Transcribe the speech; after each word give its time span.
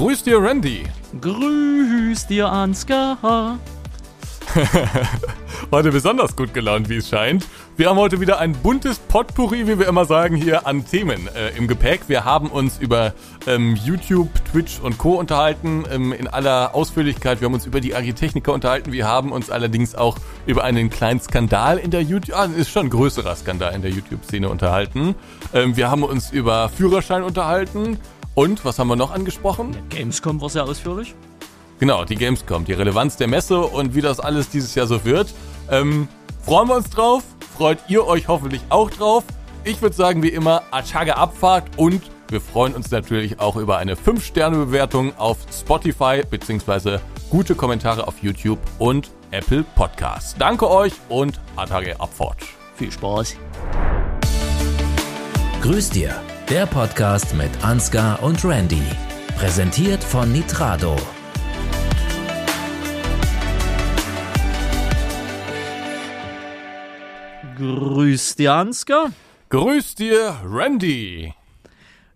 Grüß 0.00 0.22
dir, 0.22 0.42
Randy. 0.42 0.84
Grüß 1.20 2.26
dir, 2.26 2.50
Ansgar. 2.50 3.58
heute 5.70 5.92
besonders 5.92 6.34
gut 6.34 6.54
gelaunt, 6.54 6.88
wie 6.88 6.96
es 6.96 7.10
scheint. 7.10 7.46
Wir 7.76 7.90
haben 7.90 7.98
heute 7.98 8.18
wieder 8.18 8.38
ein 8.38 8.54
buntes 8.54 8.98
Potpourri, 8.98 9.68
wie 9.68 9.78
wir 9.78 9.86
immer 9.86 10.06
sagen, 10.06 10.36
hier 10.36 10.66
an 10.66 10.86
Themen 10.86 11.28
äh, 11.28 11.50
im 11.50 11.68
Gepäck. 11.68 12.08
Wir 12.08 12.24
haben 12.24 12.46
uns 12.46 12.78
über 12.78 13.12
ähm, 13.46 13.76
YouTube, 13.76 14.30
Twitch 14.50 14.80
und 14.80 14.96
Co. 14.96 15.16
unterhalten 15.16 15.84
ähm, 15.92 16.14
in 16.14 16.28
aller 16.28 16.74
Ausführlichkeit. 16.74 17.42
Wir 17.42 17.46
haben 17.46 17.54
uns 17.54 17.66
über 17.66 17.82
die 17.82 17.94
Agritechniker 17.94 18.54
unterhalten. 18.54 18.92
Wir 18.92 19.06
haben 19.06 19.32
uns 19.32 19.50
allerdings 19.50 19.94
auch 19.94 20.16
über 20.46 20.64
einen 20.64 20.88
kleinen 20.88 21.20
Skandal 21.20 21.76
in 21.76 21.90
der 21.90 22.00
YouTube, 22.00 22.34
ah, 22.34 22.46
ist 22.46 22.70
schon 22.70 22.86
ein 22.86 22.90
größerer 22.90 23.36
Skandal 23.36 23.74
in 23.74 23.82
der 23.82 23.90
YouTube-Szene 23.90 24.48
unterhalten. 24.48 25.14
Ähm, 25.52 25.76
wir 25.76 25.90
haben 25.90 26.04
uns 26.04 26.30
über 26.30 26.70
Führerschein 26.70 27.22
unterhalten. 27.22 27.98
Und 28.34 28.64
was 28.64 28.78
haben 28.78 28.88
wir 28.88 28.96
noch 28.96 29.10
angesprochen? 29.10 29.76
Gamescom 29.88 30.40
war 30.40 30.48
sehr 30.48 30.64
ausführlich. 30.64 31.14
Genau, 31.78 32.04
die 32.04 32.16
Gamescom, 32.16 32.64
die 32.64 32.74
Relevanz 32.74 33.16
der 33.16 33.26
Messe 33.26 33.60
und 33.60 33.94
wie 33.94 34.02
das 34.02 34.20
alles 34.20 34.50
dieses 34.50 34.74
Jahr 34.74 34.86
so 34.86 35.04
wird. 35.04 35.32
Ähm, 35.70 36.08
freuen 36.44 36.68
wir 36.68 36.76
uns 36.76 36.90
drauf. 36.90 37.22
Freut 37.56 37.78
ihr 37.88 38.06
euch 38.06 38.28
hoffentlich 38.28 38.62
auch 38.68 38.90
drauf. 38.90 39.24
Ich 39.64 39.82
würde 39.82 39.94
sagen, 39.94 40.22
wie 40.22 40.28
immer, 40.28 40.62
Achaga 40.70 41.14
Abfahrt 41.14 41.64
und 41.76 42.02
wir 42.28 42.40
freuen 42.40 42.74
uns 42.74 42.90
natürlich 42.90 43.40
auch 43.40 43.56
über 43.56 43.78
eine 43.78 43.96
5-Sterne-Bewertung 43.96 45.16
auf 45.18 45.38
Spotify 45.52 46.22
bzw. 46.28 46.98
gute 47.28 47.54
Kommentare 47.54 48.06
auf 48.06 48.22
YouTube 48.22 48.60
und 48.78 49.10
Apple 49.32 49.64
Podcasts. 49.74 50.36
Danke 50.38 50.70
euch 50.70 50.92
und 51.08 51.40
Atage 51.56 51.98
Abfahrt. 51.98 52.38
Viel 52.76 52.92
Spaß. 52.92 53.36
Grüß 55.60 55.90
dir, 55.90 56.14
der 56.50 56.66
Podcast 56.66 57.32
mit 57.36 57.48
Ansgar 57.62 58.20
und 58.24 58.44
Randy. 58.44 58.82
Präsentiert 59.36 60.02
von 60.02 60.32
Nitrado. 60.32 60.96
Grüß 67.56 68.34
dir, 68.34 68.54
Ansgar. 68.54 69.12
Grüß 69.50 69.94
dir, 69.94 70.40
Randy. 70.44 71.32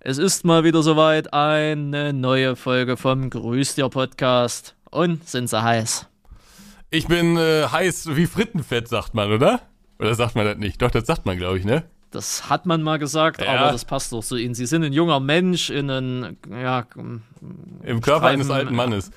Es 0.01 0.19
ist 0.19 0.45
mal 0.45 0.65
wieder 0.65 0.83
soweit 0.83 1.33
eine 1.33 2.13
neue 2.13 2.57
Folge 2.57 2.97
vom 2.97 3.31
Grüß 3.31 3.77
dir 3.77 3.89
Podcast. 3.89 4.75
Und 4.91 5.29
sind 5.29 5.49
sie 5.49 5.63
heiß? 5.63 6.09
Ich 6.91 7.07
bin 7.07 7.37
äh, 7.37 7.69
heiß 7.71 8.17
wie 8.17 8.27
Frittenfett, 8.27 8.89
sagt 8.89 9.15
man, 9.15 9.31
oder? 9.31 9.61
Oder 10.01 10.17
sagt 10.17 10.35
man 10.35 10.45
das 10.45 10.57
nicht? 10.57 10.83
Doch, 10.83 10.91
das 10.91 11.07
sagt 11.07 11.25
man, 11.25 11.39
glaube 11.39 11.59
ich, 11.59 11.65
ne? 11.65 11.85
Das 12.15 12.49
hat 12.49 12.67
man 12.67 12.83
mal 12.83 12.99
gesagt, 12.99 13.43
ja. 13.43 13.49
aber 13.49 13.73
das 13.73 13.85
passt 13.85 14.13
doch 14.13 14.23
so 14.23 14.37
in. 14.37 14.55
Sie 14.55 14.67
sind 14.67 14.85
ein 14.85 14.93
junger 14.93 15.21
Mensch 15.21 15.71
in 15.71 15.91
einen, 15.91 16.37
ja. 16.51 16.87
Im 17.83 18.01
Körper 18.01 18.27
eines 18.27 18.51
alten 18.51 18.75
Mannes. 18.75 19.11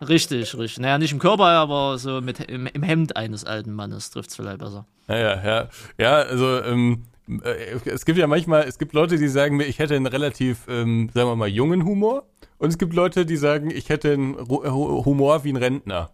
Richtig, 0.00 0.56
richtig. 0.56 0.80
Naja, 0.80 0.98
nicht 0.98 1.12
im 1.12 1.18
Körper, 1.18 1.44
aber 1.44 1.98
so 1.98 2.20
mit 2.20 2.40
im, 2.40 2.66
im 2.66 2.82
Hemd 2.82 3.16
eines 3.16 3.44
alten 3.44 3.72
Mannes 3.72 4.10
trifft 4.10 4.30
es 4.30 4.36
vielleicht 4.36 4.58
besser. 4.58 4.86
Ja, 5.08 5.16
ja, 5.16 5.44
ja. 5.44 5.68
Ja, 5.98 6.12
also, 6.16 6.62
ähm, 6.62 7.04
äh, 7.42 7.78
es 7.86 8.04
gibt 8.04 8.18
ja 8.18 8.26
manchmal, 8.26 8.64
es 8.64 8.78
gibt 8.78 8.92
Leute, 8.92 9.16
die 9.16 9.28
sagen 9.28 9.56
mir, 9.56 9.64
ich 9.64 9.78
hätte 9.78 9.96
einen 9.96 10.06
relativ, 10.06 10.66
ähm, 10.68 11.10
sagen 11.14 11.28
wir 11.28 11.36
mal, 11.36 11.48
jungen 11.48 11.84
Humor. 11.84 12.24
Und 12.58 12.68
es 12.68 12.78
gibt 12.78 12.94
Leute, 12.94 13.26
die 13.26 13.36
sagen, 13.36 13.70
ich 13.70 13.88
hätte 13.88 14.12
einen 14.12 14.36
Humor 14.48 15.44
wie 15.44 15.52
ein 15.52 15.56
Rentner. 15.56 16.10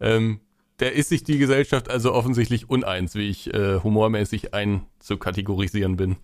Ähm, 0.00 0.40
der 0.80 0.92
ist 0.92 1.08
sich 1.08 1.24
die 1.24 1.38
Gesellschaft 1.38 1.90
also 1.90 2.12
offensichtlich 2.12 2.68
uneins, 2.68 3.14
wie 3.14 3.28
ich 3.28 3.52
äh, 3.52 3.80
humormäßig 3.80 4.54
einzukategorisieren 4.54 5.96
bin. 5.96 6.16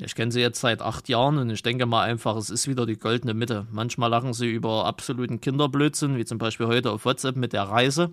Ich 0.00 0.14
kenne 0.14 0.32
sie 0.32 0.40
jetzt 0.40 0.60
seit 0.60 0.80
acht 0.80 1.08
Jahren 1.10 1.36
und 1.36 1.50
ich 1.50 1.62
denke 1.62 1.84
mal 1.84 2.02
einfach, 2.02 2.36
es 2.36 2.48
ist 2.48 2.66
wieder 2.66 2.86
die 2.86 2.96
goldene 2.96 3.34
Mitte. 3.34 3.66
Manchmal 3.70 4.08
lachen 4.08 4.32
sie 4.32 4.50
über 4.50 4.86
absoluten 4.86 5.40
Kinderblödsinn, 5.40 6.16
wie 6.16 6.24
zum 6.24 6.38
Beispiel 6.38 6.66
heute 6.66 6.90
auf 6.90 7.04
WhatsApp 7.04 7.36
mit 7.36 7.52
der 7.52 7.64
Reise, 7.64 8.10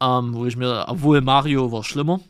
ähm, 0.00 0.32
wo 0.32 0.46
ich 0.46 0.56
mir, 0.56 0.86
obwohl 0.88 1.20
Mario 1.20 1.70
war 1.70 1.84
schlimmer, 1.84 2.20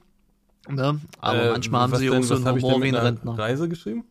ne? 0.69 1.01
aber 1.21 1.43
äh, 1.43 1.51
manchmal 1.53 1.83
haben 1.83 1.97
sie 1.97 2.09
denn, 2.09 2.19
auch 2.19 2.23
so 2.25 2.35
einen 2.35 2.51
Humor 2.51 2.83
wie 2.83 2.89
ein 2.89 2.97
Rentner. 2.97 3.39
Reise 3.39 3.69
geschrieben? 3.69 4.05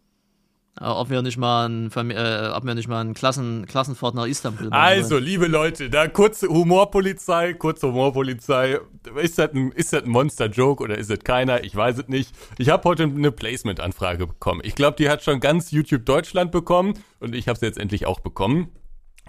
Äh, 0.80 0.86
ob 0.86 1.10
wir 1.10 1.22
nicht 1.22 1.38
mal 1.38 1.70
ein, 1.70 1.92
äh, 2.10 2.50
ob 2.54 2.66
wir 2.66 2.74
nicht 2.74 2.88
mal 2.88 3.02
einen 3.02 3.14
Klassen, 3.14 3.66
Klassenfahrt 3.68 4.16
nach 4.16 4.26
Istanbul 4.26 4.70
machen 4.70 4.82
Also, 4.82 5.18
liebe 5.18 5.48
Leute, 5.48 5.90
da 5.90 6.08
kurze 6.08 6.48
Humorpolizei, 6.48 7.54
kurze 7.54 7.88
Humorpolizei. 7.88 8.80
Ist 9.22 9.38
das 9.38 9.54
ein, 9.54 9.72
ist 9.74 9.94
das 9.94 10.04
ein 10.04 10.10
Monster-Joke 10.10 10.84
oder 10.84 10.98
ist 10.98 11.12
das 11.12 11.20
keiner? 11.20 11.64
Ich 11.64 11.76
weiß 11.76 12.00
es 12.00 12.08
nicht. 12.08 12.34
Ich 12.58 12.70
habe 12.70 12.84
heute 12.86 13.04
eine 13.04 13.32
Placement-Anfrage 13.32 14.26
bekommen. 14.26 14.62
Ich 14.64 14.74
glaube, 14.74 14.98
die 14.98 15.10
hat 15.10 15.24
schon 15.24 15.40
ganz 15.40 15.70
YouTube 15.72 16.06
Deutschland 16.06 16.52
bekommen 16.52 16.96
und 17.20 17.36
ich 17.36 17.48
habe 17.48 17.60
sie 17.60 17.68
jetzt 17.68 17.78
endlich 17.78 18.08
auch 18.08 18.20
bekommen. 18.20 18.70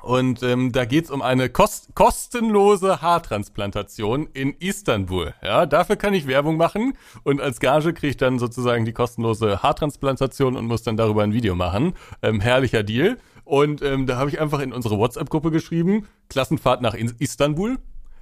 Und 0.05 0.43
ähm, 0.43 0.71
da 0.71 0.85
geht's 0.85 1.11
um 1.11 1.23
eine 1.23 1.49
kost 1.49 1.95
kostenlose 1.95 3.01
Haartransplantation 3.01 4.29
in 4.35 4.53
Istanbul. 4.59 5.33
Ja, 5.43 5.65
dafür 5.65 5.97
kann 5.97 6.13
ich 6.13 6.27
Werbung 6.27 6.59
machen 6.59 6.93
und 7.23 7.41
als 7.41 7.59
Gage 7.59 7.95
kriege 7.95 8.11
ich 8.11 8.17
dann 8.19 8.39
sozusagen 8.39 8.85
die 8.85 8.93
kostenlose 8.93 9.63
Haartransplantation 9.63 10.57
und 10.57 10.67
muss 10.67 10.83
dann 10.83 10.99
darüber 10.99 11.23
ein 11.23 11.33
Video 11.33 11.55
machen. 11.55 11.95
Ähm, 12.21 12.41
herrlicher 12.41 12.83
Deal. 12.83 13.17
Und 13.45 13.81
ähm, 13.81 14.07
da 14.07 14.17
habe 14.17 14.29
ich 14.29 14.41
einfach 14.41 14.61
in 14.61 14.75
unsere 14.75 14.99
WhatsApp-Gruppe 14.99 15.51
geschrieben, 15.51 16.07
Klassenfahrt 16.29 16.83
nach 16.83 16.95
Istanbul. 16.95 17.79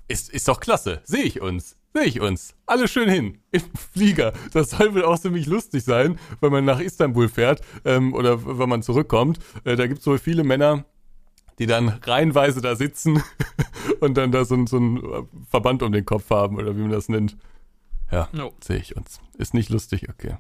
Ist, 0.07 0.31
ist 0.31 0.47
doch 0.47 0.61
klasse. 0.61 1.01
Sehe 1.05 1.25
ich 1.25 1.41
uns. 1.41 1.77
Sehe 1.95 2.05
ich 2.05 2.21
uns. 2.21 2.55
Alle 2.67 2.87
schön 2.87 3.09
hin. 3.09 3.39
Im 3.51 3.63
Flieger. 3.93 4.33
Das 4.53 4.71
soll 4.71 4.95
wohl 4.95 5.05
auch 5.05 5.19
ziemlich 5.19 5.47
lustig 5.47 5.83
sein, 5.83 6.19
wenn 6.41 6.53
man 6.53 6.65
nach 6.65 6.81
Istanbul 6.81 7.29
fährt 7.29 7.61
ähm, 7.85 8.15
oder 8.15 8.59
wenn 8.59 8.69
man 8.69 8.83
zurückkommt. 8.83 9.41
Äh, 9.65 9.77
da 9.77 9.87
gibt 9.87 10.01
es 10.01 10.07
wohl 10.07 10.19
viele 10.19 10.45
Männer, 10.45 10.85
die 11.59 11.67
dann 11.67 11.89
reihenweise 11.89 12.61
da 12.61 12.77
sitzen 12.77 13.23
und 14.01 14.17
dann 14.17 14.33
da 14.33 14.45
so, 14.45 14.67
so 14.67 14.77
einen 14.77 15.29
Verband 15.51 15.83
um 15.83 15.93
den 15.93 16.05
Kopf 16.05 16.31
haben 16.31 16.57
oder 16.57 16.77
wie 16.77 16.81
man 16.81 16.91
das 16.91 17.09
nennt. 17.09 17.37
Ja, 18.11 18.29
no. 18.33 18.53
sehe 18.61 18.77
ich 18.77 18.97
uns. 18.97 19.21
Ist 19.39 19.55
nicht 19.55 19.71
lustig, 19.71 20.09
okay. 20.09 20.37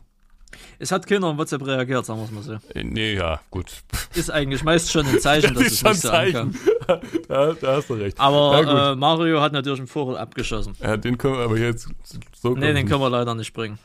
Es 0.78 0.92
hat 0.92 1.06
keiner 1.06 1.28
auf 1.28 1.38
WhatsApp 1.38 1.66
reagiert, 1.66 2.04
sagen 2.04 2.20
wir 2.20 2.24
es 2.24 2.30
mal 2.30 2.42
so. 2.42 2.52
Äh, 2.74 2.84
nee, 2.84 3.14
ja, 3.14 3.40
gut. 3.50 3.82
Ist 4.14 4.30
eigentlich 4.30 4.62
meist 4.64 4.90
schon 4.90 5.06
ein 5.06 5.20
Zeichen, 5.20 5.54
dass 5.54 5.66
es 5.66 5.78
schon 5.78 5.90
nicht 5.92 6.02
so 6.02 6.08
Zeichen. 6.08 6.58
da, 7.28 7.52
da, 7.54 7.76
hast 7.76 7.88
du 7.88 7.94
recht. 7.94 8.18
Aber 8.20 8.92
äh, 8.92 8.96
Mario 8.96 9.40
hat 9.40 9.52
natürlich 9.52 9.80
einen 9.80 9.88
Vogel 9.88 10.16
abgeschossen. 10.16 10.74
Ja, 10.80 10.96
den 10.96 11.18
können 11.18 11.34
wir 11.34 11.44
aber 11.44 11.58
jetzt 11.58 11.88
so. 12.34 12.50
Nee, 12.50 12.72
den 12.72 12.86
können 12.86 13.00
wir 13.00 13.10
leider 13.10 13.34
nicht 13.34 13.52
bringen. 13.52 13.78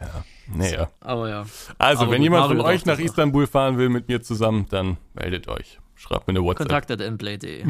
Ja, 0.00 0.24
naja. 0.54 0.90
Aber 1.00 1.28
ja. 1.28 1.46
Also, 1.78 2.02
aber 2.02 2.12
wenn 2.12 2.22
jemand 2.22 2.48
Mario 2.48 2.62
von 2.62 2.70
euch 2.70 2.86
nach 2.86 2.98
Istanbul 2.98 3.46
fahren 3.46 3.78
will 3.78 3.88
mit 3.88 4.08
mir 4.08 4.22
zusammen, 4.22 4.66
dann 4.70 4.96
meldet 5.14 5.48
euch. 5.48 5.78
Schreibt 5.98 6.28
mir 6.28 6.32
eine 6.32 6.44
WhatsApp. 6.44 6.68
Kontakt.mplay.de. 6.68 7.66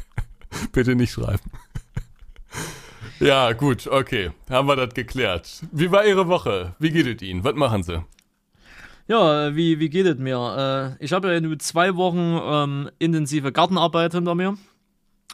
Bitte 0.72 0.94
nicht 0.96 1.12
schreiben. 1.12 1.50
ja, 3.20 3.52
gut, 3.52 3.86
okay. 3.86 4.30
Haben 4.48 4.68
wir 4.68 4.76
das 4.76 4.94
geklärt. 4.94 5.62
Wie 5.70 5.90
war 5.90 6.06
Ihre 6.06 6.26
Woche? 6.28 6.74
Wie 6.78 6.90
geht 6.90 7.06
es 7.06 7.28
Ihnen? 7.28 7.44
Was 7.44 7.54
machen 7.54 7.82
Sie? 7.82 8.02
Ja, 9.06 9.54
wie, 9.54 9.78
wie 9.80 9.90
geht 9.90 10.06
es 10.06 10.16
mir? 10.16 10.96
Äh, 10.98 11.04
ich 11.04 11.12
habe 11.12 11.32
ja 11.32 11.40
nur 11.40 11.58
zwei 11.58 11.94
Wochen 11.96 12.40
ähm, 12.42 12.90
intensive 12.98 13.52
Gartenarbeit 13.52 14.14
hinter 14.14 14.34
mir. 14.34 14.56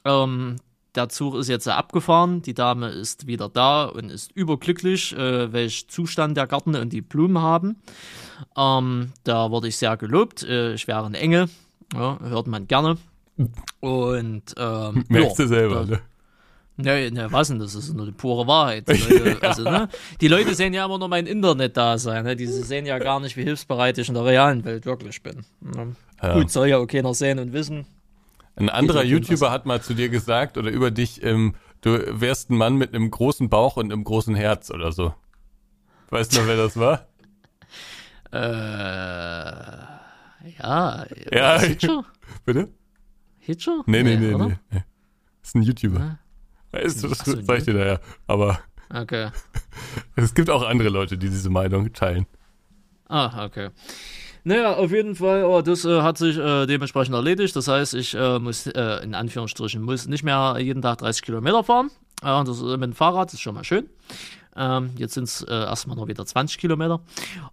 Ähm, 0.05 0.57
der 0.97 1.09
Zug 1.09 1.37
ist 1.37 1.49
jetzt 1.49 1.69
abgefahren. 1.69 2.43
Die 2.43 2.55
Dame 2.55 2.89
ist 2.89 3.29
wieder 3.29 3.49
da 3.49 3.85
und 3.85 4.11
ist 4.11 4.33
überglücklich, 4.33 5.17
äh, 5.17 5.53
welch 5.53 5.89
Zustand 5.89 6.37
der 6.37 6.49
Garten 6.49 6.75
und 6.75 6.93
die 6.93 7.01
Blumen 7.01 7.39
haben. 7.39 7.81
Ähm, 8.57 9.13
da 9.23 9.53
wurde 9.53 9.69
ich 9.69 9.77
sehr 9.77 9.97
gelobt. 9.97 10.43
Äh, 10.43 10.75
ich 10.75 10.89
wäre 10.89 11.07
ein 11.07 11.15
Engel. 11.15 11.49
Ja, 11.95 12.19
hört 12.21 12.47
man 12.47 12.67
gerne. 12.67 12.97
Und 13.81 14.55
ähm, 14.57 15.05
merkst 15.09 15.39
ja, 15.39 15.45
du 15.45 15.49
selber, 15.49 15.87
ne? 15.87 16.01
Ne, 16.77 17.09
ne, 17.13 17.31
was 17.31 17.49
denn? 17.49 17.61
Das 17.61 17.77
ist 17.77 17.95
nur 17.95 18.07
die 18.07 18.13
pure 18.13 18.49
Wahrheit. 18.49 18.89
Die 18.89 18.95
Leute, 19.15 19.49
also, 19.49 19.63
ne? 19.63 19.89
die 20.21 20.27
Leute 20.27 20.55
sehen 20.55 20.75
ja 20.75 20.85
immer 20.85 20.99
nur 20.99 21.07
mein 21.07 21.27
Internet 21.27 21.77
da 21.77 21.99
sein. 21.99 22.25
Ne? 22.25 22.35
Die 22.35 22.47
sehen 22.47 22.85
ja 22.85 22.99
gar 22.99 23.21
nicht, 23.21 23.37
wie 23.37 23.45
hilfsbereit 23.45 23.97
ich 23.99 24.09
in 24.09 24.15
der 24.15 24.25
realen 24.25 24.65
Welt 24.65 24.85
wirklich 24.85 25.23
bin. 25.23 25.45
Ne? 25.61 25.95
Ja. 26.21 26.35
Gut, 26.35 26.51
soll 26.51 26.69
ja 26.69 26.79
auch 26.79 26.87
keiner 26.87 27.15
sehen 27.15 27.39
und 27.39 27.53
wissen. 27.53 27.87
Ein 28.57 28.71
anderer 28.71 29.05
YouTuber 29.05 29.53
hat 29.53 29.67
mal 29.67 29.83
zu 29.83 29.95
dir 29.95 30.09
gesagt 30.09 30.59
oder 30.59 30.71
über 30.71 30.91
dich, 30.91 31.23
ähm, 31.23 31.55
du 31.81 32.21
wärst 32.21 32.51
ein 32.51 32.57
Mann 32.57 32.75
mit 32.75 32.93
einem 32.93 33.11
großen 33.11 33.49
Bauch 33.49 33.77
und 33.77 33.93
einem 33.93 34.03
großen 34.03 34.35
Herz 34.35 34.71
oder 34.71 34.91
so. 34.91 35.15
Weißt 36.11 36.37
du, 36.37 36.47
wer 36.47 36.57
das 36.57 36.77
war? 36.77 37.07
äh. 38.33 39.94
Ja, 40.59 41.07
ja. 41.33 41.59
Hitcher? 41.59 42.05
Bitte? 42.45 42.69
Hitcher? 43.39 43.83
Nee, 43.87 44.03
nee, 44.03 44.17
nee, 44.17 44.35
nee, 44.35 44.57
nee. 44.71 44.85
Das 45.41 45.49
ist 45.49 45.55
ein 45.55 45.63
YouTuber. 45.63 46.19
Ah. 46.73 46.79
Ist, 46.79 47.05
das 47.05 47.19
so, 47.19 47.41
zeig 47.43 47.59
ich 47.61 47.65
dir 47.65 47.75
da 47.75 47.87
ja. 47.87 48.01
Aber 48.27 48.59
okay. 48.93 49.31
es 50.17 50.35
gibt 50.35 50.51
auch 50.51 50.63
andere 50.63 50.89
Leute, 50.89 51.17
die 51.17 51.29
diese 51.29 51.51
Meinung 51.51 51.93
teilen. 51.93 52.27
Ah, 53.09 53.45
okay. 53.45 53.71
Naja, 54.45 54.75
auf 54.75 54.91
jeden 54.91 55.15
Fall, 55.15 55.45
oh, 55.45 55.63
das 55.63 55.85
äh, 55.85 56.03
hat 56.03 56.19
sich 56.19 56.37
äh, 56.37 56.67
dementsprechend 56.67 57.15
erledigt. 57.15 57.57
Das 57.57 57.69
heißt, 57.69 57.95
ich 57.95 58.15
äh, 58.15 58.39
muss, 58.39 58.67
äh, 58.67 59.03
in 59.03 59.15
Anführungsstrichen, 59.15 59.83
muss 59.83 60.07
nicht 60.07 60.23
mehr 60.23 60.57
jeden 60.59 60.83
Tag 60.83 60.99
30 60.99 61.23
Kilometer 61.23 61.65
fahren. 61.65 61.91
das 62.21 62.61
mit 62.61 62.83
dem 62.83 62.93
Fahrrad 62.93 63.33
ist 63.33 63.41
schon 63.41 63.55
mal 63.55 63.65
schön. 63.65 63.89
Ähm, 64.57 64.91
jetzt 64.97 65.15
sind 65.15 65.25
es 65.25 65.43
äh, 65.43 65.53
erstmal 65.53 65.97
noch 65.97 66.07
wieder 66.07 66.25
20 66.25 66.59
Kilometer. 66.59 67.01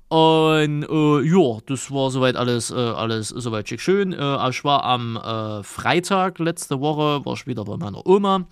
Und 0.09 0.83
äh, 0.83 1.21
ja, 1.21 1.59
das 1.65 1.91
war 1.91 2.11
soweit 2.11 2.35
alles, 2.35 2.71
äh, 2.71 2.75
alles 2.75 3.29
soweit 3.29 3.67
schick 3.67 3.81
schön. 3.81 4.13
Äh, 4.13 4.49
ich 4.49 4.63
war 4.63 4.83
am 4.83 5.17
äh, 5.17 5.63
Freitag 5.63 6.39
letzte 6.39 6.79
Woche, 6.79 7.25
war 7.25 7.33
ich 7.33 7.47
wieder 7.47 7.65
bei 7.65 7.77
meiner 7.77 8.05
Oma. 8.05 8.45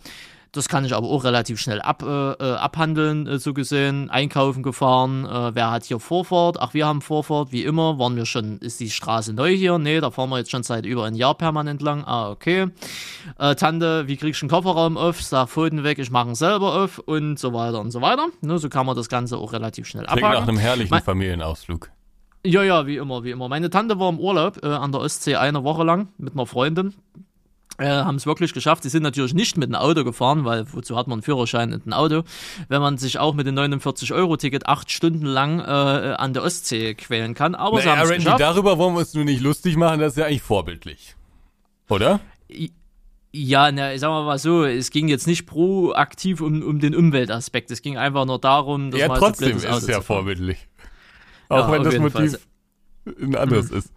Das 0.52 0.68
kann 0.68 0.84
ich 0.84 0.96
aber 0.96 1.06
auch 1.08 1.24
relativ 1.26 1.60
schnell 1.60 1.80
ab, 1.80 2.02
äh, 2.02 2.32
äh, 2.32 2.54
abhandeln, 2.56 3.28
äh, 3.28 3.38
so 3.38 3.54
gesehen. 3.54 4.10
Einkaufen 4.10 4.64
gefahren. 4.64 5.26
Äh, 5.26 5.54
wer 5.54 5.70
hat 5.70 5.84
hier 5.84 6.00
Vorfahrt? 6.00 6.60
Ach, 6.60 6.74
wir 6.74 6.88
haben 6.88 7.02
Vorfahrt. 7.02 7.52
Wie 7.52 7.64
immer 7.64 8.00
waren 8.00 8.16
wir 8.16 8.26
schon, 8.26 8.58
ist 8.58 8.80
die 8.80 8.90
Straße 8.90 9.34
neu 9.34 9.52
hier? 9.56 9.78
Nee, 9.78 10.00
da 10.02 10.10
fahren 10.10 10.30
wir 10.32 10.40
jetzt 10.40 10.50
schon 10.50 10.64
seit 10.64 10.88
über 10.88 11.06
ein 11.06 11.14
Jahr 11.14 11.36
permanent 11.36 11.84
lang. 11.84 12.04
Ah, 12.04 12.32
okay. 12.32 12.68
Äh, 13.38 13.54
Tante, 13.56 14.08
wie 14.08 14.18
kriegst 14.18 14.42
du 14.42 14.46
einen 14.46 14.50
Kofferraum 14.50 14.98
auf? 14.98 15.22
Sag 15.22 15.50
Pfoten 15.50 15.84
weg, 15.84 16.00
ich 16.00 16.10
mache 16.10 16.30
ihn 16.30 16.36
selber 16.36 16.82
auf 16.84 16.98
und 16.98 17.38
so 17.38 17.54
weiter 17.54 17.80
und 17.80 17.92
so 17.92 18.02
weiter. 18.02 18.28
Ne, 18.42 18.58
so 18.58 18.70
kann 18.70 18.88
man 18.88 18.96
das 18.96 19.08
Ganze 19.08 19.38
auch 19.38 19.54
relativ 19.54 19.86
schnell 19.86 20.06
Klingt 20.06 20.24
abhaken. 20.24 20.42
nach 20.42 20.48
einem 20.48 20.58
herrlichen 20.58 20.90
Mein- 20.90 21.04
Familienausflug. 21.04 21.92
Ja, 22.46 22.64
ja, 22.64 22.88
wie 22.88 22.96
immer, 22.96 23.24
wie 23.26 23.32
immer. 23.32 23.50
Meine 23.50 23.70
Tante 23.70 24.00
war 24.00 24.10
im 24.10 24.18
Urlaub 24.18 24.64
äh, 24.64 24.68
an 24.68 24.94
der 24.94 25.02
Ostsee 25.02 25.36
eine 25.36 25.64
Woche 25.64 25.84
lang 25.84 26.08
mit 26.18 26.34
einer 26.34 26.46
Freundin. 26.46 26.96
Äh, 27.80 27.88
haben 28.04 28.16
es 28.16 28.26
wirklich 28.26 28.54
geschafft. 28.54 28.84
Sie 28.84 28.90
sind 28.90 29.04
natürlich 29.04 29.34
nicht 29.34 29.58
mit 29.58 29.70
einem 29.74 29.82
Auto 29.82 30.04
gefahren, 30.04 30.44
weil 30.46 30.66
wozu 30.74 30.98
hat 30.98 31.08
man 31.08 31.16
einen 31.18 31.22
Führerschein 31.24 31.74
und 31.74 31.88
ein 31.88 31.94
Auto, 31.94 32.24
wenn 32.68 32.82
man 32.82 32.98
sich 32.98 33.20
auch 33.20 33.34
mit 33.34 33.48
dem 33.48 33.56
49-Euro-Ticket 33.56 34.68
acht 34.68 34.92
Stunden 34.92 35.26
lang 35.26 35.60
äh, 35.60 35.64
an 35.64 36.34
der 36.34 36.44
Ostsee 36.44 36.94
quälen 36.96 37.34
kann. 37.36 37.56
Aber 37.56 37.80
sie 37.80 37.88
Naja, 37.88 38.00
haben 38.02 38.10
es 38.10 38.16
geschafft. 38.18 38.42
darüber 38.42 38.78
wollen 38.78 38.96
wir 38.96 39.00
uns 39.00 39.14
nur 39.14 39.24
nicht 39.24 39.42
lustig 39.42 39.78
machen, 39.78 40.00
das 40.00 40.14
ist 40.14 40.18
ja 40.18 40.26
eigentlich 40.26 40.42
vorbildlich. 40.42 41.16
Oder? 41.90 42.20
Ja, 43.32 43.72
na, 43.72 43.98
sagen 43.98 44.14
wir 44.14 44.24
mal 44.24 44.40
so, 44.40 44.64
es 44.66 44.90
ging 44.90 45.08
jetzt 45.08 45.28
nicht 45.28 45.46
proaktiv 45.46 46.42
um, 46.42 46.62
um 46.64 46.80
den 46.80 46.96
Umweltaspekt. 46.96 47.70
Es 47.72 47.82
ging 47.82 47.98
einfach 47.98 48.26
nur 48.26 48.40
darum, 48.40 48.92
dass 48.92 49.00
ja, 49.00 49.08
man 49.08 49.20
trotzdem 49.20 49.54
halt 49.54 49.56
ist 49.58 49.62
so 49.64 49.70
blöd 49.70 49.82
es 49.82 49.88
ja 49.88 50.02
vorbildlich. 50.02 50.68
Ja, 51.50 51.58
Auch 51.58 51.72
wenn 51.72 51.82
auf 51.82 51.94
das 51.94 52.00
Motiv 52.00 52.32
Fall. 52.32 53.16
ein 53.22 53.36
anderes 53.36 53.70
ist. 53.72 53.92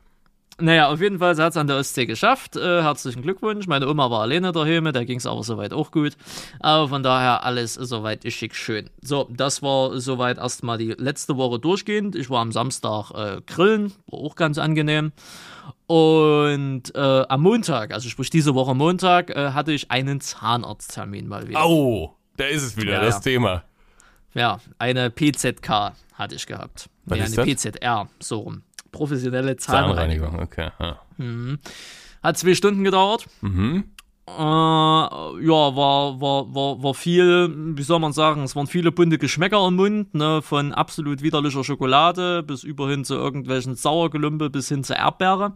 Naja, 0.61 0.89
auf 0.91 1.01
jeden 1.01 1.19
Fall, 1.19 1.35
sie 1.35 1.43
hat 1.43 1.53
es 1.53 1.57
an 1.57 1.67
der 1.67 1.77
Ostsee 1.77 2.07
geschafft. 2.07 2.57
Äh, 2.57 2.83
herzlichen 2.83 3.23
Glückwunsch. 3.23 3.67
Meine 3.67 3.89
Oma 3.89 4.11
war 4.11 4.21
alleine 4.21 4.53
daheim, 4.53 4.85
der 4.93 5.05
ging 5.05 5.19
es 5.19 5.27
aber 5.27 5.43
soweit 5.43 5.73
auch 5.73 5.91
gut. 5.91 6.17
Aber 6.61 6.89
von 6.89 7.03
daher 7.03 7.45
alles 7.45 7.75
soweit 7.75 8.31
schick 8.33 8.55
schön. 8.55 8.91
So, 9.01 9.29
das 9.31 9.63
war 9.63 9.99
soweit 9.99 10.39
erstmal 10.39 10.79
die 10.79 10.93
letzte 10.93 11.37
Woche 11.37 11.59
durchgehend. 11.59 12.15
Ich 12.17 12.29
war 12.31 12.41
am 12.41 12.53
Samstag 12.53 13.11
äh, 13.13 13.41
grillen, 13.47 13.93
war 14.07 14.21
auch 14.21 14.37
ganz 14.37 14.59
angenehm. 14.59 15.13
Und 15.87 16.95
äh, 16.95 16.99
am 17.29 17.41
Montag, 17.43 17.93
also 17.93 18.09
sprich 18.09 18.31
diese 18.31 18.55
Woche 18.55 18.75
Montag, 18.75 19.31
äh, 19.31 19.51
hatte 19.53 19.73
ich 19.73 19.91
einen 19.91 20.21
Zahnarzttermin 20.21 21.29
mal 21.29 21.49
wieder. 21.49 21.63
Au, 21.65 22.15
da 22.37 22.45
ist 22.45 22.63
es 22.63 22.77
wieder, 22.77 22.93
Ja, 22.95 23.01
das 23.01 23.17
ja. 23.17 23.21
Thema. 23.21 23.65
Ja, 24.35 24.61
eine 24.79 25.11
PZK 25.11 25.93
hatte 26.15 26.35
ich 26.35 26.47
gehabt. 26.47 26.89
Was 27.05 27.19
nee, 27.19 27.25
eine 27.25 27.35
das? 27.35 27.47
PZR, 27.47 28.09
so 28.21 28.39
rum. 28.41 28.63
Professionelle 28.93 29.57
Zahnreinigung. 29.57 30.31
Zahnreinigung, 30.31 30.41
okay. 30.41 30.71
Ja. 30.79 31.59
Hat 32.23 32.39
zwei 32.39 32.55
Stunden 32.55 32.85
gedauert. 32.85 33.27
Mhm. 33.41 33.85
Äh, 34.29 34.31
ja, 34.33 35.77
war, 35.77 36.21
war, 36.21 36.55
war, 36.55 36.83
war 36.83 36.95
viel, 36.95 37.53
wie 37.77 37.83
soll 37.83 37.99
man 37.99 38.13
sagen, 38.13 38.45
es 38.45 38.55
waren 38.55 38.69
viele 38.69 38.93
bunte 38.93 39.19
Geschmäcker 39.19 39.67
im 39.67 39.75
Mund, 39.75 40.15
ne, 40.15 40.41
von 40.43 40.73
absolut 40.73 41.23
widerlicher 41.23 41.65
Schokolade 41.65 42.45
bis 42.45 42.63
über 42.63 42.89
hin 42.89 43.05
zu 43.05 43.15
irgendwelchen 43.15 43.75
Sauergelümpe 43.75 44.49
bis 44.49 44.69
hin 44.69 44.85
zur 44.85 44.97
Erdbeere. 44.97 45.55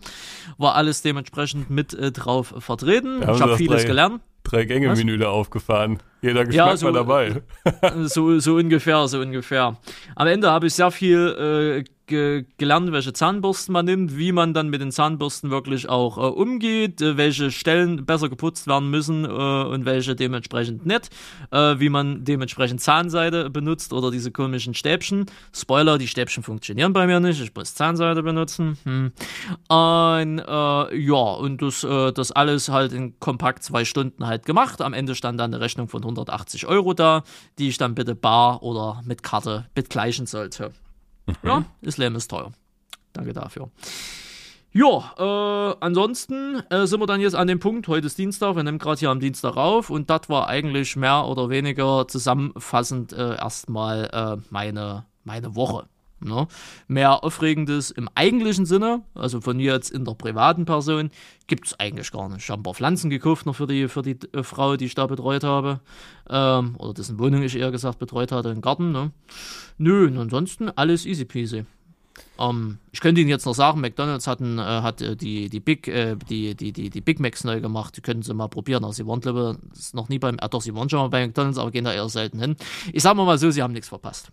War 0.58 0.74
alles 0.74 1.02
dementsprechend 1.02 1.70
mit 1.70 1.94
äh, 1.94 2.10
drauf 2.10 2.54
vertreten. 2.58 3.20
ich 3.22 3.36
sie 3.36 3.42
habe 3.42 3.56
vieles 3.56 3.82
drei- 3.82 3.88
gelernt. 3.88 4.20
Drei 4.42 4.64
Gänge-Menü 4.64 5.18
da 5.18 5.28
aufgefahren. 5.28 5.98
Jeder 6.22 6.44
Geschmack 6.44 6.66
Ja, 6.66 6.76
so- 6.76 6.86
war 6.86 6.92
dabei. 6.92 7.42
so, 8.04 8.38
so 8.38 8.54
ungefähr, 8.56 9.06
so 9.08 9.20
ungefähr. 9.20 9.76
Am 10.14 10.26
Ende 10.26 10.50
habe 10.50 10.66
ich 10.66 10.74
sehr 10.74 10.90
viel 10.90 11.84
äh, 11.84 11.84
ge 12.06 12.44
gelernt, 12.56 12.92
welche 12.92 13.12
Zahnbürsten 13.12 13.72
man 13.72 13.84
nimmt, 13.84 14.16
wie 14.16 14.32
man 14.32 14.54
dann 14.54 14.68
mit 14.68 14.80
den 14.80 14.92
Zahnbürsten 14.92 15.50
wirklich 15.50 15.88
auch 15.88 16.16
äh, 16.18 16.20
umgeht, 16.20 17.00
äh, 17.02 17.16
welche 17.16 17.50
Stellen 17.50 18.06
besser 18.06 18.28
geputzt 18.28 18.66
werden 18.66 18.90
müssen 18.90 19.24
äh, 19.24 19.28
und 19.28 19.84
welche 19.84 20.14
dementsprechend 20.14 20.86
nicht, 20.86 21.10
äh, 21.50 21.74
wie 21.78 21.88
man 21.88 22.24
dementsprechend 22.24 22.80
Zahnseide 22.80 23.50
benutzt 23.50 23.92
oder 23.92 24.10
diese 24.10 24.30
komischen 24.30 24.74
Stäbchen. 24.74 25.26
Spoiler, 25.52 25.98
die 25.98 26.08
Stäbchen 26.08 26.42
funktionieren 26.42 26.92
bei 26.92 27.06
mir 27.06 27.20
nicht, 27.20 27.40
ich 27.42 27.54
muss 27.54 27.74
Zahnseide 27.74 28.22
benutzen. 28.22 28.78
Hm. 28.84 29.12
Und 29.68 30.38
äh, 30.38 30.96
ja, 30.96 31.14
und 31.38 31.60
das, 31.62 31.84
äh, 31.84 32.12
das 32.12 32.32
alles 32.32 32.68
halt 32.68 32.92
in 32.92 33.18
kompakt 33.18 33.62
zwei 33.64 33.84
Stunden 33.84 34.26
halt 34.26 34.46
gemacht. 34.46 34.80
Am 34.80 34.94
Ende 34.94 35.14
stand 35.14 35.40
dann 35.40 35.52
eine 35.52 35.62
Rechnung 35.62 35.88
von 35.88 36.04
180 36.06 36.66
Euro 36.66 36.94
da, 36.94 37.22
die 37.58 37.68
ich 37.68 37.78
dann 37.78 37.94
bitte 37.94 38.14
bar 38.14 38.62
oder 38.62 39.02
mit 39.04 39.22
Karte 39.22 39.66
begleichen 39.74 40.26
sollte. 40.26 40.72
Ja, 41.42 41.64
das 41.82 41.98
Leben 41.98 42.14
ist 42.14 42.28
teuer. 42.28 42.52
Danke 43.12 43.32
dafür. 43.32 43.70
Ja, 44.72 45.14
äh, 45.16 45.76
ansonsten 45.80 46.62
äh, 46.68 46.86
sind 46.86 47.00
wir 47.00 47.06
dann 47.06 47.20
jetzt 47.22 47.34
an 47.34 47.46
dem 47.46 47.60
Punkt, 47.60 47.88
heute 47.88 48.08
ist 48.08 48.18
Dienstag, 48.18 48.56
wir 48.56 48.62
nehmen 48.62 48.78
gerade 48.78 48.98
hier 48.98 49.08
am 49.08 49.20
Dienstag 49.20 49.56
auf 49.56 49.88
und 49.88 50.10
das 50.10 50.28
war 50.28 50.48
eigentlich 50.48 50.96
mehr 50.96 51.24
oder 51.24 51.48
weniger 51.48 52.06
zusammenfassend 52.06 53.14
äh, 53.14 53.36
erstmal 53.36 54.10
äh, 54.12 54.42
meine, 54.50 55.06
meine 55.24 55.54
Woche. 55.56 55.86
Ne? 56.20 56.48
Mehr 56.88 57.22
Aufregendes 57.22 57.90
im 57.90 58.08
eigentlichen 58.14 58.64
Sinne, 58.64 59.02
also 59.14 59.40
von 59.40 59.58
mir 59.58 59.74
jetzt 59.74 59.90
in 59.90 60.04
der 60.04 60.14
privaten 60.14 60.64
Person, 60.64 61.10
gibt 61.46 61.66
es 61.66 61.78
eigentlich 61.78 62.10
gar 62.10 62.28
nicht. 62.28 62.38
Ich 62.38 62.50
habe 62.50 62.60
ein 62.60 62.62
paar 62.62 62.74
Pflanzen 62.74 63.10
gekauft 63.10 63.44
noch 63.44 63.56
für 63.56 63.66
die, 63.66 63.88
für 63.88 64.02
die 64.02 64.18
äh, 64.32 64.42
Frau, 64.42 64.76
die 64.76 64.86
ich 64.86 64.94
da 64.94 65.06
betreut 65.06 65.44
habe. 65.44 65.80
Ähm, 66.30 66.76
oder 66.78 66.94
dessen 66.94 67.18
Wohnung 67.18 67.42
ich 67.42 67.56
eher 67.56 67.70
gesagt 67.70 67.98
betreut 67.98 68.32
hatte, 68.32 68.48
im 68.48 68.62
Garten. 68.62 68.92
Ne? 68.92 69.12
Nö, 69.76 70.06
und 70.06 70.18
ansonsten 70.18 70.70
alles 70.70 71.04
easy 71.04 71.26
peasy. 71.26 71.66
Ähm, 72.38 72.78
ich 72.92 73.00
könnte 73.00 73.20
Ihnen 73.20 73.30
jetzt 73.30 73.44
noch 73.44 73.54
sagen, 73.54 73.80
McDonalds 73.80 74.26
hatten, 74.26 74.58
äh, 74.58 74.62
hat 74.62 75.02
äh, 75.02 75.16
die, 75.16 75.50
die, 75.50 75.60
Big, 75.60 75.88
äh, 75.88 76.16
die, 76.30 76.54
die, 76.54 76.72
die, 76.72 76.90
die 76.90 77.00
Big 77.00 77.20
Macs 77.20 77.44
neu 77.44 77.60
gemacht. 77.60 77.96
Die 77.96 78.00
können 78.00 78.22
Sie 78.22 78.32
mal 78.34 78.48
probieren. 78.48 78.84
Also 78.84 79.02
sie 79.02 79.06
waren, 79.06 79.20
glaube 79.20 79.58
ich, 79.74 79.92
noch 79.92 80.08
nie 80.08 80.18
beim, 80.18 80.38
äh, 80.40 80.48
doch, 80.48 80.62
sie 80.62 80.74
waren 80.74 80.88
schon 80.88 81.00
mal 81.00 81.08
bei 81.08 81.26
McDonalds, 81.26 81.58
aber 81.58 81.70
gehen 81.70 81.84
da 81.84 81.92
eher 81.92 82.08
selten 82.08 82.40
hin. 82.40 82.56
Ich 82.92 83.02
sag 83.02 83.16
mal 83.16 83.38
so, 83.38 83.50
sie 83.50 83.62
haben 83.62 83.72
nichts 83.72 83.88
verpasst. 83.88 84.30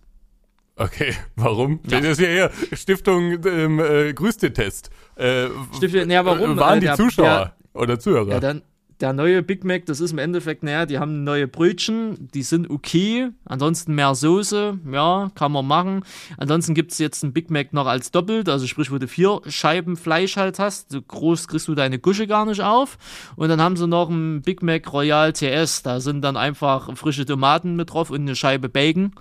Okay, 0.75 1.13
warum? 1.35 1.79
Ja. 1.87 1.99
Das 1.99 2.11
ist 2.11 2.19
ja 2.21 2.27
eher 2.27 2.51
Stiftung 2.73 3.45
ähm, 3.45 3.79
äh, 3.79 4.13
Grüß 4.13 4.37
den 4.37 4.53
Test. 4.53 4.89
Äh, 5.15 5.47
Stiftung- 5.77 6.09
ja, 6.09 6.25
warum? 6.25 6.57
äh, 6.57 6.59
Waren 6.59 6.77
Äh, 6.77 6.81
die 6.81 6.85
der- 6.87 6.95
Zuschauer 6.95 7.53
oder 7.73 7.99
Zuhörer? 7.99 8.29
Ja, 8.31 8.39
dann, 8.39 8.63
der 8.99 9.13
neue 9.13 9.43
Big 9.43 9.63
Mac, 9.65 9.85
das 9.85 9.99
ist 9.99 10.11
im 10.13 10.17
Endeffekt, 10.17 10.63
naja, 10.63 10.85
die 10.85 10.97
haben 10.97 11.23
neue 11.23 11.47
Brötchen, 11.47 12.29
die 12.33 12.41
sind 12.43 12.69
okay. 12.69 13.29
Ansonsten 13.45 13.93
mehr 13.95 14.15
Soße, 14.15 14.79
ja, 14.91 15.29
kann 15.35 15.51
man 15.51 15.67
machen. 15.67 16.03
Ansonsten 16.37 16.73
gibt 16.73 16.91
es 16.93 16.99
jetzt 16.99 17.23
einen 17.23 17.33
Big 17.33 17.49
Mac 17.51 17.73
noch 17.73 17.85
als 17.85 18.11
doppelt, 18.11 18.47
also 18.49 18.65
sprich, 18.65 18.91
wo 18.91 18.97
du 18.97 19.07
vier 19.07 19.41
Scheiben 19.47 19.95
Fleisch 19.97 20.37
halt 20.37 20.57
hast. 20.57 20.91
So 20.91 21.01
groß 21.01 21.47
kriegst 21.49 21.67
du 21.67 21.75
deine 21.75 21.99
Gusche 21.99 22.25
gar 22.27 22.45
nicht 22.45 22.61
auf. 22.61 22.97
Und 23.35 23.49
dann 23.49 23.61
haben 23.61 23.75
sie 23.77 23.87
noch 23.87 24.09
einen 24.09 24.41
Big 24.41 24.63
Mac 24.63 24.91
Royal 24.93 25.33
TS, 25.33 25.83
da 25.83 25.99
sind 25.99 26.21
dann 26.21 26.37
einfach 26.37 26.95
frische 26.97 27.25
Tomaten 27.25 27.75
mit 27.75 27.91
drauf 27.93 28.09
und 28.09 28.21
eine 28.21 28.35
Scheibe 28.35 28.69
Bacon. 28.69 29.11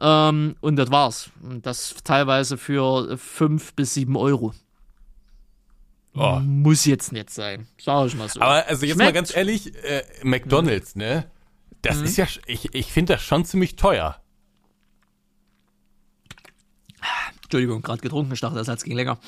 Ähm, 0.00 0.56
und 0.60 0.76
das 0.76 0.90
war's. 0.90 1.30
Und 1.42 1.66
das 1.66 1.94
teilweise 2.04 2.56
für 2.56 3.16
5 3.18 3.74
bis 3.74 3.94
7 3.94 4.16
Euro. 4.16 4.54
Oh. 6.14 6.40
Muss 6.40 6.84
jetzt 6.84 7.12
nicht 7.12 7.30
sein, 7.30 7.68
sag 7.80 8.06
ich 8.06 8.16
mal 8.16 8.28
so. 8.28 8.40
Aber 8.40 8.66
also 8.66 8.86
jetzt 8.86 8.96
mal 8.96 9.04
Schmeckt. 9.04 9.14
ganz 9.14 9.36
ehrlich, 9.36 9.74
äh, 9.84 10.02
McDonalds, 10.22 10.96
ne? 10.96 11.30
Das 11.82 12.00
ist 12.00 12.16
ja, 12.16 12.26
ich, 12.46 12.74
ich 12.74 12.92
finde 12.92 13.14
das 13.14 13.22
schon 13.22 13.44
ziemlich 13.44 13.76
teuer. 13.76 14.20
Entschuldigung, 17.48 17.80
gerade 17.80 18.02
getrunken, 18.02 18.30
ich 18.34 18.40
dachte, 18.40 18.56
der 18.56 18.64
Satz 18.64 18.84
ging 18.84 18.94
länger. 18.94 19.18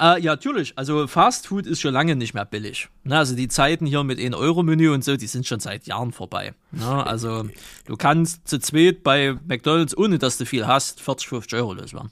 Äh, 0.00 0.18
ja, 0.22 0.32
natürlich, 0.32 0.72
also 0.78 1.06
Fast 1.06 1.46
Food 1.48 1.66
ist 1.66 1.82
schon 1.82 1.92
lange 1.92 2.16
nicht 2.16 2.32
mehr 2.32 2.46
billig. 2.46 2.88
Na, 3.04 3.18
also 3.18 3.36
die 3.36 3.48
Zeiten 3.48 3.84
hier 3.84 4.02
mit 4.02 4.18
1-Euro-Menü 4.18 4.88
und 4.94 5.04
so, 5.04 5.18
die 5.18 5.26
sind 5.26 5.46
schon 5.46 5.60
seit 5.60 5.86
Jahren 5.86 6.10
vorbei. 6.12 6.54
Na, 6.72 7.02
also 7.02 7.46
du 7.84 7.96
kannst 7.96 8.48
zu 8.48 8.58
zweit 8.60 9.02
bei 9.02 9.36
McDonalds, 9.46 9.94
ohne 9.94 10.18
dass 10.18 10.38
du 10.38 10.46
viel 10.46 10.66
hast, 10.66 11.02
40, 11.02 11.28
50 11.28 11.58
Euro 11.58 11.74
loswerden. 11.74 12.10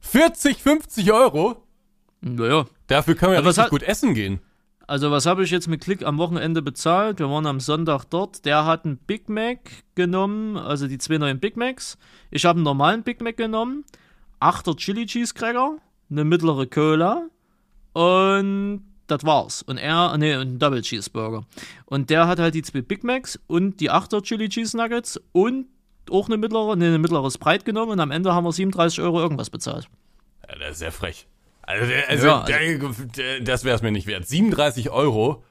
40, 0.00 0.58
50 0.62 1.12
Euro? 1.12 1.56
Naja, 2.20 2.66
Dafür 2.86 3.16
kann 3.16 3.30
man 3.30 3.42
ja 3.42 3.48
richtig 3.48 3.68
gut 3.70 3.82
essen 3.82 4.14
gehen. 4.14 4.38
also 4.86 5.10
was 5.10 5.26
habe 5.26 5.42
ich 5.42 5.50
jetzt 5.50 5.66
mit 5.66 5.82
Klick 5.82 6.04
am 6.06 6.18
Wochenende 6.18 6.62
bezahlt? 6.62 7.18
Wir 7.18 7.28
waren 7.28 7.46
am 7.46 7.58
Sonntag 7.58 8.04
dort. 8.04 8.44
Der 8.44 8.64
hat 8.64 8.84
einen 8.84 8.98
Big 8.98 9.28
Mac 9.28 9.58
genommen, 9.94 10.56
also 10.56 10.86
die 10.86 10.98
zwei 10.98 11.18
neuen 11.18 11.40
Big 11.40 11.56
Macs. 11.56 11.98
Ich 12.30 12.44
habe 12.44 12.58
einen 12.58 12.64
normalen 12.64 13.02
Big 13.02 13.20
Mac 13.22 13.36
genommen, 13.36 13.84
achter 14.44 14.76
Chili 14.76 15.06
Cheese 15.06 15.32
Cracker, 15.32 15.78
eine 16.10 16.24
mittlere 16.24 16.66
Cola 16.66 17.28
und 17.94 18.84
das 19.06 19.24
war's. 19.24 19.62
Und 19.62 19.78
er, 19.78 20.16
nee, 20.18 20.34
einen 20.34 20.58
Double 20.58 20.82
Cheeseburger. 20.82 21.46
Und 21.86 22.10
der 22.10 22.26
hat 22.28 22.38
halt 22.38 22.54
die 22.54 22.62
zwei 22.62 22.82
Big 22.82 23.04
Macs 23.04 23.38
und 23.46 23.80
die 23.80 23.90
achter 23.90 24.22
Chili 24.22 24.48
Cheese 24.48 24.76
Nuggets 24.76 25.20
und 25.32 25.66
auch 26.10 26.26
eine 26.26 26.36
mittlere, 26.36 26.76
nee, 26.76 26.86
eine 26.86 26.98
mittlere 26.98 27.30
Sprite 27.30 27.64
genommen 27.64 27.92
und 27.92 28.00
am 28.00 28.10
Ende 28.10 28.34
haben 28.34 28.44
wir 28.44 28.52
37 28.52 29.00
Euro 29.00 29.20
irgendwas 29.20 29.48
bezahlt. 29.48 29.88
Ja, 30.46 30.58
das 30.58 30.72
ist 30.72 30.78
sehr 30.80 30.92
frech. 30.92 31.26
Also, 31.62 31.90
also, 32.08 32.26
Ja, 32.26 32.42
der, 32.42 32.78
der, 33.16 33.40
das 33.40 33.64
wäre 33.64 33.76
es 33.76 33.80
mir 33.80 33.92
nicht 33.92 34.06
wert. 34.06 34.28
37 34.28 34.90
Euro, 34.90 35.42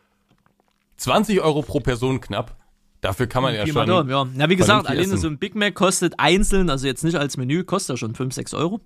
20 0.97 1.41
Euro 1.41 1.63
pro 1.63 1.79
Person 1.79 2.21
knapp. 2.21 2.55
Dafür 3.03 3.27
kann 3.27 3.43
man 3.43 3.53
ja 3.53 3.65
Pi 3.65 3.71
schon. 3.73 3.85
Daumen, 3.85 4.09
ja. 4.09 4.25
Na, 4.33 4.49
wie 4.49 4.55
gesagt, 4.55 4.87
alleine 4.87 5.01
essen. 5.03 5.17
so 5.17 5.27
ein 5.27 5.37
Big 5.37 5.55
Mac 5.55 5.75
kostet 5.75 6.13
einzeln, 6.19 6.69
also 6.69 6.87
jetzt 6.87 7.03
nicht 7.03 7.17
als 7.17 7.35
Menü, 7.35 7.65
kostet 7.65 7.95
ja 7.95 7.97
schon 7.97 8.15
5, 8.15 8.33
6 8.33 8.53
Euro. 8.53 8.79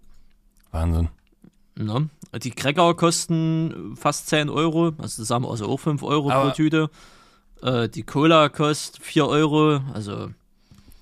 Wahnsinn. 0.71 1.09
Ne? 1.75 2.09
Die 2.41 2.50
Cracker 2.50 2.95
kosten 2.95 3.95
fast 3.95 4.27
10 4.27 4.50
Euro, 4.50 4.93
also 4.97 5.17
zusammen 5.21 5.45
also 5.45 5.67
auch 5.67 5.79
5 5.79 6.01
Euro 6.01 6.31
Aber- 6.31 6.50
pro 6.50 6.55
Tüte. 6.55 6.89
Äh, 7.62 7.89
die 7.89 8.01
Cola 8.03 8.50
kostet 8.50 9.03
4 9.03 9.27
Euro, 9.27 9.81
also 9.93 10.29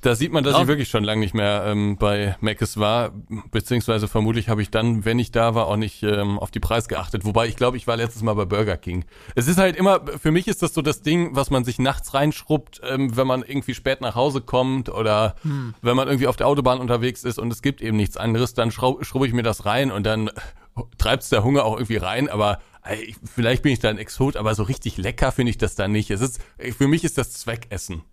Da 0.05 0.13
sieht 0.15 0.31
man, 0.31 0.43
dass 0.43 0.53
ich 0.62 0.67
wirklich 0.67 0.88
schon 0.89 1.03
lange 1.03 1.21
nicht 1.21 1.33
mehr 1.33 1.63
ähm, 1.65 1.97
bei 1.97 2.35
Mc's 2.39 2.77
war, 2.77 3.12
beziehungsweise 3.51 4.07
vermutlich 4.07 4.50
habe 4.50 4.62
ich 4.62 4.69
dann, 4.69 5.03
wenn 5.03 5.17
ich 5.17 5.31
da 5.31 5.55
war, 5.55 5.65
auch 5.67 5.77
nicht 5.77 6.03
ähm, 6.03 6.38
auf 6.38 6.51
die 6.51 6.59
Preis 6.59 6.88
geachtet. 6.88 7.25
Wobei 7.25 7.47
ich 7.47 7.55
glaube, 7.55 7.77
ich 7.77 7.88
war 7.88 7.97
letztes 7.97 8.21
Mal 8.21 8.33
bei 8.35 8.45
Burger 8.45 8.77
King. 8.77 9.05
Es 9.33 9.47
ist 9.47 9.57
halt 9.57 9.75
immer, 9.75 10.01
für 10.21 10.29
mich 10.31 10.47
ist 10.47 10.62
das 10.62 10.74
so 10.74 10.81
das 10.83 11.01
Ding, 11.01 11.35
was 11.35 11.50
man 11.50 11.63
sich 11.63 11.79
nachts 11.79 12.13
reinschrubbt, 12.13 12.81
ähm, 12.83 13.17
wenn 13.17 13.25
man 13.25 13.41
irgendwie 13.41 13.74
spät 13.74 14.01
nach 14.01 14.13
Hause 14.15 14.41
kommt 14.41 14.89
oder 14.89 15.35
wenn 15.81 15.95
man 15.95 16.07
irgendwie 16.07 16.27
auf 16.27 16.35
der 16.35 16.47
Autobahn 16.47 16.79
unterwegs 16.79 17.24
ist 17.24 17.39
und 17.39 17.51
es 17.51 17.62
gibt 17.63 17.81
eben 17.81 17.97
nichts 17.97 18.15
anderes, 18.15 18.53
dann 18.53 18.71
schrubbe 18.71 19.25
ich 19.27 19.33
mir 19.33 19.43
das 19.43 19.65
rein 19.65 19.91
und 19.91 20.05
dann 20.05 20.29
treibt's 21.00 21.29
der 21.29 21.43
Hunger 21.43 21.63
auch 21.65 21.77
irgendwie 21.77 21.97
rein, 21.97 22.29
aber 22.29 22.59
ey, 22.83 23.01
ich- 23.05 23.15
vielleicht 23.24 23.63
bin 23.63 23.71
ich 23.74 23.79
da 23.79 23.89
ein 23.89 23.97
Exot, 23.97 24.35
aber 24.38 24.53
so 24.53 24.62
richtig 24.63 24.97
lecker 24.97 25.31
finde 25.31 25.50
ich 25.50 25.57
das 25.57 25.74
da 25.75 25.88
nicht. 25.88 26.12
Es 26.12 26.21
ist, 26.21 26.39
für 26.77 26.88
mich 26.88 27.03
ist 27.03 27.17
das 27.17 27.31
Zweckessen 27.33 28.03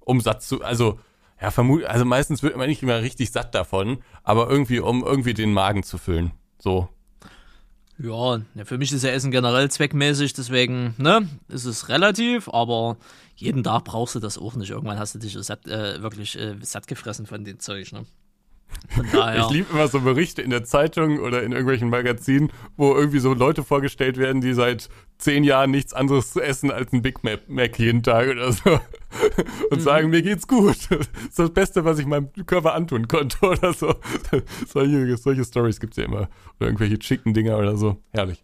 um 0.00 0.20
satt 0.20 0.42
zu, 0.42 0.62
also 0.62 1.00
ja, 1.40 1.50
vermut, 1.50 1.84
also 1.84 2.04
meistens 2.04 2.42
wird 2.42 2.56
man 2.56 2.68
nicht 2.68 2.82
immer 2.82 3.00
richtig 3.02 3.30
satt 3.30 3.54
davon, 3.54 3.98
aber 4.22 4.48
irgendwie, 4.48 4.80
um 4.80 5.04
irgendwie 5.04 5.34
den 5.34 5.52
Magen 5.52 5.82
zu 5.82 5.98
füllen. 5.98 6.32
So. 6.58 6.88
ja, 7.98 8.38
ne, 8.54 8.64
für 8.64 8.78
mich 8.78 8.92
ist 8.92 9.04
ja 9.04 9.10
Essen 9.10 9.30
generell 9.30 9.70
zweckmäßig, 9.70 10.32
deswegen, 10.32 10.94
ne, 10.98 11.28
ist 11.48 11.64
es 11.64 11.88
relativ, 11.88 12.48
aber 12.48 12.96
jeden 13.36 13.62
Tag 13.64 13.84
brauchst 13.84 14.14
du 14.14 14.20
das 14.20 14.38
auch 14.38 14.54
nicht. 14.56 14.70
Irgendwann 14.70 14.98
hast 14.98 15.14
du 15.14 15.18
dich 15.18 15.36
satt, 15.40 15.66
äh, 15.66 16.00
wirklich 16.02 16.38
äh, 16.38 16.56
satt 16.62 16.86
gefressen 16.86 17.26
von 17.26 17.44
dem 17.44 17.58
Zeug, 17.60 17.92
ne? 17.92 18.06
Daher. 19.12 19.40
Ich 19.40 19.50
liebe 19.50 19.72
immer 19.72 19.88
so 19.88 20.00
Berichte 20.00 20.42
in 20.42 20.50
der 20.50 20.64
Zeitung 20.64 21.18
oder 21.18 21.42
in 21.42 21.52
irgendwelchen 21.52 21.90
Magazinen, 21.90 22.50
wo 22.76 22.94
irgendwie 22.94 23.18
so 23.18 23.34
Leute 23.34 23.62
vorgestellt 23.62 24.16
werden, 24.16 24.40
die 24.40 24.54
seit 24.54 24.88
zehn 25.18 25.44
Jahren 25.44 25.70
nichts 25.70 25.92
anderes 25.92 26.32
zu 26.32 26.40
essen 26.40 26.70
als 26.70 26.92
ein 26.92 27.02
Big 27.02 27.22
Mac, 27.24 27.48
Mac 27.48 27.78
jeden 27.78 28.02
Tag 28.02 28.28
oder 28.28 28.52
so. 28.52 28.80
Und 29.70 29.82
sagen, 29.82 30.10
mir 30.10 30.22
geht's 30.22 30.46
gut. 30.46 30.76
Das 30.90 31.08
ist 31.28 31.38
das 31.38 31.50
Beste, 31.50 31.84
was 31.84 31.98
ich 31.98 32.06
meinem 32.06 32.30
Körper 32.46 32.74
antun 32.74 33.08
konnte 33.08 33.38
oder 33.46 33.72
so. 33.72 33.94
Solche, 34.66 35.16
solche 35.16 35.44
Stories 35.44 35.80
gibt's 35.80 35.96
ja 35.96 36.04
immer. 36.04 36.28
Oder 36.58 36.68
irgendwelche 36.68 36.98
Chicken-Dinger 36.98 37.56
oder 37.56 37.76
so. 37.76 37.98
Herrlich. 38.12 38.42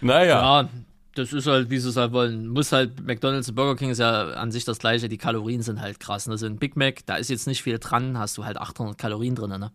Naja. 0.00 0.62
Ja, 0.62 0.68
das 1.14 1.32
ist 1.32 1.46
halt, 1.46 1.70
wie 1.70 1.78
sie 1.78 1.88
es 1.88 1.96
halt 1.96 2.12
wollen. 2.12 2.48
Muss 2.48 2.72
halt, 2.72 3.00
McDonalds 3.06 3.48
und 3.48 3.54
Burger 3.54 3.76
King 3.76 3.90
ist 3.90 3.98
ja 3.98 4.30
an 4.32 4.50
sich 4.52 4.64
das 4.64 4.78
gleiche, 4.78 5.08
die 5.08 5.18
Kalorien 5.18 5.62
sind 5.62 5.80
halt 5.80 6.00
krass. 6.00 6.28
Also 6.28 6.46
ein 6.46 6.56
Big 6.58 6.76
Mac, 6.76 7.04
da 7.06 7.16
ist 7.16 7.28
jetzt 7.28 7.46
nicht 7.46 7.62
viel 7.62 7.78
dran, 7.78 8.18
hast 8.18 8.38
du 8.38 8.44
halt 8.44 8.56
800 8.58 8.96
Kalorien 8.96 9.34
drin, 9.34 9.50
ne? 9.60 9.72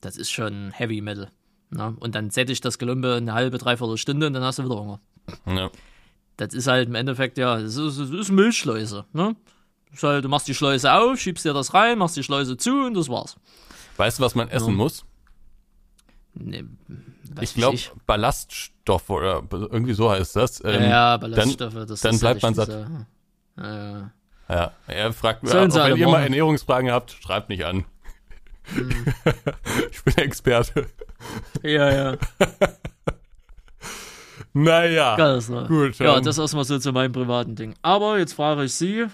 Das 0.00 0.16
ist 0.16 0.30
schon 0.30 0.70
Heavy 0.72 1.00
Metal. 1.00 1.30
Ne? 1.70 1.96
Und 1.98 2.14
dann 2.14 2.30
sättigt 2.30 2.64
das 2.64 2.78
Gelumpe 2.78 3.14
eine 3.16 3.34
halbe, 3.34 3.58
dreiviertel 3.58 3.96
Stunde 3.96 4.28
und 4.28 4.34
dann 4.34 4.44
hast 4.44 4.58
du 4.60 4.64
wieder 4.64 4.76
Hunger. 4.78 5.00
Ja. 5.46 5.70
Das 6.36 6.54
ist 6.54 6.66
halt 6.68 6.88
im 6.88 6.94
Endeffekt, 6.94 7.38
ja, 7.38 7.58
das 7.60 7.76
ist, 7.76 7.98
das 7.98 8.10
ist 8.10 8.30
Müllschleuse, 8.30 9.04
ne? 9.12 9.34
Das 9.88 9.98
ist 9.98 10.02
halt, 10.04 10.24
du 10.24 10.28
machst 10.28 10.46
die 10.46 10.54
Schleuse 10.54 10.92
auf, 10.92 11.18
schiebst 11.18 11.44
dir 11.44 11.54
das 11.54 11.74
rein, 11.74 11.98
machst 11.98 12.16
die 12.16 12.22
Schleuse 12.22 12.56
zu 12.56 12.84
und 12.86 12.94
das 12.94 13.08
war's. 13.08 13.36
Weißt 13.96 14.18
du, 14.18 14.22
was 14.22 14.34
man 14.34 14.48
essen 14.48 14.68
Ja. 14.70 14.74
muss? 14.74 15.04
Nee, 16.34 16.64
Ich 17.40 17.54
glaube, 17.54 17.76
ich. 17.76 17.90
Ballaststoff 18.86 19.10
oder 19.10 19.42
irgendwie 19.50 19.92
so 19.94 20.10
heißt 20.10 20.36
das. 20.36 20.62
Ähm, 20.64 20.82
ja, 20.90 21.16
Ballaststoffe, 21.16 21.74
das 21.86 22.00
dann 22.00 22.14
ist 22.14 22.20
bleibt 22.20 22.42
halt 22.42 22.56
man 22.56 22.66
echt 22.68 22.72
diese- 22.72 23.06
Ja, 23.58 24.10
Ja, 24.48 24.72
er 24.86 25.12
fragt 25.12 25.42
sie 25.72 25.78
wenn 25.78 25.96
ihr 25.96 26.08
mal. 26.08 26.22
Ernährungsfragen 26.22 26.90
habt, 26.90 27.10
schreibt 27.12 27.48
mich 27.48 27.64
an. 27.66 27.84
Hm. 28.74 28.90
ich 29.90 30.04
bin 30.04 30.16
Experte. 30.18 30.86
ja. 31.62 31.92
ja. 32.12 32.16
Naja, 34.52 35.16
Geil, 35.16 35.42
ne? 35.50 35.66
gut. 35.68 35.98
Ja, 35.98 36.16
ähm, 36.16 36.24
das 36.24 36.38
erstmal 36.38 36.64
so 36.64 36.78
zu 36.78 36.92
meinem 36.92 37.12
privaten 37.12 37.56
Ding. 37.56 37.74
Aber 37.82 38.18
jetzt 38.18 38.32
frage 38.32 38.64
ich 38.64 38.74
Sie, 38.74 39.04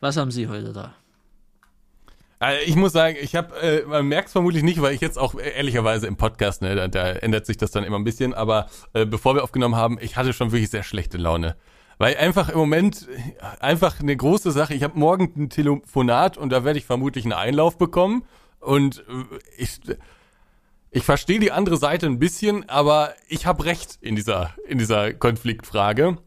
was 0.00 0.16
haben 0.16 0.30
Sie 0.30 0.48
heute 0.48 0.72
da? 0.72 0.94
Also 2.38 2.60
ich 2.66 2.76
muss 2.76 2.92
sagen, 2.92 3.16
ich 3.20 3.34
habe, 3.34 3.54
äh, 3.60 3.82
man 3.86 4.06
merkt 4.06 4.28
es 4.28 4.32
vermutlich 4.32 4.62
nicht, 4.62 4.82
weil 4.82 4.94
ich 4.94 5.00
jetzt 5.00 5.18
auch 5.18 5.34
äh, 5.34 5.50
ehrlicherweise 5.56 6.06
im 6.06 6.16
Podcast, 6.16 6.62
ne, 6.62 6.74
da, 6.74 6.88
da 6.88 7.12
ändert 7.12 7.46
sich 7.46 7.56
das 7.56 7.70
dann 7.70 7.84
immer 7.84 7.98
ein 7.98 8.04
bisschen, 8.04 8.34
aber 8.34 8.66
äh, 8.92 9.06
bevor 9.06 9.34
wir 9.34 9.42
aufgenommen 9.42 9.76
haben, 9.76 9.98
ich 10.00 10.16
hatte 10.16 10.32
schon 10.32 10.52
wirklich 10.52 10.70
sehr 10.70 10.82
schlechte 10.82 11.16
Laune. 11.16 11.56
Weil 11.98 12.16
einfach 12.18 12.50
im 12.50 12.58
Moment 12.58 13.08
äh, 13.08 13.62
einfach 13.64 14.00
eine 14.00 14.14
große 14.14 14.50
Sache, 14.50 14.74
ich 14.74 14.82
habe 14.82 14.98
morgen 14.98 15.32
ein 15.36 15.48
Telefonat 15.48 16.36
und 16.36 16.50
da 16.50 16.64
werde 16.64 16.78
ich 16.78 16.84
vermutlich 16.84 17.24
einen 17.24 17.32
Einlauf 17.32 17.78
bekommen 17.78 18.24
und 18.60 18.98
äh, 18.98 19.36
ich 19.56 19.80
ich 20.90 21.04
verstehe 21.04 21.38
die 21.38 21.52
andere 21.52 21.76
Seite 21.76 22.06
ein 22.06 22.18
bisschen, 22.18 22.68
aber 22.68 23.14
ich 23.28 23.44
habe 23.44 23.64
recht 23.64 23.98
in 24.00 24.14
dieser 24.14 24.54
in 24.66 24.78
dieser 24.78 25.12
Konfliktfrage. 25.14 26.18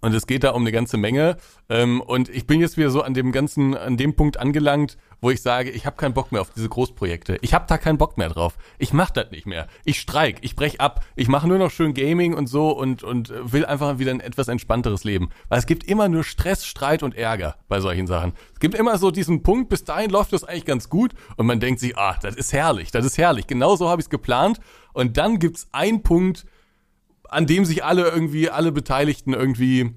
Und 0.00 0.14
es 0.14 0.26
geht 0.26 0.44
da 0.44 0.50
um 0.50 0.62
eine 0.62 0.72
ganze 0.72 0.96
Menge. 0.96 1.36
Ähm, 1.68 2.00
und 2.00 2.28
ich 2.28 2.46
bin 2.46 2.60
jetzt 2.60 2.76
wieder 2.76 2.90
so 2.90 3.02
an 3.02 3.14
dem 3.14 3.32
ganzen, 3.32 3.76
an 3.76 3.96
dem 3.96 4.16
Punkt 4.16 4.38
angelangt, 4.38 4.96
wo 5.20 5.30
ich 5.30 5.42
sage, 5.42 5.70
ich 5.70 5.84
habe 5.84 5.96
keinen 5.96 6.14
Bock 6.14 6.32
mehr 6.32 6.40
auf 6.40 6.50
diese 6.50 6.68
Großprojekte. 6.68 7.38
Ich 7.42 7.52
habe 7.52 7.66
da 7.68 7.76
keinen 7.76 7.98
Bock 7.98 8.16
mehr 8.16 8.30
drauf. 8.30 8.56
Ich 8.78 8.92
mach 8.92 9.10
das 9.10 9.30
nicht 9.30 9.46
mehr. 9.46 9.66
Ich 9.84 10.00
streik, 10.00 10.38
ich 10.40 10.56
brech 10.56 10.80
ab. 10.80 11.04
Ich 11.16 11.28
mache 11.28 11.46
nur 11.46 11.58
noch 11.58 11.70
schön 11.70 11.92
Gaming 11.92 12.34
und 12.34 12.46
so 12.46 12.70
und, 12.70 13.02
und 13.02 13.32
will 13.52 13.66
einfach 13.66 13.98
wieder 13.98 14.10
ein 14.10 14.20
etwas 14.20 14.48
entspannteres 14.48 15.04
Leben. 15.04 15.28
Weil 15.48 15.58
es 15.58 15.66
gibt 15.66 15.84
immer 15.84 16.08
nur 16.08 16.24
Stress, 16.24 16.64
Streit 16.64 17.02
und 17.02 17.14
Ärger 17.14 17.56
bei 17.68 17.80
solchen 17.80 18.06
Sachen. 18.06 18.32
Es 18.54 18.60
gibt 18.60 18.74
immer 18.74 18.96
so 18.96 19.10
diesen 19.10 19.42
Punkt, 19.42 19.68
bis 19.68 19.84
dahin 19.84 20.10
läuft 20.10 20.32
das 20.32 20.44
eigentlich 20.44 20.64
ganz 20.64 20.88
gut 20.88 21.12
und 21.36 21.46
man 21.46 21.60
denkt 21.60 21.80
sich, 21.80 21.98
ah, 21.98 22.16
das 22.22 22.36
ist 22.36 22.52
herrlich, 22.52 22.90
das 22.90 23.04
ist 23.04 23.18
herrlich. 23.18 23.46
Genau 23.46 23.76
so 23.76 23.88
habe 23.88 24.00
ich 24.00 24.06
es 24.06 24.10
geplant. 24.10 24.60
Und 24.92 25.16
dann 25.18 25.38
gibt's 25.38 25.68
einen 25.72 26.02
Punkt, 26.02 26.46
an 27.30 27.46
dem 27.46 27.64
sich 27.64 27.84
alle 27.84 28.08
irgendwie, 28.08 28.50
alle 28.50 28.72
Beteiligten 28.72 29.32
irgendwie 29.32 29.94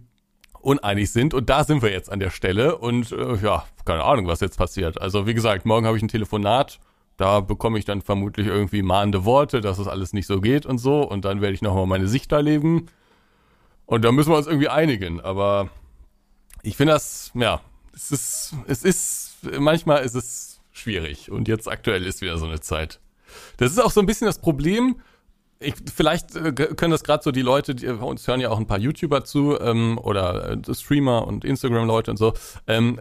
uneinig 0.62 1.12
sind. 1.12 1.34
Und 1.34 1.50
da 1.50 1.64
sind 1.64 1.82
wir 1.82 1.92
jetzt 1.92 2.12
an 2.12 2.20
der 2.20 2.30
Stelle. 2.30 2.78
Und 2.78 3.12
äh, 3.12 3.36
ja, 3.38 3.66
keine 3.86 4.04
Ahnung, 4.04 4.28
was 4.28 4.40
jetzt 4.40 4.58
passiert. 4.58 5.02
Also 5.02 5.28
wie 5.28 5.34
gesagt, 5.34 5.66
morgen 5.66 5.86
habe 5.86 5.98
ich 5.98 6.04
ein 6.04 6.08
Telefonat. 6.08 6.80
Da 7.18 7.42
bekomme 7.42 7.78
ich 7.78 7.86
dann 7.86 8.02
vermutlich 8.02 8.48
irgendwie 8.48 8.82
mahnende 8.82 9.26
Worte, 9.26 9.62
dass 9.62 9.78
es 9.78 9.88
alles 9.88 10.14
nicht 10.14 10.28
so 10.28 10.42
geht 10.42 10.66
und 10.66 10.78
so. 10.78 11.02
Und 11.02 11.26
dann 11.26 11.42
werde 11.42 11.54
ich 11.54 11.62
nochmal 11.62 11.88
meine 11.88 12.08
Sicht 12.08 12.32
da 12.32 12.40
leben. 12.40 12.88
Und 13.86 14.06
da 14.06 14.12
müssen 14.12 14.32
wir 14.32 14.38
uns 14.38 14.48
irgendwie 14.48 14.70
einigen. 14.70 15.20
Aber 15.20 15.70
ich 16.62 16.78
finde 16.78 16.94
das, 16.94 17.32
ja, 17.34 17.62
es 17.94 18.12
ist, 18.12 18.56
es 18.68 18.84
ist, 18.84 19.36
manchmal 19.60 20.04
ist 20.04 20.16
es 20.16 20.62
schwierig. 20.72 21.32
Und 21.32 21.48
jetzt 21.48 21.68
aktuell 21.68 22.06
ist 22.06 22.22
wieder 22.22 22.38
so 22.38 22.46
eine 22.46 22.62
Zeit. 22.62 23.00
Das 23.58 23.72
ist 23.72 23.80
auch 23.80 23.92
so 23.92 24.00
ein 24.00 24.06
bisschen 24.06 24.28
das 24.28 24.40
Problem, 24.40 24.98
ich, 25.64 25.76
vielleicht 25.94 26.36
äh, 26.36 26.52
können 26.52 26.92
das 26.92 27.04
gerade 27.04 27.24
so 27.24 27.32
die 27.32 27.42
Leute, 27.42 27.76
die 27.76 27.88
uns 27.88 28.28
hören 28.28 28.40
ja 28.40 28.50
auch 28.50 28.60
ein 28.60 28.68
paar 28.68 28.80
YouTuber 28.80 29.24
zu 29.24 29.60
ähm, 29.60 29.98
oder 29.98 30.52
äh, 30.52 30.74
Streamer 30.76 31.28
und 31.28 31.46
Instagram-Leute 31.46 32.12
und 32.12 32.18
so. 32.18 32.34
Ähm, 32.68 33.00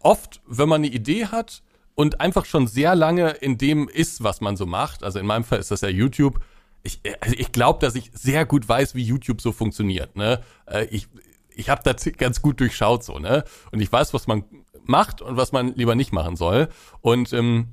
oft, 0.00 0.40
wenn 0.46 0.68
man 0.68 0.82
eine 0.82 0.92
Idee 0.92 1.26
hat 1.26 1.62
und 1.94 2.20
einfach 2.20 2.44
schon 2.44 2.66
sehr 2.66 2.94
lange 2.94 3.30
in 3.30 3.58
dem 3.58 3.88
ist, 3.88 4.22
was 4.22 4.40
man 4.40 4.56
so 4.56 4.66
macht, 4.66 5.04
also 5.04 5.18
in 5.18 5.26
meinem 5.26 5.44
Fall 5.44 5.58
ist 5.58 5.70
das 5.70 5.80
ja 5.80 5.88
YouTube, 5.88 6.40
ich, 6.82 7.00
äh, 7.04 7.14
also 7.20 7.34
ich 7.38 7.52
glaube, 7.52 7.78
dass 7.80 7.94
ich 7.94 8.10
sehr 8.14 8.44
gut 8.46 8.68
weiß, 8.68 8.94
wie 8.94 9.02
YouTube 9.02 9.40
so 9.40 9.52
funktioniert. 9.52 10.16
Ne? 10.16 10.40
Äh, 10.66 10.86
ich 10.86 11.08
ich 11.56 11.70
habe 11.70 11.82
das 11.84 12.04
ganz 12.16 12.42
gut 12.42 12.60
durchschaut 12.60 13.04
so, 13.04 13.18
ne? 13.18 13.44
Und 13.70 13.80
ich 13.80 13.90
weiß, 13.90 14.12
was 14.12 14.26
man 14.26 14.44
macht 14.84 15.22
und 15.22 15.36
was 15.36 15.52
man 15.52 15.74
lieber 15.74 15.94
nicht 15.94 16.12
machen 16.12 16.36
soll. 16.36 16.68
Und 17.00 17.32
ähm, 17.32 17.68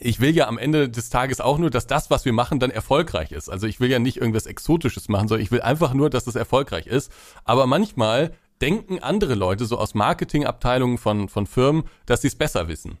ich 0.00 0.20
will 0.20 0.34
ja 0.34 0.48
am 0.48 0.58
Ende 0.58 0.88
des 0.88 1.10
Tages 1.10 1.40
auch 1.40 1.58
nur, 1.58 1.70
dass 1.70 1.86
das, 1.86 2.10
was 2.10 2.24
wir 2.24 2.32
machen, 2.32 2.60
dann 2.60 2.70
erfolgreich 2.70 3.32
ist. 3.32 3.48
Also 3.48 3.66
ich 3.66 3.80
will 3.80 3.90
ja 3.90 3.98
nicht 3.98 4.18
irgendwas 4.18 4.46
Exotisches 4.46 5.08
machen, 5.08 5.28
sondern 5.28 5.44
ich 5.44 5.50
will 5.50 5.60
einfach 5.60 5.94
nur, 5.94 6.10
dass 6.10 6.26
es 6.26 6.34
erfolgreich 6.34 6.86
ist. 6.86 7.12
Aber 7.44 7.66
manchmal 7.66 8.32
denken 8.60 9.00
andere 9.00 9.34
Leute 9.34 9.66
so 9.66 9.78
aus 9.78 9.94
Marketingabteilungen 9.94 10.98
von, 10.98 11.28
von 11.28 11.46
Firmen, 11.46 11.84
dass 12.06 12.22
sie 12.22 12.28
es 12.28 12.36
besser 12.36 12.68
wissen. 12.68 12.98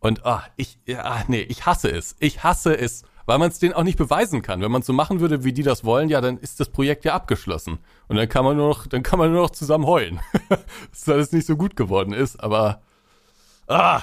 Und 0.00 0.24
ah, 0.24 0.44
ich, 0.56 0.78
ja, 0.86 1.24
nee, 1.28 1.40
ich 1.40 1.66
hasse 1.66 1.90
es. 1.90 2.16
Ich 2.20 2.44
hasse 2.44 2.76
es, 2.76 3.02
weil 3.26 3.38
man 3.38 3.50
es 3.50 3.58
denen 3.58 3.74
auch 3.74 3.82
nicht 3.82 3.98
beweisen 3.98 4.42
kann. 4.42 4.60
Wenn 4.60 4.70
man 4.70 4.80
es 4.80 4.86
so 4.86 4.92
machen 4.92 5.20
würde, 5.20 5.44
wie 5.44 5.52
die 5.52 5.62
das 5.62 5.84
wollen, 5.84 6.08
ja, 6.08 6.20
dann 6.20 6.38
ist 6.38 6.60
das 6.60 6.68
Projekt 6.68 7.04
ja 7.04 7.14
abgeschlossen. 7.14 7.78
Und 8.06 8.16
dann 8.16 8.28
kann 8.28 8.44
man 8.44 8.56
nur 8.56 8.68
noch, 8.68 8.86
dann 8.86 9.02
kann 9.02 9.18
man 9.18 9.32
nur 9.32 9.42
noch 9.42 9.50
zusammen 9.50 9.86
heulen. 9.86 10.20
dass 10.90 11.08
alles 11.08 11.32
nicht 11.32 11.46
so 11.46 11.56
gut 11.56 11.76
geworden 11.76 12.12
ist, 12.12 12.42
aber 12.42 12.80
ah, 13.66 14.02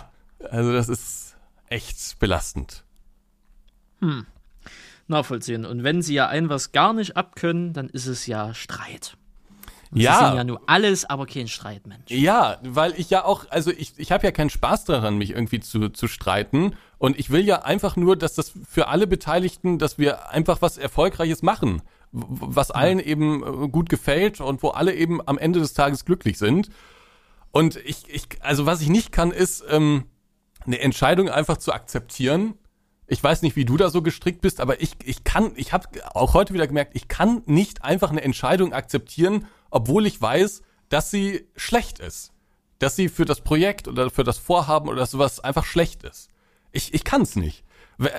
also 0.49 0.73
das 0.73 0.89
ist 0.89 1.25
echt 1.69 2.19
belastend. 2.19 2.84
Nachvollziehen. 5.07 5.65
Und 5.65 5.84
wenn 5.84 6.01
Sie 6.01 6.13
ja 6.15 6.27
ein 6.27 6.50
was 6.50 6.72
gar 6.72 6.93
nicht 6.93 7.15
abkönnen, 7.17 7.74
dann 7.74 7.89
ist 7.89 8.07
es 8.07 8.27
ja 8.27 8.53
Streit. 8.53 9.17
Und 9.91 10.01
Ja. 10.01 10.19
Sie 10.19 10.25
sind 10.25 10.36
ja 10.38 10.43
nur 10.43 10.62
alles, 10.67 11.05
aber 11.05 11.25
kein 11.25 11.48
Streitmensch. 11.48 12.10
Ja, 12.10 12.57
weil 12.63 12.93
ich 12.98 13.10
ja 13.10 13.24
auch, 13.24 13.45
also 13.50 13.72
ich, 13.72 13.93
ich 13.98 14.12
habe 14.12 14.25
ja 14.25 14.31
keinen 14.31 14.50
Spaß 14.50 14.86
daran, 14.86 15.17
mich 15.17 15.31
irgendwie 15.31 15.60
zu, 15.60 15.89
zu 15.89 16.07
streiten. 16.07 16.75
Und 16.98 17.19
ich 17.19 17.29
will 17.29 17.45
ja 17.45 17.62
einfach 17.62 17.95
nur, 17.95 18.15
dass 18.15 18.34
das 18.34 18.53
für 18.67 18.88
alle 18.88 19.07
Beteiligten, 19.07 19.77
dass 19.77 19.98
wir 19.98 20.29
einfach 20.31 20.62
was 20.62 20.77
Erfolgreiches 20.77 21.43
machen, 21.43 21.81
was 22.12 22.72
allen 22.72 23.00
eben 23.00 23.43
äh, 23.43 23.67
gut 23.69 23.89
gefällt 23.89 24.41
und 24.41 24.63
wo 24.63 24.69
alle 24.69 24.93
eben 24.95 25.25
am 25.27 25.38
Ende 25.38 25.60
des 25.60 25.74
Tages 25.74 26.05
glücklich 26.05 26.38
sind. 26.38 26.69
Und 27.51 27.77
ich, 27.77 28.10
ich, 28.10 28.27
also 28.41 28.65
was 28.65 28.81
ich 28.81 28.89
nicht 28.89 29.12
kann, 29.12 29.31
ist 29.31 29.63
ähm, 29.69 30.05
eine 30.65 30.79
Entscheidung 30.79 31.29
einfach 31.29 31.57
zu 31.57 31.74
akzeptieren. 31.74 32.55
Ich 33.07 33.24
weiß 33.24 33.41
nicht, 33.41 33.55
wie 33.55 33.65
du 33.65 33.77
da 33.77 33.89
so 33.89 34.01
gestrickt 34.01 34.41
bist, 34.41 34.60
aber 34.60 34.81
ich, 34.81 34.93
ich 35.03 35.24
kann, 35.24 35.51
ich 35.55 35.74
habe 35.74 35.88
auch 36.15 36.34
heute 36.34 36.53
wieder 36.53 36.67
gemerkt, 36.67 36.95
ich 36.95 37.07
kann 37.07 37.43
nicht 37.45 37.84
einfach 37.84 38.10
eine 38.10 38.24
Entscheidung 38.24 38.74
akzeptieren, 38.74 39.48
obwohl 39.69 40.07
ich 40.07 40.19
weiß, 40.19 40.63
dass 40.89 41.12
sie 41.12 41.48
schlecht 41.55 42.00
ist. 42.00 42.31
Dass 42.79 42.95
sie 42.95 43.10
für 43.10 43.25
das 43.25 43.41
Projekt 43.41 43.88
oder 43.88 44.10
für 44.10 44.24
das 44.24 44.38
Vorhaben 44.38 44.89
oder 44.89 45.05
sowas 45.05 45.39
einfach 45.39 45.65
schlecht 45.65 46.03
ist. 46.03 46.29
Ich, 46.72 46.93
ich 46.93 47.03
kann 47.03 47.22
es 47.22 47.36
nicht. 47.36 47.63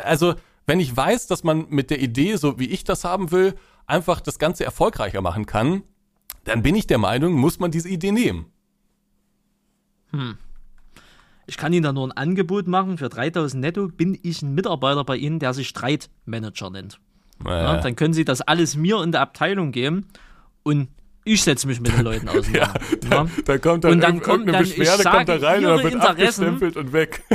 Also, 0.04 0.34
wenn 0.66 0.80
ich 0.80 0.96
weiß, 0.96 1.26
dass 1.26 1.44
man 1.44 1.66
mit 1.68 1.90
der 1.90 2.00
Idee, 2.00 2.36
so 2.36 2.58
wie 2.58 2.68
ich 2.70 2.84
das 2.84 3.04
haben 3.04 3.30
will, 3.30 3.54
einfach 3.86 4.20
das 4.20 4.38
Ganze 4.38 4.64
erfolgreicher 4.64 5.20
machen 5.20 5.46
kann, 5.46 5.82
dann 6.44 6.62
bin 6.62 6.74
ich 6.74 6.86
der 6.86 6.98
Meinung, 6.98 7.34
muss 7.34 7.58
man 7.58 7.70
diese 7.70 7.88
Idee 7.88 8.12
nehmen. 8.12 8.46
Hm. 10.12 10.38
Ich 11.46 11.56
kann 11.56 11.72
Ihnen 11.72 11.82
da 11.84 11.92
nur 11.92 12.06
ein 12.08 12.12
Angebot 12.12 12.66
machen. 12.66 12.98
Für 12.98 13.08
3000 13.08 13.60
netto 13.60 13.88
bin 13.88 14.18
ich 14.22 14.42
ein 14.42 14.54
Mitarbeiter 14.54 15.04
bei 15.04 15.16
Ihnen, 15.16 15.38
der 15.38 15.54
sich 15.54 15.68
Streitmanager 15.68 16.70
nennt. 16.70 16.98
Ja, 17.44 17.78
dann 17.78 17.96
können 17.96 18.14
Sie 18.14 18.24
das 18.24 18.40
alles 18.40 18.76
mir 18.76 19.02
in 19.02 19.12
der 19.12 19.20
Abteilung 19.20 19.70
geben 19.70 20.06
und 20.62 20.88
ich 21.28 21.42
setze 21.42 21.66
mich 21.66 21.80
mit 21.80 21.92
den 21.92 22.02
Leuten 22.02 22.28
auseinander. 22.28 22.72
ja, 23.02 23.08
da, 23.10 23.26
da 23.44 23.58
kommt 23.58 23.82
dann, 23.84 23.92
Und 23.94 24.00
dann 24.00 24.20
kommt 24.22 24.48
dann, 24.48 24.62
ich 24.62 24.76
Beschwerde, 24.76 25.02
sage, 25.02 25.16
kommt 25.16 25.28
da 25.42 25.46
rein 25.48 25.66
und 25.66 25.82
wird 25.82 25.96
abgestempelt 25.96 26.76
und 26.76 26.92
weg. 26.92 27.22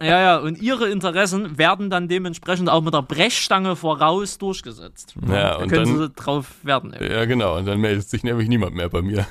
Ja, 0.00 0.20
ja, 0.20 0.36
und 0.38 0.60
Ihre 0.60 0.88
Interessen 0.90 1.56
werden 1.58 1.88
dann 1.90 2.08
dementsprechend 2.08 2.68
auch 2.68 2.82
mit 2.82 2.94
der 2.94 3.02
Brechstange 3.02 3.74
voraus 3.76 4.38
durchgesetzt. 4.38 5.14
Ja, 5.28 5.50
da 5.50 5.56
und 5.56 5.68
können 5.68 5.84
dann- 5.98 5.98
Sie 6.08 6.10
drauf 6.10 6.54
werden. 6.62 6.94
ja, 7.00 7.24
genau. 7.24 7.56
Und 7.58 7.66
dann 7.66 7.80
meldet 7.80 8.08
sich 8.08 8.22
nämlich 8.22 8.48
niemand 8.48 8.74
mehr 8.74 8.88
bei 8.88 9.02
mir. 9.02 9.26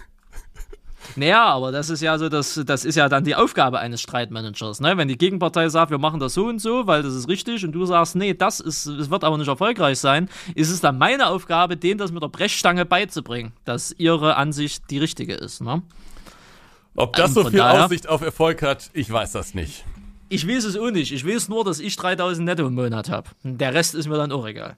Naja, 1.15 1.45
aber 1.45 1.71
das 1.71 1.89
ist 1.89 2.01
ja 2.01 2.17
so, 2.17 2.29
das, 2.29 2.59
das 2.65 2.85
ist 2.85 2.95
ja 2.95 3.09
dann 3.09 3.23
die 3.23 3.35
Aufgabe 3.35 3.79
eines 3.79 4.01
Streitmanagers. 4.01 4.79
Ne? 4.81 4.97
Wenn 4.97 5.07
die 5.07 5.17
Gegenpartei 5.17 5.69
sagt, 5.69 5.91
wir 5.91 5.97
machen 5.97 6.19
das 6.19 6.33
so 6.33 6.45
und 6.47 6.59
so, 6.59 6.85
weil 6.87 7.03
das 7.03 7.13
ist 7.13 7.27
richtig, 7.27 7.63
und 7.65 7.71
du 7.71 7.85
sagst, 7.85 8.15
nee, 8.15 8.33
das 8.33 8.59
ist, 8.59 8.85
es 8.85 9.09
wird 9.09 9.23
aber 9.23 9.37
nicht 9.37 9.47
erfolgreich 9.47 9.99
sein, 9.99 10.29
ist 10.55 10.69
es 10.69 10.81
dann 10.81 10.97
meine 10.97 11.27
Aufgabe, 11.27 11.77
denen 11.77 11.97
das 11.97 12.11
mit 12.11 12.21
der 12.23 12.27
Brechstange 12.29 12.85
beizubringen, 12.85 13.53
dass 13.65 13.91
ihre 13.97 14.35
Ansicht 14.35 14.83
die 14.89 14.97
richtige 14.99 15.33
ist. 15.33 15.61
Ne? 15.61 15.81
Ob 16.95 17.15
das 17.15 17.29
Ähm, 17.35 17.43
so 17.43 17.49
viel 17.49 17.59
daher- 17.59 17.85
Aussicht 17.85 18.09
auf 18.09 18.21
Erfolg 18.21 18.61
hat, 18.61 18.89
ich 18.93 19.11
weiß 19.11 19.31
das 19.31 19.53
nicht. 19.53 19.85
Ich 20.29 20.47
weiß 20.47 20.65
es 20.65 20.75
auch 20.77 20.91
nicht. 20.91 21.13
Ich 21.13 21.25
weiß 21.25 21.47
nur, 21.47 21.63
dass 21.63 21.79
ich 21.79 21.95
3000 21.95 22.45
netto 22.45 22.67
im 22.67 22.75
Monat 22.75 23.09
habe. 23.09 23.29
Der 23.43 23.73
Rest 23.73 23.95
ist 23.95 24.09
mir 24.09 24.17
dann 24.17 24.31
auch 24.33 24.45
egal. 24.45 24.75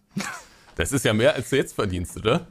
Das 0.75 0.91
ist 0.91 1.03
ja 1.05 1.13
mehr, 1.13 1.33
als 1.33 1.49
du 1.49 1.55
jetzt 1.57 1.73
verdienst, 1.73 2.15
oder? 2.17 2.45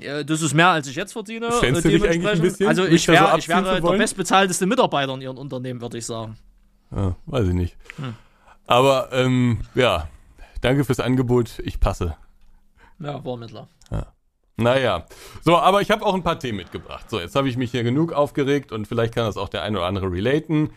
Ja, 0.00 0.22
Das 0.22 0.42
ist 0.42 0.54
mehr, 0.54 0.68
als 0.68 0.86
ich 0.86 0.96
jetzt 0.96 1.12
verdiene. 1.12 1.50
Schämst 1.60 1.84
du 1.84 1.88
äh, 1.88 1.92
dich 1.92 2.08
eigentlich 2.08 2.32
ein 2.32 2.40
bisschen, 2.40 2.68
Also 2.68 2.84
ich, 2.84 3.06
da 3.06 3.14
so 3.14 3.24
wär, 3.24 3.38
ich 3.38 3.48
wäre 3.48 3.80
der 3.80 3.98
bestbezahlteste 3.98 4.66
Mitarbeiter 4.66 5.14
in 5.14 5.20
Ihrem 5.22 5.38
Unternehmen, 5.38 5.80
würde 5.80 5.98
ich 5.98 6.06
sagen. 6.06 6.36
Ja, 6.94 7.16
weiß 7.26 7.48
ich 7.48 7.54
nicht. 7.54 7.76
Hm. 7.96 8.14
Aber 8.66 9.08
ähm, 9.12 9.60
ja, 9.74 10.08
danke 10.60 10.84
fürs 10.84 11.00
Angebot. 11.00 11.58
Ich 11.64 11.80
passe. 11.80 12.16
Ja, 12.98 13.24
Warmittler. 13.24 13.68
Naja, 14.56 15.06
so, 15.42 15.56
aber 15.56 15.80
ich 15.80 15.90
habe 15.90 16.06
auch 16.06 16.14
ein 16.14 16.22
paar 16.22 16.38
Themen 16.38 16.58
mitgebracht. 16.58 17.10
So, 17.10 17.18
jetzt 17.18 17.34
habe 17.34 17.48
ich 17.48 17.56
mich 17.56 17.72
hier 17.72 17.82
genug 17.82 18.12
aufgeregt 18.12 18.70
und 18.70 18.86
vielleicht 18.86 19.14
kann 19.14 19.26
das 19.26 19.36
auch 19.36 19.48
der 19.48 19.62
eine 19.62 19.78
oder 19.78 19.86
andere 19.86 20.10
relaten. 20.12 20.70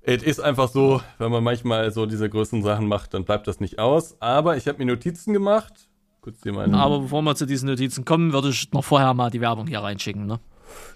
Es 0.00 0.22
ist 0.22 0.40
einfach 0.40 0.68
so, 0.68 1.02
wenn 1.18 1.30
man 1.30 1.44
manchmal 1.44 1.90
so 1.90 2.06
diese 2.06 2.30
größeren 2.30 2.62
Sachen 2.62 2.88
macht, 2.88 3.12
dann 3.12 3.24
bleibt 3.24 3.46
das 3.46 3.60
nicht 3.60 3.78
aus. 3.78 4.16
Aber 4.20 4.56
ich 4.56 4.68
habe 4.68 4.78
mir 4.78 4.86
Notizen 4.86 5.34
gemacht. 5.34 5.72
Kurz 6.24 6.36
hier 6.42 6.54
meine. 6.54 6.74
Aber 6.78 7.00
bevor 7.00 7.20
wir 7.20 7.34
zu 7.34 7.44
diesen 7.44 7.68
Notizen 7.68 8.06
kommen, 8.06 8.32
würde 8.32 8.48
ich 8.48 8.72
noch 8.72 8.82
vorher 8.82 9.12
mal 9.12 9.28
die 9.28 9.42
Werbung 9.42 9.66
hier 9.66 9.80
reinschicken, 9.80 10.24
ne? 10.24 10.40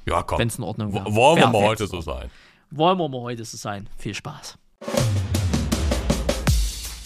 ja, 0.06 0.22
komm. 0.22 0.38
Wenn 0.38 0.48
es 0.48 0.56
in 0.56 0.64
Ordnung 0.64 0.94
wäre. 0.94 1.04
Wollen 1.14 1.38
wir 1.38 1.48
mal 1.48 1.64
heute 1.64 1.86
so 1.86 2.00
sein. 2.00 2.30
Wollen 2.70 2.96
wir 2.96 3.10
mal 3.10 3.20
heute 3.20 3.44
so 3.44 3.58
sein. 3.58 3.90
Viel 3.98 4.14
Spaß. 4.14 4.56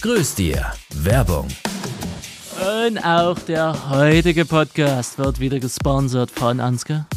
Grüß 0.03 0.37
dir. 0.37 0.73
Werbung. 0.95 1.49
Und 2.87 3.05
auch 3.05 3.41
der 3.41 3.91
heutige 3.91 4.45
Podcast 4.45 5.19
wird 5.19 5.41
wieder 5.41 5.59
gesponsert 5.59 6.31
von 6.31 6.61
Ansgar. 6.61 7.09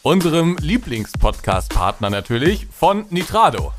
Unserem 0.00 0.56
Lieblingspodcast-Partner 0.62 2.08
natürlich 2.08 2.66
von 2.70 3.04
Nitrado. 3.10 3.74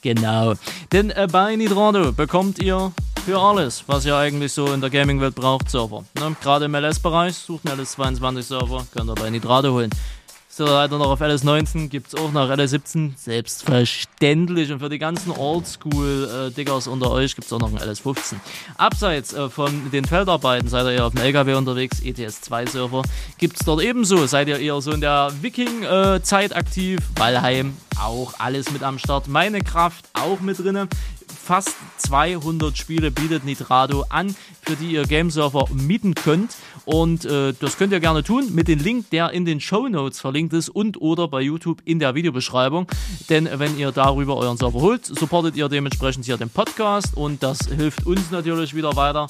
Genau. 0.00 0.54
Denn 0.90 1.10
äh, 1.10 1.28
bei 1.30 1.54
Nitrado 1.54 2.10
bekommt 2.10 2.60
ihr 2.60 2.90
für 3.24 3.38
alles, 3.38 3.84
was 3.86 4.04
ihr 4.04 4.16
eigentlich 4.16 4.52
so 4.52 4.72
in 4.72 4.80
der 4.80 4.90
Gaming-Welt 4.90 5.34
braucht, 5.34 5.70
Server. 5.70 6.04
Ne? 6.18 6.34
Gerade 6.42 6.64
im 6.64 6.74
LS-Bereich, 6.74 7.36
sucht 7.36 7.68
einen 7.68 7.80
LS22-Server, 7.80 8.86
könnt 8.92 9.10
ihr 9.10 9.14
bei 9.14 9.30
Nitrado 9.30 9.72
holen. 9.72 9.90
So, 10.48 10.66
leider 10.66 10.98
noch 10.98 11.08
auf 11.08 11.22
LS19 11.22 11.88
gibt 11.88 12.08
es 12.08 12.14
auch 12.14 12.30
noch 12.32 12.50
LS17, 12.50 13.12
selbstverständlich. 13.16 14.70
Und 14.70 14.80
für 14.80 14.90
die 14.90 14.98
ganzen 14.98 15.30
Oldschool-Diggers 15.30 16.88
unter 16.88 17.10
euch 17.10 17.34
gibt 17.34 17.46
es 17.46 17.52
auch 17.54 17.60
noch 17.60 17.68
einen 17.68 17.78
LS15. 17.78 18.34
Abseits 18.76 19.32
äh, 19.32 19.48
von 19.48 19.90
den 19.92 20.04
Feldarbeiten, 20.04 20.68
seid 20.68 20.84
ihr 20.84 20.92
eher 20.92 21.06
auf 21.06 21.14
dem 21.14 21.22
LKW 21.22 21.54
unterwegs, 21.54 22.02
ETS2-Server, 22.02 23.02
gibt 23.38 23.58
es 23.58 23.64
dort 23.64 23.82
ebenso. 23.82 24.26
Seid 24.26 24.48
ihr 24.48 24.58
eher 24.58 24.78
so 24.82 24.90
in 24.90 25.00
der 25.00 25.32
Viking-Zeit 25.40 26.54
aktiv, 26.54 26.98
Valheim, 27.16 27.74
auch 27.98 28.34
alles 28.38 28.70
mit 28.72 28.82
am 28.82 28.98
Start. 28.98 29.28
Meine 29.28 29.60
Kraft 29.60 30.04
auch 30.12 30.40
mit 30.40 30.58
drinne. 30.58 30.88
Fast 31.52 31.76
200 31.98 32.78
Spiele 32.78 33.10
bietet 33.10 33.44
Nitrado 33.44 34.06
an, 34.08 34.34
für 34.62 34.74
die 34.74 34.92
ihr 34.92 35.02
Gameserver 35.02 35.68
mieten 35.70 36.14
könnt. 36.14 36.56
Und 36.86 37.26
äh, 37.26 37.52
das 37.52 37.76
könnt 37.76 37.92
ihr 37.92 38.00
gerne 38.00 38.22
tun 38.22 38.54
mit 38.54 38.68
dem 38.68 38.78
Link, 38.78 39.10
der 39.10 39.32
in 39.32 39.44
den 39.44 39.60
Show 39.60 39.86
Notes 39.86 40.18
verlinkt 40.18 40.54
ist 40.54 40.70
und 40.70 40.98
oder 41.02 41.28
bei 41.28 41.42
YouTube 41.42 41.82
in 41.84 41.98
der 41.98 42.14
Videobeschreibung. 42.14 42.86
Denn 43.28 43.50
wenn 43.52 43.76
ihr 43.76 43.92
darüber 43.92 44.38
euren 44.38 44.56
Server 44.56 44.80
holt, 44.80 45.04
supportet 45.04 45.54
ihr 45.54 45.68
dementsprechend 45.68 46.24
hier 46.24 46.38
den 46.38 46.48
Podcast 46.48 47.14
und 47.18 47.42
das 47.42 47.58
hilft 47.66 48.06
uns 48.06 48.30
natürlich 48.30 48.74
wieder 48.74 48.96
weiter. 48.96 49.26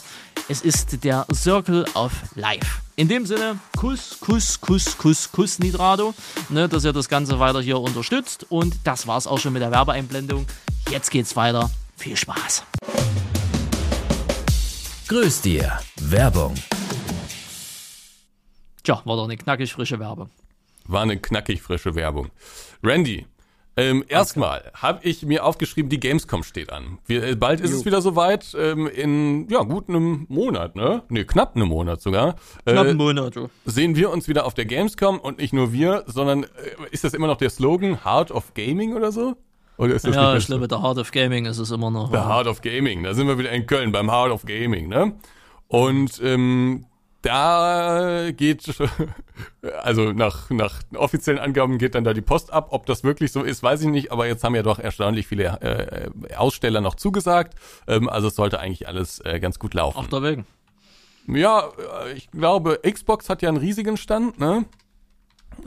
Es 0.49 0.61
ist 0.61 1.03
der 1.03 1.27
Circle 1.35 1.87
of 1.95 2.13
Life. 2.37 2.83
In 2.95 3.09
dem 3.09 3.27
Sinne, 3.27 3.59
Kuss, 3.77 4.19
Kuss, 4.21 4.61
Kuss, 4.61 4.97
Kuss, 4.97 5.33
Kuss, 5.33 5.59
Nitrado, 5.59 6.15
ne, 6.51 6.69
dass 6.69 6.85
ihr 6.85 6.93
das 6.93 7.09
Ganze 7.09 7.41
weiter 7.41 7.61
hier 7.61 7.81
unterstützt. 7.81 8.47
Und 8.49 8.77
das 8.85 9.09
war's 9.09 9.27
auch 9.27 9.41
schon 9.41 9.53
mit 9.55 9.63
der 9.63 9.73
Werbeeinblendung. 9.73 10.47
Jetzt 10.89 11.11
geht's 11.11 11.35
weiter. 11.35 11.69
Viel 11.97 12.17
Spaß. 12.17 12.65
Grüß 15.09 15.43
dir. 15.43 15.79
Werbung. 16.01 16.55
Tja, 18.83 19.03
war 19.05 19.17
doch 19.17 19.25
eine 19.25 19.37
knackig 19.37 19.73
frische 19.73 19.99
Werbung. 19.99 20.31
War 20.87 21.03
eine 21.03 21.19
knackig 21.19 21.63
frische 21.63 21.95
Werbung. 21.95 22.31
Randy, 22.83 23.27
ähm, 23.77 24.05
erstmal 24.09 24.71
habe 24.75 25.01
ich 25.03 25.25
mir 25.25 25.45
aufgeschrieben, 25.45 25.89
die 25.89 26.01
Gamescom 26.01 26.43
steht 26.43 26.71
an. 26.73 26.99
Wir, 27.07 27.23
äh, 27.23 27.37
bald 27.37 27.61
ist 27.61 27.73
es 27.73 27.85
wieder 27.87 28.03
soweit, 28.03 28.55
ähm, 28.59 28.87
in 28.87 29.49
ja 29.49 29.63
gut 29.63 29.89
einem 29.89 30.27
Monat, 30.29 30.77
ne? 30.77 31.03
Ne, 31.09 31.25
knapp 31.25 31.57
einem 31.57 31.69
Monat 31.69 32.03
sogar. 32.03 32.35
Knapp 32.65 32.87
Äh, 32.87 32.91
einen 32.91 32.99
Monat, 32.99 33.37
du. 33.37 33.49
sehen 33.65 33.97
wir 33.97 34.11
uns 34.11 34.29
wieder 34.29 34.45
auf 34.45 34.53
der 34.55 34.67
Gamescom 34.67 35.19
und 35.19 35.39
nicht 35.39 35.55
nur 35.55 35.73
wir, 35.73 36.05
sondern 36.07 36.45
äh, 36.45 36.49
ist 36.91 37.05
das 37.05 37.15
immer 37.15 37.29
noch 37.29 37.39
der 37.39 37.49
Slogan 37.49 38.05
Heart 38.05 38.31
of 38.31 38.53
Gaming 38.53 38.95
oder 38.95 39.11
so? 39.11 39.37
Oder 39.83 39.95
ist 39.95 40.07
das 40.07 40.15
Ja, 40.15 40.37
ich 40.37 40.47
glaube, 40.47 40.69
der 40.69 40.81
Heart 40.81 40.99
of 40.99 41.11
Gaming 41.11 41.47
ist 41.47 41.59
es 41.59 41.71
immer 41.73 41.91
noch. 41.91 42.11
der 42.13 42.29
Heart 42.29 42.47
of 42.47 42.63
Gaming. 42.63 43.03
Da 43.03 43.15
sind 43.15 43.27
wir 43.27 43.37
wieder 43.39 43.51
in 43.51 43.67
Köln 43.67 43.91
beim 43.91 44.11
Heart 44.11 44.31
of 44.31 44.45
Gaming, 44.47 44.89
ne? 44.89 45.15
Und 45.67 46.21
ähm, 46.23 46.87
da 47.23 48.31
geht, 48.31 48.73
also 49.83 50.13
nach, 50.13 50.51
nach 50.51 50.83
offiziellen 50.95 51.41
Angaben 51.41 51.79
geht 51.79 51.97
dann 51.97 52.05
da 52.05 52.15
die 52.15 52.21
Post 52.21 52.53
ab. 52.53 52.69
Ob 52.71 52.87
das 52.87 53.03
wirklich 53.03 53.33
so 53.33 53.43
ist, 53.43 53.63
weiß 53.63 53.83
ich 53.83 53.89
nicht. 53.89 54.13
Aber 54.13 54.27
jetzt 54.27 54.45
haben 54.45 54.55
ja 54.55 54.63
doch 54.63 54.79
erstaunlich 54.79 55.27
viele 55.27 55.45
äh, 55.61 56.37
Aussteller 56.37 56.81
noch 56.81 56.95
zugesagt. 56.95 57.55
Ähm, 57.89 58.09
also 58.09 58.29
es 58.29 58.37
sollte 58.37 58.61
eigentlich 58.61 58.87
alles 58.87 59.19
äh, 59.21 59.41
ganz 59.41 59.59
gut 59.59 59.75
laufen. 59.75 59.99
Auf 59.99 60.09
der 60.09 60.23
Wegen. 60.23 60.47
Ja, 61.27 61.71
äh, 62.07 62.13
ich 62.13 62.31
glaube, 62.31 62.81
Xbox 62.89 63.29
hat 63.29 63.43
ja 63.43 63.49
einen 63.49 63.59
riesigen 63.59 63.97
Stand, 63.97 64.39
ne? 64.39 64.65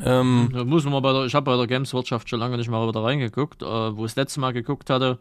Ähm, 0.04 0.50
Da 0.54 0.64
muss 0.64 0.84
man 0.86 1.02
bei 1.02 1.14
der, 1.14 1.26
ich 1.26 1.36
habe 1.36 1.52
bei 1.52 1.58
der 1.58 1.68
Games-Wirtschaft 1.68 2.30
schon 2.30 2.40
lange 2.40 2.58
nicht 2.58 2.70
mal 2.70 2.88
wieder 2.88 3.04
reingeguckt. 3.04 3.62
Äh, 3.62 3.66
wo 3.66 4.06
ich 4.06 4.12
das 4.12 4.16
letzte 4.16 4.40
Mal 4.40 4.54
geguckt 4.54 4.90
hatte, 4.90 5.20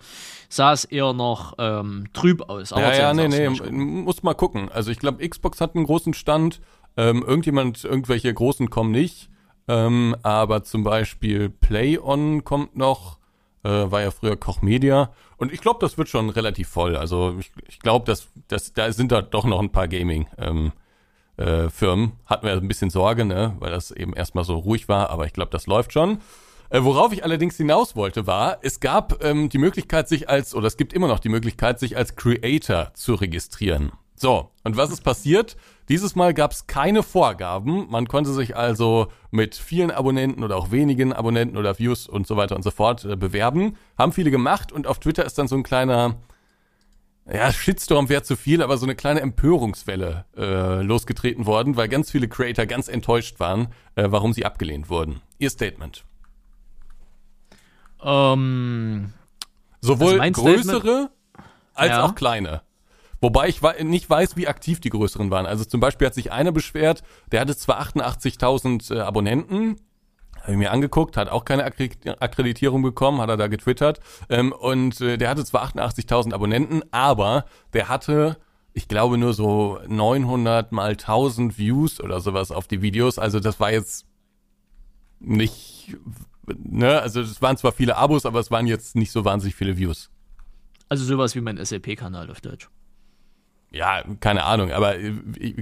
sah 0.48 0.72
es 0.72 0.84
eher 0.84 1.12
noch 1.12 1.54
ähm, 1.58 2.06
trüb 2.12 2.48
aus. 2.48 2.72
Aber 2.72 2.94
ja, 2.94 3.12
ja, 3.12 3.14
nee, 3.14 3.28
nee, 3.28 3.48
muss 3.48 4.22
mal 4.22 4.34
gucken. 4.34 4.70
Also 4.72 4.90
ich 4.90 4.98
glaube, 4.98 5.26
Xbox 5.28 5.60
hat 5.60 5.74
einen 5.74 5.84
großen 5.84 6.14
Stand. 6.14 6.60
Ähm, 6.96 7.24
irgendjemand, 7.26 7.84
irgendwelche 7.84 8.32
großen 8.32 8.70
kommen 8.70 8.90
nicht. 8.90 9.28
Ähm, 9.66 10.14
aber 10.22 10.62
zum 10.64 10.84
Beispiel 10.84 11.48
PlayOn 11.48 12.44
kommt 12.44 12.76
noch. 12.76 13.18
Äh, 13.64 13.90
war 13.90 14.02
ja 14.02 14.10
früher 14.10 14.36
Koch 14.36 14.60
Media. 14.60 15.10
Und 15.38 15.52
ich 15.52 15.60
glaube, 15.62 15.78
das 15.80 15.96
wird 15.96 16.08
schon 16.08 16.28
relativ 16.28 16.68
voll. 16.68 16.96
Also 16.96 17.36
ich, 17.40 17.50
ich 17.66 17.78
glaube, 17.80 18.04
dass, 18.04 18.28
dass, 18.48 18.74
da 18.74 18.92
sind 18.92 19.10
da 19.10 19.22
doch 19.22 19.46
noch 19.46 19.60
ein 19.60 19.72
paar 19.72 19.88
Gaming. 19.88 20.26
Ähm, 20.38 20.72
äh, 21.36 21.68
Firmen. 21.68 22.12
Hatten 22.26 22.46
wir 22.46 22.52
ein 22.52 22.68
bisschen 22.68 22.90
Sorge, 22.90 23.24
ne, 23.24 23.56
weil 23.58 23.70
das 23.70 23.90
eben 23.90 24.14
erstmal 24.14 24.44
so 24.44 24.56
ruhig 24.56 24.88
war, 24.88 25.10
aber 25.10 25.26
ich 25.26 25.32
glaube, 25.32 25.50
das 25.50 25.66
läuft 25.66 25.92
schon. 25.92 26.18
Äh, 26.70 26.82
worauf 26.82 27.12
ich 27.12 27.24
allerdings 27.24 27.56
hinaus 27.56 27.94
wollte, 27.94 28.26
war, 28.26 28.58
es 28.62 28.80
gab 28.80 29.22
ähm, 29.24 29.48
die 29.48 29.58
Möglichkeit, 29.58 30.08
sich 30.08 30.28
als, 30.28 30.54
oder 30.54 30.66
es 30.66 30.76
gibt 30.76 30.92
immer 30.92 31.08
noch 31.08 31.20
die 31.20 31.28
Möglichkeit, 31.28 31.78
sich 31.78 31.96
als 31.96 32.16
Creator 32.16 32.92
zu 32.94 33.14
registrieren. 33.14 33.92
So, 34.16 34.50
und 34.62 34.76
was 34.76 34.90
ist 34.90 35.02
passiert? 35.02 35.56
Dieses 35.88 36.14
Mal 36.14 36.32
gab 36.34 36.52
es 36.52 36.66
keine 36.66 37.02
Vorgaben. 37.02 37.90
Man 37.90 38.06
konnte 38.06 38.32
sich 38.32 38.56
also 38.56 39.08
mit 39.30 39.54
vielen 39.54 39.90
Abonnenten 39.90 40.42
oder 40.42 40.56
auch 40.56 40.70
wenigen 40.70 41.12
Abonnenten 41.12 41.56
oder 41.56 41.78
Views 41.78 42.08
und 42.08 42.26
so 42.26 42.36
weiter 42.36 42.56
und 42.56 42.62
so 42.62 42.70
fort 42.70 43.04
äh, 43.04 43.16
bewerben. 43.16 43.76
Haben 43.98 44.12
viele 44.12 44.30
gemacht 44.30 44.72
und 44.72 44.86
auf 44.86 44.98
Twitter 44.98 45.24
ist 45.24 45.36
dann 45.36 45.48
so 45.48 45.56
ein 45.56 45.62
kleiner, 45.62 46.16
ja, 47.32 47.52
Shitstorm 47.52 48.08
wäre 48.08 48.22
zu 48.22 48.36
viel, 48.36 48.62
aber 48.62 48.76
so 48.76 48.86
eine 48.86 48.94
kleine 48.94 49.20
Empörungswelle 49.20 50.24
äh, 50.36 50.82
losgetreten 50.82 51.46
worden, 51.46 51.76
weil 51.76 51.88
ganz 51.88 52.10
viele 52.10 52.28
Creator 52.28 52.66
ganz 52.66 52.88
enttäuscht 52.88 53.40
waren, 53.40 53.68
äh, 53.94 54.06
warum 54.08 54.32
sie 54.32 54.44
abgelehnt 54.44 54.90
wurden. 54.90 55.20
Ihr 55.38 55.50
Statement. 55.50 56.04
Ähm, 58.02 59.12
Sowohl 59.80 60.16
mein 60.16 60.32
größere 60.32 60.80
Statement- 60.80 61.10
als 61.74 61.90
Ja. 61.90 62.04
auch 62.04 62.14
kleine. 62.14 62.62
Wobei 63.20 63.48
ich 63.48 63.60
nicht 63.82 64.08
weiß, 64.08 64.36
wie 64.36 64.46
aktiv 64.48 64.80
die 64.80 64.90
größeren 64.90 65.30
waren. 65.30 65.46
Also 65.46 65.64
zum 65.64 65.80
Beispiel 65.80 66.06
hat 66.06 66.14
sich 66.14 66.30
einer 66.30 66.52
beschwert, 66.52 67.02
der 67.32 67.40
hatte 67.40 67.56
zwar 67.56 67.80
88.000 67.80 68.94
äh, 68.94 69.00
Abonnenten, 69.00 69.80
habe 70.44 70.52
ich 70.52 70.58
mir 70.58 70.70
angeguckt, 70.70 71.16
hat 71.16 71.28
auch 71.28 71.44
keine 71.44 71.66
Akkre- 71.66 72.16
Akkreditierung 72.20 72.82
bekommen, 72.82 73.20
hat 73.20 73.28
er 73.28 73.36
da 73.36 73.48
getwittert. 73.48 73.98
Ähm, 74.28 74.52
und 74.52 75.00
äh, 75.00 75.16
der 75.18 75.28
hatte 75.30 75.44
zwar 75.44 75.64
88.000 75.64 76.32
Abonnenten, 76.32 76.82
aber 76.92 77.44
der 77.72 77.88
hatte, 77.88 78.36
ich 78.72 78.86
glaube, 78.88 79.18
nur 79.18 79.34
so 79.34 79.80
900 79.88 80.70
mal 80.72 80.92
1000 80.92 81.58
Views 81.58 82.00
oder 82.00 82.20
sowas 82.20 82.50
auf 82.50 82.68
die 82.68 82.80
Videos. 82.82 83.18
Also 83.18 83.40
das 83.40 83.58
war 83.58 83.72
jetzt 83.72 84.06
nicht, 85.20 85.96
ne, 86.46 87.00
also 87.00 87.20
es 87.20 87.40
waren 87.40 87.56
zwar 87.56 87.72
viele 87.72 87.96
Abos, 87.96 88.26
aber 88.26 88.40
es 88.40 88.50
waren 88.50 88.66
jetzt 88.66 88.94
nicht 88.96 89.12
so 89.12 89.24
wahnsinnig 89.24 89.54
viele 89.54 89.76
Views. 89.76 90.10
also 90.88 91.04
sowas 91.04 91.34
wie 91.34 91.40
mein 91.40 91.56
SAP-Kanal 91.64 92.30
auf 92.30 92.40
Deutsch. 92.40 92.68
Ja, 93.74 94.04
keine 94.20 94.44
Ahnung, 94.44 94.70
aber 94.70 94.96
äh, 94.98 95.10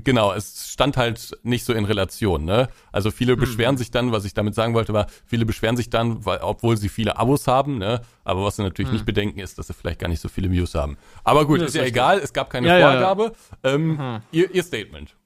genau, 0.04 0.32
es 0.34 0.68
stand 0.70 0.98
halt 0.98 1.32
nicht 1.44 1.64
so 1.64 1.72
in 1.72 1.86
Relation, 1.86 2.44
ne? 2.44 2.68
Also 2.92 3.10
viele 3.10 3.36
beschweren 3.36 3.78
sich 3.78 3.90
dann, 3.90 4.12
was 4.12 4.26
ich 4.26 4.34
damit 4.34 4.54
sagen 4.54 4.74
wollte, 4.74 4.92
war, 4.92 5.06
viele 5.24 5.46
beschweren 5.46 5.78
sich 5.78 5.88
dann, 5.88 6.24
weil, 6.26 6.40
obwohl 6.42 6.76
sie 6.76 6.90
viele 6.90 7.16
Abos 7.16 7.46
haben, 7.46 7.78
ne? 7.78 8.02
Aber 8.24 8.44
was 8.44 8.56
sie 8.56 8.62
natürlich 8.64 8.92
nicht 8.92 9.06
bedenken, 9.06 9.40
ist, 9.40 9.58
dass 9.58 9.68
sie 9.68 9.72
vielleicht 9.74 9.98
gar 9.98 10.08
nicht 10.08 10.20
so 10.20 10.28
viele 10.28 10.50
Views 10.50 10.74
haben. 10.74 10.98
Aber 11.24 11.46
gut, 11.46 11.60
Ja, 11.60 11.66
ist 11.66 11.74
ja 11.74 11.82
richtig. 11.82 11.96
egal, 11.96 12.18
es 12.18 12.32
gab 12.34 12.50
keine 12.50 12.66
Ja, 12.68 12.78
ja, 12.78 12.92
ja. 12.92 12.98
Vorgabe. 13.14 13.32
Ähm, 13.64 14.20
ihr, 14.30 14.54
ihr 14.54 14.62
Statement. 14.62 15.16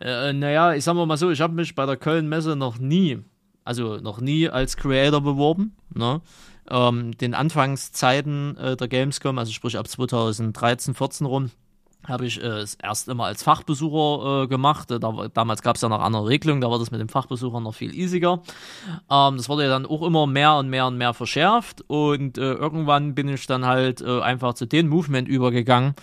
Äh, 0.00 0.32
naja, 0.32 0.74
ich 0.74 0.84
sag 0.84 0.94
mal 0.94 1.16
so, 1.16 1.30
ich 1.30 1.40
habe 1.40 1.54
mich 1.54 1.74
bei 1.74 1.86
der 1.86 1.96
Köln-Messe 1.96 2.56
noch 2.56 2.78
nie, 2.78 3.18
also 3.64 3.98
noch 3.98 4.20
nie 4.20 4.48
als 4.48 4.76
Creator 4.76 5.20
beworben. 5.20 5.76
Ne? 5.94 6.20
Ähm, 6.70 7.16
den 7.18 7.34
Anfangszeiten 7.34 8.56
äh, 8.56 8.76
der 8.76 8.88
Gamescom, 8.88 9.38
also 9.38 9.52
sprich 9.52 9.76
ab 9.78 9.88
2013, 9.88 10.94
14 10.94 11.26
rum, 11.26 11.50
habe 12.06 12.26
ich 12.26 12.42
äh, 12.42 12.64
erst 12.82 13.08
immer 13.08 13.26
als 13.26 13.42
Fachbesucher 13.42 14.42
äh, 14.42 14.46
gemacht. 14.48 14.90
Äh, 14.90 14.98
Da, 14.98 15.28
damals 15.32 15.62
gab 15.62 15.76
es 15.76 15.82
ja 15.82 15.88
noch 15.88 16.00
andere 16.00 16.28
Regelungen, 16.28 16.60
da 16.60 16.70
war 16.70 16.78
das 16.78 16.90
mit 16.90 17.00
dem 17.00 17.08
Fachbesucher 17.08 17.60
noch 17.60 17.74
viel 17.74 17.94
easiger. 17.94 18.42
Ähm, 19.10 19.36
das 19.36 19.48
wurde 19.48 19.64
ja 19.64 19.68
dann 19.68 19.86
auch 19.86 20.02
immer 20.02 20.26
mehr 20.26 20.54
und 20.56 20.68
mehr 20.68 20.86
und 20.86 20.98
mehr 20.98 21.14
verschärft 21.14 21.82
und 21.88 22.38
äh, 22.38 22.52
irgendwann 22.54 23.14
bin 23.14 23.28
ich 23.28 23.46
dann 23.46 23.66
halt 23.66 24.00
äh, 24.00 24.20
einfach 24.20 24.54
zu 24.54 24.66
dem 24.66 24.88
Movement 24.88 25.28
übergegangen, 25.28 25.94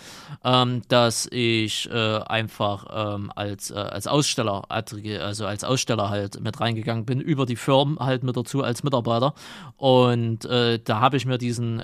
ähm, 0.43 0.81
dass 0.87 1.27
ich 1.31 1.89
äh, 1.91 2.19
einfach 2.19 2.85
ähm, 2.91 3.31
als, 3.35 3.71
als 3.71 4.07
Aussteller, 4.07 4.63
also 4.69 5.45
als 5.45 5.63
Aussteller 5.63 6.09
halt 6.09 6.39
mit 6.41 6.59
reingegangen 6.59 7.05
bin, 7.05 7.19
über 7.19 7.45
die 7.45 7.55
Firmen 7.55 7.99
halt 7.99 8.23
mit 8.23 8.35
dazu 8.35 8.63
als 8.63 8.83
Mitarbeiter. 8.83 9.33
Und 9.77 10.45
da 10.45 10.99
habe 10.99 11.17
ich 11.17 11.25
mir 11.25 11.37
diesen, 11.37 11.81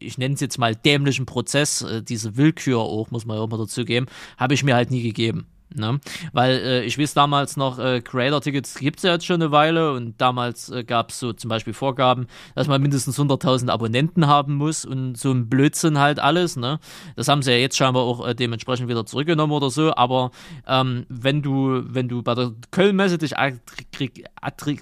ich 0.00 0.18
nenne 0.18 0.34
es 0.34 0.40
jetzt 0.40 0.58
mal 0.58 0.74
dämlichen 0.74 1.26
Prozess, 1.26 1.82
äh, 1.82 2.02
diese 2.02 2.36
Willkür 2.36 2.78
auch, 2.80 3.10
muss 3.10 3.26
man 3.26 3.36
ja 3.36 3.42
auch 3.42 3.48
mal 3.48 3.58
dazu 3.58 3.84
geben, 3.84 4.06
habe 4.36 4.54
ich 4.54 4.64
mir 4.64 4.74
halt 4.74 4.90
nie 4.90 5.02
gegeben. 5.02 5.46
Ne? 5.72 6.00
Weil 6.32 6.56
äh, 6.56 6.84
ich 6.84 6.98
weiß 6.98 7.14
damals 7.14 7.56
noch, 7.56 7.78
äh, 7.78 8.00
Creator-Tickets 8.00 8.74
gibt 8.80 8.96
es 8.96 9.02
ja 9.04 9.12
jetzt 9.12 9.24
schon 9.24 9.40
eine 9.40 9.52
Weile 9.52 9.92
und 9.92 10.20
damals 10.20 10.68
äh, 10.70 10.82
gab 10.82 11.10
es 11.10 11.20
so 11.20 11.32
zum 11.32 11.48
Beispiel 11.48 11.74
Vorgaben, 11.74 12.26
dass 12.56 12.66
man 12.66 12.82
mindestens 12.82 13.16
100.000 13.20 13.68
Abonnenten 13.68 14.26
haben 14.26 14.56
muss 14.56 14.84
und 14.84 15.16
so 15.16 15.30
ein 15.30 15.48
Blödsinn 15.48 16.00
halt 16.00 16.18
alles. 16.18 16.56
Ne? 16.56 16.80
Das 17.14 17.28
haben 17.28 17.42
sie 17.42 17.52
ja 17.52 17.56
jetzt 17.58 17.76
scheinbar 17.76 18.02
auch 18.02 18.26
äh, 18.26 18.34
dementsprechend 18.34 18.88
wieder 18.88 19.06
zurückgenommen 19.06 19.52
oder 19.52 19.70
so, 19.70 19.94
aber 19.94 20.32
ähm, 20.66 21.06
wenn 21.08 21.40
du 21.40 21.82
wenn 21.86 22.08
du 22.08 22.24
bei 22.24 22.34
der 22.34 22.50
Köln-Messe 22.72 23.18
dich 23.18 23.38
attri- 23.38 24.24
attri- 24.42 24.80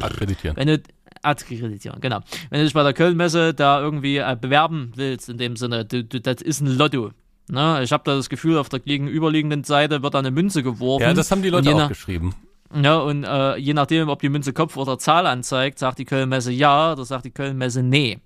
Akkreditieren. 0.00 0.56
wenn 0.56 0.66
du 0.66 0.82
akkreditieren, 1.24 2.00
genau. 2.00 2.20
Wenn 2.50 2.60
du 2.60 2.64
dich 2.64 2.74
bei 2.74 2.82
der 2.82 2.92
Köln-Messe 2.92 3.54
da 3.54 3.80
irgendwie 3.80 4.18
äh, 4.18 4.36
bewerben 4.40 4.92
willst, 4.96 5.28
in 5.28 5.38
dem 5.38 5.56
Sinne, 5.56 5.84
du, 5.84 6.04
du, 6.04 6.20
das 6.20 6.42
ist 6.42 6.60
ein 6.60 6.66
Lotto. 6.66 7.10
Ne? 7.48 7.80
Ich 7.82 7.92
habe 7.92 8.02
da 8.04 8.16
das 8.16 8.28
Gefühl, 8.28 8.58
auf 8.58 8.68
der 8.68 8.80
gegenüberliegenden 8.80 9.64
Seite 9.64 10.02
wird 10.02 10.14
da 10.14 10.18
eine 10.18 10.30
Münze 10.30 10.62
geworfen. 10.62 11.02
Ja, 11.02 11.14
das 11.14 11.30
haben 11.30 11.42
die 11.42 11.50
Leute 11.50 11.74
auch 11.74 11.88
geschrieben. 11.88 12.34
Ja, 12.72 12.96
und 12.98 13.24
äh, 13.24 13.56
je 13.56 13.72
nachdem, 13.72 14.08
ob 14.08 14.20
die 14.20 14.28
Münze 14.28 14.52
Kopf 14.52 14.76
oder 14.76 14.98
Zahl 14.98 15.26
anzeigt, 15.26 15.78
sagt 15.78 15.98
die 15.98 16.04
Kölnmesse 16.04 16.50
ja 16.50 16.92
oder 16.92 17.04
sagt 17.04 17.24
die 17.24 17.30
Kölnmesse 17.30 17.82
nee. 17.82 18.18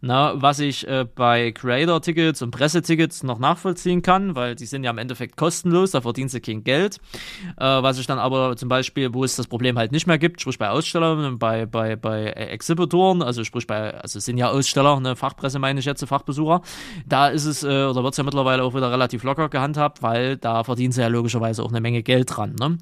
Na, 0.00 0.34
was 0.40 0.58
ich 0.58 0.86
äh, 0.86 1.06
bei 1.14 1.52
Creator-Tickets 1.52 2.42
und 2.42 2.50
Pressetickets 2.50 3.22
noch 3.22 3.38
nachvollziehen 3.38 4.02
kann, 4.02 4.34
weil 4.34 4.54
die 4.54 4.66
sind 4.66 4.84
ja 4.84 4.90
im 4.90 4.98
Endeffekt 4.98 5.36
kostenlos, 5.36 5.92
da 5.92 6.00
verdienst 6.00 6.34
du 6.34 6.40
kein 6.40 6.64
Geld. 6.64 6.98
Äh, 7.56 7.64
was 7.64 7.98
ich 7.98 8.06
dann 8.06 8.18
aber 8.18 8.56
zum 8.56 8.68
Beispiel, 8.68 9.14
wo 9.14 9.24
es 9.24 9.36
das 9.36 9.46
Problem 9.46 9.78
halt 9.78 9.92
nicht 9.92 10.06
mehr 10.06 10.18
gibt, 10.18 10.40
sprich 10.40 10.58
bei 10.58 10.68
Ausstellern 10.68 11.38
bei, 11.38 11.64
bei, 11.64 11.96
bei 11.96 12.24
Exhibitoren, 12.26 13.22
also 13.22 13.44
sprich 13.44 13.66
bei, 13.66 13.94
also 13.94 14.18
sind 14.18 14.36
ja 14.36 14.50
Aussteller, 14.50 15.00
ne, 15.00 15.16
Fachpresse 15.16 15.58
meine 15.58 15.80
ich 15.80 15.86
jetzt, 15.86 16.04
Fachbesucher, 16.04 16.60
da 17.06 17.28
ist 17.28 17.46
es, 17.46 17.62
äh, 17.62 17.84
oder 17.84 18.02
wird 18.02 18.12
es 18.12 18.18
ja 18.18 18.24
mittlerweile 18.24 18.62
auch 18.64 18.74
wieder 18.74 18.90
relativ 18.90 19.22
locker 19.22 19.48
gehandhabt, 19.48 20.02
weil 20.02 20.36
da 20.36 20.64
verdienen 20.64 20.92
sie 20.92 21.00
ja 21.00 21.08
logischerweise 21.08 21.62
auch 21.62 21.70
eine 21.70 21.80
Menge 21.80 22.02
Geld 22.02 22.36
dran. 22.36 22.56
Ne? 22.60 22.76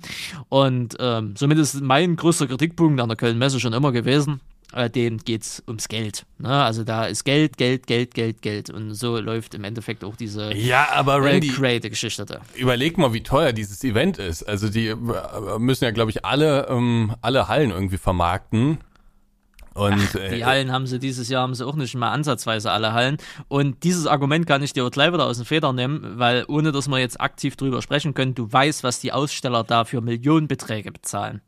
Und 0.49 0.92
ähm, 0.99 1.35
ist 1.41 1.81
mein 1.81 2.17
größter 2.17 2.47
Kritikpunkt 2.47 3.01
an 3.01 3.09
der 3.09 3.17
Köln-Messe 3.17 3.61
schon 3.61 3.73
immer 3.73 3.93
gewesen, 3.93 4.41
äh, 4.73 4.89
dem 4.89 5.19
geht's 5.19 5.63
ums 5.67 5.89
Geld. 5.89 6.25
Ne? 6.39 6.49
Also 6.49 6.85
da 6.85 7.05
ist 7.05 7.25
Geld, 7.25 7.57
Geld, 7.57 7.87
Geld, 7.87 8.15
Geld, 8.15 8.43
Geld. 8.43 8.71
Und 8.71 8.95
so 8.95 9.19
läuft 9.19 9.55
im 9.55 9.65
Endeffekt 9.65 10.05
auch 10.05 10.17
diese 10.17 10.53
Ja, 10.55 10.89
aber 10.93 11.17
äh, 11.17 11.31
Randy, 11.31 11.49
Creator-Geschichte 11.49 12.25
da. 12.25 12.41
überleg 12.55 12.99
mal, 12.99 13.13
wie 13.13 13.23
teuer 13.23 13.53
dieses 13.53 13.83
Event 13.85 14.19
ist. 14.19 14.43
Also 14.45 14.69
die 14.69 14.89
äh, 14.89 14.97
müssen 15.59 15.85
ja, 15.85 15.91
glaube 15.91 16.11
ich, 16.11 16.25
alle, 16.25 16.67
ähm, 16.69 17.15
alle 17.21 17.49
Hallen 17.49 17.71
irgendwie 17.71 17.99
vermarkten. 17.99 18.79
Und 19.75 20.15
äh, 20.15 20.37
Die 20.37 20.45
Hallen 20.45 20.73
haben 20.73 20.87
sie 20.87 20.99
dieses 20.99 21.29
Jahr 21.29 21.43
haben 21.43 21.55
sie 21.55 21.67
auch 21.67 21.77
nicht 21.77 21.95
mal 21.95 22.11
ansatzweise 22.11 22.71
alle 22.71 22.93
Hallen. 22.93 23.17
Und 23.49 23.85
dieses 23.85 24.07
Argument 24.07 24.47
kann 24.47 24.63
ich 24.63 24.73
dir 24.73 24.85
auch 24.85 24.91
gleich 24.91 25.13
wieder 25.13 25.27
aus 25.27 25.39
den 25.39 25.47
Federn 25.47 25.77
nehmen, 25.77 26.19
weil 26.19 26.45
ohne 26.49 26.73
dass 26.73 26.89
wir 26.89 26.99
jetzt 26.99 27.21
aktiv 27.21 27.57
drüber 27.57 27.83
sprechen 27.83 28.15
können, 28.15 28.35
du 28.35 28.53
weißt, 28.53 28.85
was 28.85 29.01
die 29.01 29.13
Aussteller 29.13 29.65
da 29.65 29.85
für 29.85 30.01
Millionenbeträge 30.01 30.93
bezahlen. 30.93 31.41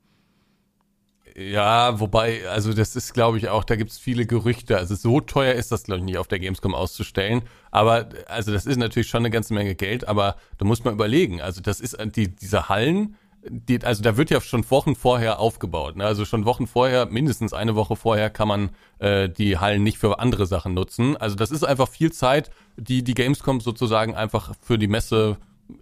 Ja, 1.37 1.99
wobei, 1.99 2.49
also 2.49 2.73
das 2.73 2.95
ist, 2.95 3.13
glaube 3.13 3.39
ich, 3.39 3.49
auch, 3.49 3.65
da 3.65 3.75
gibt's 3.75 3.99
viele 3.99 4.25
Gerüchte. 4.25 4.79
Also 4.79 4.95
so 4.95 5.21
teuer 5.21 5.55
ist 5.55 5.73
das, 5.73 5.83
glaube 5.83 5.99
ich, 5.99 6.05
nicht 6.05 6.19
auf 6.19 6.29
der 6.29 6.39
Gamescom 6.39 6.77
auszustellen. 6.77 7.43
Aber, 7.73 8.09
also 8.29 8.53
das 8.53 8.67
ist 8.67 8.77
natürlich 8.77 9.09
schon 9.09 9.23
eine 9.23 9.31
ganze 9.31 9.53
Menge 9.53 9.75
Geld, 9.75 10.07
aber 10.07 10.37
da 10.59 10.65
muss 10.65 10.85
man 10.85 10.95
überlegen. 10.95 11.41
Also 11.41 11.61
das 11.61 11.81
ist 11.81 11.95
äh, 11.95 12.07
die, 12.07 12.29
diese 12.29 12.69
Hallen, 12.69 13.17
die, 13.49 13.83
also 13.85 14.03
da 14.03 14.17
wird 14.17 14.31
ja 14.31 14.41
schon 14.41 14.69
Wochen 14.71 14.95
vorher 14.95 15.39
aufgebaut. 15.39 15.97
Ne? 15.97 16.05
Also 16.05 16.25
schon 16.25 16.45
Wochen 16.45 16.67
vorher, 16.67 17.07
mindestens 17.07 17.53
eine 17.53 17.75
Woche 17.75 17.97
vorher, 17.97 18.31
kann 18.31 18.49
man 18.49 18.71
äh, 18.99 19.29
die 19.29 19.59
Hallen 19.59 19.83
nicht 19.83 19.99
für 19.99 20.19
andere 20.19 20.47
Sachen 20.47 20.75
nutzen. 20.75 21.17
Also 21.17 21.37
das 21.37 21.51
ist 21.51 21.65
einfach 21.65 21.89
viel 21.89 22.13
Zeit, 22.13 22.51
die 22.77 23.05
die 23.05 23.15
Gamescom 23.15 23.61
sozusagen 23.61 24.15
einfach 24.15 24.55
für 24.61 24.79
die 24.79 24.89
Messe 24.89 25.37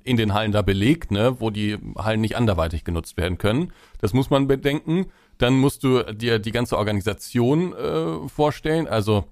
in 0.05 0.17
den 0.17 0.33
Hallen 0.35 0.53
da 0.53 0.63
belegt, 0.63 1.11
ne, 1.11 1.41
wo 1.41 1.51
die 1.51 1.79
Hallen 1.97 2.21
nicht 2.21 2.37
anderweitig 2.37 2.85
genutzt 2.85 3.17
werden 3.17 3.39
können. 3.39 3.73
Das 4.01 4.13
muss 4.13 4.31
man 4.31 4.47
bedenken. 4.47 5.07
Dann 5.39 5.55
musst 5.55 5.83
du 5.83 6.03
dir 6.15 6.39
die 6.39 6.53
ganze 6.53 6.79
Organisation 6.79 7.73
äh, 7.75 8.29
vorstellen. 8.29 8.87
Also 8.87 9.25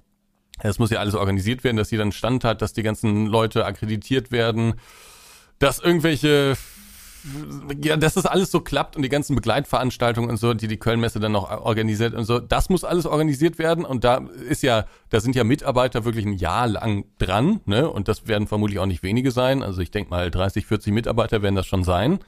es 0.59 0.79
muss 0.79 0.91
ja 0.91 0.99
alles 0.99 1.15
organisiert 1.15 1.65
werden, 1.65 1.77
dass 1.77 1.91
jeder 1.91 2.03
einen 2.03 2.13
Stand 2.13 2.45
hat, 2.45 2.63
dass 2.63 2.73
die 2.73 2.83
ganzen 2.83 3.27
Leute 3.27 3.65
akkreditiert 3.65 4.33
werden, 4.33 4.75
dass 5.59 5.79
irgendwelche 5.79 6.57
ja, 7.83 7.97
dass 7.97 8.15
das 8.15 8.27
alles 8.27 8.51
so 8.51 8.61
klappt 8.61 8.97
und 8.97 9.03
die 9.03 9.09
ganzen 9.09 9.35
Begleitveranstaltungen 9.37 10.31
und 10.31 10.37
so, 10.37 10.55
die 10.55 10.69
die 10.69 10.79
Kölnmesse 10.79 11.21
dann 11.21 11.33
noch 11.33 11.51
organisiert 11.51 12.15
und 12.15 12.25
so, 12.25 12.39
das 12.39 12.69
muss 12.69 12.85
alles 12.85 13.07
organisiert 13.07 13.59
werden 13.59 13.85
und 13.85 14.05
da 14.05 14.23
ist 14.49 14.63
ja, 14.63 14.87
da 15.11 15.21
sind 15.21 15.35
ja 15.37 15.45
Mitarbeiter 15.45 16.05
wirklich 16.05 16.27
ein 16.27 16.35
Jahr 16.35 16.67
lang 16.69 17.05
dran, 17.19 17.61
ne, 17.67 17.89
und 17.89 18.09
das 18.09 18.27
werden 18.27 18.47
vermutlich 18.47 18.79
auch 18.79 18.87
nicht 18.87 19.03
wenige 19.03 19.31
sein, 19.31 19.63
also 19.63 19.81
ich 19.81 19.91
denke 19.91 20.11
mal 20.11 20.31
30, 20.31 20.67
40 20.67 20.93
Mitarbeiter 20.93 21.43
werden 21.43 21.55
das 21.57 21.67
schon 21.67 21.85
sein. 21.85 22.21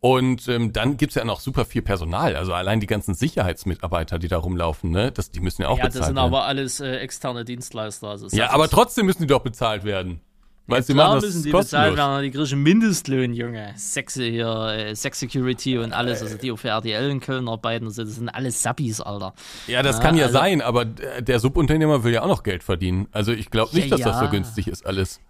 Und 0.00 0.48
ähm, 0.48 0.72
dann 0.72 0.96
gibt's 0.96 1.14
ja 1.14 1.24
noch 1.24 1.38
super 1.38 1.64
viel 1.64 1.80
Personal, 1.80 2.34
also 2.34 2.52
allein 2.54 2.80
die 2.80 2.88
ganzen 2.88 3.14
Sicherheitsmitarbeiter, 3.14 4.18
die 4.18 4.26
da 4.26 4.38
rumlaufen, 4.38 4.90
ne, 4.90 5.12
das, 5.12 5.30
die 5.30 5.38
müssen 5.38 5.62
ja 5.62 5.68
auch 5.68 5.78
Ja, 5.78 5.84
bezahlt 5.84 6.00
das 6.00 6.06
sind 6.08 6.16
werden. 6.16 6.26
aber 6.26 6.44
alles 6.46 6.80
äh, 6.80 6.96
externe 6.96 7.44
Dienstleister. 7.44 8.08
Also 8.08 8.26
ja, 8.36 8.50
aber 8.50 8.68
trotzdem 8.68 9.06
müssen 9.06 9.22
die 9.22 9.28
doch 9.28 9.42
bezahlt 9.42 9.84
werden. 9.84 10.20
Weil 10.68 10.82
sie 10.82 10.92
Klar 10.92 11.08
machen 11.08 11.16
das 11.16 11.24
müssen 11.26 11.42
die 11.42 11.50
bezahlt 11.50 11.96
werden, 11.96 12.22
die 12.22 12.30
kriegen 12.30 12.62
Mindestlohn, 12.62 13.32
Junge. 13.34 13.74
Sexy 13.76 14.30
hier, 14.30 14.46
äh, 14.68 14.94
Sex 14.94 15.18
Security 15.18 15.78
und 15.78 15.92
alles, 15.92 16.22
also 16.22 16.38
die 16.38 16.52
auch 16.52 16.56
für 16.56 16.68
RTL 16.68 17.10
in 17.10 17.20
Köln 17.20 17.48
arbeiten, 17.48 17.90
so, 17.90 18.04
das 18.04 18.14
sind 18.14 18.28
alles 18.28 18.62
Sappis, 18.62 19.00
Alter. 19.00 19.34
Ja, 19.66 19.82
das 19.82 19.96
Ja, 19.96 20.02
kann 20.02 20.16
ja 20.16 20.26
also- 20.26 20.38
sein, 20.38 20.62
aber 20.62 20.84
der 20.84 21.40
Subunternehmer 21.40 22.04
will 22.04 22.12
ja 22.12 22.22
auch 22.22 22.28
noch 22.28 22.42
Geld 22.44 22.62
verdienen. 22.62 23.08
Also 23.10 23.32
ich 23.32 23.50
glaube 23.50 23.74
nicht, 23.74 23.88
Ja, 23.90 23.96
dass 23.96 24.04
das 24.06 24.18
so 24.20 24.24
ja. 24.26 24.30
günstig 24.30 24.68
ist 24.68 24.86
alles. 24.86 25.20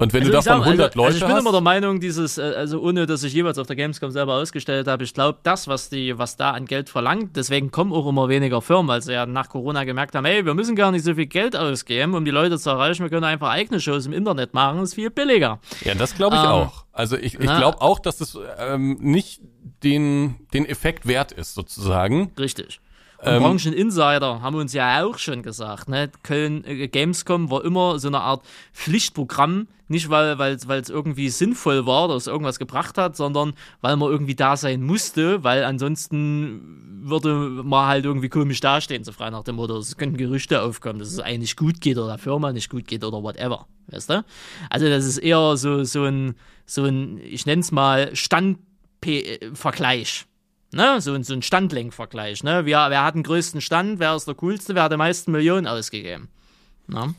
Und 0.00 0.14
wenn 0.14 0.22
also 0.22 0.32
du 0.32 0.38
davon 0.38 0.60
sag, 0.60 0.66
100 0.66 0.86
also, 0.86 0.98
Leute 0.98 1.06
also 1.06 1.18
ich 1.18 1.24
bin 1.24 1.32
hast, 1.34 1.40
immer 1.42 1.52
der 1.52 1.60
Meinung, 1.60 2.00
dieses, 2.00 2.38
äh, 2.38 2.54
also 2.56 2.80
ohne 2.80 3.04
dass 3.04 3.22
ich 3.22 3.34
jeweils 3.34 3.58
auf 3.58 3.66
der 3.66 3.76
Gamescom 3.76 4.10
selber 4.10 4.34
ausgestellt 4.34 4.86
habe, 4.86 5.04
ich 5.04 5.12
glaube, 5.12 5.38
das, 5.42 5.68
was 5.68 5.90
die, 5.90 6.16
was 6.16 6.38
da 6.38 6.52
an 6.52 6.64
Geld 6.64 6.88
verlangt, 6.88 7.36
deswegen 7.36 7.70
kommen 7.70 7.92
auch 7.92 8.08
immer 8.08 8.30
weniger 8.30 8.62
Firmen, 8.62 8.88
weil 8.88 9.02
sie 9.02 9.12
ja 9.12 9.26
nach 9.26 9.50
Corona 9.50 9.84
gemerkt 9.84 10.14
haben, 10.14 10.24
hey, 10.24 10.46
wir 10.46 10.54
müssen 10.54 10.74
gar 10.74 10.90
nicht 10.90 11.04
so 11.04 11.14
viel 11.14 11.26
Geld 11.26 11.54
ausgeben, 11.54 12.14
um 12.14 12.24
die 12.24 12.30
Leute 12.30 12.58
zu 12.58 12.70
erreichen, 12.70 13.02
wir 13.02 13.10
können 13.10 13.24
einfach 13.24 13.50
eigene 13.50 13.78
Shows 13.78 14.06
im 14.06 14.14
Internet 14.14 14.54
machen, 14.54 14.82
ist 14.82 14.94
viel 14.94 15.10
billiger. 15.10 15.60
Ja, 15.84 15.94
das 15.94 16.14
glaube 16.14 16.36
ich 16.36 16.42
ähm, 16.42 16.48
auch. 16.48 16.86
Also 16.92 17.18
ich, 17.18 17.34
ich 17.34 17.40
glaube 17.40 17.82
auch, 17.82 17.98
dass 17.98 18.22
es 18.22 18.38
ähm, 18.58 18.96
nicht 19.00 19.42
den, 19.82 20.36
den 20.54 20.64
Effekt 20.64 21.06
wert 21.06 21.32
ist, 21.32 21.54
sozusagen. 21.54 22.32
Richtig. 22.38 22.80
Ähm, 23.22 23.42
Brancheninsider 23.42 24.40
haben 24.40 24.56
uns 24.56 24.72
ja 24.72 25.04
auch 25.04 25.18
schon 25.18 25.42
gesagt, 25.42 25.88
ne? 25.88 26.10
Köln 26.22 26.64
äh, 26.64 26.88
Gamescom 26.88 27.50
war 27.50 27.64
immer 27.64 27.98
so 27.98 28.08
eine 28.08 28.20
Art 28.20 28.42
Pflichtprogramm, 28.72 29.68
nicht 29.88 30.08
weil 30.08 30.38
weil 30.38 30.54
es 30.54 30.88
irgendwie 30.88 31.28
sinnvoll 31.28 31.86
war 31.86 32.06
oder 32.06 32.14
es 32.14 32.26
irgendwas 32.26 32.58
gebracht 32.58 32.96
hat, 32.96 33.16
sondern 33.16 33.52
weil 33.82 33.96
man 33.96 34.10
irgendwie 34.10 34.34
da 34.34 34.56
sein 34.56 34.82
musste, 34.82 35.44
weil 35.44 35.64
ansonsten 35.64 37.02
würde 37.02 37.34
man 37.34 37.88
halt 37.88 38.06
irgendwie 38.06 38.30
komisch 38.30 38.60
dastehen, 38.60 39.04
so 39.04 39.12
frei 39.12 39.30
nach 39.30 39.44
dem 39.44 39.56
Motto, 39.56 39.76
es 39.76 39.96
könnten 39.96 40.16
Gerüchte 40.16 40.62
aufkommen, 40.62 40.98
dass 40.98 41.08
es 41.08 41.20
eigentlich 41.20 41.56
gut 41.56 41.80
geht 41.80 41.98
oder 41.98 42.08
der 42.08 42.18
Firma 42.18 42.52
nicht 42.52 42.70
gut 42.70 42.86
geht 42.86 43.04
oder 43.04 43.22
whatever, 43.22 43.66
weißt 43.88 44.10
du? 44.10 44.24
Also 44.70 44.88
das 44.88 45.04
ist 45.04 45.18
eher 45.18 45.56
so 45.56 45.84
so 45.84 46.04
ein 46.04 46.36
so 46.64 46.84
ein 46.84 47.20
ich 47.22 47.44
nenne 47.44 47.60
es 47.60 47.70
mal 47.70 48.16
Standvergleich 48.16 50.26
Ne? 50.72 51.00
So, 51.00 51.20
so 51.22 51.34
ein 51.34 51.42
Standlenkvergleich. 51.42 52.44
Ne? 52.44 52.64
Wer, 52.64 52.90
wer 52.90 53.04
hat 53.04 53.14
den 53.14 53.22
größten 53.22 53.60
Stand? 53.60 53.98
Wer 53.98 54.14
ist 54.14 54.28
der 54.28 54.34
coolste? 54.34 54.74
Wer 54.74 54.84
hat 54.84 54.92
die 54.92 54.96
meisten 54.96 55.32
Millionen 55.32 55.66
ausgegeben? 55.66 56.28
Ne? 56.86 57.14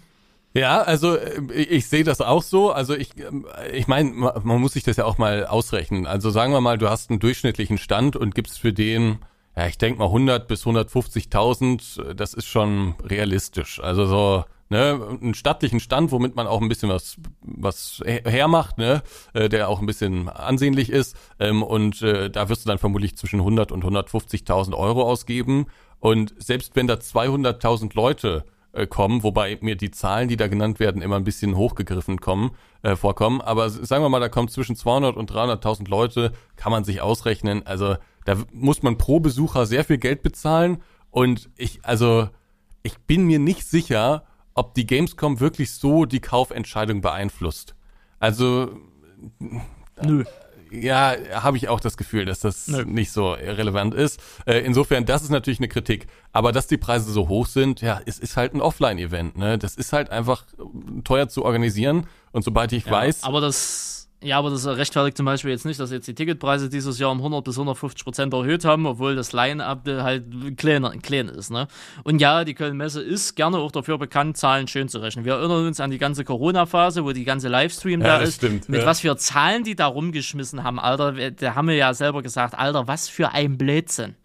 Ja, 0.54 0.82
also 0.82 1.16
äh, 1.16 1.42
ich 1.54 1.88
sehe 1.88 2.04
das 2.04 2.22
auch 2.22 2.44
so. 2.44 2.72
Also 2.72 2.96
ich, 2.96 3.18
ähm, 3.18 3.46
ich 3.74 3.88
meine, 3.88 4.12
man 4.12 4.62
muss 4.62 4.74
sich 4.74 4.84
das 4.84 4.98
ja 4.98 5.06
auch 5.06 5.18
mal 5.18 5.46
ausrechnen. 5.46 6.06
Also 6.06 6.30
sagen 6.30 6.54
wir 6.54 6.62
mal, 6.62 6.78
du 6.78 6.90
hast 6.90 7.10
einen 7.10 7.20
durchschnittlichen 7.20 7.78
Stand 7.78 8.16
und 8.16 8.36
gibst 8.36 8.60
für 8.60 8.74
den, 8.74 9.20
ja, 9.56 9.68
ich 9.68 9.78
denke 9.78 10.00
mal 10.00 10.06
100 10.06 10.48
bis 10.48 10.66
150.000. 10.66 12.14
Das 12.14 12.34
ist 12.34 12.48
schon 12.48 12.96
realistisch. 13.04 13.80
Also 13.82 14.06
so 14.06 14.46
ne, 14.72 15.18
einen 15.22 15.34
stattlichen 15.34 15.80
Stand, 15.80 16.12
womit 16.12 16.36
man 16.36 16.48
auch 16.48 16.62
ein 16.62 16.70
bisschen 16.70 16.90
was, 16.90 17.18
was 17.42 18.02
hermacht, 18.06 18.78
ne, 18.78 19.04
äh, 19.34 19.50
der 19.50 19.70
auch 19.70 19.82
ein 19.82 19.86
bisschen 19.86 20.30
ansehnlich 20.30 20.90
ist. 20.90 21.16
Ähm, 21.40 21.62
und 21.62 22.02
äh, 22.02 22.32
da 22.32 22.50
wirst 22.50 22.66
du 22.66 22.70
dann 22.70 22.80
vermutlich 22.80 23.18
zwischen 23.18 23.42
100 23.42 23.72
und 23.72 23.84
150.000 23.84 24.74
Euro 24.74 25.04
ausgeben. 25.04 25.68
Und 26.00 26.34
selbst 26.40 26.76
wenn 26.76 26.88
da 26.88 26.96
200.000 26.96 27.94
Leute 27.94 28.46
äh, 28.72 28.88
kommen, 28.88 29.24
wobei 29.24 29.58
mir 29.62 29.76
die 29.76 29.92
Zahlen, 29.92 30.30
die 30.30 30.38
da 30.38 30.48
genannt 30.48 30.80
werden, 30.80 31.02
immer 31.02 31.18
ein 31.18 31.26
bisschen 31.26 31.58
hochgegriffen 31.58 32.22
kommen, 32.22 32.52
äh, 32.82 32.96
vorkommen. 32.96 33.42
Aber 33.42 33.70
sagen 33.70 34.04
wir 34.04 34.10
mal, 34.10 34.22
da 34.22 34.30
kommen 34.30 34.48
zwischen 34.48 34.78
200 34.78 35.18
und 35.18 35.30
300.000 35.32 35.90
Leute, 35.90 36.32
kann 36.56 36.72
man 36.72 36.86
sich 36.86 37.02
ausrechnen. 37.02 37.68
Also 37.68 37.98
da 38.24 38.38
muss 38.54 38.84
man 38.84 38.98
pro 38.98 39.20
Besucher 39.20 39.66
sehr 39.66 39.84
viel 39.84 39.98
Geld 39.98 40.24
bezahlen. 40.24 40.82
Und 41.10 41.50
ich, 41.58 41.84
also 41.84 42.30
ich 42.84 42.98
bin 43.00 43.26
mir 43.26 43.40
nicht 43.40 43.68
sicher, 43.68 44.24
ob 44.54 44.74
die 44.74 44.86
Gamescom 44.86 45.40
wirklich 45.40 45.72
so 45.72 46.06
die 46.06 46.20
Kaufentscheidung 46.20 47.02
beeinflusst. 47.02 47.76
Also 48.20 48.78
Nö. 50.02 50.24
Ja, 50.72 51.16
habe 51.34 51.58
ich 51.58 51.68
auch 51.68 51.82
das 51.82 51.98
Gefühl, 51.98 52.24
dass 52.24 52.40
das 52.40 52.68
Nö. 52.70 52.86
nicht 52.86 53.12
so 53.12 53.34
relevant 53.34 53.94
ist. 53.94 54.22
Äh, 54.46 54.60
insofern, 54.60 55.06
das 55.06 55.22
ist 55.22 55.30
natürlich 55.30 55.60
eine 55.60 55.68
Kritik. 55.68 56.08
Aber 56.32 56.54
dass 56.54 56.68
die 56.68 56.78
Preise 56.78 57.12
so 57.12 57.28
hoch 57.28 57.46
sind, 57.46 57.82
ja, 57.82 58.00
es 58.06 58.20
ist 58.20 58.38
halt 58.38 58.54
ein 58.54 58.62
Offline-Event. 58.62 59.38
Ne? 59.38 59.58
Das 59.58 59.76
ist 59.76 59.92
halt 59.92 60.10
einfach 60.12 60.46
teuer 61.04 61.28
zu 61.28 61.44
organisieren. 61.44 62.08
Und 62.32 62.44
sobald 62.44 62.72
ich 62.72 62.86
ja, 62.86 62.92
weiß. 62.92 63.24
Aber 63.24 63.42
das 63.42 64.10
ja, 64.24 64.38
aber 64.38 64.52
das 64.52 64.68
rechtfertigt 64.68 65.18
zum 65.18 65.26
Beispiel 65.26 65.50
jetzt 65.50 65.66
nicht, 65.66 65.80
dass 65.80 65.92
jetzt 65.92 66.08
die 66.08 66.14
Ticketpreise 66.14 66.70
dieses 66.70 67.00
Jahr 67.00 67.10
um 67.12 67.18
100 67.18 67.44
bis 67.44 67.56
150 67.56 68.04
Prozent 68.04 68.34
erhöht 68.34 68.66
haben, 68.66 68.86
obwohl 68.86 69.16
das 69.16 69.34
Line-Up 69.34 69.88
halt 69.88 70.58
kleiner, 70.58 70.92
klein 70.98 71.28
ist. 71.28 71.50
Ne? 71.50 71.68
Und 72.04 72.22
ja, 72.22 72.44
die 72.44 72.54
Köln-Messe 72.54 73.02
ist 73.02 73.36
gerne 73.36 73.58
auch 73.58 73.72
dafür 73.72 73.98
bekannt, 73.98 74.38
Zahlen 74.38 74.68
schön 74.68 74.90
zu 74.90 75.00
rechnen. 75.00 75.26
Wir 75.26 75.34
erinnern 75.34 75.66
uns 75.66 75.80
an 75.80 75.90
die 75.90 75.98
ganze 75.98 76.24
Corona-Phase, 76.24 77.04
wo 77.04 77.14
die 77.14 77.24
ganze 77.24 77.48
Livestream 77.48 78.02
ja, 78.02 78.08
da 78.08 78.18
ist. 78.18 78.36
Stimmt, 78.36 78.70
mit 78.70 78.82
ja. 78.82 78.86
was 78.86 79.00
für 79.00 79.18
Zahlen 79.18 79.64
die 79.64 79.76
da 79.76 79.88
rumgeschmissen 79.88 80.64
haben, 80.64 80.80
Alter. 80.80 81.32
Da 81.32 81.56
haben 81.56 81.68
wir 81.68 81.76
ja 81.76 81.94
selber 81.96 82.22
gesagt, 82.22 82.54
Alter, 82.54 82.88
was 82.88 83.10
für 83.10 83.32
ein 83.32 83.58
Blödsinn. 83.58 84.16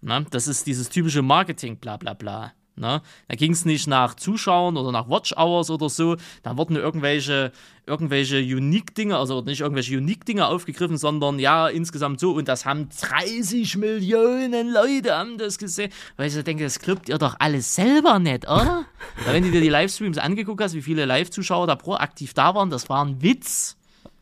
Na, 0.00 0.20
das 0.20 0.46
ist 0.46 0.66
dieses 0.66 0.90
typische 0.90 1.22
Marketing, 1.22 1.78
bla 1.78 1.96
bla 1.96 2.14
bla. 2.14 2.52
Ne? 2.78 3.00
Da 3.28 3.36
ging 3.36 3.52
es 3.52 3.64
nicht 3.64 3.86
nach 3.86 4.14
Zuschauern 4.14 4.76
oder 4.76 4.92
nach 4.92 5.08
Watch 5.08 5.32
Hours 5.36 5.70
oder 5.70 5.88
so. 5.88 6.16
Da 6.42 6.58
wurden 6.58 6.76
irgendwelche, 6.76 7.52
irgendwelche 7.86 8.36
Unique-Dinge, 8.36 9.16
also 9.16 9.40
nicht 9.40 9.62
irgendwelche 9.62 9.96
Unique-Dinge 9.96 10.46
aufgegriffen, 10.46 10.98
sondern 10.98 11.38
ja, 11.38 11.68
insgesamt 11.68 12.20
so. 12.20 12.32
Und 12.32 12.48
das 12.48 12.66
haben 12.66 12.90
30 13.00 13.76
Millionen 13.78 14.72
Leute 14.72 15.14
haben 15.16 15.38
das 15.38 15.56
gesehen. 15.56 15.90
Weil 16.16 16.28
ich 16.28 16.34
so 16.34 16.42
denke, 16.42 16.64
das 16.64 16.78
klappt 16.78 17.08
ihr 17.08 17.16
doch 17.16 17.36
alles 17.38 17.74
selber 17.74 18.18
nicht, 18.18 18.44
oder? 18.44 18.84
wenn 19.26 19.42
du 19.42 19.50
dir 19.50 19.62
die 19.62 19.70
Livestreams 19.70 20.18
angeguckt 20.18 20.62
hast, 20.62 20.74
wie 20.74 20.82
viele 20.82 21.06
Live-Zuschauer 21.06 21.66
da 21.66 21.76
proaktiv 21.76 22.34
da 22.34 22.54
waren, 22.54 22.68
das 22.68 22.90
war 22.90 23.02
ein 23.02 23.22
Witz. 23.22 23.76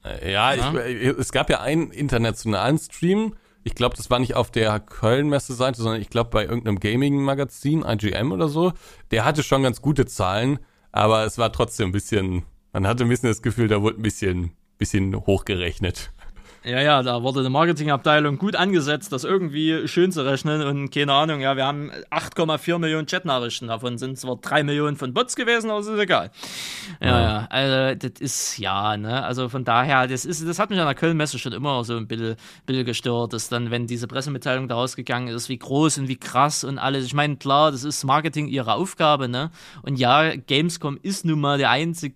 Ja, 0.05 0.55
ja? 0.55 0.85
Ich, 0.85 1.19
es 1.19 1.33
gab 1.33 1.51
ja 1.51 1.61
einen 1.61 1.91
internationalen 1.91 2.79
Stream, 2.79 3.35
ich 3.65 3.75
glaube, 3.75 3.97
das 3.97 4.11
war 4.11 4.19
nicht 4.19 4.35
auf 4.35 4.51
der 4.51 4.79
Köln-Messe-Seite, 4.79 5.83
sondern 5.83 6.01
ich 6.01 6.11
glaube 6.11 6.31
bei 6.31 6.45
irgendeinem 6.45 6.79
Gaming-Magazin, 6.79 7.83
IGM 7.83 8.31
oder 8.31 8.49
so. 8.49 8.73
Der 9.11 9.25
hatte 9.25 9.43
schon 9.43 9.63
ganz 9.63 9.81
gute 9.81 10.05
Zahlen, 10.05 10.59
aber 10.93 11.25
es 11.25 11.39
war 11.39 11.51
trotzdem 11.51 11.89
ein 11.89 11.93
bisschen, 11.93 12.45
man 12.73 12.87
hatte 12.87 13.05
ein 13.05 13.09
bisschen 13.09 13.31
das 13.31 13.43
Gefühl, 13.43 13.69
da 13.69 13.81
wurde 13.83 13.99
ein 13.99 14.03
bisschen, 14.03 14.53
bisschen 14.77 15.17
hochgerechnet. 15.17 16.13
Ja, 16.65 16.81
ja, 16.81 17.03
da 17.03 17.23
wurde 17.23 17.41
eine 17.41 17.51
Marketingabteilung 17.51 18.39
gut 18.39 18.57
angesetzt, 18.57 19.13
das 19.13 19.25
irgendwie 19.25 19.87
schön 19.87 20.13
zu 20.13 20.25
rechnen 20.25 20.63
und 20.63 20.91
keine 20.91 21.13
Ahnung, 21.13 21.43
ja, 21.43 21.59
wir 21.59 21.67
haben 21.67 21.91
8,4 22.11 22.79
Millionen 22.79 23.07
Chatnachrichten, 23.07 23.69
davon 23.69 23.99
sind 23.99 24.19
zwar 24.19 24.37
3 24.37 24.63
Millionen 24.63 24.97
von 24.97 25.13
Bots 25.13 25.37
gewesen, 25.37 25.69
aber 25.71 25.81
es 25.81 25.89
ist 25.89 25.99
egal. 25.99 26.31
Ja, 27.03 27.21
ja, 27.21 27.47
also 27.51 27.99
das 28.09 28.19
ist, 28.19 28.57
ja, 28.57 28.97
ne, 28.97 29.23
also 29.23 29.51
von 29.51 29.67
daher, 29.67 30.07
das 30.07 30.25
ist, 30.25 30.49
das 30.49 30.59
hat 30.59 30.71
mich 30.71 30.81
an 30.81 30.87
der 30.87 30.95
Köln-Messe 30.95 31.39
schon 31.39 31.53
immer 31.53 31.85
so 31.85 31.99
ein 31.99 32.07
bisschen, 32.07 32.37
bisschen 32.65 32.87
gestört, 32.87 33.35
dass 33.35 33.51
dann, 33.51 33.71
wenn 33.71 33.87
diese 33.87 34.07
Pressemitteilung 34.07 34.67
da 34.67 34.77
rausgegangen 34.77 35.35
ist, 35.35 35.51
wie 35.51 35.59
groß 35.59 35.99
und 35.99 36.09
wie 36.09 36.17
krass 36.17 36.65
und 36.65 36.79
alles, 36.79 37.05
ich 37.05 37.13
meine, 37.13 37.37
klar, 37.37 37.73
das 37.73 37.85
ist 37.85 38.05
Marketing 38.05 38.49
ihre 38.49 38.73
Aufgabe, 38.73 39.29
ne, 39.29 39.51
und 39.83 39.99
ja, 39.99 40.35
Gamescom 40.35 40.99
ist 41.03 41.27
nun 41.27 41.41
mal 41.41 41.59
der 41.59 41.69
einzige 41.69 42.15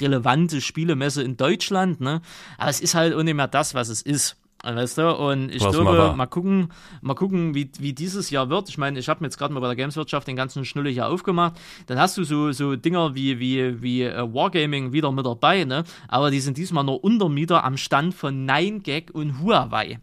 relevante 0.00 0.60
Spielemesse 0.60 1.22
in 1.22 1.36
Deutschland, 1.36 2.00
ne? 2.00 2.20
Aber 2.58 2.70
es 2.70 2.80
ist 2.80 2.94
halt 2.94 3.14
auch 3.14 3.22
nicht 3.22 3.34
mehr 3.34 3.48
das, 3.48 3.74
was 3.74 3.88
es 3.88 4.02
ist. 4.02 4.36
Weißt 4.72 4.96
du? 4.96 5.14
Und 5.14 5.50
ich 5.54 5.62
was 5.62 5.74
glaube, 5.74 6.14
mal 6.16 6.26
gucken, 6.26 6.68
mal 7.02 7.14
gucken, 7.14 7.54
wie, 7.54 7.70
wie 7.78 7.92
dieses 7.92 8.30
Jahr 8.30 8.48
wird. 8.48 8.68
Ich 8.70 8.78
meine, 8.78 8.98
ich 8.98 9.08
habe 9.08 9.20
mir 9.20 9.26
jetzt 9.26 9.36
gerade 9.36 9.52
mal 9.52 9.60
bei 9.60 9.66
der 9.66 9.76
Gameswirtschaft 9.76 10.26
den 10.26 10.36
ganzen 10.36 10.64
Schnulle 10.64 10.88
hier 10.88 11.06
aufgemacht. 11.06 11.54
Dann 11.86 11.98
hast 11.98 12.16
du 12.16 12.24
so, 12.24 12.50
so 12.52 12.74
Dinger 12.74 13.14
wie, 13.14 13.38
wie, 13.38 13.82
wie 13.82 14.06
uh, 14.06 14.32
Wargaming 14.32 14.92
wieder 14.92 15.12
mit 15.12 15.26
dabei, 15.26 15.64
ne? 15.64 15.84
Aber 16.08 16.30
die 16.30 16.40
sind 16.40 16.56
diesmal 16.56 16.84
nur 16.84 17.04
Untermieter 17.04 17.62
am 17.62 17.76
Stand 17.76 18.14
von 18.14 18.48
9gag 18.48 19.10
und 19.12 19.42
Huawei. 19.42 19.98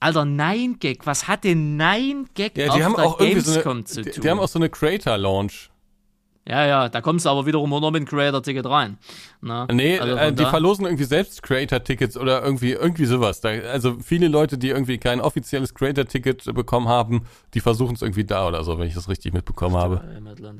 Alter, 0.00 0.22
9gag, 0.22 1.00
was 1.04 1.28
hat 1.28 1.44
denn 1.44 1.80
9gag 1.80 2.58
ja, 2.58 2.64
die 2.64 2.70
auf 2.70 2.82
haben 2.82 2.94
der 2.96 3.04
auch 3.04 3.18
Gamescom 3.18 3.62
so 3.62 3.70
eine, 3.70 3.84
zu 3.84 4.02
tun? 4.02 4.12
Die, 4.14 4.20
die 4.20 4.30
haben 4.30 4.40
auch 4.40 4.48
so 4.48 4.58
eine 4.58 4.70
Creator-Launch. 4.70 5.70
Ja, 6.46 6.66
ja, 6.66 6.88
da 6.90 7.00
kommst 7.00 7.24
du 7.24 7.30
aber 7.30 7.46
wiederum 7.46 7.70
nur 7.70 7.80
noch 7.80 7.90
mit 7.90 8.06
Creator-Ticket 8.06 8.66
rein. 8.66 8.98
Na? 9.40 9.64
Ne? 9.66 9.74
Nee, 9.74 9.98
also 9.98 10.14
äh, 10.14 10.30
die 10.30 10.44
verlosen 10.44 10.84
irgendwie 10.84 11.04
selbst 11.04 11.42
Creator-Tickets 11.42 12.18
oder 12.18 12.44
irgendwie, 12.44 12.72
irgendwie 12.72 13.06
sowas. 13.06 13.40
Da, 13.40 13.48
also 13.48 13.96
viele 14.04 14.28
Leute, 14.28 14.58
die 14.58 14.68
irgendwie 14.68 14.98
kein 14.98 15.22
offizielles 15.22 15.72
Creator-Ticket 15.72 16.54
bekommen 16.54 16.86
haben, 16.86 17.22
die 17.54 17.60
versuchen 17.60 17.94
es 17.94 18.02
irgendwie 18.02 18.24
da 18.24 18.46
oder 18.46 18.62
so, 18.62 18.78
wenn 18.78 18.86
ich 18.86 18.94
das 18.94 19.08
richtig 19.08 19.32
mitbekommen 19.32 19.76
habe. 19.76 20.02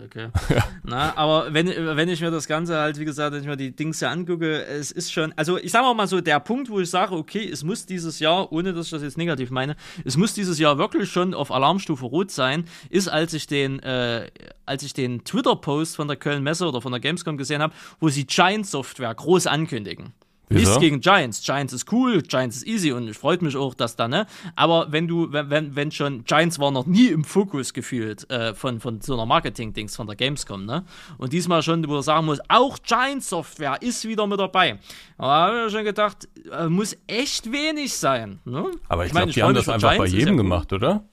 okay. 0.03 0.29
ja. 0.49 0.65
Na, 0.85 1.17
aber 1.17 1.53
wenn, 1.53 1.67
wenn 1.69 2.09
ich 2.09 2.23
mir 2.23 2.31
das 2.31 2.47
Ganze 2.47 2.79
halt, 2.79 2.99
wie 2.99 3.05
gesagt, 3.05 3.35
wenn 3.35 3.43
ich 3.43 3.47
mir 3.47 3.59
die 3.59 3.77
Dings 3.77 3.99
hier 3.99 4.09
angucke, 4.09 4.65
es 4.65 4.91
ist 4.91 5.13
schon, 5.13 5.35
also 5.37 5.59
ich 5.59 5.71
sage 5.71 5.95
mal 5.95 6.07
so, 6.07 6.23
der 6.23 6.41
Punkt, 6.41 6.71
wo 6.71 6.81
ich 6.81 6.89
sage, 6.89 7.15
okay, 7.15 7.47
es 7.47 7.63
muss 7.63 7.85
dieses 7.85 8.21
Jahr, 8.21 8.51
ohne 8.53 8.73
dass 8.73 8.87
ich 8.87 8.91
das 8.91 9.03
jetzt 9.03 9.19
negativ 9.19 9.51
meine, 9.51 9.77
es 10.03 10.17
muss 10.17 10.33
dieses 10.33 10.59
Jahr 10.59 10.79
wirklich 10.79 11.11
schon 11.11 11.35
auf 11.35 11.51
Alarmstufe 11.51 12.07
Rot 12.07 12.31
sein, 12.31 12.65
ist, 12.89 13.09
als 13.09 13.35
ich 13.35 13.47
den, 13.47 13.81
äh, 13.81 14.31
als 14.65 14.83
ich 14.83 14.95
den 14.95 15.25
Twitter-Post 15.25 15.74
von 15.97 16.09
der 16.09 16.17
Köln 16.17 16.43
Messe 16.43 16.67
oder 16.67 16.81
von 16.81 16.93
der 16.93 17.01
Gamescom 17.01 17.37
gesehen 17.37 17.63
habe, 17.63 17.75
wo 18.01 18.09
sie 18.09 18.27
Giant 18.27 18.67
Software 18.67 19.15
groß 19.15 19.47
ankündigen. 19.47 20.13
Nichts 20.51 20.79
gegen 20.79 21.01
Giants. 21.01 21.43
Giants 21.43 21.73
ist 21.73 21.91
cool, 21.91 22.23
Giants 22.23 22.57
ist 22.57 22.67
easy 22.67 22.93
und 22.93 23.09
es 23.09 23.17
freut 23.17 23.43
mich 23.43 23.57
auch, 23.57 23.75
dass 23.75 23.97
da, 23.97 24.09
ne? 24.09 24.27
Aber 24.57 24.93
wenn 24.93 25.09
du, 25.09 25.33
wenn, 25.33 25.75
wenn 25.75 25.91
schon, 25.91 26.25
Giants 26.25 26.59
war 26.59 26.71
noch 26.71 26.87
nie 26.87 27.09
im 27.09 27.25
Fokus 27.25 27.73
gefühlt 27.73 28.29
äh, 28.31 28.55
von, 28.55 28.81
von 28.81 29.01
so 29.01 29.15
einer 29.15 29.27
Marketing-Dings 29.27 29.97
von 29.97 30.07
der 30.07 30.17
Gamescom, 30.17 30.65
ne? 30.65 30.85
Und 31.19 31.33
diesmal 31.33 31.63
schon, 31.63 31.87
wo 31.89 31.95
du 31.95 32.03
sagen 32.03 32.27
musst, 32.27 32.43
auch 32.49 32.79
Giants 32.83 33.31
Software 33.31 33.81
ist 33.81 34.07
wieder 34.07 34.27
mit 34.27 34.39
dabei. 34.39 34.79
Da 35.19 35.25
habe 35.25 35.65
ich 35.67 35.73
schon 35.73 35.85
gedacht, 35.85 36.29
äh, 36.53 36.69
muss 36.69 36.97
echt 37.07 37.51
wenig 37.51 37.95
sein, 37.95 38.41
ne? 38.45 38.71
Aber 38.89 39.05
ich, 39.05 39.13
ich 39.13 39.17
glaube, 39.17 39.33
die 39.33 39.43
haben 39.43 39.55
das 39.55 39.69
einfach 39.69 39.93
Giants 39.93 40.13
bei 40.13 40.19
jedem 40.19 40.37
gemacht, 40.37 40.73
oder? 40.73 41.05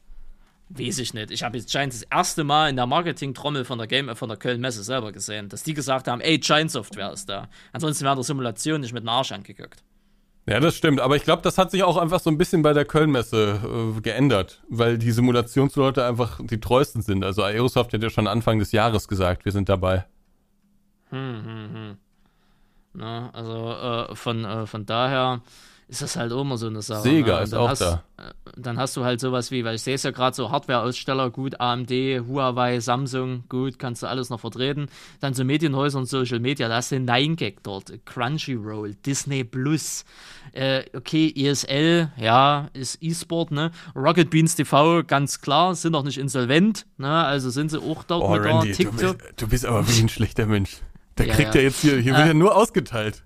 Weiß 0.78 1.00
ich 1.00 1.14
nicht. 1.14 1.32
Ich 1.32 1.44
habe 1.44 1.58
jetzt 1.58 1.70
Giants 1.70 2.00
das 2.00 2.08
erste 2.10 2.44
Mal 2.44 2.70
in 2.70 2.78
der 2.78 2.86
Marketing-Trommel 2.86 3.66
von 3.66 3.78
der 3.78 3.88
Game 3.88 4.16
von 4.16 4.30
der 4.30 4.38
Köln-Messe 4.38 4.84
selber 4.84 5.12
gesehen, 5.12 5.50
dass 5.50 5.64
die 5.64 5.74
gesagt 5.74 6.08
haben, 6.08 6.22
ey, 6.22 6.38
Giant 6.38 6.72
Software 6.72 7.12
ist 7.12 7.28
da. 7.28 7.50
Ansonsten 7.74 8.06
wäre 8.06 8.16
der 8.16 8.24
Simulation 8.24 8.82
nicht 8.82 8.94
mit 8.94 9.04
dem 9.04 9.10
Arsch 9.10 9.32
angeguckt. 9.34 9.84
Ja, 10.48 10.60
das 10.60 10.76
stimmt. 10.76 11.02
Aber 11.02 11.16
ich 11.16 11.24
glaube, 11.24 11.42
das 11.42 11.58
hat 11.58 11.72
sich 11.72 11.84
auch 11.84 11.98
einfach 11.98 12.20
so 12.20 12.30
ein 12.30 12.38
bisschen 12.38 12.62
bei 12.62 12.74
der 12.74 12.86
Köln-Messe 12.86 13.96
äh, 13.98 14.02
geändert, 14.02 14.62
weil 14.70 14.98
die 14.98 15.12
Simulationsleute 15.12 16.06
einfach 16.06 16.40
die 16.42 16.60
treuesten 16.60 17.02
sind. 17.02 17.24
Also 17.24 17.44
Aerosoft 17.44 17.94
hat 17.94 18.02
ja 18.02 18.10
schon 18.10 18.28
Anfang 18.28 18.60
des 18.60 18.72
Jahres 18.72 19.08
gesagt, 19.08 19.46
wir 19.46 19.52
sind 19.52 19.68
dabei. 19.68 20.06
Hm, 21.10 21.46
hm, 21.46 21.74
hm. 21.74 21.98
Na, 22.94 23.30
also 23.32 24.12
äh, 24.12 24.16
von, 24.16 24.46
äh, 24.46 24.66
von 24.66 24.86
daher 24.86 25.42
ist 25.92 26.02
das 26.02 26.16
halt 26.16 26.32
immer 26.32 26.58
so 26.58 26.68
eine 26.68 26.82
Sache. 26.82 27.02
Sega 27.02 27.38
ne? 27.40 27.44
ist 27.44 27.54
auch 27.54 27.68
hast, 27.68 27.82
da. 27.82 28.04
Äh, 28.18 28.22
dann 28.56 28.78
hast 28.80 28.96
du 28.96 29.04
halt 29.04 29.20
sowas 29.20 29.52
wie, 29.52 29.66
weil 29.66 29.76
ich 29.76 29.82
sehe 29.82 29.96
es 29.96 30.04
ja 30.04 30.12
gerade 30.12 30.34
so 30.34 30.50
Hardware-Aussteller, 30.50 31.30
gut, 31.32 31.60
AMD, 31.60 31.92
Huawei, 31.92 32.80
Samsung, 32.80 33.44
gut, 33.50 33.78
kannst 33.78 34.02
du 34.02 34.08
alles 34.08 34.30
noch 34.30 34.40
vertreten. 34.40 34.88
Dann 35.20 35.34
so 35.34 35.44
Medienhäuser 35.44 36.00
und 36.00 36.06
Social 36.06 36.40
Media, 36.40 36.70
da 36.70 36.78
hast 36.78 36.94
du 36.94 37.00
Nine 37.02 37.36
Gag 37.36 37.62
dort, 37.64 37.92
Crunchyroll, 38.06 38.96
Disney 39.06 39.44
Plus, 39.44 40.06
äh, 40.54 40.84
okay, 40.96 41.32
ESL, 41.36 42.10
ja, 42.16 42.70
ist 42.72 42.98
E-Sport, 43.02 43.52
ne? 43.52 43.72
Rocket 43.94 44.30
Beans 44.30 44.56
TV, 44.56 45.04
ganz 45.04 45.42
klar, 45.42 45.76
sind 45.76 45.92
noch 45.92 46.04
nicht 46.04 46.18
insolvent, 46.18 46.86
ne? 46.98 47.12
Also 47.26 47.50
sind 47.50 47.70
sie 47.70 47.80
auch 47.82 48.04
dort 48.06 48.24
Oh, 48.24 48.30
mit 48.32 48.44
Randy, 48.46 48.70
du 48.70 48.76
TikTok. 48.76 49.18
bist, 49.18 49.34
du 49.42 49.48
bist 49.50 49.66
aber 49.66 49.86
wie 49.90 50.00
ein 50.00 50.08
schlechter 50.10 50.46
Mensch. 50.46 50.78
Der 51.18 51.26
Ja, 51.28 51.34
kriegt 51.36 51.54
ja. 51.54 51.60
ja 51.62 51.68
jetzt 51.68 51.82
hier, 51.82 51.98
hier 51.98 52.14
wird 52.14 52.24
Äh. 52.24 52.28
ja 52.30 52.34
nur 52.34 52.56
ausgeteilt. 52.56 53.24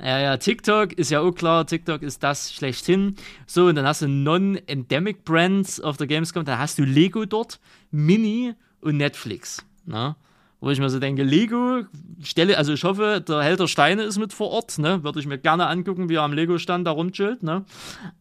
Ja, 0.00 0.20
ja, 0.20 0.36
TikTok 0.36 0.92
ist 0.92 1.10
ja 1.10 1.20
auch 1.20 1.32
klar, 1.32 1.66
TikTok 1.66 2.02
ist 2.02 2.22
das 2.22 2.52
schlechthin. 2.52 3.16
So, 3.46 3.66
und 3.66 3.74
dann 3.74 3.86
hast 3.86 4.02
du 4.02 4.08
Non-Endemic 4.08 5.24
Brands 5.24 5.80
auf 5.80 5.96
der 5.96 6.06
Gamescom, 6.06 6.44
da 6.44 6.58
hast 6.58 6.78
du 6.78 6.84
Lego 6.84 7.24
dort, 7.24 7.58
Mini 7.90 8.54
und 8.80 8.96
Netflix. 8.96 9.64
Ne? 9.86 10.14
Wo 10.60 10.70
ich 10.70 10.80
mir 10.80 10.90
so 10.90 10.98
denke, 10.98 11.22
Lego, 11.22 11.82
stelle, 12.20 12.58
also 12.58 12.72
ich 12.72 12.82
hoffe, 12.82 13.22
der 13.26 13.42
Held 13.42 13.60
der 13.60 13.68
Steine 13.68 14.02
ist 14.02 14.18
mit 14.18 14.32
vor 14.32 14.50
Ort, 14.50 14.78
ne? 14.78 15.04
Würde 15.04 15.20
ich 15.20 15.26
mir 15.26 15.38
gerne 15.38 15.68
angucken, 15.68 16.08
wie 16.08 16.16
er 16.16 16.22
am 16.22 16.32
Lego-Stand 16.32 16.84
da 16.84 16.90
rumchillt, 16.90 17.44
ne? 17.44 17.64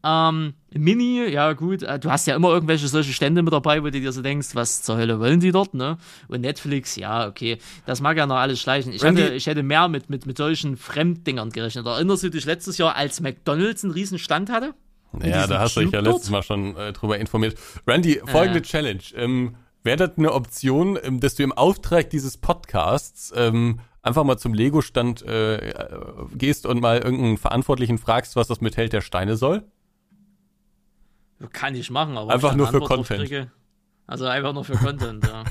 Ähm, 0.04 0.54
Mini, 0.72 1.28
ja 1.30 1.54
gut, 1.54 1.82
äh, 1.82 1.98
du 1.98 2.12
hast 2.12 2.28
ja 2.28 2.36
immer 2.36 2.50
irgendwelche 2.50 2.88
solche 2.90 3.12
Stände 3.12 3.42
mit 3.42 3.52
dabei, 3.52 3.82
wo 3.82 3.86
du 3.86 4.00
dir 4.00 4.12
so 4.12 4.22
denkst, 4.22 4.50
was 4.54 4.84
zur 4.84 4.98
Hölle 4.98 5.20
wollen 5.20 5.40
die 5.40 5.52
dort, 5.52 5.74
ne? 5.74 5.98
Und 6.28 6.42
Netflix, 6.42 6.96
ja, 6.96 7.28
okay, 7.28 7.58
das 7.88 8.02
mag 8.02 8.18
ja 8.18 8.28
noch 8.28 8.36
alles 8.36 8.62
schleichen. 8.62 8.94
Ich, 8.94 9.04
Randy- 9.04 9.24
hätte, 9.24 9.34
ich 9.34 9.48
hätte 9.48 9.64
mehr 9.64 9.88
mit, 9.88 10.12
mit, 10.12 10.28
mit 10.28 10.38
solchen 10.38 10.78
Fremddingern 10.78 11.50
gerechnet. 11.50 11.88
Erinnerst 11.88 12.22
du 12.22 12.30
dich 12.30 12.46
letztes 12.46 12.78
Jahr, 12.78 12.96
als 12.96 13.20
McDonalds 13.20 13.84
einen 13.84 13.94
riesen 13.94 14.20
Stand 14.20 14.52
hatte? 14.52 14.76
Ja, 15.24 15.48
da 15.48 15.58
hast 15.60 15.76
du 15.76 15.80
dich 15.82 15.92
ja 15.92 16.02
letztes 16.02 16.30
Mal 16.30 16.44
schon 16.44 16.76
äh, 16.76 16.94
drüber 16.94 17.18
informiert. 17.18 17.58
Randy, 17.88 18.22
folgende 18.28 18.60
Ja. 18.60 18.64
Challenge. 18.64 19.02
Ähm, 19.16 19.56
Wäre 19.88 19.96
das 20.10 20.18
eine 20.18 20.34
Option, 20.34 21.00
ähm, 21.02 21.22
dass 21.22 21.36
du 21.36 21.44
im 21.44 21.54
Auftrag 21.54 22.10
dieses 22.10 22.36
Podcasts 22.38 23.32
ähm, 23.36 23.80
einfach 24.02 24.26
mal 24.26 24.38
zum 24.38 24.54
Lego-Stand 24.54 25.22
äh, 25.26 25.70
äh, 25.70 26.00
gehst 26.36 26.66
und 26.66 26.82
mal 26.82 26.98
irgendeinen 26.98 27.38
Verantwortlichen 27.38 27.98
fragst, 27.98 28.36
was 28.36 28.48
das 28.50 28.60
mit 28.60 28.76
Held 28.76 28.92
der 28.92 29.00
Steine 29.00 29.38
soll? 29.38 29.64
Kann 31.54 31.74
ich 31.76 31.90
machen, 31.90 32.18
aber 32.18 32.34
Einfach 32.34 32.54
nur 32.54 32.68
für 32.68 32.80
Content. 32.82 33.22
kriege- 33.22 33.52
Also 34.08 34.26
einfach 34.26 34.52
nur 34.54 34.66
für 34.66 34.76
Content, 34.76 35.26
ja. 35.26 35.44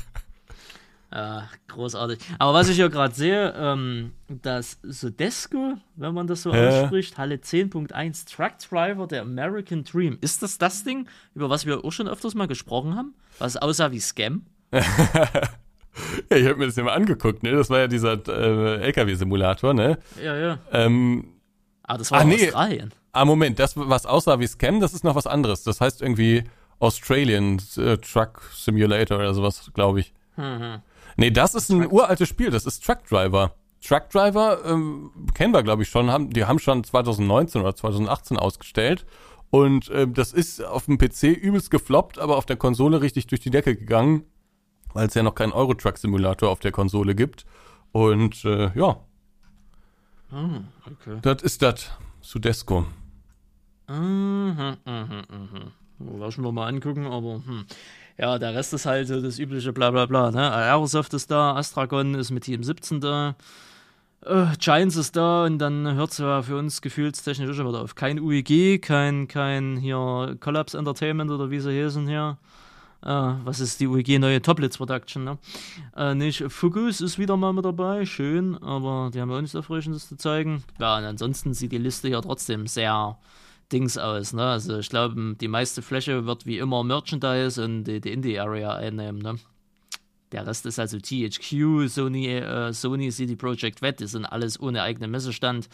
Ja, 1.13 1.47
großartig. 1.69 2.19
Aber 2.37 2.53
was 2.53 2.67
ich 2.67 2.75
hier 2.75 2.89
gerade 2.89 3.15
sehe, 3.15 3.53
ähm, 3.57 4.11
das 4.27 4.77
Sodesco, 4.83 5.75
wenn 5.95 6.13
man 6.13 6.27
das 6.27 6.41
so 6.43 6.53
Ja. 6.53 6.83
ausspricht, 6.83 7.17
Halle 7.17 7.35
10.1 7.37 8.25
Truck 8.35 8.57
Driver 8.69 9.07
der 9.07 9.21
American 9.21 9.83
Dream. 9.85 10.17
Ist 10.19 10.43
das 10.43 10.57
das 10.57 10.83
Ding, 10.83 11.07
über 11.33 11.49
was 11.49 11.65
wir 11.65 11.85
auch 11.85 11.91
schon 11.91 12.07
öfters 12.09 12.35
mal 12.35 12.47
gesprochen 12.47 12.95
haben? 12.95 13.13
Was 13.39 13.55
aussah 13.55 13.91
wie 13.91 13.99
Scam? 14.01 14.45
Ja, 16.29 16.37
ich 16.37 16.45
habe 16.45 16.57
mir 16.57 16.67
das 16.67 16.75
ja 16.75 16.83
mal 16.83 16.93
angeguckt, 16.93 17.41
ne? 17.41 17.53
Das 17.53 17.71
war 17.71 17.79
ja 17.79 17.87
dieser 17.87 18.13
äh, 18.27 18.81
LKW-Simulator, 18.85 19.73
ne? 19.73 19.97
Ja, 20.23 20.35
ja. 20.35 20.59
Ähm, 20.71 21.33
Ah, 21.83 21.97
das 21.97 22.11
war 22.11 22.19
Ah, 22.19 22.23
nee. 22.23 22.45
Australien. 22.47 22.91
ah, 23.13 23.25
Moment, 23.25 23.57
das, 23.57 23.75
was 23.75 24.05
aussah 24.05 24.39
wie 24.39 24.45
Scam, 24.45 24.79
das 24.81 24.93
ist 24.93 25.03
noch 25.03 25.15
was 25.15 25.25
anderes. 25.25 25.63
Das 25.63 25.79
heißt 25.81 26.01
irgendwie 26.03 26.43
Australian 26.79 27.59
äh, 27.77 27.97
Truck 27.97 28.41
Simulator 28.53 29.17
oder 29.17 29.33
sowas, 29.33 29.71
glaube 29.73 30.01
ich. 30.01 30.13
Mhm. 30.35 30.81
Nee, 31.17 31.31
das 31.31 31.55
ist 31.55 31.69
ein 31.69 31.91
uraltes 31.91 32.29
Spiel, 32.29 32.51
das 32.51 32.65
ist 32.65 32.85
Truck 32.85 33.05
Driver. 33.07 33.53
Truck 33.85 34.09
Driver 34.09 34.63
ähm, 34.65 35.11
kennen 35.33 35.53
wir, 35.53 35.63
glaube 35.63 35.83
ich, 35.83 35.89
schon. 35.89 36.09
Haben, 36.09 36.29
die 36.29 36.45
haben 36.45 36.59
schon 36.59 36.83
2019 36.83 37.61
oder 37.61 37.75
2018 37.75 38.37
ausgestellt. 38.37 39.05
Und 39.49 39.89
ähm, 39.93 40.13
das 40.13 40.33
ist 40.33 40.63
auf 40.63 40.85
dem 40.85 40.97
PC 40.97 41.23
übelst 41.23 41.71
gefloppt, 41.71 42.19
aber 42.19 42.37
auf 42.37 42.45
der 42.45 42.57
Konsole 42.57 43.01
richtig 43.01 43.27
durch 43.27 43.41
die 43.41 43.49
Decke 43.49 43.75
gegangen, 43.75 44.23
weil 44.93 45.07
es 45.07 45.13
ja 45.13 45.23
noch 45.23 45.35
keinen 45.35 45.53
Euro 45.53 45.73
Truck 45.73 45.97
Simulator 45.97 46.49
auf 46.49 46.59
der 46.59 46.71
Konsole 46.71 47.15
gibt. 47.15 47.45
Und 47.91 48.43
äh, 48.45 48.71
ja, 48.77 48.97
Ah, 50.31 50.59
okay. 50.85 51.19
das 51.21 51.41
ist 51.41 51.61
das. 51.61 51.91
Sudesco. 52.21 52.85
Mhm, 53.87 54.77
mhm, 54.85 55.23
mhm. 55.29 56.19
Lassen 56.19 56.43
wir 56.43 56.51
mal 56.51 56.67
angucken, 56.67 57.05
aber 57.05 57.41
hm. 57.45 57.65
Ja, 58.17 58.39
der 58.39 58.53
Rest 58.55 58.73
ist 58.73 58.85
halt 58.85 59.07
so 59.07 59.21
das 59.21 59.39
übliche 59.39 59.73
bla 59.73 59.91
bla 59.91 60.05
bla. 60.05 60.31
Ne? 60.31 60.51
Aerosoft 60.51 61.13
ist 61.13 61.29
da, 61.29 61.55
Astragon 61.55 62.15
ist 62.15 62.31
mit 62.31 62.43
Team 62.43 62.63
17 62.63 62.99
da, 62.99 63.35
äh, 64.25 64.47
Giants 64.59 64.95
ist 64.95 65.15
da 65.15 65.45
und 65.45 65.59
dann 65.59 65.95
hört 65.95 66.11
es 66.11 66.17
ja 66.17 66.41
für 66.41 66.57
uns 66.57 66.81
gefühlstechnisch 66.81 67.55
schon 67.55 67.67
wieder 67.67 67.81
auf. 67.81 67.95
Kein 67.95 68.19
UEG, 68.19 68.81
kein, 68.81 69.27
kein 69.27 69.77
hier 69.77 70.35
Collapse 70.39 70.77
Entertainment 70.77 71.31
oder 71.31 71.51
wie 71.51 71.59
sie 71.59 71.83
heißen 71.83 72.07
hier. 72.07 72.37
Äh, 73.03 73.09
was 73.09 73.59
ist 73.59 73.79
die 73.79 73.87
UEG 73.87 74.19
neue 74.19 74.41
Toplitz 74.41 74.77
Production, 74.77 75.23
ne? 75.23 75.37
Äh, 75.95 76.15
nicht 76.15 76.43
Focus 76.49 76.99
ist 76.99 77.19
wieder 77.19 77.37
mal 77.37 77.53
mit 77.53 77.63
dabei, 77.63 78.05
schön, 78.05 78.57
aber 78.57 79.11
die 79.13 79.21
haben 79.21 79.29
ja 79.29 79.37
auch 79.37 79.41
nichts 79.41 79.53
Erfrischendes 79.53 80.09
zu 80.09 80.17
zeigen. 80.17 80.63
Ja, 80.79 80.97
und 80.97 81.03
ansonsten 81.03 81.53
sieht 81.53 81.71
die 81.71 81.77
Liste 81.77 82.09
ja 82.09 82.19
trotzdem 82.21 82.65
sehr 82.65 83.17
Dings 83.71 83.97
aus, 83.97 84.33
ne? 84.33 84.45
Also 84.45 84.79
ich 84.79 84.89
glaube, 84.89 85.35
die 85.39 85.47
meiste 85.47 85.81
Fläche 85.81 86.25
wird 86.25 86.45
wie 86.45 86.57
immer 86.57 86.83
Merchandise 86.83 87.63
und 87.63 87.83
die, 87.83 87.99
die 87.99 88.11
Indie-Area 88.13 88.75
einnehmen, 88.75 89.21
ne? 89.21 89.35
Der 90.31 90.45
Rest 90.45 90.65
ist 90.65 90.79
also 90.79 90.97
THQ, 90.99 91.87
Sony, 91.87 92.27
äh, 92.27 92.73
Sony 92.73 93.09
CD 93.11 93.35
Projekt 93.35 93.81
Red, 93.81 94.01
die 94.01 94.07
sind 94.07 94.25
alles 94.25 94.59
ohne 94.59 94.81
eigenen 94.83 95.11
Messestand. 95.11 95.69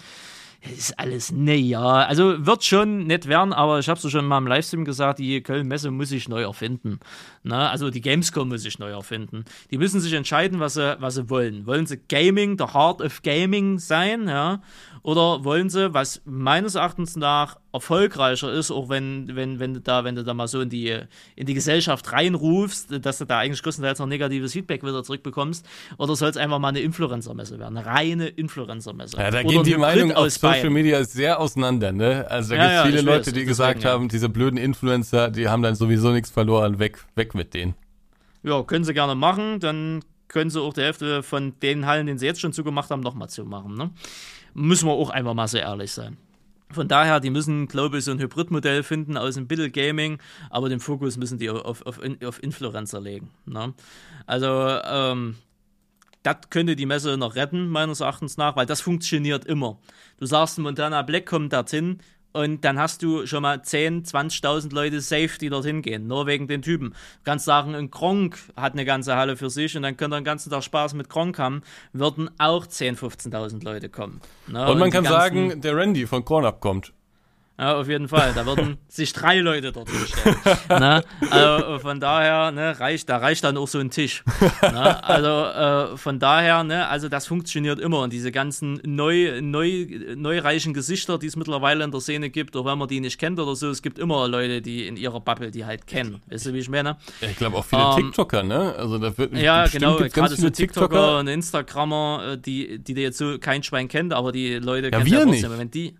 Ist 0.61 0.97
alles, 0.97 1.31
ne. 1.31 1.75
Also 1.77 2.45
wird 2.45 2.63
schon 2.63 3.05
nett 3.05 3.27
werden, 3.27 3.51
aber 3.51 3.79
ich 3.79 3.89
habe 3.89 3.99
es 3.99 4.09
schon 4.09 4.25
mal 4.25 4.37
im 4.37 4.47
Livestream 4.47 4.85
gesagt, 4.85 5.19
die 5.19 5.41
Köln-Messe 5.41 5.91
muss 5.91 6.09
sich 6.09 6.29
neu 6.29 6.43
erfinden. 6.43 6.99
Ne? 7.43 7.69
Also 7.69 7.89
die 7.89 7.99
Gamescom 7.99 8.47
muss 8.47 8.61
sich 8.61 8.79
neu 8.79 8.91
erfinden. 8.91 9.43
Die 9.71 9.77
müssen 9.77 9.99
sich 9.99 10.13
entscheiden, 10.13 10.61
was 10.61 10.75
sie, 10.75 10.95
was 11.01 11.15
sie 11.15 11.29
wollen. 11.29 11.65
Wollen 11.65 11.85
sie 11.85 11.97
Gaming, 11.97 12.57
the 12.57 12.73
Heart 12.73 13.01
of 13.01 13.23
Gaming 13.23 13.77
sein, 13.77 14.29
ja? 14.29 14.61
Oder 15.03 15.43
wollen 15.43 15.69
sie, 15.69 15.93
was 15.93 16.21
meines 16.23 16.75
Erachtens 16.75 17.17
nach 17.17 17.57
erfolgreicher 17.73 18.53
ist, 18.53 18.71
auch 18.71 18.87
wenn, 18.87 19.35
wenn, 19.35 19.59
wenn 19.59 19.73
du 19.73 19.81
da, 19.81 20.05
wenn 20.05 20.15
du 20.15 20.23
da 20.23 20.33
mal 20.33 20.47
so 20.47 20.61
in 20.61 20.69
die, 20.69 20.97
in 21.35 21.45
die 21.45 21.53
Gesellschaft 21.53 22.13
reinrufst, 22.13 23.05
dass 23.05 23.17
du 23.17 23.25
da 23.25 23.39
eigentlich 23.39 23.61
größtenteils 23.61 23.99
noch 23.99 24.07
negatives 24.07 24.53
Feedback 24.53 24.81
wieder 24.81 25.03
zurückbekommst, 25.03 25.65
oder 25.97 26.15
soll 26.15 26.29
es 26.29 26.37
einfach 26.37 26.57
mal 26.59 26.69
eine 26.69 26.79
Influencer-Messe 26.79 27.59
werden? 27.59 27.75
Eine 27.75 27.85
reine 27.85 28.27
Influencer-Messe. 28.27 29.17
Ja, 29.17 29.29
da 29.29 29.39
Oder 29.41 29.49
gehen 29.49 29.63
die 29.63 29.73
ein 29.73 29.81
Meinungen 29.81 30.15
auf 30.15 30.29
Social 30.29 30.61
beiden. 30.61 30.73
Media 30.73 31.03
sehr 31.03 31.37
auseinander, 31.37 31.91
ne? 31.91 32.25
Also 32.29 32.55
da 32.55 32.55
Ja, 32.55 32.63
gibt 32.63 32.71
es 32.71 32.77
ja, 32.77 32.85
viele 32.85 33.01
Leute, 33.01 33.19
weiß, 33.19 33.25
die 33.25 33.31
deswegen, 33.31 33.47
gesagt 33.49 33.83
ja. 33.83 33.89
haben, 33.91 34.07
diese 34.07 34.29
blöden 34.29 34.57
Influencer, 34.57 35.29
die 35.31 35.49
haben 35.49 35.63
dann 35.63 35.75
sowieso 35.75 36.11
nichts 36.11 36.31
verloren, 36.31 36.79
weg, 36.79 37.03
weg 37.15 37.35
mit 37.35 37.53
denen. 37.53 37.75
Ja, 38.43 38.63
können 38.63 38.85
sie 38.85 38.93
gerne 38.93 39.15
machen. 39.15 39.59
Dann 39.59 40.01
können 40.29 40.49
sie 40.49 40.61
auch 40.61 40.73
die 40.73 40.81
Hälfte 40.81 41.23
von 41.23 41.59
den 41.59 41.85
Hallen, 41.85 42.07
den 42.07 42.17
sie 42.17 42.25
jetzt 42.25 42.39
schon 42.41 42.53
zugemacht 42.53 42.89
haben, 42.89 43.01
nochmal 43.01 43.29
zumachen. 43.29 43.75
Ne? 43.75 43.91
Müssen 44.53 44.87
wir 44.87 44.93
auch 44.93 45.09
einfach 45.09 45.33
mal 45.33 45.47
so 45.47 45.57
ehrlich 45.57 45.91
sein. 45.91 46.17
Von 46.69 46.87
daher, 46.87 47.19
die 47.19 47.29
müssen, 47.29 47.67
glaube 47.67 47.99
ich, 47.99 48.05
so 48.05 48.11
ein 48.11 48.19
Hybridmodell 48.19 48.83
finden 48.83 49.15
aus 49.15 49.35
dem 49.35 49.47
Biddle 49.47 49.69
Gaming, 49.69 50.17
aber 50.49 50.69
den 50.69 50.79
Fokus 50.79 51.17
müssen 51.17 51.37
die 51.37 51.49
auf, 51.49 51.85
auf, 51.85 51.99
auf 52.25 52.43
Influencer 52.43 52.99
legen. 52.99 53.29
Ne? 53.45 53.73
Also, 54.25 54.47
ähm, 54.83 55.35
das 56.23 56.37
könnte 56.49 56.75
die 56.75 56.85
Messe 56.85 57.17
noch 57.17 57.35
retten, 57.35 57.67
meines 57.67 57.99
Erachtens 57.99 58.37
nach, 58.37 58.55
weil 58.55 58.65
das 58.65 58.81
funktioniert 58.81 59.45
immer. 59.45 59.77
Du 60.17 60.25
sagst, 60.25 60.57
Montana 60.57 61.01
Black 61.01 61.25
kommt 61.25 61.53
dorthin 61.53 61.99
und 62.33 62.65
dann 62.65 62.79
hast 62.79 63.01
du 63.03 63.25
schon 63.25 63.43
mal 63.43 63.61
10, 63.61 64.03
20.000 64.03 64.73
Leute 64.73 65.01
safe, 65.01 65.37
die 65.39 65.49
dorthin 65.49 65.81
gehen, 65.81 66.07
nur 66.07 66.27
wegen 66.27 66.47
den 66.47 66.61
Typen. 66.61 66.89
Du 66.89 67.23
kannst 67.23 67.45
sagen, 67.45 67.75
ein 67.75 67.91
Gronk 67.91 68.37
hat 68.55 68.73
eine 68.73 68.85
ganze 68.85 69.15
Halle 69.15 69.37
für 69.37 69.49
sich 69.49 69.77
und 69.77 69.83
dann 69.83 69.95
könnt 69.97 70.13
ihr 70.13 70.19
den 70.19 70.25
ganzen 70.25 70.49
Tag 70.49 70.63
Spaß 70.63 70.95
mit 70.95 71.09
Gronk 71.09 71.39
haben, 71.39 71.61
würden 71.93 72.29
auch 72.39 72.67
10, 72.67 72.97
15.000 72.97 73.63
Leute 73.63 73.89
kommen. 73.89 74.19
Ne? 74.47 74.69
Und 74.69 74.79
man 74.79 74.91
kann 74.91 75.05
sagen, 75.05 75.61
der 75.61 75.75
Randy 75.75 76.05
von 76.05 76.25
Corn 76.25 76.45
Up 76.45 76.59
kommt. 76.59 76.91
Ja, 77.59 77.75
auf 77.77 77.87
jeden 77.87 78.07
Fall. 78.07 78.33
Da 78.33 78.45
würden 78.47 78.77
sich 78.87 79.13
drei 79.13 79.39
Leute 79.39 79.71
dort 79.71 79.89
hinstellen. 79.89 80.35
ne? 80.69 81.03
Also 81.29 81.77
von 81.79 81.99
daher, 81.99 82.51
ne, 82.51 82.79
reicht, 82.79 83.09
da 83.09 83.17
reicht 83.17 83.43
dann 83.43 83.57
auch 83.57 83.67
so 83.67 83.77
ein 83.79 83.91
Tisch. 83.91 84.23
ne? 84.61 85.03
Also 85.03 85.93
äh, 85.93 85.97
von 85.97 86.17
daher, 86.19 86.63
ne, 86.63 86.87
also 86.87 87.09
das 87.09 87.27
funktioniert 87.27 87.79
immer. 87.79 87.99
Und 87.99 88.11
diese 88.11 88.31
ganzen 88.31 88.79
neu, 88.83 89.39
neu, 89.41 89.85
neureichen 90.15 90.73
Gesichter, 90.73 91.19
die 91.19 91.27
es 91.27 91.35
mittlerweile 91.35 91.83
in 91.83 91.91
der 91.91 92.01
Szene 92.01 92.29
gibt, 92.31 92.55
auch 92.55 92.65
wenn 92.65 92.77
man 92.77 92.87
die 92.87 92.99
nicht 92.99 93.19
kennt 93.19 93.39
oder 93.39 93.55
so, 93.55 93.69
es 93.69 93.81
gibt 93.83 93.99
immer 93.99 94.27
Leute, 94.27 94.61
die 94.61 94.87
in 94.87 94.97
ihrer 94.97 95.19
Bubble 95.19 95.51
die 95.51 95.63
halt 95.65 95.85
kennen. 95.85 96.21
Weißt 96.31 96.47
du, 96.47 96.53
wie 96.53 96.59
ich 96.59 96.69
meine? 96.69 96.97
Ja, 97.21 97.27
ich 97.29 97.37
glaube 97.37 97.57
auch 97.57 97.65
viele 97.65 97.83
Ähm, 97.83 97.95
TikToker, 97.97 98.41
ne? 98.43 98.73
Also 98.77 98.97
da 98.97 99.15
wird 99.17 99.33
Ja, 99.37 99.63
bestimmt 99.63 99.83
genau, 99.83 99.97
gerade 100.09 100.29
so 100.29 100.35
viele 100.37 100.51
TikToker 100.51 101.19
und 101.19 101.27
Instagrammer, 101.27 102.31
äh, 102.33 102.37
die, 102.37 102.79
die 102.79 102.93
jetzt 102.93 103.19
so 103.19 103.37
kein 103.37 103.61
Schwein 103.63 103.87
kennt, 103.87 104.11
aber 104.11 104.31
die 104.31 104.55
Leute 104.55 104.89
kennen 104.89 105.05
wir 105.05 105.23
trotzdem. 105.23 105.49
nicht. 105.51 105.59
Wenn 105.59 105.69
die, 105.71 105.95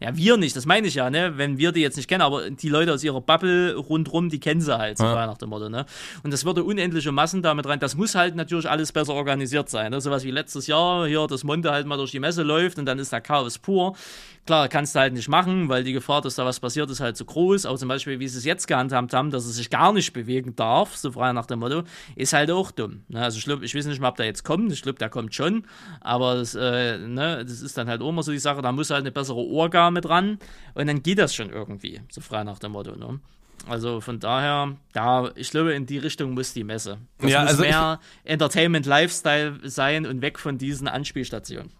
ja, 0.00 0.16
wir 0.16 0.36
nicht, 0.36 0.54
das 0.54 0.64
meine 0.64 0.86
ich 0.86 0.94
ja, 0.94 1.10
ne? 1.10 1.32
Wenn 1.36 1.58
wir 1.58 1.72
die 1.72 1.80
jetzt 1.80 1.96
nicht 1.96 2.08
kennen, 2.08 2.22
aber 2.22 2.50
die 2.50 2.68
Leute 2.68 2.92
aus 2.94 3.02
ihrer 3.02 3.20
Bubble 3.20 3.74
rundrum, 3.74 4.28
die 4.28 4.38
kennen 4.38 4.60
sie 4.60 4.78
halt, 4.78 4.98
so 4.98 5.04
Ja. 5.04 5.26
nach 5.26 5.38
dem 5.38 5.48
Motto, 5.50 5.68
ne? 5.68 5.86
Und 6.22 6.32
das 6.32 6.44
würde 6.44 6.62
unendliche 6.62 7.10
Massen 7.10 7.42
damit 7.42 7.66
rein. 7.66 7.80
Das 7.80 7.96
muss 7.96 8.14
halt 8.14 8.36
natürlich 8.36 8.70
alles 8.70 8.92
besser 8.92 9.14
organisiert 9.14 9.68
sein. 9.68 9.90
Ne? 9.90 10.00
Sowas 10.00 10.22
wie 10.24 10.30
letztes 10.30 10.66
Jahr, 10.68 11.06
hier, 11.06 11.26
das 11.26 11.42
Monte 11.42 11.72
halt 11.72 11.86
mal 11.86 11.96
durch 11.96 12.12
die 12.12 12.20
Messe 12.20 12.42
läuft 12.44 12.78
und 12.78 12.86
dann 12.86 12.98
ist 12.98 13.12
da 13.12 13.20
Chaos 13.20 13.58
pur. 13.58 13.96
Klar, 14.48 14.68
kannst 14.70 14.94
du 14.94 15.00
halt 15.00 15.12
nicht 15.12 15.28
machen, 15.28 15.68
weil 15.68 15.84
die 15.84 15.92
Gefahr, 15.92 16.22
dass 16.22 16.36
da 16.36 16.46
was 16.46 16.58
passiert, 16.58 16.88
ist 16.88 17.00
halt 17.00 17.18
zu 17.18 17.26
groß. 17.26 17.66
Aber 17.66 17.76
zum 17.76 17.90
Beispiel, 17.90 18.18
wie 18.18 18.26
sie 18.28 18.38
es 18.38 18.46
jetzt 18.46 18.66
gehandhabt 18.66 19.12
haben, 19.12 19.30
dass 19.30 19.44
es 19.44 19.56
sich 19.56 19.68
gar 19.68 19.92
nicht 19.92 20.14
bewegen 20.14 20.56
darf, 20.56 20.96
so 20.96 21.12
frei 21.12 21.34
nach 21.34 21.44
dem 21.44 21.58
Motto, 21.58 21.82
ist 22.16 22.32
halt 22.32 22.50
auch 22.50 22.70
dumm. 22.70 23.02
Ne? 23.08 23.22
Also 23.22 23.36
ich, 23.36 23.44
glaub, 23.44 23.60
ich 23.60 23.74
weiß 23.74 23.84
nicht 23.84 24.00
mal, 24.00 24.08
ob 24.08 24.16
der 24.16 24.24
jetzt 24.24 24.44
kommt. 24.44 24.72
Ich 24.72 24.80
glaube, 24.80 24.98
der 24.98 25.10
kommt 25.10 25.34
schon. 25.34 25.66
Aber 26.00 26.36
das, 26.36 26.54
äh, 26.54 26.96
ne, 26.96 27.44
das 27.44 27.60
ist 27.60 27.76
dann 27.76 27.88
halt 27.90 28.00
auch 28.00 28.08
immer 28.08 28.22
so 28.22 28.32
die 28.32 28.38
Sache, 28.38 28.62
da 28.62 28.72
muss 28.72 28.88
halt 28.88 29.00
eine 29.00 29.10
bessere 29.10 29.36
Orga 29.36 29.90
mit 29.90 30.08
ran. 30.08 30.38
Und 30.72 30.86
dann 30.86 31.02
geht 31.02 31.18
das 31.18 31.34
schon 31.34 31.50
irgendwie, 31.50 32.00
so 32.10 32.22
frei 32.22 32.42
nach 32.42 32.58
dem 32.58 32.72
Motto. 32.72 32.96
Ne? 32.96 33.20
Also 33.66 34.00
von 34.00 34.18
daher, 34.18 34.76
ja, 34.94 35.30
ich 35.34 35.50
glaube, 35.50 35.74
in 35.74 35.84
die 35.84 35.98
Richtung 35.98 36.32
muss 36.32 36.54
die 36.54 36.64
Messe. 36.64 36.96
Das 37.18 37.30
Ja, 37.30 37.42
muss 37.42 37.50
also 37.50 37.62
mehr 37.64 38.00
Entertainment 38.24 38.86
Lifestyle 38.86 39.58
sein 39.64 40.06
und 40.06 40.22
weg 40.22 40.38
von 40.38 40.56
diesen 40.56 40.88
Anspielstationen. 40.88 41.70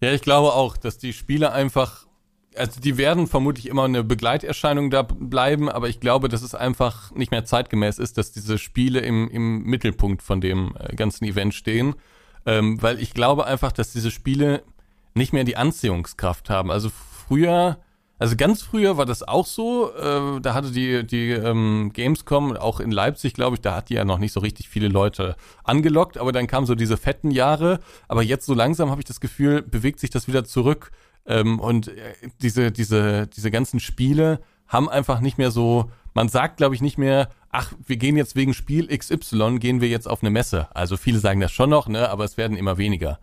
Ja, 0.00 0.12
ich 0.12 0.22
glaube 0.22 0.54
auch, 0.54 0.76
dass 0.76 0.96
die 0.96 1.12
Spiele 1.12 1.52
einfach, 1.52 2.06
also 2.56 2.80
die 2.80 2.96
werden 2.96 3.26
vermutlich 3.26 3.68
immer 3.68 3.84
eine 3.84 4.02
Begleiterscheinung 4.02 4.90
da 4.90 5.02
bleiben, 5.02 5.68
aber 5.68 5.88
ich 5.88 6.00
glaube, 6.00 6.28
dass 6.28 6.42
es 6.42 6.54
einfach 6.54 7.10
nicht 7.12 7.30
mehr 7.30 7.44
zeitgemäß 7.44 7.98
ist, 7.98 8.16
dass 8.16 8.32
diese 8.32 8.56
Spiele 8.56 9.00
im, 9.00 9.28
im 9.28 9.62
Mittelpunkt 9.64 10.22
von 10.22 10.40
dem 10.40 10.74
äh, 10.78 10.96
ganzen 10.96 11.24
Event 11.24 11.54
stehen. 11.54 11.94
Ähm, 12.46 12.82
weil 12.82 12.98
ich 13.00 13.12
glaube 13.12 13.46
einfach, 13.46 13.72
dass 13.72 13.92
diese 13.92 14.10
Spiele 14.10 14.62
nicht 15.14 15.34
mehr 15.34 15.44
die 15.44 15.56
Anziehungskraft 15.56 16.48
haben. 16.48 16.70
Also 16.70 16.90
früher, 17.28 17.78
also 18.20 18.36
ganz 18.36 18.60
früher 18.60 18.98
war 18.98 19.06
das 19.06 19.26
auch 19.26 19.46
so. 19.46 19.94
Äh, 19.94 20.42
da 20.42 20.52
hatte 20.52 20.70
die, 20.72 21.06
die 21.06 21.30
ähm, 21.30 21.90
Gamescom, 21.94 22.54
auch 22.54 22.78
in 22.78 22.90
Leipzig, 22.90 23.32
glaube 23.32 23.56
ich, 23.56 23.62
da 23.62 23.74
hat 23.74 23.88
die 23.88 23.94
ja 23.94 24.04
noch 24.04 24.18
nicht 24.18 24.34
so 24.34 24.40
richtig 24.40 24.68
viele 24.68 24.88
Leute 24.88 25.36
angelockt, 25.64 26.18
aber 26.18 26.30
dann 26.30 26.46
kamen 26.46 26.66
so 26.66 26.74
diese 26.74 26.98
fetten 26.98 27.30
Jahre. 27.30 27.80
Aber 28.08 28.22
jetzt 28.22 28.44
so 28.44 28.52
langsam 28.52 28.90
habe 28.90 29.00
ich 29.00 29.06
das 29.06 29.20
Gefühl, 29.20 29.62
bewegt 29.62 30.00
sich 30.00 30.10
das 30.10 30.28
wieder 30.28 30.44
zurück. 30.44 30.90
Ähm, 31.24 31.58
und 31.60 31.88
äh, 31.88 32.12
diese, 32.42 32.70
diese, 32.70 33.26
diese 33.26 33.50
ganzen 33.50 33.80
Spiele 33.80 34.40
haben 34.68 34.90
einfach 34.90 35.20
nicht 35.20 35.38
mehr 35.38 35.50
so, 35.50 35.90
man 36.12 36.28
sagt, 36.28 36.58
glaube 36.58 36.74
ich, 36.74 36.82
nicht 36.82 36.98
mehr, 36.98 37.30
ach, 37.48 37.72
wir 37.86 37.96
gehen 37.96 38.18
jetzt 38.18 38.36
wegen 38.36 38.52
Spiel 38.52 38.94
XY, 38.94 39.60
gehen 39.60 39.80
wir 39.80 39.88
jetzt 39.88 40.06
auf 40.06 40.22
eine 40.22 40.30
Messe. 40.30 40.68
Also 40.76 40.98
viele 40.98 41.20
sagen 41.20 41.40
das 41.40 41.52
schon 41.52 41.70
noch, 41.70 41.88
ne, 41.88 42.10
aber 42.10 42.24
es 42.24 42.36
werden 42.36 42.58
immer 42.58 42.76
weniger. 42.76 43.18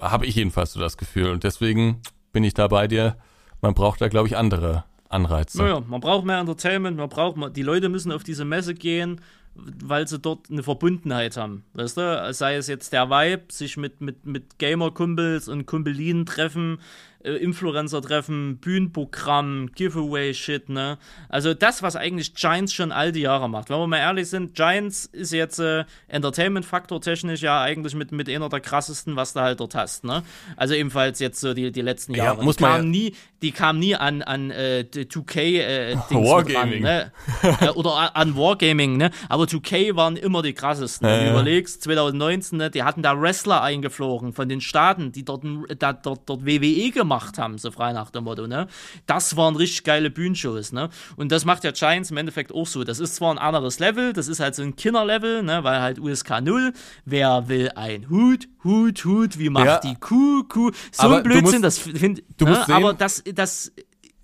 Habe 0.00 0.26
ich 0.26 0.34
jedenfalls 0.34 0.72
so 0.72 0.80
das 0.80 0.96
Gefühl. 0.96 1.30
Und 1.30 1.44
deswegen 1.44 2.02
bin 2.32 2.42
ich 2.42 2.54
da 2.54 2.66
bei 2.66 2.88
dir. 2.88 3.16
Man 3.62 3.74
braucht 3.74 4.00
da, 4.00 4.08
glaube 4.08 4.28
ich, 4.28 4.36
andere 4.36 4.84
Anreize. 5.08 5.58
Naja, 5.62 5.80
man 5.86 6.00
braucht 6.00 6.24
mehr 6.24 6.38
Entertainment, 6.38 6.96
man 6.96 7.08
braucht, 7.08 7.36
mal- 7.36 7.50
die 7.50 7.62
Leute 7.62 7.88
müssen 7.88 8.12
auf 8.12 8.24
diese 8.24 8.44
Messe 8.44 8.74
gehen, 8.74 9.20
weil 9.54 10.08
sie 10.08 10.18
dort 10.18 10.50
eine 10.50 10.62
Verbundenheit 10.62 11.36
haben. 11.36 11.64
Weißt 11.74 11.96
du, 11.98 12.32
sei 12.34 12.56
es 12.56 12.66
jetzt 12.68 12.92
der 12.92 13.10
Vibe, 13.10 13.44
sich 13.52 13.76
mit, 13.76 14.00
mit, 14.00 14.24
mit 14.26 14.58
Gamer-Kumpels 14.58 15.48
und 15.48 15.66
Kumpelinen 15.66 16.24
treffen, 16.26 16.78
äh, 17.24 17.32
Influencer 17.36 18.00
treffen, 18.02 18.58
Bühnenprogramm, 18.58 19.70
Giveaway-Shit, 19.74 20.68
ne? 20.68 20.98
Also 21.28 21.54
das, 21.54 21.82
was 21.82 21.96
eigentlich 21.96 22.34
Giants 22.34 22.72
schon 22.72 22.92
all 22.92 23.12
die 23.12 23.20
Jahre 23.20 23.48
macht. 23.48 23.70
Wenn 23.70 23.78
wir 23.78 23.86
mal 23.86 23.98
ehrlich 23.98 24.28
sind, 24.28 24.54
Giants 24.54 25.06
ist 25.06 25.32
jetzt 25.32 25.58
äh, 25.58 25.84
Entertainment-Faktor 26.08 27.00
technisch 27.00 27.42
ja 27.42 27.60
eigentlich 27.62 27.94
mit, 27.94 28.12
mit 28.12 28.28
einer 28.28 28.48
der 28.48 28.60
krassesten, 28.60 29.16
was 29.16 29.32
du 29.32 29.40
halt 29.40 29.60
dort 29.60 29.74
hast, 29.74 30.04
ne? 30.04 30.22
Also 30.56 30.74
ebenfalls 30.74 31.18
jetzt 31.20 31.40
so 31.40 31.54
die, 31.54 31.72
die 31.72 31.80
letzten 31.82 32.14
Ja, 32.14 32.24
Jahre. 32.24 32.42
muss 32.44 32.56
die 32.56 32.62
man 32.62 32.72
kamen 32.72 32.84
ja- 32.94 33.00
nie, 33.00 33.14
die 33.42 33.52
kamen 33.52 33.78
nie 33.78 33.94
an, 33.96 34.22
an 34.22 34.50
äh, 34.50 34.84
die 34.84 35.04
2K 35.06 35.40
äh, 35.40 35.96
Dings 36.10 36.10
Wargaming. 36.30 36.82
Mit 36.82 36.90
ran, 36.90 37.10
ne? 37.42 37.56
äh, 37.60 37.68
oder 37.70 38.16
an 38.16 38.36
Wargaming, 38.36 38.96
ne? 38.96 39.10
Aber 39.28 39.44
2K 39.44 39.96
waren 39.96 40.16
immer 40.16 40.42
die 40.42 40.52
krassesten. 40.52 41.06
Wenn 41.08 41.14
Ja, 41.14 41.20
du 41.20 41.26
ja. 41.26 41.32
überlegst, 41.32 41.82
2019, 41.82 42.58
ne, 42.58 42.70
die 42.70 42.82
hatten 42.82 43.02
da 43.02 43.20
Wrestler 43.20 43.62
eingeflogen 43.62 44.32
von 44.32 44.48
den 44.48 44.60
Staaten, 44.60 45.12
die 45.12 45.24
dort, 45.24 45.44
da, 45.78 45.92
dort, 45.92 46.28
dort 46.28 46.46
WWE 46.46 46.90
gemacht 46.90 47.11
haben, 47.20 47.58
so 47.58 47.70
frei 47.70 47.92
nach 47.92 48.10
dem 48.10 48.24
Motto, 48.24 48.46
ne? 48.46 48.66
Das 49.06 49.36
waren 49.36 49.56
richtig 49.56 49.84
geile 49.84 50.10
Bühnenshows, 50.10 50.72
ne? 50.72 50.88
Und 51.16 51.30
das 51.32 51.44
macht 51.44 51.64
ja 51.64 51.70
Giants 51.72 52.10
im 52.10 52.16
Endeffekt 52.16 52.52
auch 52.52 52.66
so. 52.66 52.84
Das 52.84 52.98
ist 52.98 53.16
zwar 53.16 53.32
ein 53.32 53.38
anderes 53.38 53.78
Level, 53.78 54.12
das 54.12 54.28
ist 54.28 54.40
halt 54.40 54.54
so 54.54 54.62
ein 54.62 54.76
Kinderlevel, 54.76 55.42
ne? 55.42 55.62
Weil 55.64 55.80
halt 55.80 55.98
USK 55.98 56.40
0, 56.40 56.72
wer 57.04 57.48
will 57.48 57.70
ein 57.76 58.08
Hut, 58.08 58.48
Hut, 58.64 59.04
Hut, 59.04 59.38
wie 59.38 59.50
macht 59.50 59.66
Ja. 59.66 59.78
die 59.80 59.94
Kuh, 59.96 60.44
Kuh? 60.44 60.70
So 60.92 61.08
ein 61.08 61.22
Blödsinn, 61.22 61.60
musst- 61.60 61.64
das 61.64 61.78
finde 61.78 62.22
du 62.36 62.44
ne? 62.46 62.64
Aber 62.68 62.92
das, 62.94 63.22
das 63.34 63.72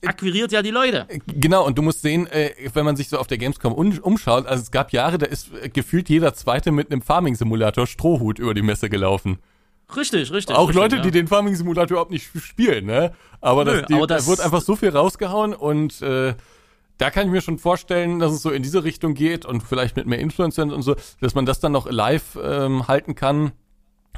akquiriert 0.04 0.52
ja 0.52 0.62
die 0.62 0.70
Leute. 0.70 1.06
Genau, 1.26 1.66
und 1.66 1.76
du 1.76 1.82
musst 1.82 2.02
sehen, 2.02 2.26
äh, 2.28 2.50
wenn 2.72 2.84
man 2.84 2.94
sich 2.96 3.08
so 3.08 3.18
auf 3.18 3.26
der 3.26 3.36
Gamescom 3.38 3.72
umschaut, 3.72 4.46
also 4.46 4.62
es 4.62 4.70
gab 4.70 4.92
Jahre, 4.92 5.18
da 5.18 5.26
ist 5.26 5.50
äh, 5.60 5.68
gefühlt 5.68 6.08
jeder 6.08 6.34
Zweite 6.34 6.70
mit 6.70 6.92
einem 6.92 7.02
Farming-Simulator 7.02 7.86
Strohhut 7.86 8.38
über 8.38 8.54
die 8.54 8.62
Messe 8.62 8.88
gelaufen. 8.88 9.38
Richtig, 9.96 10.30
richtig. 10.32 10.54
Auch 10.56 10.68
richtig, 10.68 10.76
Leute, 10.82 10.96
ja. 10.96 11.02
die 11.02 11.10
den 11.10 11.26
Farming-Simulator 11.28 11.92
überhaupt 11.96 12.10
nicht 12.10 12.28
spielen, 12.42 12.86
ne? 12.86 13.12
Aber, 13.40 13.64
Nö, 13.64 13.78
das, 13.78 13.86
die, 13.86 13.94
aber 13.94 14.06
das- 14.06 14.24
da 14.24 14.30
wird 14.30 14.40
einfach 14.40 14.60
so 14.60 14.76
viel 14.76 14.90
rausgehauen 14.90 15.54
und 15.54 16.02
äh, 16.02 16.34
da 16.98 17.10
kann 17.10 17.26
ich 17.26 17.32
mir 17.32 17.40
schon 17.40 17.58
vorstellen, 17.58 18.18
dass 18.18 18.32
es 18.32 18.42
so 18.42 18.50
in 18.50 18.62
diese 18.62 18.82
Richtung 18.84 19.14
geht 19.14 19.46
und 19.46 19.62
vielleicht 19.62 19.96
mit 19.96 20.06
mehr 20.06 20.18
Influencern 20.18 20.72
und 20.72 20.82
so, 20.82 20.96
dass 21.20 21.34
man 21.34 21.46
das 21.46 21.60
dann 21.60 21.72
noch 21.72 21.88
live 21.90 22.36
ähm, 22.42 22.88
halten 22.88 23.14
kann. 23.14 23.52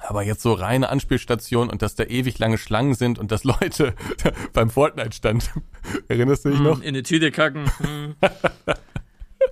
Aber 0.03 0.23
jetzt 0.23 0.41
so 0.43 0.55
reine 0.55 0.89
Anspielstation 0.89 1.69
und 1.69 1.83
dass 1.83 1.95
da 1.95 2.05
ewig 2.05 2.39
lange 2.39 2.57
Schlangen 2.57 2.95
sind 2.95 3.19
und 3.19 3.31
dass 3.31 3.45
Leute 3.45 3.95
beim 4.55 4.71
Fortnite-Stand, 4.71 5.51
erinnerst 6.09 6.47
du 6.47 6.51
dich 6.51 6.61
noch? 6.61 6.81
in 6.81 6.89
eine 6.89 7.03
Tüte 7.03 7.31
kacken. 7.31 7.71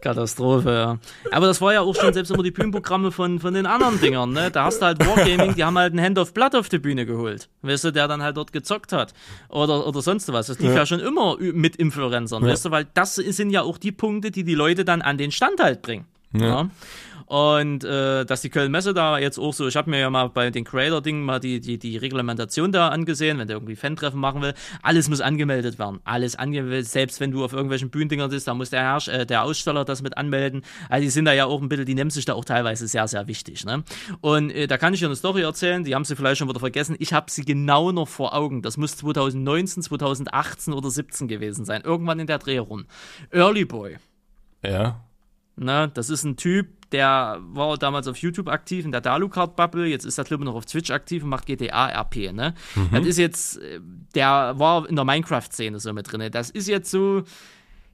Katastrophe, 0.00 0.70
ja. 0.70 0.98
Aber 1.32 1.46
das 1.46 1.60
war 1.60 1.72
ja 1.72 1.80
auch 1.80 1.94
schon 1.94 2.12
selbst 2.12 2.30
immer 2.30 2.42
die 2.42 2.50
Bühnenprogramme 2.50 3.10
von, 3.10 3.40
von 3.40 3.54
den 3.54 3.66
anderen 3.66 4.00
Dingern, 4.00 4.32
ne? 4.32 4.50
Da 4.50 4.64
hast 4.64 4.80
du 4.80 4.86
halt 4.86 5.04
Wargaming, 5.06 5.54
die 5.54 5.64
haben 5.64 5.76
halt 5.78 5.92
einen 5.92 6.04
Hand 6.04 6.18
of 6.18 6.32
Blood 6.34 6.54
auf 6.54 6.68
die 6.68 6.78
Bühne 6.78 7.06
geholt. 7.06 7.48
Weißt 7.62 7.84
du, 7.84 7.90
der 7.90 8.08
dann 8.08 8.22
halt 8.22 8.36
dort 8.36 8.52
gezockt 8.52 8.92
hat. 8.92 9.12
Oder, 9.48 9.86
oder 9.86 10.02
sonst 10.02 10.32
was. 10.32 10.46
Das 10.46 10.58
lief 10.58 10.74
ja, 10.74 10.86
schon 10.86 11.00
immer 11.00 11.36
mit 11.38 11.76
Influencern, 11.76 12.42
weißt 12.42 12.66
du, 12.66 12.70
weil 12.70 12.86
das 12.94 13.16
sind 13.16 13.50
ja 13.50 13.62
auch 13.62 13.78
die 13.78 13.92
Punkte, 13.92 14.30
die 14.30 14.44
die 14.44 14.54
Leute 14.54 14.84
dann 14.84 15.02
an 15.02 15.18
den 15.18 15.32
Stand 15.32 15.62
halt 15.62 15.82
bringen. 15.82 16.06
Ja. 16.32 16.68
Und 17.28 17.84
äh, 17.84 18.24
dass 18.24 18.40
die 18.40 18.48
Köln-Messe 18.48 18.94
da 18.94 19.18
jetzt 19.18 19.38
auch 19.38 19.52
so, 19.52 19.68
ich 19.68 19.76
habe 19.76 19.90
mir 19.90 20.00
ja 20.00 20.08
mal 20.08 20.30
bei 20.30 20.48
den 20.48 20.64
Creator-Dingen 20.64 21.22
mal 21.22 21.38
die, 21.38 21.60
die, 21.60 21.78
die 21.78 21.98
Reglementation 21.98 22.72
da 22.72 22.88
angesehen, 22.88 23.36
wenn 23.36 23.46
der 23.46 23.56
irgendwie 23.56 23.76
Fan-Treffen 23.76 24.18
machen 24.18 24.40
will, 24.40 24.54
alles 24.80 25.10
muss 25.10 25.20
angemeldet 25.20 25.78
werden. 25.78 26.00
Alles 26.04 26.36
angemeldet, 26.36 26.86
selbst 26.86 27.20
wenn 27.20 27.30
du 27.30 27.44
auf 27.44 27.52
irgendwelchen 27.52 27.90
Bühnendingern 27.90 28.30
bist, 28.30 28.48
da 28.48 28.54
muss 28.54 28.70
der 28.70 28.80
Herrsch, 28.80 29.08
äh, 29.08 29.26
der 29.26 29.42
Aussteller 29.42 29.84
das 29.84 30.00
mit 30.00 30.16
anmelden. 30.16 30.62
Also 30.88 31.02
die 31.02 31.10
sind 31.10 31.26
da 31.26 31.34
ja 31.34 31.44
auch 31.44 31.60
ein 31.60 31.68
bisschen, 31.68 31.84
die 31.84 31.94
nehmen 31.94 32.08
sich 32.08 32.24
da 32.24 32.32
auch 32.32 32.46
teilweise 32.46 32.88
sehr, 32.88 33.06
sehr 33.08 33.26
wichtig. 33.26 33.66
Ne? 33.66 33.84
Und 34.22 34.48
äh, 34.48 34.66
da 34.66 34.78
kann 34.78 34.94
ich 34.94 35.00
dir 35.00 35.06
eine 35.06 35.16
Story 35.16 35.42
erzählen, 35.42 35.84
die 35.84 35.94
haben 35.94 36.06
sie 36.06 36.16
vielleicht 36.16 36.38
schon 36.38 36.48
wieder 36.48 36.60
vergessen. 36.60 36.96
Ich 36.98 37.12
habe 37.12 37.30
sie 37.30 37.44
genau 37.44 37.92
noch 37.92 38.08
vor 38.08 38.34
Augen. 38.34 38.62
Das 38.62 38.78
muss 38.78 38.96
2019, 38.96 39.82
2018 39.82 40.72
oder 40.72 40.88
17 40.88 41.28
gewesen 41.28 41.66
sein. 41.66 41.82
Irgendwann 41.82 42.20
in 42.20 42.26
der 42.26 42.38
Dreh 42.38 42.56
rum. 42.56 42.86
Early 43.32 43.66
Boy. 43.66 43.98
Ja. 44.64 45.04
Ne, 45.60 45.90
das 45.92 46.08
ist 46.08 46.22
ein 46.22 46.36
Typ, 46.36 46.68
der 46.92 47.38
war 47.40 47.76
damals 47.76 48.08
auf 48.08 48.16
YouTube 48.16 48.48
aktiv 48.48 48.84
in 48.84 48.92
der 48.92 49.00
Dalucard-Bubble, 49.00 49.86
jetzt 49.86 50.04
ist 50.04 50.18
er, 50.18 50.24
glaube 50.24 50.42
ich, 50.42 50.46
noch 50.46 50.54
auf 50.54 50.66
Twitch 50.66 50.90
aktiv 50.90 51.22
und 51.22 51.28
macht 51.28 51.46
GTA-RP, 51.46 52.32
ne? 52.32 52.54
Das 52.92 53.06
ist 53.06 53.18
jetzt, 53.18 53.58
äh, 53.58 53.80
der 54.14 54.54
war 54.58 54.88
in 54.88 54.96
der 54.96 55.04
Minecraft-Szene 55.04 55.80
so 55.80 55.92
mit 55.92 56.10
drin. 56.10 56.30
Das 56.30 56.50
ist 56.50 56.68
jetzt 56.68 56.90
so, 56.90 57.24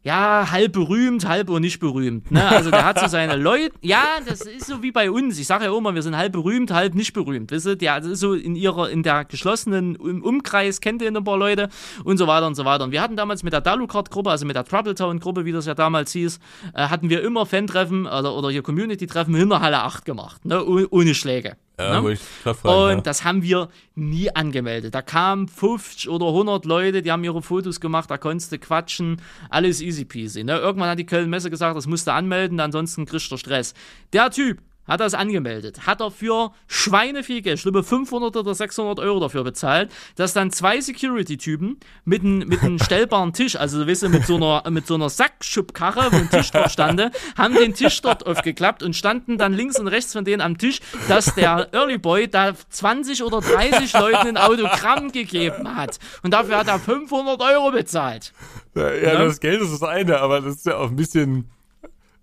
ja, 0.04 0.48
halb 0.50 0.72
berühmt, 0.74 1.26
halb 1.26 1.48
und 1.48 1.62
nicht 1.62 1.80
berühmt. 1.80 2.30
Ne? 2.30 2.46
Also 2.46 2.70
der 2.70 2.84
hat 2.84 3.00
so 3.00 3.06
seine 3.06 3.36
Leute, 3.36 3.74
ja, 3.80 4.04
das 4.26 4.42
ist 4.42 4.66
so 4.66 4.82
wie 4.82 4.92
bei 4.92 5.10
uns. 5.10 5.38
Ich 5.38 5.46
sage 5.46 5.64
ja 5.64 5.76
immer, 5.76 5.94
wir 5.94 6.02
sind 6.02 6.16
halb 6.16 6.32
berühmt, 6.32 6.70
halb 6.70 6.94
nicht 6.94 7.12
berühmt. 7.14 7.50
Wisst 7.50 7.66
ihr? 7.66 7.76
Der 7.76 8.00
das 8.00 8.08
ist 8.10 8.20
so 8.20 8.34
in 8.34 8.54
ihrer, 8.54 8.90
in 8.90 9.02
der 9.02 9.24
geschlossenen 9.24 9.96
um 9.96 10.22
Umkreis, 10.22 10.80
kennt 10.80 11.00
ihr 11.02 11.08
ein 11.10 11.24
paar 11.24 11.38
Leute 11.38 11.68
und 12.04 12.18
so 12.18 12.26
weiter 12.26 12.46
und 12.46 12.54
so 12.54 12.64
weiter. 12.64 12.84
Und 12.84 12.92
wir 12.92 13.00
hatten 13.00 13.16
damals 13.16 13.42
mit 13.42 13.52
der 13.54 13.62
Dalucard-Gruppe, 13.62 14.30
also 14.30 14.44
mit 14.46 14.56
der 14.56 14.64
Troubletown-Gruppe, 14.64 15.44
wie 15.46 15.52
das 15.52 15.64
ja 15.66 15.74
damals 15.74 16.12
hieß, 16.12 16.38
äh, 16.74 16.88
hatten 16.88 17.08
wir 17.08 17.22
immer 17.22 17.46
Fan-Treffen 17.46 18.06
oder, 18.06 18.34
oder 18.34 18.50
hier 18.50 18.62
Community-Treffen 18.62 19.34
in 19.34 19.48
der 19.48 19.60
Halle 19.60 19.78
8 19.82 20.04
gemacht, 20.04 20.44
ne? 20.44 20.62
Oh- 20.64 20.86
ohne 20.90 21.14
Schläge. 21.14 21.56
Ja, 21.78 22.00
ne? 22.00 22.16
fragen, 22.16 22.58
und 22.68 22.90
ja. 22.90 23.00
das 23.00 23.24
haben 23.24 23.42
wir 23.42 23.68
nie 23.96 24.34
angemeldet. 24.34 24.94
Da 24.94 25.02
kamen 25.02 25.48
50 25.48 26.08
oder 26.08 26.28
100 26.28 26.64
Leute, 26.66 27.02
die 27.02 27.10
haben 27.10 27.24
ihre 27.24 27.42
Fotos 27.42 27.80
gemacht, 27.80 28.10
da 28.10 28.16
konntest 28.16 28.52
du 28.52 28.58
quatschen, 28.58 29.20
alles 29.50 29.80
easy 29.80 30.04
peasy. 30.04 30.44
Ne? 30.44 30.56
Irgendwann 30.56 30.90
hat 30.90 30.98
die 31.00 31.06
Köln-Messe 31.06 31.50
gesagt, 31.50 31.76
das 31.76 31.88
musst 31.88 32.06
du 32.06 32.12
anmelden, 32.12 32.60
ansonsten 32.60 33.06
kriegst 33.06 33.30
du 33.32 33.36
Stress. 33.36 33.74
Der 34.12 34.30
Typ 34.30 34.62
hat 34.86 35.00
das 35.00 35.14
angemeldet, 35.14 35.86
hat 35.86 36.00
dafür 36.00 36.52
Schweine 36.66 37.22
viel 37.22 37.42
Geld, 37.42 37.56
ich 37.56 37.62
glaube 37.62 37.82
500 37.82 38.36
oder 38.36 38.54
600 38.54 38.98
Euro 39.00 39.20
dafür 39.20 39.44
bezahlt, 39.44 39.90
dass 40.16 40.32
dann 40.32 40.50
zwei 40.50 40.80
Security-Typen 40.80 41.78
mit 42.04 42.22
einem 42.22 42.38
mit 42.48 42.62
einem 42.62 42.78
stellbaren 42.82 43.32
Tisch, 43.32 43.56
also 43.56 43.86
weißt 43.86 44.04
du, 44.04 44.08
mit 44.08 44.26
so 44.26 44.36
einer, 44.36 44.68
mit 44.70 44.86
so 44.86 44.94
einer 44.94 45.08
Sackschubkarre, 45.10 46.12
wo 46.12 46.16
ein 46.16 46.30
Tisch 46.30 46.50
drauf 46.50 46.70
stande, 46.70 47.10
haben 47.36 47.54
den 47.54 47.74
Tisch 47.74 48.00
dort 48.02 48.26
aufgeklappt 48.26 48.82
und 48.82 48.94
standen 48.94 49.38
dann 49.38 49.52
links 49.52 49.78
und 49.78 49.88
rechts 49.88 50.12
von 50.12 50.24
denen 50.24 50.40
am 50.40 50.58
Tisch, 50.58 50.80
dass 51.08 51.34
der 51.34 51.68
Early 51.72 51.98
Boy 51.98 52.28
da 52.28 52.52
20 52.70 53.22
oder 53.22 53.40
30 53.40 53.92
Leuten 53.94 54.28
ein 54.28 54.36
Autogramm 54.36 55.12
gegeben 55.12 55.74
hat. 55.76 55.98
Und 56.22 56.32
dafür 56.32 56.58
hat 56.58 56.68
er 56.68 56.78
500 56.78 57.40
Euro 57.40 57.70
bezahlt. 57.72 58.32
Ja, 58.74 58.92
ja, 58.92 59.18
Ne? 59.18 59.26
das 59.26 59.40
Geld 59.40 59.60
ist 59.62 59.72
das 59.72 59.82
eine, 59.82 60.20
aber 60.20 60.40
das 60.40 60.56
ist 60.56 60.66
ja 60.66 60.76
auch 60.76 60.90
ein 60.90 60.96
bisschen. 60.96 61.48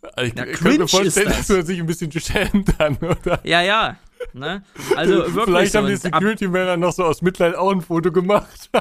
Also 0.02 0.34
ich, 0.34 0.52
ich 0.52 0.60
könnte 0.60 0.80
mir 0.80 0.88
vorstellen, 0.88 1.28
dass 1.30 1.48
das. 1.48 1.50
man 1.50 1.66
sich 1.66 1.80
ein 1.80 1.86
bisschen 1.86 2.12
schämt 2.12 2.74
dann, 2.80 2.98
oder? 2.98 3.40
Ja, 3.44 3.62
ja. 3.62 3.98
Ne? 4.34 4.64
Also 4.96 5.18
wirklich 5.18 5.44
Vielleicht 5.46 5.72
so. 5.74 5.80
haben 5.80 5.88
die 5.88 5.96
Security-Männer 5.98 6.78
noch 6.78 6.94
so 6.94 7.04
aus 7.04 7.22
Mitleid 7.22 7.56
auch 7.56 7.72
ein 7.72 7.82
Foto 7.82 8.12
gemacht. 8.12 8.70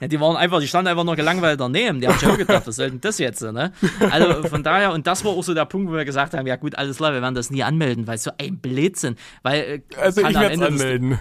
Ja, 0.00 0.06
die 0.06 0.20
waren 0.20 0.36
einfach, 0.36 0.60
die 0.60 0.68
standen 0.68 0.88
einfach 0.88 1.02
nur 1.04 1.16
gelangweilt 1.16 1.58
daneben. 1.60 2.00
Die 2.00 2.06
haben 2.08 2.16
auch 2.30 2.38
gedacht, 2.38 2.66
was 2.66 2.76
soll 2.76 2.90
denn 2.90 3.00
das 3.00 3.18
jetzt, 3.18 3.42
ne? 3.42 3.72
Also 4.10 4.44
von 4.48 4.62
daher, 4.62 4.92
und 4.92 5.06
das 5.08 5.24
war 5.24 5.32
auch 5.32 5.42
so 5.42 5.52
der 5.54 5.64
Punkt, 5.64 5.90
wo 5.90 5.94
wir 5.96 6.04
gesagt 6.04 6.34
haben, 6.34 6.46
ja 6.46 6.54
gut, 6.56 6.76
alles 6.76 6.98
klar, 6.98 7.12
wir 7.12 7.20
werden 7.20 7.34
das 7.34 7.50
nie 7.50 7.62
anmelden, 7.64 8.06
weil 8.06 8.16
so 8.16 8.30
ein 8.38 8.58
Blödsinn, 8.58 9.16
weil 9.42 9.60
äh, 9.60 9.80
Also 10.00 10.22
kann 10.22 10.30
ich 10.30 10.36
am 10.36 10.42
werde 10.44 10.54
Ende 10.54 10.66
das- 10.70 10.80
anmelden. 10.80 11.18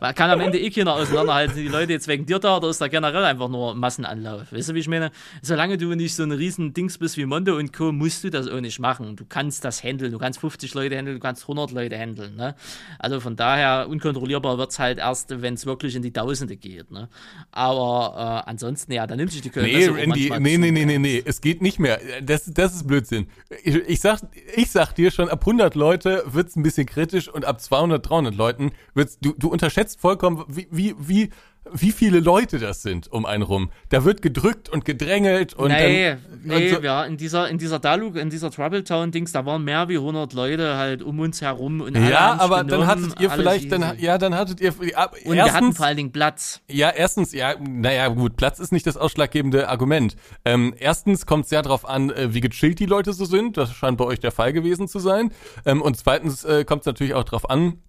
weil 0.00 0.14
kann 0.14 0.30
am 0.30 0.40
Ende 0.40 0.58
eh 0.60 0.70
keiner 0.70 0.94
auseinanderhalten, 0.94 1.56
die 1.56 1.68
Leute 1.68 1.92
jetzt 1.92 2.06
wegen 2.08 2.26
dir 2.26 2.38
da 2.38 2.56
oder 2.58 2.68
ist 2.70 2.80
da 2.80 2.88
generell 2.88 3.24
einfach 3.24 3.48
nur 3.48 3.74
Massenanlauf? 3.74 4.52
Weißt 4.52 4.68
du, 4.70 4.74
wie 4.74 4.78
ich 4.80 4.88
meine? 4.88 5.10
Solange 5.42 5.76
du 5.78 5.94
nicht 5.94 6.14
so 6.14 6.22
ein 6.22 6.32
riesen 6.32 6.74
Dings 6.74 6.96
bist 6.96 7.16
wie 7.16 7.26
Mondo 7.26 7.56
und 7.56 7.72
Co., 7.72 7.90
musst 7.92 8.22
du 8.24 8.30
das 8.30 8.46
auch 8.48 8.60
nicht 8.60 8.78
machen. 8.78 9.16
Du 9.16 9.24
kannst 9.28 9.64
das 9.64 9.82
handeln, 9.82 10.12
du 10.12 10.18
kannst 10.18 10.38
50 10.40 10.74
Leute 10.74 10.96
handeln, 10.96 11.16
du 11.16 11.20
kannst 11.20 11.42
100 11.42 11.55
Leute 11.56 11.98
handeln, 11.98 12.36
ne? 12.36 12.54
Also 12.98 13.20
von 13.20 13.36
daher, 13.36 13.88
unkontrollierbar 13.88 14.58
wird's 14.58 14.78
halt 14.78 14.98
erst, 14.98 15.42
wenn 15.42 15.54
es 15.54 15.66
wirklich 15.66 15.96
in 15.96 16.02
die 16.02 16.12
Tausende 16.12 16.56
geht, 16.56 16.90
ne? 16.90 17.08
Aber 17.50 18.42
äh, 18.46 18.50
ansonsten, 18.50 18.92
ja, 18.92 19.06
dann 19.06 19.18
nimmt 19.18 19.32
sich 19.32 19.42
die 19.42 19.50
Köln 19.50 19.66
Nee, 19.66 19.86
Randy, 19.86 20.30
nee, 20.38 20.58
nee, 20.58 20.70
nee, 20.70 20.84
nee, 20.84 20.98
nee, 20.98 21.22
es 21.24 21.40
geht 21.40 21.62
nicht 21.62 21.78
mehr. 21.78 22.00
Das, 22.22 22.44
das 22.44 22.74
ist 22.74 22.86
Blödsinn. 22.86 23.26
Ich, 23.64 23.74
ich, 23.74 24.00
sag, 24.00 24.20
ich 24.54 24.70
sag 24.70 24.92
dir 24.94 25.10
schon, 25.10 25.28
ab 25.28 25.40
100 25.40 25.74
Leute 25.74 26.22
wird's 26.26 26.56
ein 26.56 26.62
bisschen 26.62 26.86
kritisch 26.86 27.28
und 27.28 27.44
ab 27.44 27.60
200, 27.60 28.08
300 28.08 28.34
Leuten 28.34 28.72
wird's, 28.94 29.18
du, 29.20 29.34
du 29.36 29.48
unterschätzt 29.48 30.00
vollkommen, 30.00 30.44
wie, 30.48 30.68
wie, 30.70 30.94
wie, 30.98 31.30
wie 31.72 31.92
viele 31.92 32.20
Leute 32.20 32.58
das 32.58 32.82
sind 32.82 33.10
um 33.10 33.26
einen 33.26 33.42
rum. 33.42 33.70
Da 33.88 34.04
wird 34.04 34.22
gedrückt 34.22 34.68
und 34.68 34.84
gedrängelt 34.84 35.54
und 35.54 35.68
nee, 35.68 36.10
dann, 36.10 36.20
nee, 36.44 36.68
und 36.68 36.76
so, 36.76 36.82
ja, 36.82 37.04
in 37.04 37.16
dieser, 37.16 37.48
in 37.48 37.58
dieser 37.58 37.78
Dalu, 37.78 38.10
in 38.14 38.30
dieser 38.30 38.50
Trouble 38.50 38.84
Town 38.84 39.10
Dings, 39.10 39.32
da 39.32 39.44
waren 39.46 39.64
mehr 39.64 39.88
wie 39.88 39.96
100 39.96 40.32
Leute 40.32 40.76
halt 40.76 41.02
um 41.02 41.20
uns 41.20 41.40
herum 41.40 41.80
und 41.80 41.96
alle 41.96 42.10
ja, 42.10 42.36
aber 42.38 42.58
dann 42.58 42.66
genommen, 42.68 42.86
hattet 42.86 43.20
ihr 43.20 43.30
vielleicht, 43.30 43.72
dann, 43.72 43.98
ja, 43.98 44.18
dann 44.18 44.34
hattet 44.34 44.60
ihr, 44.60 44.72
ja, 44.82 45.10
und 45.24 45.34
wir 45.34 45.44
hatten 45.44 45.54
erstens, 45.54 45.76
vor 45.76 45.86
allen 45.86 45.96
Dingen 45.96 46.12
Platz. 46.12 46.60
Ja, 46.70 46.90
erstens, 46.90 47.32
ja, 47.32 47.54
naja, 47.58 48.08
gut, 48.08 48.36
Platz 48.36 48.58
ist 48.58 48.72
nicht 48.72 48.86
das 48.86 48.96
ausschlaggebende 48.96 49.68
Argument. 49.68 50.16
Ähm, 50.44 50.74
erstens 50.78 51.26
kommt 51.26 51.46
es 51.46 51.50
ja 51.50 51.62
darauf 51.62 51.88
an, 51.88 52.10
äh, 52.10 52.32
wie 52.32 52.40
gechillt 52.40 52.78
die 52.78 52.86
Leute 52.86 53.12
so 53.12 53.24
sind. 53.24 53.56
Das 53.56 53.72
scheint 53.72 53.98
bei 53.98 54.04
euch 54.04 54.20
der 54.20 54.32
Fall 54.32 54.52
gewesen 54.52 54.88
zu 54.88 54.98
sein. 54.98 55.32
Ähm, 55.64 55.82
und 55.82 55.96
zweitens 55.96 56.44
äh, 56.44 56.64
kommt 56.64 56.80
es 56.80 56.86
natürlich 56.86 57.14
auch 57.14 57.24
darauf 57.24 57.48
an, 57.50 57.80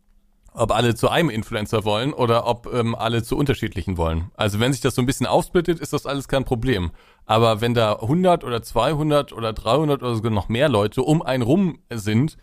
ob 0.58 0.72
alle 0.72 0.96
zu 0.96 1.10
einem 1.10 1.30
Influencer 1.30 1.86
wollen 1.86 2.14
oder 2.14 2.48
ob 2.48 2.68
ähm, 2.74 2.96
alle 2.96 3.24
zu 3.24 3.38
unterschiedlichen 3.38 3.98
wollen. 3.98 4.32
Also 4.36 4.60
wenn 4.60 4.72
sich 4.74 4.82
das 4.82 4.96
so 4.96 5.02
ein 5.02 5.06
bisschen 5.06 5.26
aufsplittet, 5.28 5.80
ist 5.80 5.94
das 5.94 6.06
alles 6.06 6.28
kein 6.28 6.44
Problem. 6.46 6.92
Aber 7.26 7.62
wenn 7.62 7.74
da 7.74 7.94
100 7.94 8.44
oder 8.44 8.62
200 8.64 9.34
oder 9.34 9.54
300 9.54 10.02
oder 10.02 10.16
sogar 10.16 10.32
noch 10.32 10.50
mehr 10.50 10.70
Leute 10.70 11.02
um 11.04 11.22
einen 11.22 11.44
rum 11.44 11.80
sind, 11.94 12.38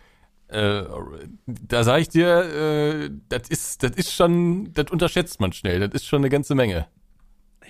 äh, 0.48 0.84
da 1.46 1.82
sage 1.84 2.02
ich 2.02 2.08
dir, 2.08 2.28
äh, 2.44 3.10
das 3.28 3.48
ist, 3.48 3.82
das 3.82 3.92
ist 3.92 4.12
schon, 4.12 4.72
das 4.72 4.90
unterschätzt 4.90 5.40
man 5.40 5.52
schnell. 5.52 5.80
Das 5.80 5.90
ist 6.02 6.06
schon 6.06 6.20
eine 6.20 6.28
ganze 6.30 6.54
Menge. 6.54 6.86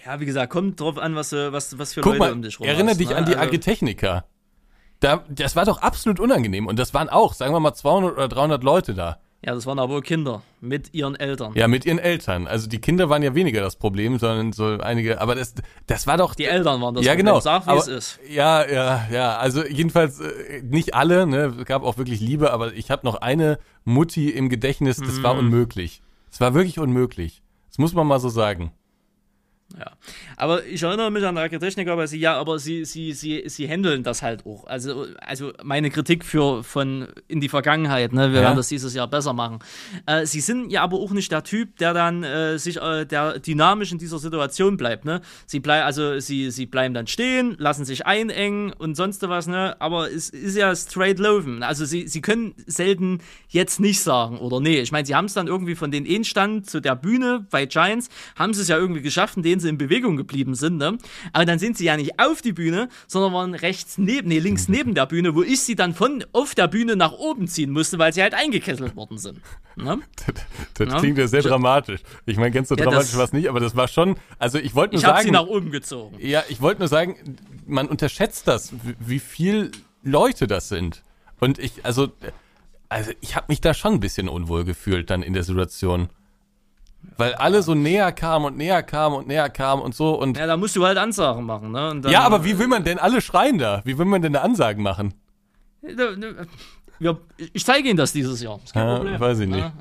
Ja, 0.05 0.20
wie 0.20 0.26
gesagt, 0.26 0.53
kommt 0.53 0.80
drauf 0.80 0.99
an, 0.99 1.14
was, 1.14 1.30
du- 1.30 1.53
was, 1.53 1.78
was 1.78 1.95
für 1.95 2.03
Guck 2.03 2.14
Leute 2.14 2.18
mal, 2.18 2.32
um 2.32 2.42
dich 2.42 2.61
rum 2.61 2.66
erinnere 2.66 2.90
hast, 2.90 3.01
dich 3.01 3.09
ne? 3.11 3.16
an 3.16 3.24
die 3.24 3.32
Also, 3.36 3.45
Agritechniker. 3.47 4.24
Da, 5.01 5.24
das 5.28 5.57
war 5.57 5.64
doch 5.64 5.78
absolut 5.82 6.20
unangenehm. 6.20 6.66
Und 6.66 6.78
das 6.78 6.92
waren 6.95 7.09
auch, 7.09 7.32
sagen 7.34 7.53
wir 7.55 7.61
mal, 7.61 7.74
200 7.74 8.12
oder 8.12 8.28
300 8.28 8.62
Leute 8.64 8.95
da. 8.95 9.20
Ja, 9.47 9.55
das 9.55 9.66
waren 9.66 9.78
aber 9.78 10.01
Kinder 10.01 10.42
mit 10.62 10.95
ihren 10.95 11.16
Eltern. 11.16 11.53
Ja, 11.55 11.68
mit 11.68 11.84
ihren 11.84 11.99
Eltern. 11.99 12.47
Also 12.47 12.66
die 12.66 12.78
Kinder 12.80 13.11
waren 13.11 13.22
ja 13.22 13.34
weniger 13.34 13.61
das 13.61 13.76
Problem, 13.76 14.18
sondern 14.18 14.53
so 14.53 14.64
einige, 14.78 15.20
aber 15.20 15.34
das, 15.34 15.55
das 15.86 16.07
war 16.07 16.16
doch. 16.16 16.34
Die 16.34 16.47
Eltern 16.47 16.80
waren 16.80 16.95
das 16.95 17.05
ja, 17.05 17.12
Problem. 17.12 17.26
genau. 17.26 17.40
Sag, 17.40 17.66
wie 17.66 17.70
aber, 17.70 17.80
es 17.80 17.86
ist. 17.88 18.20
Ja, 18.28 18.66
ja, 18.66 19.07
ja. 19.12 19.36
Also 19.36 19.62
jedenfalls 19.66 20.20
äh, 20.20 20.62
nicht 20.62 20.95
alle, 20.95 21.26
ne? 21.26 21.55
Es 21.61 21.66
gab 21.66 21.82
auch 21.82 21.99
wirklich 21.99 22.20
Liebe, 22.20 22.53
aber 22.53 22.72
ich 22.72 22.90
habe 22.90 23.05
noch 23.05 23.16
eine 23.16 23.59
Mutti 23.84 24.30
im 24.30 24.49
Gedächtnis, 24.49 24.97
das 24.97 25.18
Mhm. 25.18 25.22
war 25.22 25.36
unmöglich. 25.36 26.01
Es 26.32 26.40
war 26.40 26.55
wirklich 26.55 26.78
unmöglich. 26.78 27.42
Das 27.68 27.76
muss 27.78 27.92
man 27.92 28.07
mal 28.07 28.20
so 28.20 28.30
sagen. 28.30 28.72
Ja. 29.78 29.92
Aber 30.36 30.64
ich 30.64 30.82
erinnere 30.82 31.10
mich 31.10 31.24
an 31.24 31.36
Agritechniker, 31.36 31.92
aber 31.92 32.06
sie, 32.06 32.18
ja, 32.18 32.36
aber 32.38 32.58
sie, 32.58 32.84
sie, 32.84 33.12
sie, 33.12 33.42
sie 33.46 33.68
handeln 33.68 34.02
das 34.04 34.22
halt 34.22 34.46
auch. 34.46 34.66
Also, 34.66 35.06
also 35.20 35.52
meine 35.62 35.90
Kritik 35.90 36.24
für, 36.24 36.62
von 36.62 37.08
in 37.28 37.40
die 37.40 37.48
Vergangenheit, 37.48 38.12
ne? 38.12 38.30
Wir 38.32 38.36
Ja. 38.40 38.42
werden 38.46 38.56
das 38.56 38.68
dieses 38.68 38.94
Jahr 38.94 39.08
besser 39.08 39.32
machen. 39.32 39.58
Äh, 40.06 40.26
sie 40.26 40.40
sind 40.40 40.70
ja 40.70 40.82
aber 40.82 40.98
auch 40.98 41.10
nicht 41.12 41.32
der 41.32 41.42
Typ, 41.42 41.76
der 41.78 41.92
dann 41.92 42.22
äh, 42.22 42.58
sich, 42.58 42.76
äh, 42.80 43.04
der 43.04 43.38
dynamisch 43.40 43.90
in 43.92 43.98
dieser 43.98 44.18
Situation 44.18 44.76
bleibt, 44.76 45.04
ne? 45.04 45.20
Sie 45.46 45.60
bleiben, 45.60 45.84
also 45.86 46.20
sie, 46.20 46.50
sie 46.50 46.66
bleiben 46.66 46.94
dann 46.94 47.06
stehen, 47.06 47.56
lassen 47.58 47.84
sich 47.84 48.06
einengen 48.06 48.72
und 48.72 48.96
sonst 48.96 49.22
was, 49.28 49.46
ne? 49.46 49.76
Aber 49.80 50.10
es 50.10 50.30
ist 50.30 50.56
ja 50.56 50.74
straight 50.76 51.18
laufen. 51.18 51.62
Also 51.62 51.84
sie, 51.84 52.06
sie 52.06 52.20
können 52.20 52.54
selten 52.66 53.18
jetzt 53.48 53.80
nicht 53.80 54.00
sagen, 54.00 54.38
oder 54.38 54.60
nee. 54.60 54.80
Ich 54.80 54.92
meine, 54.92 55.06
sie 55.06 55.14
haben 55.14 55.24
es 55.24 55.34
dann 55.34 55.46
irgendwie 55.48 55.74
von 55.74 55.90
den 55.90 56.06
Endstand 56.06 56.70
zu 56.70 56.80
der 56.80 56.94
Bühne 56.94 57.46
bei 57.50 57.66
Giants, 57.66 58.08
haben 58.36 58.54
sie 58.54 58.62
es 58.62 58.68
ja 58.68 58.76
irgendwie 58.78 59.02
geschafft, 59.02 59.36
indem 59.36 59.60
sie 59.64 59.68
in 59.70 59.78
Bewegung 59.78 60.16
geblieben 60.16 60.54
sind, 60.54 60.76
ne? 60.78 60.96
Aber 61.32 61.44
dann 61.44 61.58
sind 61.58 61.76
sie 61.76 61.84
ja 61.84 61.96
nicht 61.96 62.18
auf 62.20 62.40
die 62.40 62.52
Bühne, 62.52 62.88
sondern 63.08 63.32
waren 63.32 63.54
rechts 63.54 63.98
neben, 63.98 64.28
nee, 64.28 64.38
links 64.38 64.68
neben 64.68 64.94
der 64.94 65.06
Bühne, 65.06 65.34
wo 65.34 65.42
ich 65.42 65.60
sie 65.60 65.74
dann 65.74 65.92
von 65.94 66.24
auf 66.32 66.54
der 66.54 66.68
Bühne 66.68 66.96
nach 66.96 67.12
oben 67.12 67.48
ziehen 67.48 67.70
musste, 67.70 67.98
weil 67.98 68.12
sie 68.12 68.22
halt 68.22 68.34
eingekesselt 68.34 68.94
worden 68.96 69.18
sind. 69.18 69.40
Ne? 69.76 69.98
Das, 70.24 70.34
das 70.74 70.88
Ja. 70.94 70.98
klingt 71.00 71.18
ja 71.18 71.26
sehr 71.26 71.42
dramatisch. 71.42 72.00
Ich 72.26 72.36
meine, 72.36 72.52
ganz 72.52 72.68
so 72.68 72.76
Ja, 72.76 72.84
dramatisch 72.84 73.16
war 73.16 73.24
es 73.24 73.32
nicht, 73.32 73.48
aber 73.48 73.58
das 73.60 73.74
war 73.74 73.88
schon, 73.88 74.16
also 74.38 74.58
ich 74.58 74.74
wollte 74.74 74.94
nur 74.94 75.00
Ich 75.02 75.06
habe 75.06 75.18
sie 75.18 75.24
sagen, 75.24 75.32
nach 75.34 75.46
oben 75.46 75.70
gezogen. 75.72 76.16
ja, 76.20 76.44
ich 76.48 76.60
wollte 76.60 76.80
nur 76.80 76.88
sagen, 76.88 77.36
man 77.66 77.88
unterschätzt 77.88 78.46
das, 78.46 78.72
wie, 78.84 78.94
wie 79.00 79.18
viel 79.18 79.72
Leute 80.04 80.46
das 80.46 80.68
sind. 80.68 81.02
Und 81.40 81.58
ich, 81.58 81.84
also, 81.84 82.12
also 82.88 83.10
ich 83.20 83.34
habe 83.34 83.46
mich 83.48 83.60
da 83.60 83.74
schon 83.74 83.94
ein 83.94 84.00
bisschen 84.00 84.28
unwohl 84.28 84.64
gefühlt 84.64 85.10
dann 85.10 85.22
in 85.22 85.32
der 85.32 85.42
Situation. 85.42 86.08
Weil 87.16 87.34
alle 87.34 87.62
so 87.62 87.74
näher 87.74 88.12
kamen 88.12 88.44
und 88.44 88.57
näher 88.57 88.82
kamen 88.82 89.16
und 89.16 89.26
näher 89.28 89.48
kamen 89.48 89.82
und 89.82 89.94
so 89.94 90.18
und 90.20 90.36
Ja, 90.36 90.46
da 90.46 90.57
musst 90.57 90.74
du 90.76 90.84
halt 90.84 90.98
Ansagen 90.98 91.44
machen, 91.44 91.70
ne? 91.70 92.00
Ja, 92.09 92.22
aber 92.22 92.44
wie 92.44 92.59
will 92.59 92.66
man 92.66 92.84
denn 92.84 92.98
alle 92.98 93.20
schreien 93.20 93.59
da? 93.59 93.82
Wie 93.84 93.96
will 93.98 94.07
man 94.07 94.22
denn 94.22 94.34
eine 94.34 94.44
Ansagen 94.44 94.82
machen? 94.82 95.14
Wir, 96.98 97.20
ich 97.52 97.64
zeige 97.64 97.88
Ihnen 97.88 97.96
das 97.96 98.12
dieses 98.12 98.40
Jahr. 98.42 98.59
Kein 98.72 99.07
Ja, 99.07 99.20
weiß 99.20 99.40
ich 99.40 99.48
nicht. 99.48 99.72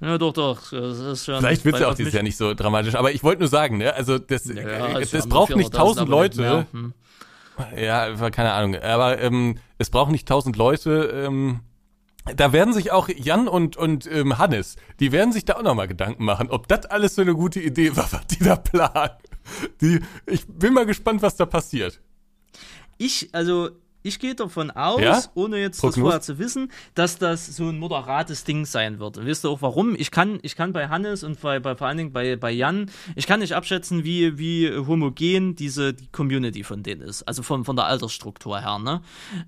Ja. 0.00 0.18
Doch, 0.18 0.32
doch. 0.32 0.70
Das 0.70 1.24
Vielleicht 1.24 1.64
wird 1.64 1.76
es 1.76 1.80
ja 1.80 1.88
auch 1.88 1.94
dieses 1.94 2.12
Jahr 2.12 2.22
nicht 2.22 2.36
so 2.36 2.54
dramatisch, 2.54 2.94
aber 2.94 3.12
ich 3.12 3.24
wollte 3.24 3.40
nur 3.40 3.48
sagen, 3.48 3.78
ne, 3.78 3.92
also 3.94 4.18
das, 4.18 4.46
Ja, 4.46 4.54
äh, 4.54 5.02
es 5.02 5.10
das 5.10 5.22
haben 5.22 5.28
braucht 5.28 5.56
nicht 5.56 5.72
400.000, 5.72 5.76
tausend 5.76 6.08
Leute. 6.08 6.66
Hm. 6.72 6.94
Ja, 7.76 8.30
keine 8.30 8.52
Ahnung. 8.52 8.76
Aber 8.76 9.20
ähm, 9.20 9.58
es 9.78 9.90
braucht 9.90 10.12
nicht 10.12 10.28
tausend 10.28 10.56
Leute. 10.56 11.24
Ähm, 11.26 11.60
da 12.36 12.52
werden 12.52 12.72
sich 12.72 12.92
auch 12.92 13.08
Jan 13.08 13.48
und, 13.48 13.76
und 13.76 14.10
ähm, 14.10 14.38
Hannes, 14.38 14.76
die 15.00 15.12
werden 15.12 15.32
sich 15.32 15.44
da 15.44 15.54
auch 15.54 15.62
nochmal 15.62 15.88
Gedanken 15.88 16.24
machen, 16.24 16.50
ob 16.50 16.68
das 16.68 16.86
alles 16.86 17.14
so 17.14 17.22
eine 17.22 17.34
gute 17.34 17.60
Idee 17.60 17.96
war, 17.96 18.10
was 18.12 18.26
die 18.26 18.44
da 18.44 18.56
planen. 18.56 19.16
Die, 19.80 20.00
ich 20.26 20.46
bin 20.46 20.74
mal 20.74 20.86
gespannt, 20.86 21.22
was 21.22 21.36
da 21.36 21.46
passiert. 21.46 22.00
Ich, 22.98 23.30
also, 23.32 23.70
ich 24.02 24.18
gehe 24.18 24.34
davon 24.34 24.70
aus, 24.70 25.00
Ja? 25.00 25.22
ohne 25.34 25.58
jetzt 25.58 25.80
Prognose? 25.80 25.96
das 25.96 26.02
vorher 26.02 26.20
zu 26.20 26.38
wissen, 26.38 26.70
dass 26.94 27.18
das 27.18 27.46
so 27.46 27.68
ein 27.68 27.78
moderates 27.78 28.44
Ding 28.44 28.64
sein 28.64 28.98
wird. 28.98 29.24
Wisst 29.24 29.44
ihr 29.44 29.50
auch 29.50 29.60
warum? 29.62 29.94
Ich 29.96 30.10
kann, 30.10 30.38
ich 30.42 30.56
kann 30.56 30.72
bei 30.72 30.88
Hannes 30.88 31.24
und 31.24 31.40
bei, 31.40 31.58
bei 31.60 31.74
vor 31.76 31.86
allen 31.88 31.98
Dingen 31.98 32.12
bei, 32.12 32.36
bei 32.36 32.50
Jan, 32.50 32.90
ich 33.16 33.26
kann 33.26 33.40
nicht 33.40 33.54
abschätzen, 33.54 34.04
wie, 34.04 34.38
wie 34.38 34.70
homogen 34.70 35.56
diese 35.56 35.94
die 35.94 36.06
Community 36.08 36.62
von 36.64 36.82
denen 36.82 37.02
ist. 37.02 37.22
Also 37.24 37.42
von, 37.42 37.64
von 37.64 37.76
der 37.76 37.86
Altersstruktur 37.86 38.60
her, 38.60 38.78
ne? 38.78 39.00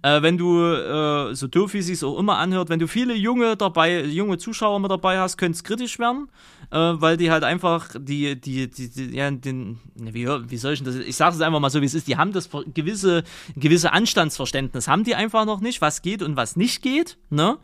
Äh, 0.02 0.22
wenn 0.22 0.36
du, 0.36 0.60
äh, 0.62 1.34
so 1.34 1.46
doof 1.46 1.74
wie 1.74 1.78
es 1.78 1.86
sich 1.86 2.02
auch 2.04 2.18
immer 2.18 2.38
anhört, 2.38 2.68
wenn 2.68 2.78
du 2.80 2.86
viele 2.88 3.14
junge 3.14 3.56
dabei, 3.56 4.02
junge 4.04 4.38
Zuschauer 4.38 4.80
mit 4.80 4.90
dabei 4.90 5.18
hast, 5.18 5.36
könnte 5.36 5.56
es 5.56 5.64
kritisch 5.64 5.98
werden. 5.98 6.28
Äh, 6.70 6.76
weil 6.76 7.16
die 7.16 7.30
halt 7.30 7.44
einfach 7.44 7.88
die, 7.98 8.40
die, 8.40 8.70
die, 8.70 8.90
die 8.90 9.16
ja, 9.16 9.30
den, 9.30 9.78
wie, 9.94 10.26
wie 10.26 10.56
soll 10.56 10.74
ich 10.74 10.82
denn 10.82 10.92
das, 10.92 11.04
ich 11.04 11.16
sage 11.16 11.34
es 11.34 11.40
einfach 11.40 11.60
mal 11.60 11.70
so, 11.70 11.80
wie 11.80 11.86
es 11.86 11.94
ist, 11.94 12.08
die 12.08 12.16
haben 12.16 12.32
das 12.32 12.48
gewisse, 12.74 13.24
gewisse 13.56 13.92
Anstandsverständnis, 13.92 14.88
haben 14.88 15.04
die 15.04 15.14
einfach 15.14 15.44
noch 15.44 15.60
nicht, 15.60 15.80
was 15.80 16.02
geht 16.02 16.22
und 16.22 16.36
was 16.36 16.56
nicht 16.56 16.82
geht, 16.82 17.18
ne? 17.28 17.58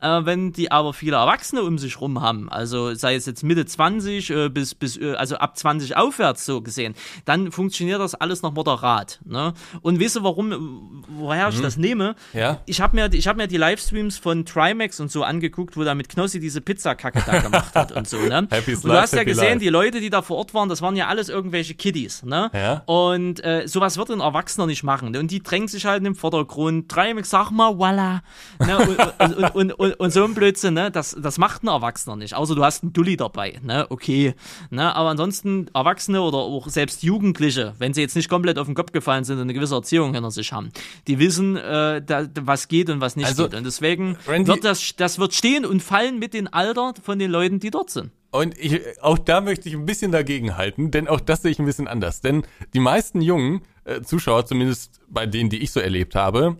Äh, 0.00 0.24
wenn 0.24 0.52
die 0.52 0.70
aber 0.70 0.92
viele 0.92 1.16
Erwachsene 1.16 1.62
um 1.62 1.78
sich 1.78 2.00
rum 2.00 2.20
haben, 2.20 2.48
also 2.48 2.94
sei 2.94 3.14
es 3.14 3.26
jetzt 3.26 3.42
Mitte 3.42 3.66
20 3.66 4.30
äh, 4.30 4.48
bis, 4.48 4.74
bis, 4.74 4.96
äh, 4.96 5.14
also 5.14 5.36
ab 5.36 5.56
20 5.56 5.96
aufwärts 5.96 6.44
so 6.44 6.62
gesehen, 6.62 6.94
dann 7.24 7.50
funktioniert 7.52 8.00
das 8.00 8.14
alles 8.14 8.42
noch 8.42 8.52
moderat, 8.52 9.20
ne? 9.24 9.54
Und 9.80 10.00
weißt 10.00 10.16
du, 10.16 10.22
warum, 10.22 11.04
woher 11.08 11.48
ich 11.48 11.58
mhm. 11.58 11.62
das 11.62 11.76
nehme? 11.76 12.14
Ja. 12.32 12.60
Ich 12.66 12.80
habe 12.80 12.96
mir, 12.96 13.12
ich 13.12 13.26
hab 13.26 13.36
mir 13.36 13.48
die 13.48 13.56
Livestreams 13.56 14.18
von 14.18 14.44
Trimax 14.44 15.00
und 15.00 15.10
so 15.10 15.24
angeguckt, 15.24 15.76
wo 15.76 15.84
da 15.84 15.94
mit 15.94 16.08
Knossi 16.08 16.40
diese 16.40 16.60
Pizzakacke 16.60 17.22
da 17.26 17.40
gemacht 17.40 17.74
hat 17.74 17.92
und 17.92 18.08
so, 18.08 18.18
ne? 18.18 18.46
Happy 18.52 18.74
und 18.74 18.84
du 18.84 18.92
hast 18.92 19.14
ja 19.14 19.24
gesehen, 19.24 19.44
life. 19.44 19.58
die 19.58 19.68
Leute, 19.68 20.00
die 20.00 20.10
da 20.10 20.22
vor 20.22 20.38
Ort 20.38 20.54
waren, 20.54 20.68
das 20.68 20.82
waren 20.82 20.96
ja 20.96 21.08
alles 21.08 21.28
irgendwelche 21.28 21.74
Kiddies, 21.74 22.22
ne? 22.22 22.50
Ja. 22.52 22.82
Und 22.86 23.44
äh, 23.44 23.66
sowas 23.66 23.96
wird 23.96 24.10
ein 24.10 24.20
Erwachsener 24.20 24.66
nicht 24.66 24.82
machen. 24.82 25.14
Und 25.16 25.30
die 25.30 25.42
drängen 25.42 25.68
sich 25.68 25.86
halt 25.86 26.04
im 26.04 26.14
Vordergrund. 26.14 26.90
Trimax, 26.90 27.30
sag 27.30 27.50
mal, 27.50 27.78
voila. 27.78 28.22
Ne? 28.58 28.78
Und, 28.78 29.34
und, 29.36 29.54
und, 29.54 29.72
und, 29.72 29.92
und, 29.94 30.12
so 30.12 30.24
ein 30.24 30.34
Blödsinn, 30.34 30.74
ne? 30.74 30.90
Das, 30.90 31.16
das 31.18 31.38
macht 31.38 31.62
ein 31.62 31.68
Erwachsener 31.68 32.16
nicht. 32.16 32.34
Außer 32.34 32.54
du 32.54 32.64
hast 32.64 32.82
einen 32.82 32.92
Dulli 32.92 33.16
dabei, 33.16 33.58
ne? 33.62 33.86
Okay. 33.88 34.34
Ne? 34.70 34.94
Aber 34.94 35.10
ansonsten 35.10 35.68
Erwachsene 35.74 36.22
oder 36.22 36.38
auch 36.38 36.68
selbst 36.68 37.02
Jugendliche, 37.02 37.74
wenn 37.78 37.94
sie 37.94 38.00
jetzt 38.00 38.16
nicht 38.16 38.28
komplett 38.28 38.58
auf 38.58 38.66
den 38.66 38.74
Kopf 38.74 38.92
gefallen 38.92 39.24
sind 39.24 39.36
und 39.36 39.42
eine 39.42 39.54
gewisse 39.54 39.74
Erziehung 39.74 40.14
hinter 40.14 40.30
sich 40.30 40.52
haben, 40.52 40.70
die 41.06 41.18
wissen, 41.18 41.56
äh, 41.56 42.02
da, 42.04 42.26
was 42.40 42.68
geht 42.68 42.90
und 42.90 43.00
was 43.00 43.16
nicht 43.16 43.26
also, 43.26 43.44
geht. 43.44 43.54
Und 43.54 43.64
deswegen 43.64 44.16
Randy, 44.26 44.48
wird 44.48 44.64
das, 44.64 44.94
das 44.96 45.18
wird 45.18 45.34
stehen 45.34 45.64
und 45.64 45.82
fallen 45.82 46.18
mit 46.18 46.34
dem 46.34 46.48
Alter 46.50 46.94
von 47.02 47.18
den 47.18 47.30
Leuten, 47.30 47.60
die 47.60 47.70
dort 47.70 47.90
sind. 47.90 48.10
Und 48.32 48.58
ich, 48.58 48.80
auch 49.02 49.18
da 49.18 49.42
möchte 49.42 49.68
ich 49.68 49.74
ein 49.74 49.84
bisschen 49.84 50.10
dagegen 50.10 50.56
halten, 50.56 50.90
denn 50.90 51.06
auch 51.06 51.20
das 51.20 51.42
sehe 51.42 51.50
ich 51.50 51.58
ein 51.58 51.66
bisschen 51.66 51.86
anders. 51.86 52.22
Denn 52.22 52.44
die 52.72 52.80
meisten 52.80 53.20
jungen 53.20 53.60
äh, 53.84 54.00
Zuschauer, 54.00 54.46
zumindest 54.46 55.00
bei 55.08 55.26
denen, 55.26 55.50
die 55.50 55.58
ich 55.58 55.70
so 55.70 55.80
erlebt 55.80 56.14
habe, 56.14 56.56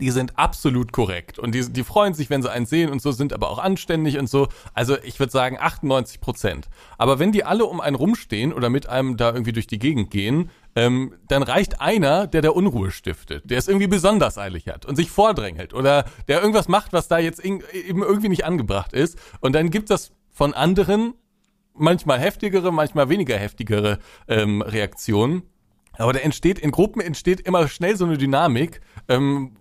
die 0.00 0.10
sind 0.12 0.38
absolut 0.38 0.92
korrekt. 0.92 1.38
Und 1.38 1.54
die, 1.54 1.68
die 1.70 1.82
freuen 1.82 2.14
sich, 2.14 2.30
wenn 2.30 2.42
sie 2.42 2.50
einen 2.50 2.64
sehen 2.64 2.90
und 2.90 3.02
so, 3.02 3.10
sind 3.10 3.32
aber 3.32 3.50
auch 3.50 3.58
anständig 3.58 4.18
und 4.18 4.30
so. 4.30 4.48
Also 4.72 4.96
ich 5.02 5.18
würde 5.18 5.32
sagen 5.32 5.58
98 5.60 6.20
Prozent. 6.20 6.68
Aber 6.96 7.18
wenn 7.18 7.32
die 7.32 7.44
alle 7.44 7.64
um 7.66 7.80
einen 7.80 7.96
rumstehen 7.96 8.52
oder 8.52 8.70
mit 8.70 8.88
einem 8.88 9.16
da 9.16 9.32
irgendwie 9.32 9.52
durch 9.52 9.66
die 9.66 9.80
Gegend 9.80 10.10
gehen, 10.10 10.50
ähm, 10.76 11.14
dann 11.26 11.42
reicht 11.42 11.80
einer, 11.80 12.28
der 12.28 12.40
der 12.40 12.54
Unruhe 12.54 12.92
stiftet, 12.92 13.50
der 13.50 13.58
es 13.58 13.66
irgendwie 13.66 13.88
besonders 13.88 14.38
eilig 14.38 14.68
hat 14.68 14.86
und 14.86 14.94
sich 14.94 15.10
vordrängelt 15.10 15.74
oder 15.74 16.04
der 16.28 16.40
irgendwas 16.40 16.68
macht, 16.68 16.92
was 16.92 17.08
da 17.08 17.18
jetzt 17.18 17.44
eben 17.44 17.60
irgendwie 17.72 18.28
nicht 18.28 18.44
angebracht 18.44 18.92
ist. 18.92 19.18
Und 19.40 19.54
dann 19.54 19.70
gibt 19.70 19.90
das 19.90 20.12
von 20.40 20.54
anderen 20.54 21.12
manchmal 21.74 22.18
heftigere, 22.18 22.72
manchmal 22.72 23.10
weniger 23.10 23.36
heftigere 23.36 23.98
ähm, 24.26 24.62
Reaktionen. 24.62 25.42
Aber 25.98 26.14
da 26.14 26.20
entsteht, 26.20 26.58
in 26.58 26.70
Gruppen 26.70 27.02
entsteht 27.02 27.40
immer 27.40 27.68
schnell 27.68 27.94
so 27.94 28.06
eine 28.06 28.16
Dynamik. 28.16 28.80
Ähm, 29.06 29.58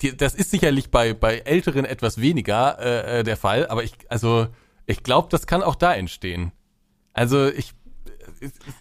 die, 0.00 0.16
das 0.16 0.34
ist 0.34 0.50
sicherlich 0.50 0.90
bei, 0.90 1.12
bei 1.12 1.40
Älteren 1.40 1.84
etwas 1.84 2.22
weniger 2.22 2.78
äh, 2.80 3.20
äh 3.20 3.22
der 3.22 3.36
Fall, 3.36 3.66
aber 3.66 3.84
ich, 3.84 3.92
also, 4.08 4.46
ich 4.86 5.02
glaube, 5.02 5.28
das 5.30 5.46
kann 5.46 5.62
auch 5.62 5.74
da 5.74 5.92
entstehen. 5.92 6.52
Also 7.12 7.48
ich 7.48 7.74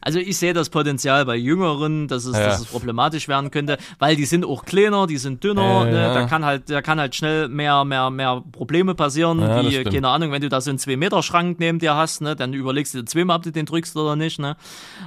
also 0.02 0.20
ich 0.20 0.38
sehe 0.38 0.54
das 0.54 0.70
Potenzial 0.70 1.26
bei 1.26 1.36
Jüngeren, 1.36 2.08
dass 2.08 2.26
es, 2.26 2.38
ja. 2.38 2.46
dass 2.46 2.62
es 2.62 2.66
problematisch 2.66 3.28
werden 3.28 3.52
könnte, 3.52 3.78
weil 4.00 4.16
die 4.16 4.26
sind 4.26 4.46
auch 4.46 4.66
kleiner, 4.66 5.08
die 5.08 5.18
sind 5.18 5.44
dünner, 5.44 5.86
äh, 5.88 5.92
ne? 5.92 6.02
ja. 6.02 6.14
da 6.14 6.26
kann 6.26 6.46
halt, 6.46 6.70
da 6.70 6.82
kann 6.82 7.00
halt 7.00 7.16
schnell 7.16 7.48
mehr, 7.48 7.84
mehr, 7.86 8.10
mehr 8.10 8.44
Probleme 8.52 8.96
passieren, 8.96 9.40
ja, 9.40 9.64
wie, 9.64 9.84
keine 9.84 10.08
Ahnung, 10.10 10.32
wenn 10.32 10.42
du 10.42 10.50
da 10.50 10.62
so 10.62 10.70
einen 10.70 10.80
2-Meter-Schrank 10.80 11.60
neben 11.60 11.80
dir 11.80 11.96
hast, 11.96 12.22
ne, 12.22 12.36
dann 12.36 12.54
überlegst 12.54 12.94
du 12.94 13.00
dir 13.00 13.06
zweimal, 13.06 13.38
ob 13.38 13.44
du 13.44 13.52
den 13.52 13.66
drückst 13.66 13.96
oder 13.96 14.16
nicht, 14.16 14.40
ne. 14.40 14.56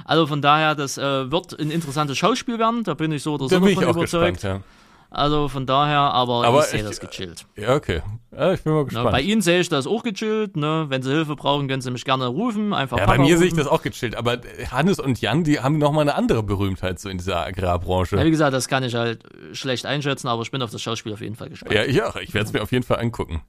Also 0.05 0.27
von 0.27 0.41
daher, 0.41 0.75
das 0.75 0.97
äh, 0.97 1.31
wird 1.31 1.59
ein 1.59 1.71
interessantes 1.71 2.17
Schauspiel 2.17 2.59
werden, 2.59 2.83
da 2.83 2.93
bin 2.93 3.11
ich 3.11 3.23
so 3.23 3.35
oder 3.35 3.49
so 3.49 3.59
davon 3.59 3.71
überzeugt. 3.71 4.35
Gespannt, 4.35 4.43
ja. 4.43 4.76
Also 5.09 5.47
von 5.47 5.65
daher, 5.65 5.99
aber, 5.99 6.45
aber 6.45 6.59
ich 6.59 6.65
sehe 6.65 6.83
das 6.83 6.99
gechillt. 6.99 7.45
Ja, 7.55 7.75
okay. 7.75 8.01
Ja, 8.31 8.51
ich 8.51 8.61
bin 8.63 8.73
mal 8.73 8.83
gespannt. 8.83 9.05
Na, 9.05 9.11
bei 9.11 9.21
Ihnen 9.21 9.41
sehe 9.41 9.61
ich 9.61 9.69
das 9.69 9.87
auch 9.87 10.03
gechillt. 10.03 10.57
Ne? 10.57 10.85
Wenn 10.89 11.01
Sie 11.01 11.11
Hilfe 11.11 11.35
brauchen, 11.35 11.67
können 11.67 11.81
Sie 11.81 11.91
mich 11.91 12.03
gerne 12.03 12.27
rufen. 12.27 12.73
Einfach 12.73 12.97
ja, 12.97 13.05
bei 13.05 13.17
mir 13.17 13.37
sehe 13.37 13.47
ich 13.47 13.53
das 13.53 13.67
auch 13.67 13.81
gechillt. 13.81 14.15
Aber 14.15 14.37
Hannes 14.69 14.99
und 14.99 15.21
Jan, 15.21 15.45
die 15.45 15.61
haben 15.61 15.77
nochmal 15.77 16.01
eine 16.01 16.15
andere 16.15 16.43
Berühmtheit 16.43 16.99
so 16.99 17.07
in 17.07 17.17
dieser 17.17 17.45
Agrarbranche. 17.45 18.17
Ja, 18.17 18.25
wie 18.25 18.31
gesagt, 18.31 18.53
das 18.53 18.67
kann 18.67 18.83
ich 18.83 18.95
halt 18.95 19.23
schlecht 19.53 19.85
einschätzen, 19.85 20.27
aber 20.27 20.41
ich 20.41 20.51
bin 20.51 20.61
auf 20.61 20.71
das 20.71 20.81
Schauspiel 20.81 21.13
auf 21.13 21.21
jeden 21.21 21.35
Fall 21.35 21.49
gespannt. 21.49 21.73
Ja, 21.73 21.83
ich 21.83 22.03
auch. 22.03 22.17
Ich 22.17 22.33
werde 22.33 22.47
es 22.47 22.53
mir 22.53 22.61
auf 22.61 22.71
jeden 22.73 22.83
Fall 22.83 22.99
angucken. 22.99 23.41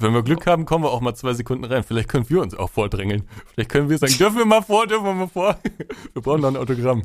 Wenn 0.00 0.14
wir 0.14 0.22
Glück 0.22 0.46
haben, 0.46 0.64
kommen 0.64 0.84
wir 0.84 0.90
auch 0.90 1.00
mal 1.00 1.14
zwei 1.14 1.32
Sekunden 1.32 1.64
rein. 1.64 1.82
Vielleicht 1.82 2.08
können 2.08 2.28
wir 2.28 2.40
uns 2.40 2.54
auch 2.54 2.70
vordrängeln. 2.70 3.28
Vielleicht 3.52 3.70
können 3.70 3.88
wir 3.88 3.98
sagen, 3.98 4.12
dürfen 4.18 4.38
wir 4.38 4.46
mal 4.46 4.62
vor, 4.62 4.86
dürfen 4.86 5.04
wir 5.04 5.14
mal 5.14 5.28
vor. 5.28 5.58
Wir 6.12 6.22
brauchen 6.22 6.40
noch 6.40 6.48
ein 6.48 6.56
Autogramm. 6.56 7.02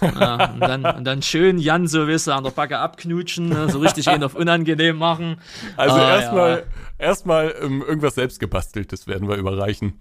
Ja, 0.00 0.52
und, 0.52 0.60
dann, 0.60 0.84
und 0.84 1.04
dann 1.04 1.22
schön 1.22 1.58
Jan 1.58 1.86
so, 1.86 2.06
weißt 2.06 2.26
du, 2.26 2.32
an 2.32 2.44
der 2.44 2.50
Backe 2.50 2.78
abknutschen, 2.78 3.48
ne, 3.48 3.70
so 3.70 3.78
richtig 3.78 4.06
ihn 4.06 4.22
auf 4.22 4.34
unangenehm 4.34 4.96
machen. 4.96 5.38
Also 5.76 5.96
ah, 5.96 6.16
erstmal 6.16 6.50
ja. 6.58 6.64
erstmal 6.98 7.54
ähm, 7.62 7.82
irgendwas 7.82 8.14
selbstgebasteltes 8.16 9.06
werden 9.06 9.28
wir 9.28 9.36
überreichen. 9.36 10.00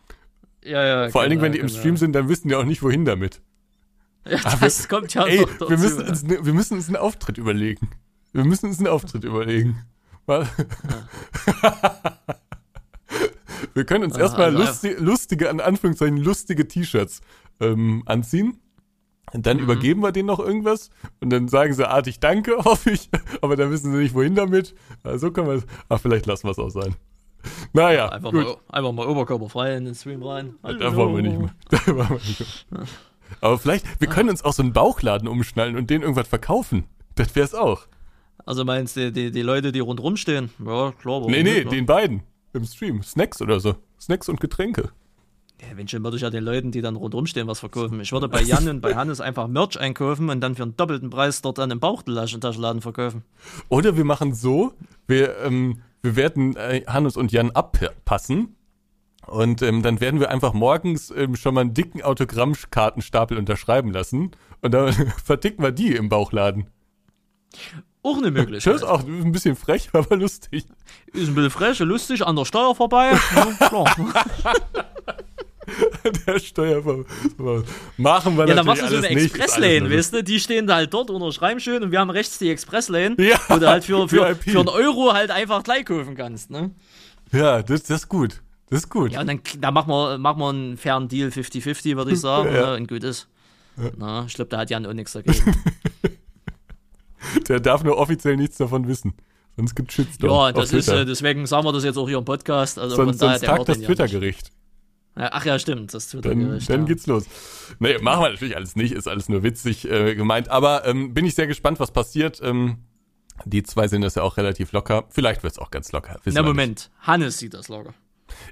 Ja, 0.63 0.83
ja. 0.83 1.09
Vor 1.09 1.11
genau, 1.11 1.19
allen 1.21 1.29
Dingen, 1.29 1.41
wenn 1.41 1.51
die 1.51 1.59
genau. 1.59 1.71
im 1.71 1.77
Stream 1.79 1.97
sind, 1.97 2.13
dann 2.13 2.27
wissen 2.27 2.49
die 2.49 2.55
auch 2.55 2.65
nicht, 2.65 2.81
wohin 2.83 3.05
damit. 3.05 3.41
Ja, 4.27 4.39
ah, 4.43 4.57
das 4.59 4.83
wir, 4.83 4.89
kommt 4.89 5.13
ja 5.13 5.25
ey, 5.25 5.41
noch 5.41 5.49
dazu. 5.49 5.69
Wir 5.69 5.77
müssen, 5.77 6.07
uns, 6.07 6.23
ne, 6.23 6.45
wir 6.45 6.53
müssen 6.53 6.73
uns 6.75 6.87
einen 6.87 6.97
Auftritt 6.97 7.37
überlegen. 7.37 7.89
Wir 8.33 8.43
müssen 8.43 8.65
uns 8.67 8.79
einen 8.79 8.87
Auftritt 8.87 9.23
überlegen. 9.23 9.85
Ja. 10.27 10.47
wir 13.75 13.85
können 13.85 14.05
uns 14.05 14.17
erstmal 14.17 14.47
also, 14.47 14.57
lustige, 14.57 14.95
lustige, 14.95 15.49
an 15.49 15.59
Anführungszeichen, 15.59 16.17
lustige 16.17 16.67
T-Shirts 16.67 17.21
ähm, 17.61 18.01
anziehen 18.07 18.59
und 19.35 19.45
dann 19.45 19.57
mhm. 19.57 19.63
übergeben 19.63 20.01
wir 20.01 20.11
denen 20.11 20.27
noch 20.27 20.39
irgendwas 20.39 20.89
und 21.19 21.29
dann 21.29 21.47
sagen 21.47 21.73
sie 21.73 21.87
artig 21.87 22.19
Danke, 22.19 22.57
hoffe 22.65 22.91
ich, 22.91 23.09
aber 23.41 23.55
dann 23.55 23.69
wissen 23.69 23.91
sie 23.91 23.97
nicht, 23.97 24.15
wohin 24.15 24.35
damit. 24.35 24.73
Also 25.03 25.27
so 25.27 25.33
können 25.33 25.47
wir 25.47 25.55
es. 25.55 25.65
Ach, 25.89 25.99
vielleicht 25.99 26.25
lassen 26.25 26.47
wir 26.47 26.51
es 26.51 26.59
auch 26.59 26.69
sein. 26.69 26.95
Naja. 27.73 28.09
Einfach, 28.09 28.31
gut. 28.31 28.45
Mal, 28.45 28.57
einfach 28.69 28.91
mal 28.91 29.07
oberkörperfrei 29.07 29.75
in 29.75 29.85
den 29.85 29.95
Stream 29.95 30.23
rein. 30.23 30.55
Hallo. 30.63 30.79
Da 30.79 30.95
wollen 30.95 31.15
wir 31.15 31.21
nicht 31.21 31.39
mehr. 31.39 31.55
Da 31.69 31.87
wollen 31.87 32.09
wir 32.09 32.15
nicht 32.15 32.71
mehr. 32.71 32.85
Aber 33.41 33.57
vielleicht, 33.57 33.99
wir 33.99 34.07
können 34.07 34.29
uns 34.29 34.43
auch 34.43 34.53
so 34.53 34.63
einen 34.63 34.73
Bauchladen 34.73 35.27
umschnallen 35.27 35.75
und 35.75 35.89
denen 35.89 36.03
irgendwas 36.03 36.27
verkaufen. 36.27 36.85
Das 37.15 37.35
wäre 37.35 37.45
es 37.45 37.53
auch. 37.53 37.87
Also 38.45 38.63
meinst 38.63 38.95
du, 38.95 39.11
die, 39.11 39.31
die 39.31 39.41
Leute, 39.41 39.71
die 39.71 39.79
rundrum 39.79 40.17
stehen? 40.17 40.51
Ja, 40.63 40.91
klar. 40.91 41.21
Nee, 41.21 41.43
nee, 41.43 41.59
nicht, 41.59 41.71
den 41.71 41.85
beiden 41.85 42.23
im 42.53 42.65
Stream. 42.65 43.03
Snacks 43.03 43.41
oder 43.41 43.59
so. 43.59 43.75
Snacks 43.99 44.29
und 44.29 44.39
Getränke. 44.39 44.91
Ja, 45.61 45.77
wenn 45.77 45.87
schon 45.87 46.03
würde 46.03 46.17
ich 46.17 46.23
ja 46.23 46.29
den 46.29 46.43
Leuten, 46.43 46.71
die 46.71 46.81
dann 46.81 46.95
rundherum 46.95 47.27
stehen, 47.27 47.47
was 47.47 47.59
verkaufen. 47.59 47.99
Ich 48.01 48.11
würde 48.11 48.27
bei 48.27 48.41
Jan 48.41 48.67
und 48.67 48.81
bei 48.81 48.95
Hannes 48.95 49.21
einfach 49.21 49.47
Merch 49.47 49.79
einkaufen 49.79 50.29
und 50.29 50.41
dann 50.41 50.55
für 50.55 50.63
einen 50.63 50.75
doppelten 50.75 51.09
Preis 51.09 51.41
dort 51.41 51.59
an 51.59 51.69
den 51.69 51.79
Bauchtaschenladen 51.79 52.81
verkaufen. 52.81 53.23
Oder 53.69 53.95
wir 53.95 54.03
machen 54.03 54.33
so, 54.33 54.73
wir, 55.07 55.37
ähm, 55.39 55.81
wir 56.01 56.15
werden 56.15 56.57
äh, 56.57 56.83
Hannes 56.87 57.15
und 57.15 57.31
Jan 57.31 57.51
abpassen 57.51 58.55
und 59.27 59.61
ähm, 59.61 59.81
dann 59.81 60.01
werden 60.01 60.19
wir 60.19 60.29
einfach 60.29 60.53
morgens 60.53 61.11
ähm, 61.11 61.35
schon 61.35 61.55
mal 61.55 61.61
einen 61.61 61.73
dicken 61.73 62.01
Autogrammkartenstapel 62.01 63.37
unterschreiben 63.37 63.91
lassen 63.91 64.31
und 64.61 64.73
dann 64.73 64.93
verticken 65.23 65.63
wir 65.63 65.71
die 65.71 65.95
im 65.95 66.09
Bauchladen. 66.09 66.67
Auch 68.03 68.17
eine 68.17 68.29
Möglichkeit. 68.29 68.73
Das 68.75 68.81
ist 68.81 68.87
auch 68.87 69.03
ein 69.03 69.31
bisschen 69.31 69.55
frech, 69.55 69.89
aber 69.93 70.17
lustig. 70.17 70.65
Ist 71.13 71.29
ein 71.29 71.35
bisschen 71.35 71.49
frech, 71.49 71.79
lustig, 71.79 72.25
an 72.25 72.35
der 72.35 72.45
Steuer 72.45 72.75
vorbei. 72.75 73.13
ja, 73.35 73.67
klar. 73.67 73.95
der 76.27 76.39
Steuerver 76.39 77.05
machen 77.97 78.37
wir 78.37 78.47
ja, 78.47 78.55
dann 78.55 78.65
machst 78.65 78.83
du 78.83 78.87
so 78.87 78.97
eine 78.97 79.07
Expresslane, 79.07 79.89
weißt 79.89 80.13
du? 80.13 80.23
Die 80.23 80.39
stehen 80.39 80.67
da 80.67 80.75
halt 80.75 80.93
dort 80.93 81.09
unterschreiben 81.09 81.59
schön 81.59 81.83
und 81.83 81.91
wir 81.91 81.99
haben 81.99 82.09
rechts 82.09 82.37
die 82.37 82.49
Expresslane, 82.49 83.15
ja, 83.19 83.39
wo 83.47 83.57
du 83.57 83.67
halt 83.67 83.83
für, 83.83 84.07
für, 84.07 84.35
für 84.39 84.59
einen 84.59 84.69
Euro 84.69 85.13
halt 85.13 85.31
einfach 85.31 85.63
gleich 85.63 85.85
kaufen 85.85 86.15
kannst, 86.15 86.49
ne? 86.51 86.71
Ja, 87.31 87.61
das, 87.61 87.83
das 87.83 88.01
ist 88.01 88.09
gut. 88.09 88.41
Das 88.69 88.79
ist 88.79 88.89
gut. 88.89 89.11
Ja, 89.11 89.21
und 89.21 89.27
dann 89.27 89.41
da 89.59 89.71
machen 89.71 89.89
wir, 89.89 90.17
machen 90.17 90.39
wir 90.39 90.49
einen 90.49 90.77
fairen 90.77 91.07
Deal 91.07 91.29
50-50, 91.29 91.95
würde 91.95 92.11
ich 92.11 92.19
sagen, 92.19 92.53
ja. 92.53 92.71
ne? 92.71 92.75
und 92.77 92.87
gut 92.87 93.03
ist. 93.03 93.27
Ja. 93.77 93.91
Na, 93.97 94.25
ich 94.27 94.33
glaube, 94.33 94.49
da 94.49 94.59
hat 94.59 94.69
Jan 94.69 94.85
auch 94.85 94.93
nichts 94.93 95.13
dagegen. 95.13 95.55
der 97.47 97.59
darf 97.59 97.83
nur 97.83 97.97
offiziell 97.97 98.37
nichts 98.37 98.57
davon 98.57 98.87
wissen. 98.87 99.13
Sonst 99.57 99.75
gibt 99.75 99.89
es 99.89 99.95
Shitstorm. 99.95 100.31
Ja, 100.31 100.51
das 100.51 100.73
ist, 100.73 100.87
äh, 100.87 101.05
deswegen 101.05 101.45
sagen 101.45 101.65
wir 101.65 101.73
das 101.73 101.83
jetzt 101.83 101.97
auch 101.97 102.07
hier 102.07 102.17
im 102.17 102.25
Podcast. 102.25 102.77
Also 102.77 102.95
sonst, 102.95 103.19
von 103.19 103.27
daher, 103.27 103.39
sonst 103.39 103.49
tagt 103.49 103.69
das 103.69 103.79
Twitter-Gericht. 103.79 104.51
Ach 105.15 105.45
ja, 105.45 105.57
stimmt. 105.59 105.93
Das 105.93 106.09
tut 106.09 106.25
dann, 106.25 106.59
dann 106.59 106.79
ja. 106.81 106.85
geht's 106.85 107.07
los. 107.07 107.25
Nee, 107.79 107.97
machen 107.99 108.23
wir 108.23 108.29
natürlich 108.29 108.55
alles 108.55 108.75
nicht, 108.75 108.91
ist 108.91 109.07
alles 109.07 109.29
nur 109.29 109.43
witzig 109.43 109.89
äh, 109.89 110.13
gemeint. 110.13 110.49
Aber 110.49 110.85
ähm, 110.85 111.13
bin 111.13 111.25
ich 111.25 111.35
sehr 111.35 111.47
gespannt, 111.47 111.79
was 111.79 111.91
passiert. 111.91 112.41
Ähm, 112.43 112.79
die 113.45 113.63
zwei 113.63 113.87
sind 113.87 114.01
das 114.01 114.15
ja 114.15 114.23
auch 114.23 114.37
relativ 114.37 114.71
locker. 114.71 115.05
Vielleicht 115.09 115.43
wird's 115.43 115.59
auch 115.59 115.71
ganz 115.71 115.91
locker. 115.91 116.19
Na 116.25 116.43
Moment. 116.43 116.91
Hannes 116.99 117.37
sieht 117.37 117.53
das 117.53 117.69
locker. 117.69 117.93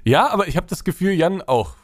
Ja, 0.04 0.28
aber 0.28 0.48
ich 0.48 0.56
habe 0.56 0.66
das 0.68 0.84
Gefühl, 0.84 1.12
Jan 1.12 1.42
auch 1.42 1.76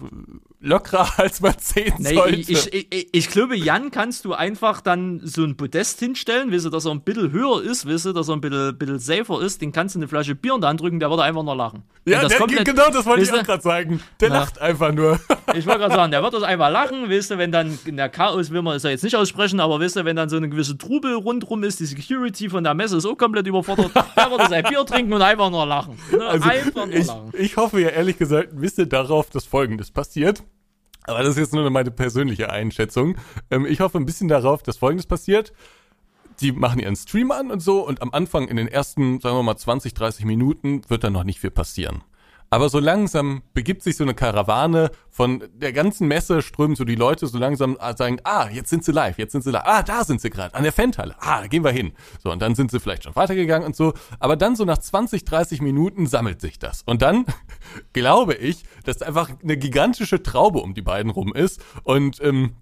lockerer 0.61 1.09
als 1.19 1.41
man 1.41 1.55
sehen 1.59 1.95
nee, 1.99 2.15
sollte. 2.15 2.37
Ich, 2.37 2.51
ich, 2.51 2.93
ich, 2.93 3.09
ich, 3.13 3.31
glaube, 3.31 3.57
Jan 3.57 3.91
kannst 3.91 4.25
du 4.25 4.35
einfach 4.35 4.81
dann 4.81 5.21
so 5.25 5.43
ein 5.43 5.57
Podest 5.57 5.99
hinstellen, 5.99 6.51
du, 6.67 6.71
dass 6.71 6.85
er 6.85 6.93
ein 6.93 7.01
bisschen 7.01 7.33
höher 7.33 7.63
ist, 7.63 7.87
du, 8.07 8.13
dass 8.13 8.29
er 8.29 8.35
ein 8.35 8.41
bisschen, 8.41 8.77
bisschen 8.77 8.99
safer 8.99 9.41
ist, 9.43 9.63
den 9.63 9.73
kannst 9.73 9.95
du 9.95 9.99
eine 9.99 10.09
Flasche 10.09 10.35
Bier 10.35 10.55
in 10.55 10.61
der 10.61 10.71
Hand 10.71 10.81
drücken, 10.81 11.01
der 11.01 11.11
wird 11.11 11.21
einfach 11.21 11.43
nur 11.43 11.57
lachen. 11.57 11.83
Ja, 12.05 12.21
das 12.21 12.31
der, 12.31 12.39
komplett, 12.39 12.65
genau 12.65 12.91
das 12.91 13.05
wollte 13.07 13.23
ich 13.23 13.33
auch 13.33 13.43
gerade 13.43 13.63
sagen. 13.63 14.03
Der 14.21 14.29
Ja. 14.29 14.35
lacht 14.35 14.61
einfach 14.61 14.93
nur. 14.93 15.19
Ich 15.53 15.67
wollte 15.67 15.81
gerade 15.81 15.95
sagen, 15.97 16.13
der 16.13 16.23
wird 16.23 16.33
das 16.33 16.45
einfach 16.45 16.71
lachen, 16.71 17.09
du, 17.09 17.39
wenn 17.39 17.51
dann 17.51 17.77
in 17.85 17.97
der 17.97 18.09
Chaos, 18.09 18.53
will 18.53 18.63
man 18.63 18.77
es 18.77 18.85
ja 18.85 18.91
jetzt 18.91 19.03
nicht 19.03 19.17
aussprechen, 19.17 19.59
aber 19.59 19.81
du, 19.97 20.05
wenn 20.05 20.15
dann 20.15 20.29
so 20.29 20.37
eine 20.37 20.49
gewisse 20.49 20.79
Trubel 20.79 21.15
rundrum 21.15 21.65
ist, 21.65 21.81
die 21.81 21.87
Security 21.87 22.49
von 22.49 22.63
der 22.63 22.73
Messe 22.75 22.99
ist 22.99 23.05
auch 23.05 23.19
komplett 23.19 23.49
überfordert, 23.49 23.91
der 23.95 24.31
wird 24.31 24.49
sein 24.49 24.63
Bier 24.63 24.87
trinken 24.87 25.13
und 25.13 25.23
einfach 25.23 25.51
nur 25.51 25.67
lachen. 25.67 25.99
Ne? 26.13 26.29
einfach 26.29 26.87
nur 26.87 26.99
lachen. 26.99 27.33
ich 27.37 27.57
hoffe 27.57 27.80
ja 27.81 27.89
ehrlich 27.91 28.19
gesagt 28.19 28.53
ein 28.53 28.61
bisschen 28.61 28.89
darauf, 28.89 29.31
dass 29.31 29.45
Folgendes 29.45 29.91
passiert. 29.91 30.43
Aber 31.05 31.21
das 31.21 31.31
ist 31.31 31.39
jetzt 31.39 31.55
nur 31.55 31.69
meine 31.71 31.91
persönliche 31.91 32.51
Einschätzung. 32.51 33.17
Ähm, 33.51 33.67
ich 33.67 33.81
hoffe 33.81 33.99
ein 33.99 34.07
bisschen 34.07 34.29
darauf, 34.29 34.63
dass 34.63 34.77
Folgendes 34.77 35.07
passiert. 35.07 35.53
Die 36.41 36.53
machen 36.53 36.79
ihren 36.79 36.97
Stream 36.97 37.31
an 37.33 37.51
und 37.51 37.61
so 37.61 37.87
und 37.87 38.01
am 38.03 38.13
Anfang 38.13 38.49
in 38.49 38.57
den 38.57 38.69
ersten, 38.69 39.21
sagen 39.21 39.37
wir 39.37 39.43
mal 39.43 39.57
20, 39.57 39.93
30 39.93 40.25
Minuten 40.25 40.83
wird 40.89 41.05
da 41.05 41.11
noch 41.11 41.25
nicht 41.25 41.41
viel 41.41 41.51
passieren. 41.51 42.03
Aber 42.53 42.69
so 42.69 42.81
langsam 42.81 43.43
begibt 43.55 43.85
sich 43.85 43.97
so 43.97 44.03
eine 44.03 44.13
Karawane 44.13 44.91
von 45.09 45.45
der 45.55 45.73
ganzen 45.73 46.09
Messe, 46.09 46.43
strömen 46.43 46.75
so 46.75 46.83
die 46.83 46.97
Leute 46.97 47.29
so 47.29 47.39
langsam 47.39 47.77
ah, 47.79 47.97
sagen, 47.97 48.19
ah, 48.25 48.49
jetzt 48.51 48.71
sind 48.71 48.85
sie 48.85 48.91
live, 48.91 49.19
jetzt 49.19 49.31
sind 49.31 49.45
sie 49.45 49.53
live, 49.53 49.63
ah, 49.65 49.85
da 49.85 50.03
sind 50.03 50.21
sie 50.21 50.31
gerade, 50.31 50.53
an 50.57 50.65
der 50.65 50.73
Fendhalle, 50.73 51.15
ah, 51.21 51.47
gehen 51.47 51.63
wir 51.63 51.71
hin. 51.71 51.93
So, 52.21 52.33
und 52.33 52.43
dann 52.43 52.57
sind 52.57 52.73
sie 52.73 52.81
vielleicht 52.81 53.05
schon 53.05 53.15
weitergegangen 53.15 53.65
und 53.65 53.77
so. 53.77 53.95
Aber 54.19 54.35
dann 54.35 54.57
so 54.57 54.65
nach 54.65 54.79
20, 54.79 55.25
30 55.25 55.63
Minuten 55.63 56.09
sammelt 56.09 56.41
sich 56.41 56.59
das. 56.59 56.83
Und 56.83 57.03
dann 57.03 57.25
glaube 57.93 58.35
ich, 58.35 58.65
dass 58.85 59.01
einfach 59.01 59.31
eine 59.41 59.57
gigantische 59.57 60.21
Traube 60.21 60.59
um 60.59 60.75
die 60.75 60.83
beiden 60.83 61.13
rum 61.13 61.33
ist 61.33 61.63
und 61.85 62.21
ähm, 62.21 62.57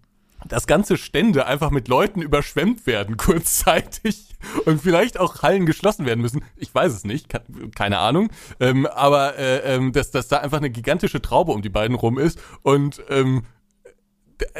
dass 0.46 0.66
ganze 0.66 0.98
Stände 0.98 1.46
einfach 1.46 1.70
mit 1.70 1.88
Leuten 1.88 2.20
überschwemmt 2.20 2.86
werden 2.86 3.16
kurzzeitig 3.16 4.27
und 4.66 4.80
vielleicht 4.80 5.18
auch 5.18 5.42
Hallen 5.42 5.66
geschlossen 5.66 6.06
werden 6.06 6.20
müssen. 6.20 6.44
Ich 6.56 6.74
weiß 6.74 6.92
es 6.92 7.04
nicht, 7.04 7.28
ke- 7.28 7.42
keine 7.74 7.98
Ahnung. 7.98 8.30
Ähm, 8.60 8.86
aber 8.86 9.36
äh, 9.38 9.74
ähm, 9.74 9.92
dass, 9.92 10.10
dass 10.10 10.28
da 10.28 10.38
einfach 10.38 10.58
eine 10.58 10.70
gigantische 10.70 11.20
Traube 11.20 11.52
um 11.52 11.62
die 11.62 11.68
beiden 11.68 11.96
rum 11.96 12.18
ist 12.18 12.38
und 12.62 13.02
ähm, 13.08 13.44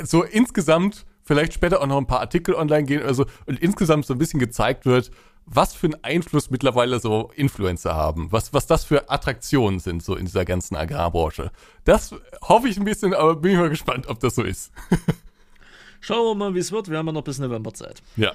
so 0.03 0.22
insgesamt 0.24 1.07
vielleicht 1.22 1.53
später 1.53 1.81
auch 1.83 1.87
noch 1.87 1.99
ein 1.99 2.07
paar 2.07 2.20
Artikel 2.20 2.55
online 2.55 2.85
gehen 2.85 3.03
oder 3.03 3.14
so 3.14 3.26
und 3.47 3.61
insgesamt 3.61 4.07
so 4.07 4.14
ein 4.14 4.18
bisschen 4.18 4.41
gezeigt 4.41 4.87
wird, 4.87 5.11
was 5.51 5.72
für 5.74 5.87
einen 5.87 6.03
Einfluss 6.05 6.51
mittlerweile 6.51 7.01
so 7.01 7.31
Influencer 7.35 7.95
haben, 7.95 8.31
was, 8.33 8.53
was 8.53 8.66
das 8.66 8.85
für 8.85 9.09
Attraktionen 9.11 9.79
sind 9.79 10.03
so 10.03 10.14
in 10.16 10.26
dieser 10.26 10.45
ganzen 10.45 10.76
Agrarbranche. 10.76 11.51
Das 11.85 12.14
hoffe 12.43 12.68
ich 12.68 12.76
ein 12.76 12.85
bisschen, 12.85 13.14
aber 13.14 13.37
bin 13.37 13.53
ich 13.53 13.59
mal 13.59 13.70
gespannt, 13.70 14.09
ob 14.09 14.20
das 14.20 14.35
so 14.35 14.43
ist. 14.43 14.72
Schauen 16.01 16.26
wir 16.26 16.35
mal, 16.35 16.55
wie 16.55 16.59
es 16.61 16.70
wird. 16.70 16.91
Wir 16.91 16.99
haben 16.99 17.07
ja 17.07 17.12
noch 17.12 17.22
bis 17.24 17.39
November 17.39 17.72
Zeit. 17.74 18.03
Ja, 18.16 18.33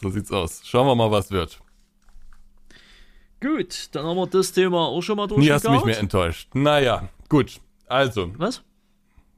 so 0.00 0.10
sieht's 0.10 0.30
aus. 0.30 0.62
Schauen 0.64 0.86
wir 0.86 0.94
mal, 0.94 1.10
was 1.10 1.30
wird. 1.30 1.60
Gut, 3.40 3.88
dann 3.92 4.06
haben 4.06 4.16
wir 4.16 4.26
das 4.26 4.52
Thema 4.52 4.86
auch 4.86 5.02
schon 5.02 5.16
mal 5.16 5.26
Nie 5.36 5.50
hast 5.50 5.66
du 5.66 5.70
mich 5.70 5.84
mehr 5.84 5.98
enttäuscht. 5.98 6.48
Naja, 6.54 7.08
gut. 7.28 7.60
Also, 7.86 8.32
Was? 8.38 8.62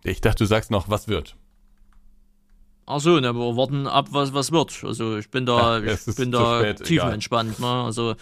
ich 0.05 0.21
dachte, 0.21 0.45
du 0.45 0.47
sagst 0.47 0.71
noch, 0.71 0.89
was 0.89 1.09
wird. 1.09 1.37
Achso, 2.87 3.19
ne, 3.19 3.35
wir 3.35 3.57
warten 3.57 3.89
ab, 3.89 4.09
was, 4.13 4.33
was 4.33 4.53
wird. 4.53 4.85
Also 4.85 5.17
ich 5.17 5.29
bin 5.29 5.45
da, 5.45 5.81
Ja, 5.81 5.93
ich 5.93 6.15
bin 6.15 6.31
da 6.31 6.61
spät, 6.61 6.85
tiefenentspannt. 6.85 7.59
Ne? 7.59 7.67
Also 7.67 8.15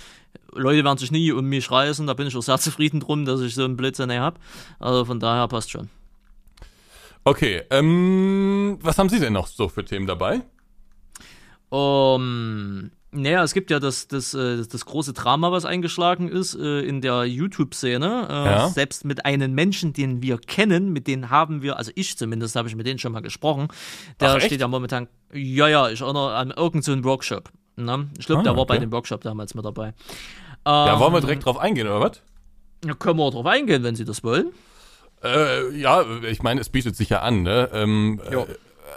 Leute 0.55 0.83
werden 0.85 0.97
sich 0.97 1.11
nie 1.11 1.33
um 1.33 1.45
mich 1.47 1.71
reißen, 1.71 2.07
da 2.07 2.15
bin 2.15 2.27
ich 2.27 2.37
auch 2.37 2.43
sehr 2.43 2.59
zufrieden 2.59 3.01
drum, 3.01 3.27
dass 3.27 3.43
ich 3.43 3.55
so 3.55 3.65
einen 3.65 3.77
näher 3.77 4.23
habe. 4.23 4.41
Also 4.79 5.05
von 5.05 5.21
daher 5.21 5.49
passt 5.49 5.71
schon. 5.71 5.91
Okay, 7.25 7.63
ähm, 7.71 8.79
was 8.81 8.97
haben 8.97 9.11
Sie 9.11 9.21
denn 9.21 9.35
noch 9.35 9.47
so 9.47 9.69
für 9.69 9.85
Themen 9.85 10.07
dabei? 10.07 10.43
Um, 11.75 12.91
naja, 13.11 13.43
es 13.43 13.53
gibt 13.53 13.71
ja 13.71 13.81
das, 13.81 14.07
das, 14.07 14.33
äh, 14.35 14.65
das 14.71 14.85
große 14.87 15.13
Drama, 15.13 15.51
was 15.51 15.65
eingeschlagen 15.65 16.29
ist 16.29 16.55
äh, 16.55 16.81
in 16.83 17.01
der 17.01 17.25
YouTube-Szene. 17.25 18.29
Äh, 18.31 18.33
Ja. 18.45 18.69
Selbst 18.69 19.05
mit 19.05 19.25
einem 19.27 19.55
Menschen, 19.55 19.93
den 19.93 20.23
wir 20.23 20.39
kennen, 20.39 20.93
mit 20.93 21.07
denen 21.09 21.31
haben 21.31 21.63
wir, 21.63 21.77
also 21.77 21.91
ich 21.97 22.17
zumindest, 22.17 22.55
habe 22.57 22.69
ich 22.69 22.77
mit 22.77 22.87
denen 22.87 22.99
schon 23.01 23.13
mal 23.13 23.23
gesprochen. 23.23 23.69
Der 24.21 24.31
Ach, 24.35 24.41
steht 24.41 24.61
ja 24.61 24.69
momentan, 24.69 25.09
ja, 25.33 25.67
ja, 25.69 25.89
ich 25.89 26.01
erinnere 26.01 26.35
an 26.35 26.51
irgendeinen 26.51 26.83
so 26.83 26.93
einen 26.93 27.05
Workshop. 27.05 27.51
Ne? 27.77 28.09
Ich 28.19 28.27
glaube, 28.27 28.41
Ah, 28.41 28.45
der 28.45 28.57
war 28.57 28.67
bei 28.67 28.75
okay. 28.77 28.85
dem 28.87 28.93
Workshop 28.93 29.23
damals 29.23 29.55
mit 29.55 29.65
dabei. 29.65 29.95
Ja, 30.67 30.99
wollen 31.01 31.13
wir 31.13 31.19
Ähm, 31.19 31.25
direkt 31.25 31.45
drauf 31.45 31.59
eingehen, 31.59 31.89
oder 31.89 32.01
was? 32.01 32.21
Da 32.83 32.95
können 32.95 33.19
wir 33.19 33.31
drauf 33.33 33.47
eingehen, 33.47 33.83
wenn 33.83 33.97
Sie 33.97 34.05
das 34.05 34.23
wollen. 34.23 34.53
Äh, 35.25 35.77
ja, 35.77 36.05
ich 36.29 36.43
meine, 36.43 36.61
es 36.61 36.69
bietet 36.69 36.95
sich 36.97 37.09
ja 37.09 37.21
an, 37.21 37.43
ne? 37.43 37.69
Ähm, 37.73 38.21
äh, 38.31 38.37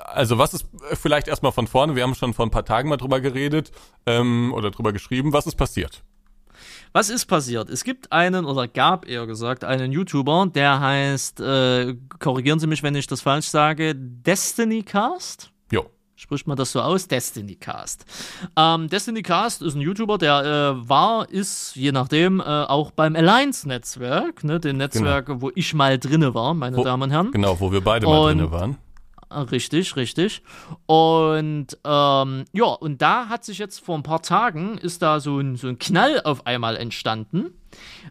also 0.05 0.37
was 0.37 0.53
ist 0.53 0.65
äh, 0.91 0.95
vielleicht 0.95 1.27
erstmal 1.27 1.51
von 1.51 1.67
vorne, 1.67 1.95
wir 1.95 2.03
haben 2.03 2.15
schon 2.15 2.33
vor 2.33 2.45
ein 2.45 2.51
paar 2.51 2.65
Tagen 2.65 2.89
mal 2.89 2.97
drüber 2.97 3.19
geredet 3.21 3.71
ähm, 4.05 4.53
oder 4.53 4.71
drüber 4.71 4.93
geschrieben, 4.93 5.33
was 5.33 5.47
ist 5.47 5.55
passiert? 5.55 6.03
Was 6.93 7.09
ist 7.09 7.25
passiert? 7.25 7.69
Es 7.69 7.83
gibt 7.83 8.11
einen, 8.11 8.45
oder 8.45 8.67
gab 8.67 9.07
eher 9.07 9.27
gesagt, 9.27 9.63
einen 9.63 9.91
YouTuber, 9.91 10.47
der 10.53 10.79
heißt, 10.79 11.39
äh, 11.41 11.95
korrigieren 12.19 12.59
Sie 12.59 12.65
mich, 12.67 12.81
wenn 12.81 12.95
ich 12.95 13.05
das 13.07 13.21
falsch 13.21 13.47
sage, 13.47 13.93
Destiny 13.95 14.81
Cast? 14.83 15.51
Jo. 15.71 15.85
Spricht 16.15 16.47
man 16.47 16.57
das 16.57 16.71
so 16.71 16.81
aus? 16.81 17.07
Destiny 17.07 17.55
Cast. 17.55 18.05
Ähm, 18.55 18.87
Destiny 18.89 19.21
Cast 19.21 19.61
ist 19.61 19.75
ein 19.75 19.81
YouTuber, 19.81 20.17
der 20.17 20.39
äh, 20.79 20.89
war, 20.89 21.29
ist, 21.29 21.75
je 21.75 21.91
nachdem, 21.91 22.39
äh, 22.39 22.43
auch 22.43 22.89
beim 22.89 23.15
Alliance-Netzwerk, 23.15 24.43
ne, 24.43 24.59
dem 24.59 24.77
Netzwerk, 24.77 25.27
wo 25.41 25.51
ich 25.53 25.73
mal 25.75 25.99
drinne 25.99 26.33
war, 26.33 26.53
meine 26.55 26.77
Wo- 26.77 26.83
Damen 26.83 27.03
und 27.03 27.11
Herren. 27.11 27.31
Genau, 27.31 27.59
wo 27.59 27.71
wir 27.71 27.81
beide 27.81 28.07
mal 28.07 28.17
Und- 28.31 28.37
drinne 28.39 28.51
waren. 28.51 28.77
Ah, 29.29 29.41
Richtig, 29.41 29.95
richtig. 29.97 30.41
Und 30.85 31.77
ähm, 31.83 32.45
ja, 32.53 32.65
und 32.65 33.01
da 33.01 33.27
hat 33.27 33.43
sich 33.43 33.57
jetzt 33.57 33.79
vor 33.79 33.97
ein 33.97 34.03
paar 34.03 34.21
Tagen 34.21 34.77
ist 34.77 35.01
da 35.01 35.19
so 35.19 35.39
ein, 35.39 35.57
so 35.57 35.67
ein 35.67 35.77
Knall 35.79 36.21
auf 36.23 36.47
einmal 36.47 36.77
entstanden, 36.77 37.51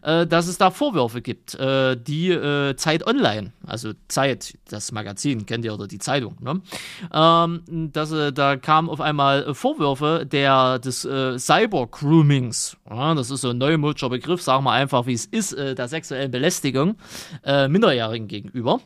äh, 0.03 0.27
dass 0.27 0.45
es 0.47 0.59
da 0.59 0.69
Vorwürfe 0.69 1.23
gibt, 1.23 1.55
äh, 1.55 1.97
die 1.99 2.29
äh, 2.29 2.75
Zeit 2.75 3.07
Online, 3.07 3.51
also 3.65 3.93
Zeit, 4.07 4.59
das 4.69 4.91
Magazin 4.91 5.47
kennt 5.47 5.65
ihr 5.65 5.73
oder 5.73 5.87
die 5.87 5.97
Zeitung, 5.97 6.37
ne? 6.39 6.61
ähm, 7.11 7.89
dass 7.91 8.11
äh, 8.11 8.31
da 8.31 8.55
kamen 8.55 8.87
auf 8.87 9.01
einmal 9.01 9.55
Vorwürfe 9.55 10.23
der 10.23 10.77
des 10.77 11.03
äh, 11.03 11.39
Cyber-Groomings. 11.39 12.77
Ja, 12.87 13.15
das 13.15 13.31
ist 13.31 13.41
so 13.41 13.49
ein 13.49 13.57
neumodischer 13.57 14.09
Begriff, 14.09 14.43
sagen 14.43 14.63
wir 14.65 14.71
einfach, 14.71 15.07
wie 15.07 15.13
es 15.13 15.25
ist, 15.25 15.53
äh, 15.53 15.73
der 15.73 15.87
sexuellen 15.87 16.29
Belästigung 16.29 16.95
äh, 17.43 17.67
Minderjährigen 17.67 18.27
gegenüber. 18.27 18.81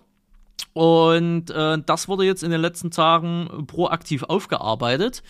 Und 0.73 1.49
äh, 1.49 1.77
das 1.85 2.07
wurde 2.07 2.23
jetzt 2.25 2.43
in 2.43 2.51
den 2.51 2.61
letzten 2.61 2.91
Tagen 2.91 3.65
proaktiv 3.67 4.23
aufgearbeitet. 4.23 5.23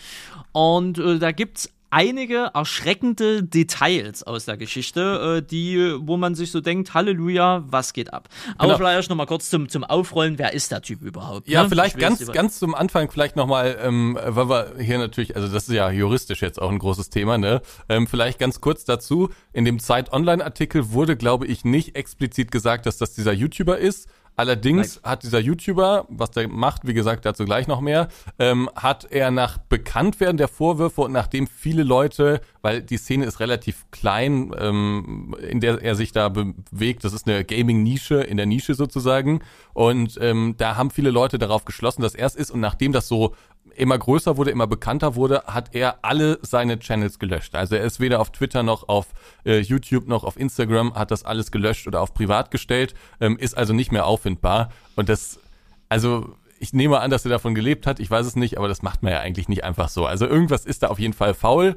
Und 0.52 0.98
äh, 0.98 1.18
da 1.18 1.32
gibt's 1.32 1.70
einige 1.92 2.50
erschreckende 2.54 3.42
Details 3.42 4.22
aus 4.22 4.46
der 4.46 4.56
Geschichte, 4.56 5.42
äh, 5.42 5.46
die, 5.46 5.94
wo 6.00 6.16
man 6.16 6.34
sich 6.34 6.50
so 6.50 6.62
denkt, 6.62 6.94
Halleluja, 6.94 7.64
was 7.66 7.92
geht 7.92 8.14
ab? 8.14 8.30
Aber 8.56 8.68
Genau. 8.68 8.78
vielleicht 8.78 9.10
noch 9.10 9.16
mal 9.16 9.26
kurz 9.26 9.50
zum, 9.50 9.68
zum 9.68 9.84
Aufrollen, 9.84 10.38
wer 10.38 10.54
ist 10.54 10.72
der 10.72 10.80
Typ 10.80 11.02
überhaupt? 11.02 11.48
Ja, 11.48 11.64
ne? 11.64 11.68
vielleicht 11.68 11.96
Ich 11.96 12.02
weiß 12.02 12.18
ganz, 12.18 12.32
ganz 12.32 12.58
zum 12.58 12.74
Anfang 12.74 13.10
vielleicht 13.10 13.36
nochmal, 13.36 13.76
ähm, 13.82 14.18
weil 14.26 14.48
wir 14.48 14.72
hier 14.78 14.98
natürlich, 14.98 15.36
also 15.36 15.48
das 15.48 15.68
ist 15.68 15.74
ja 15.74 15.90
juristisch 15.90 16.40
jetzt 16.40 16.60
auch 16.60 16.70
ein 16.70 16.78
großes 16.78 17.10
Thema, 17.10 17.36
ne? 17.36 17.60
Ähm, 17.90 18.06
vielleicht 18.06 18.38
ganz 18.38 18.62
kurz 18.62 18.86
dazu. 18.86 19.28
In 19.52 19.66
dem 19.66 19.78
Zeit-Online-Artikel 19.78 20.92
wurde, 20.92 21.16
glaube 21.18 21.46
ich, 21.46 21.66
nicht 21.66 21.94
explizit 21.94 22.50
gesagt, 22.50 22.86
dass 22.86 22.96
das 22.96 23.12
dieser 23.12 23.34
YouTuber 23.34 23.76
ist. 23.76 24.08
Allerdings 24.34 25.00
hat 25.02 25.22
dieser 25.22 25.40
YouTuber, 25.40 26.06
was 26.08 26.30
der 26.30 26.48
macht, 26.48 26.86
wie 26.86 26.94
gesagt, 26.94 27.26
dazu 27.26 27.44
gleich 27.44 27.66
noch 27.66 27.80
mehr, 27.80 28.08
ähm, 28.38 28.70
hat 28.74 29.06
er 29.10 29.30
nach 29.30 29.58
Bekanntwerden 29.58 30.38
der 30.38 30.48
Vorwürfe 30.48 31.02
und 31.02 31.12
nachdem 31.12 31.46
viele 31.46 31.82
Leute, 31.82 32.40
weil 32.62 32.80
die 32.80 32.96
Szene 32.96 33.26
ist 33.26 33.40
relativ 33.40 33.84
klein, 33.90 34.52
ähm, 34.58 35.36
in 35.48 35.60
der 35.60 35.82
er 35.82 35.94
sich 35.94 36.12
da 36.12 36.28
bewegt, 36.28 37.04
das 37.04 37.12
ist 37.12 37.28
eine 37.28 37.44
Gaming-Nische, 37.44 38.22
in 38.22 38.36
der 38.36 38.46
Nische 38.46 38.74
sozusagen, 38.74 39.40
und 39.74 40.18
ähm, 40.20 40.54
da 40.56 40.76
haben 40.76 40.90
viele 40.90 41.10
Leute 41.10 41.38
darauf 41.38 41.64
geschlossen, 41.64 42.02
dass 42.02 42.14
er 42.14 42.26
es 42.26 42.36
ist 42.36 42.50
und 42.50 42.60
nachdem 42.60 42.92
das 42.92 43.08
so 43.08 43.34
immer 43.76 43.98
größer 43.98 44.36
wurde, 44.36 44.50
immer 44.50 44.66
bekannter 44.66 45.14
wurde, 45.14 45.44
hat 45.46 45.74
er 45.74 46.04
alle 46.04 46.38
seine 46.42 46.78
Channels 46.78 47.18
gelöscht. 47.18 47.54
Also 47.54 47.76
er 47.76 47.84
ist 47.84 48.00
weder 48.00 48.20
auf 48.20 48.30
Twitter 48.30 48.62
noch 48.62 48.88
auf 48.88 49.08
äh, 49.44 49.60
YouTube 49.60 50.08
noch 50.08 50.24
auf 50.24 50.38
Instagram, 50.38 50.94
hat 50.94 51.10
das 51.10 51.24
alles 51.24 51.50
gelöscht 51.50 51.86
oder 51.86 52.00
auf 52.00 52.14
privat 52.14 52.50
gestellt, 52.50 52.94
ähm, 53.20 53.36
ist 53.38 53.56
also 53.56 53.72
nicht 53.72 53.92
mehr 53.92 54.06
auffindbar. 54.06 54.70
Und 54.94 55.08
das, 55.08 55.40
also 55.88 56.34
ich 56.58 56.72
nehme 56.72 57.00
an, 57.00 57.10
dass 57.10 57.24
er 57.24 57.30
davon 57.30 57.54
gelebt 57.54 57.86
hat, 57.86 57.98
ich 57.98 58.10
weiß 58.10 58.26
es 58.26 58.36
nicht, 58.36 58.56
aber 58.58 58.68
das 58.68 58.82
macht 58.82 59.02
man 59.02 59.12
ja 59.12 59.20
eigentlich 59.20 59.48
nicht 59.48 59.64
einfach 59.64 59.88
so. 59.88 60.06
Also 60.06 60.26
irgendwas 60.26 60.64
ist 60.64 60.82
da 60.82 60.88
auf 60.88 60.98
jeden 60.98 61.14
Fall 61.14 61.34
faul. 61.34 61.76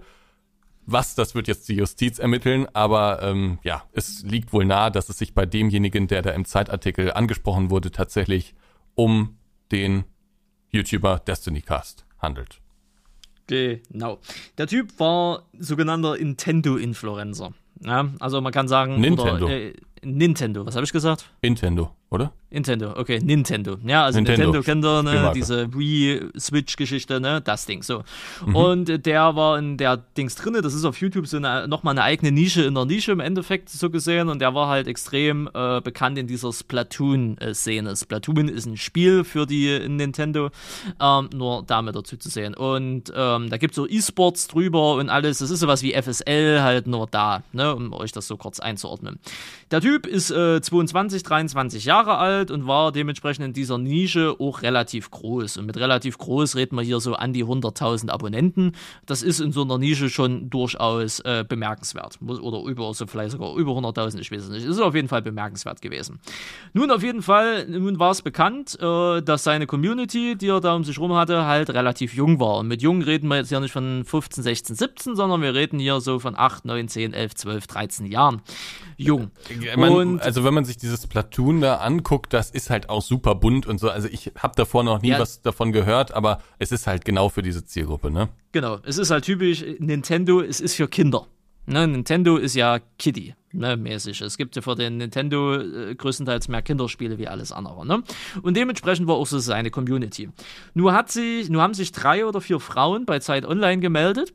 Was, 0.88 1.16
das 1.16 1.34
wird 1.34 1.48
jetzt 1.48 1.68
die 1.68 1.76
Justiz 1.76 2.20
ermitteln, 2.20 2.68
aber 2.74 3.24
ähm, 3.24 3.60
ja, 3.64 3.84
es 3.92 4.22
liegt 4.24 4.54
wohl 4.54 4.66
nahe, 4.66 4.92
dass 4.92 5.10
es 5.10 5.18
sich 5.18 5.34
bei 5.34 5.46
demjenigen, 5.46 6.08
der 6.08 6.22
da 6.22 6.32
im 6.32 6.46
Zeitartikel 6.46 7.12
angesprochen 7.12 7.70
wurde, 7.72 7.92
tatsächlich 7.92 8.54
um 8.94 9.38
den 9.72 10.04
YouTuber 10.70 11.20
Destiny 11.20 11.62
Cast 11.62 12.06
handelt. 12.20 12.62
Genau. 13.48 14.20
Der 14.58 14.68
Typ 14.68 15.00
war 15.00 15.44
sogenannter 15.58 16.18
Nintendo-Influencer. 16.18 17.54
Ja, 17.82 18.10
also 18.20 18.42
man 18.42 18.54
kann 18.54 18.68
sagen, 18.68 19.00
Nintendo. 19.00 19.46
Oder, 19.46 19.56
äh, 19.56 19.74
Nintendo, 20.04 20.66
was 20.66 20.76
habe 20.76 20.86
ich 20.86 20.92
gesagt? 20.92 21.32
Nintendo, 21.42 21.92
oder? 22.16 22.34
Nintendo, 22.56 22.94
okay, 22.96 23.20
Nintendo. 23.22 23.78
Ja, 23.86 24.06
also 24.06 24.18
Nintendo. 24.18 24.54
Nintendo, 24.54 24.64
kennt 24.64 24.86
ihr, 24.86 25.04
ne? 25.04 25.32
Diese 25.36 25.74
Wii-Switch-Geschichte, 25.74 27.20
ne? 27.20 27.42
Das 27.42 27.66
Ding, 27.66 27.84
so. 27.84 28.04
Mhm. 28.46 28.56
Und 28.56 29.06
der 29.06 29.36
war 29.36 29.60
in 29.60 29.76
der 29.76 29.98
Dings 29.98 30.36
drinne, 30.36 30.62
das 30.62 30.74
ist 30.74 30.86
auf 30.86 31.02
YouTube 31.02 31.28
so 31.28 31.36
eine, 31.36 31.68
nochmal 31.68 31.92
eine 31.92 32.04
eigene 32.04 32.32
Nische 32.32 32.64
in 32.64 32.76
der 32.76 32.86
Nische 32.86 33.12
im 33.12 33.20
Endeffekt 33.20 33.70
so 33.70 33.90
gesehen 33.90 34.30
und 34.30 34.40
der 34.40 34.56
war 34.56 34.70
halt 34.70 34.88
extrem 34.88 35.50
äh, 35.54 35.82
bekannt 35.82 36.18
in 36.18 36.28
dieser 36.28 36.54
Splatoon-Szene. 36.54 37.94
Splatoon 37.94 38.48
ist 38.48 38.66
ein 38.66 38.78
Spiel 38.78 39.26
für 39.26 39.46
die 39.46 39.78
Nintendo, 39.90 40.50
ähm, 41.02 41.30
nur 41.34 41.64
damit 41.68 41.96
dazu 41.96 42.16
zu 42.16 42.30
sehen. 42.30 42.54
Und 42.54 43.12
ähm, 43.14 43.50
da 43.50 43.58
gibt 43.58 43.72
es 43.72 43.76
so 43.76 43.86
E-Sports 43.86 44.48
drüber 44.48 44.96
und 44.96 45.10
alles, 45.10 45.40
das 45.40 45.50
ist 45.50 45.60
sowas 45.60 45.84
wie 45.84 45.92
FSL 45.92 46.62
halt 46.62 46.88
nur 46.88 47.08
da, 47.08 47.44
ne? 47.52 47.76
Um 47.76 47.92
euch 47.92 48.14
das 48.14 48.28
so 48.28 48.38
kurz 48.38 48.62
einzuordnen. 48.62 49.20
Der 49.72 49.82
Typ 49.82 50.08
ist 50.08 50.32
äh, 50.32 50.62
22, 50.62 51.24
23 51.24 51.84
Jahre 51.84 52.05
alt 52.08 52.52
und 52.52 52.68
war 52.68 52.92
dementsprechend 52.92 53.46
in 53.46 53.54
dieser 53.54 53.78
Nische 53.78 54.36
auch 54.40 54.62
relativ 54.62 55.12
groß. 55.12 55.58
Und 55.58 55.66
mit 55.66 55.78
relativ 55.78 56.18
groß 56.18 56.56
reden 56.56 56.76
wir 56.78 56.84
hier 56.84 57.00
so 57.00 57.16
an 57.16 57.34
die 57.34 57.44
100.000 57.44 58.10
Abonnenten. 58.10 58.74
Das 59.06 59.22
ist 59.24 59.40
in 59.40 59.52
so 59.52 59.64
einer 59.64 59.78
Nische 59.78 60.10
schon 60.10 60.50
durchaus 60.50 61.20
äh, 61.22 61.44
bemerkenswert. 61.48 62.20
Oder 62.26 62.64
über, 62.70 62.94
so 62.94 63.08
vielleicht 63.08 63.32
sogar 63.32 63.56
über 63.56 63.72
100.000, 63.72 64.20
ich 64.20 64.32
weiß 64.32 64.44
es 64.44 64.50
nicht. 64.50 64.66
Ist 64.66 64.80
auf 64.80 64.96
jeden 64.96 65.08
Fall 65.08 65.22
bemerkenswert 65.22 65.82
gewesen. 65.82 66.20
Nun, 66.74 66.92
auf 66.92 67.04
jeden 67.04 67.22
Fall, 67.22 67.68
nun 67.68 68.00
war 68.00 68.12
es 68.12 68.22
bekannt, 68.22 68.78
äh, 68.82 69.22
dass 69.22 69.44
seine 69.44 69.68
Community, 69.68 70.36
die 70.36 70.48
er 70.48 70.62
da 70.62 70.76
um 70.76 70.84
sich 70.84 71.00
rum 71.00 71.14
hatte, 71.14 71.46
halt 71.46 71.70
relativ 71.72 72.14
jung 72.14 72.40
war. 72.40 72.58
Und 72.58 72.68
mit 72.68 72.82
jung 72.82 73.02
reden 73.02 73.28
wir 73.28 73.38
jetzt 73.38 73.50
hier 73.50 73.60
nicht 73.60 73.72
von 73.72 74.04
15, 74.06 74.44
16, 74.44 74.76
17, 74.76 75.16
sondern 75.16 75.42
wir 75.42 75.54
reden 75.54 75.80
hier 75.80 76.00
so 76.02 76.20
von 76.20 76.36
8, 76.38 76.66
9, 76.66 76.88
10, 76.88 77.14
11, 77.14 77.36
12, 77.36 77.68
13 77.68 78.06
Jahren. 78.06 78.42
Jung. 78.98 79.32
Man, 79.76 79.92
Und- 79.94 80.22
also 80.22 80.44
wenn 80.44 80.54
man 80.54 80.66
sich 80.66 80.78
dieses 80.78 81.08
Platoon 81.08 81.62
da 81.62 81.78
anguckt, 81.96 82.34
das 82.34 82.52
ist 82.52 82.70
halt 82.70 82.90
auch 82.90 83.02
super 83.02 83.36
bunt 83.36 83.66
und 83.66 83.80
so. 83.80 83.90
Also 83.90 84.08
ich 84.08 84.32
habe 84.38 84.54
davor 84.56 84.84
noch 84.84 85.02
nie 85.02 85.10
Ja. 85.10 85.20
was 85.20 85.42
davon 85.42 85.72
gehört, 85.72 86.14
aber 86.14 86.40
es 86.60 86.72
ist 86.72 86.88
halt 86.88 87.06
genau 87.06 87.30
für 87.30 87.42
diese 87.42 87.66
Zielgruppe, 87.66 88.12
ne? 88.12 88.30
Genau, 88.52 88.80
es 88.84 88.98
ist 88.98 89.12
halt 89.12 89.26
typisch 89.26 89.64
Nintendo, 89.80 90.42
es 90.42 90.60
ist 90.60 90.76
für 90.76 90.88
Kinder. 90.88 91.28
Ne, 91.68 91.88
Nintendo 91.88 92.38
ist 92.38 92.54
ja 92.56 92.78
Kiddie, 93.00 93.34
ne, 93.52 93.76
mäßig. 93.76 94.22
Es 94.22 94.38
gibt 94.38 94.56
ja 94.56 94.62
für 94.62 94.76
den 94.76 94.98
Nintendo 94.98 95.56
äh, 95.56 95.96
größtenteils 95.96 96.48
mehr 96.48 96.62
Kinderspiele 96.62 97.18
wie 97.18 97.28
alles 97.28 97.52
andere, 97.52 97.88
ne? 97.88 98.04
Und 98.44 98.56
dementsprechend 98.56 99.08
war 99.08 99.16
auch 99.16 99.26
so 99.26 99.40
seine 99.40 99.72
Community. 99.72 100.30
Nur 100.76 100.94
hat 100.94 101.10
sie, 101.12 101.44
nur 101.50 101.64
haben 101.64 101.74
sich 101.74 101.92
drei 101.92 102.24
oder 102.28 102.40
vier 102.40 102.60
Frauen 102.60 103.08
bei 103.08 103.18
Zeit 103.18 103.46
Online 103.48 103.82
gemeldet 103.82 104.32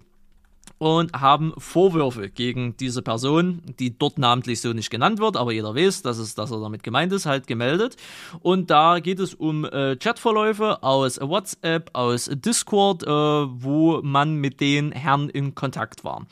und 0.80 1.12
haben 1.12 1.52
Vorwürfe 1.58 2.30
gegen 2.30 2.74
diese 2.78 3.02
Person, 3.02 3.60
die 3.78 3.98
dort 3.98 4.18
namentlich 4.18 4.62
so 4.62 4.72
nicht 4.72 4.88
genannt 4.88 5.20
wird, 5.20 5.36
aber 5.36 5.52
jeder 5.52 5.74
weiß, 5.74 6.00
dass, 6.00 6.16
es, 6.16 6.34
dass 6.34 6.50
er 6.50 6.58
damit 6.58 6.82
gemeint 6.82 7.12
ist, 7.12 7.26
halt 7.26 7.46
gemeldet. 7.46 7.96
Und 8.40 8.70
da 8.70 8.98
geht 8.98 9.20
es 9.20 9.34
um 9.34 9.66
äh, 9.66 9.96
Chatverläufe 9.96 10.82
aus 10.82 11.20
WhatsApp, 11.20 11.90
aus 11.92 12.30
Discord, 12.32 13.02
äh, 13.02 13.08
wo 13.10 14.00
man 14.02 14.36
mit 14.36 14.62
den 14.62 14.90
Herren 14.90 15.28
in 15.28 15.54
Kontakt 15.54 16.02
war. 16.02 16.26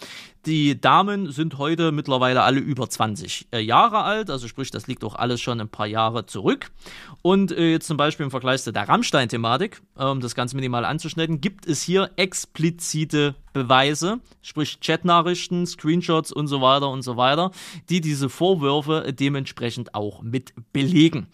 Die 0.47 0.81
Damen 0.81 1.31
sind 1.31 1.59
heute 1.59 1.93
mittlerweile 1.93 2.43
alle 2.43 2.61
über 2.61 2.89
20 2.89 3.49
äh, 3.53 3.59
Jahre 3.59 4.03
alt, 4.03 4.31
also 4.31 4.49
sprich, 4.49 4.71
das 4.71 4.87
liegt 4.87 5.05
auch 5.05 5.15
alles 5.15 5.41
schon 5.41 5.61
ein 5.61 5.69
paar 5.69 5.87
Jahre 5.87 6.27
zurück. 6.27 6.71
Und 7.23 7.53
äh, 7.53 7.73
jetzt 7.73 7.87
zum 7.87 7.97
Beispiel 7.97 8.25
im 8.25 8.31
Vergleich 8.31 8.63
zu 8.63 8.73
der 8.73 8.89
Rammstein-Thematik, 8.89 9.83
um 9.97 10.21
das 10.21 10.35
ganz 10.35 10.55
minimal 10.55 10.85
anzuschneiden, 10.85 11.41
gibt 11.41 11.67
es 11.67 11.83
hier 11.83 12.11
explizite 12.17 13.35
Beweise, 13.53 14.21
sprich 14.41 14.79
Chatnachrichten, 14.81 15.67
Screenshots 15.67 16.31
und 16.31 16.47
so 16.47 16.61
weiter 16.61 16.89
und 16.91 17.03
so 17.03 17.17
weiter, 17.17 17.51
die 17.89 18.01
diese 18.01 18.29
Vorwürfe 18.29 19.13
dementsprechend 19.13 19.95
auch 19.95 20.23
mit 20.23 20.53
belegen. 20.73 21.27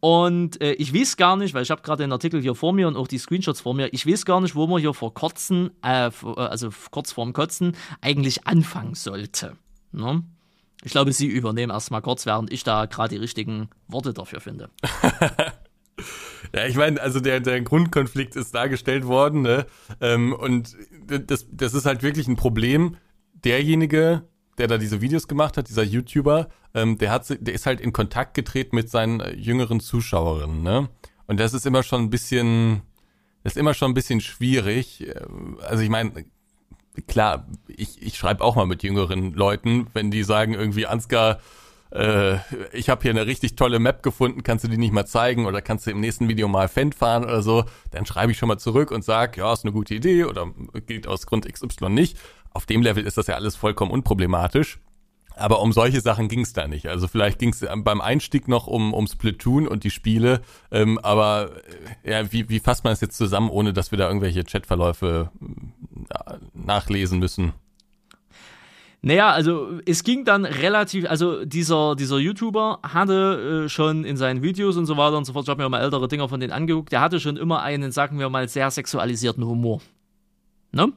Und 0.00 0.60
äh, 0.62 0.72
ich 0.72 0.94
weiß 0.94 1.18
gar 1.18 1.36
nicht, 1.36 1.52
weil 1.52 1.62
ich 1.62 1.70
habe 1.70 1.82
gerade 1.82 2.02
den 2.02 2.12
Artikel 2.12 2.40
hier 2.40 2.54
vor 2.54 2.72
mir 2.72 2.88
und 2.88 2.96
auch 2.96 3.08
die 3.08 3.18
Screenshots 3.18 3.60
vor 3.60 3.74
mir, 3.74 3.92
ich 3.92 4.06
weiß 4.06 4.24
gar 4.24 4.40
nicht, 4.40 4.54
wo 4.54 4.66
man 4.66 4.80
hier 4.80 4.94
vor 4.94 5.12
Kotzen, 5.12 5.70
äh, 5.84 6.06
äh, 6.06 6.10
also 6.36 6.70
kurz 6.90 7.12
vorm 7.12 7.34
Kotzen, 7.34 7.76
eigentlich 8.00 8.45
anfangen 8.46 8.94
sollte. 8.94 9.56
Ne? 9.92 10.22
Ich 10.82 10.92
glaube, 10.92 11.12
Sie 11.12 11.26
übernehmen 11.26 11.72
erstmal 11.72 12.02
kurz, 12.02 12.26
während 12.26 12.52
ich 12.52 12.62
da 12.62 12.86
gerade 12.86 13.14
die 13.14 13.20
richtigen 13.20 13.68
Worte 13.88 14.12
dafür 14.12 14.40
finde. 14.40 14.70
Ja, 16.54 16.66
ich 16.66 16.76
meine, 16.76 17.00
also 17.00 17.20
der, 17.20 17.40
der 17.40 17.60
Grundkonflikt 17.60 18.36
ist 18.36 18.54
dargestellt 18.54 19.06
worden, 19.06 19.42
ne? 19.42 19.66
Ähm, 20.00 20.32
und 20.32 20.76
das, 21.06 21.46
das 21.50 21.74
ist 21.74 21.86
halt 21.86 22.02
wirklich 22.02 22.28
ein 22.28 22.36
Problem. 22.36 22.96
Derjenige, 23.32 24.22
der 24.58 24.66
da 24.68 24.78
diese 24.78 25.00
Videos 25.00 25.28
gemacht 25.28 25.56
hat, 25.56 25.68
dieser 25.68 25.82
YouTuber, 25.82 26.48
ähm, 26.74 26.98
der 26.98 27.10
hat, 27.10 27.28
der 27.40 27.54
ist 27.54 27.66
halt 27.66 27.80
in 27.80 27.92
Kontakt 27.92 28.34
getreten 28.34 28.76
mit 28.76 28.88
seinen 28.90 29.20
äh, 29.20 29.34
jüngeren 29.34 29.80
Zuschauerinnen, 29.80 30.62
ne? 30.62 30.88
Und 31.26 31.40
das 31.40 31.52
ist 31.52 31.66
immer 31.66 31.82
schon 31.82 32.02
ein 32.02 32.10
bisschen, 32.10 32.82
das 33.42 33.54
ist 33.54 33.58
immer 33.58 33.74
schon 33.74 33.90
ein 33.90 33.94
bisschen 33.94 34.20
schwierig. 34.20 35.06
Ähm, 35.06 35.58
Also 35.62 35.82
ich 35.82 35.90
meine, 35.90 36.24
klar, 37.06 37.46
ich, 37.68 38.02
ich 38.02 38.16
schreibe 38.16 38.42
auch 38.42 38.56
mal 38.56 38.66
mit 38.66 38.82
jüngeren 38.82 39.32
Leuten, 39.34 39.88
wenn 39.92 40.10
die 40.10 40.22
sagen 40.22 40.54
irgendwie, 40.54 40.86
Ansgar, 40.86 41.40
äh, 41.90 42.36
ich 42.72 42.88
habe 42.88 43.02
hier 43.02 43.10
eine 43.10 43.26
richtig 43.26 43.56
tolle 43.56 43.78
Map 43.78 44.02
gefunden, 44.02 44.42
kannst 44.42 44.64
du 44.64 44.68
die 44.68 44.78
nicht 44.78 44.92
mal 44.92 45.06
zeigen 45.06 45.46
oder 45.46 45.62
kannst 45.62 45.86
du 45.86 45.90
im 45.90 46.00
nächsten 46.00 46.28
Video 46.28 46.48
mal 46.48 46.68
Fan 46.68 46.92
fahren 46.92 47.24
oder 47.24 47.42
so, 47.42 47.64
dann 47.90 48.06
schreibe 48.06 48.32
ich 48.32 48.38
schon 48.38 48.48
mal 48.48 48.58
zurück 48.58 48.90
und 48.90 49.04
sag, 49.04 49.36
ja, 49.36 49.52
ist 49.52 49.64
eine 49.64 49.72
gute 49.72 49.94
Idee 49.94 50.24
oder 50.24 50.50
geht 50.86 51.06
aus 51.06 51.26
Grund 51.26 51.50
XY 51.50 51.90
nicht. 51.90 52.18
Auf 52.52 52.66
dem 52.66 52.82
Level 52.82 53.04
ist 53.06 53.18
das 53.18 53.26
ja 53.26 53.34
alles 53.34 53.56
vollkommen 53.56 53.90
unproblematisch. 53.90 54.78
Aber 55.36 55.60
um 55.60 55.72
solche 55.72 56.00
Sachen 56.00 56.28
ging 56.28 56.40
es 56.40 56.54
da 56.54 56.66
nicht. 56.66 56.88
Also 56.88 57.08
vielleicht 57.08 57.38
ging 57.38 57.50
es 57.50 57.64
beim 57.84 58.00
Einstieg 58.00 58.48
noch 58.48 58.66
um, 58.66 58.94
um 58.94 59.06
Splatoon 59.06 59.68
und 59.68 59.84
die 59.84 59.90
Spiele. 59.90 60.40
Ähm, 60.70 60.98
aber 60.98 61.50
äh, 62.04 62.10
ja, 62.12 62.32
wie, 62.32 62.48
wie 62.48 62.58
fasst 62.58 62.84
man 62.84 62.92
das 62.92 63.02
jetzt 63.02 63.18
zusammen, 63.18 63.50
ohne 63.50 63.74
dass 63.74 63.90
wir 63.90 63.98
da 63.98 64.08
irgendwelche 64.08 64.44
Chatverläufe 64.44 65.30
äh, 66.10 66.34
nachlesen 66.54 67.18
müssen? 67.18 67.52
Naja, 69.02 69.30
also 69.30 69.78
es 69.84 70.02
ging 70.02 70.24
dann 70.24 70.46
relativ, 70.46 71.08
also 71.08 71.44
dieser, 71.44 71.94
dieser 71.94 72.18
YouTuber 72.18 72.80
hatte 72.82 73.66
äh, 73.66 73.68
schon 73.68 74.04
in 74.04 74.16
seinen 74.16 74.42
Videos 74.42 74.76
und 74.76 74.86
so 74.86 74.96
weiter 74.96 75.18
und 75.18 75.26
so 75.26 75.34
fort, 75.34 75.44
ich 75.44 75.50
habe 75.50 75.62
mir 75.62 75.68
mal 75.68 75.82
ältere 75.82 76.08
Dinger 76.08 76.28
von 76.28 76.40
denen 76.40 76.52
angeguckt, 76.52 76.90
der 76.92 77.02
hatte 77.02 77.20
schon 77.20 77.36
immer 77.36 77.62
einen, 77.62 77.92
sagen 77.92 78.18
wir 78.18 78.30
mal, 78.30 78.48
sehr 78.48 78.70
sexualisierten 78.70 79.44
Humor. 79.44 79.80
Ne? 80.76 80.92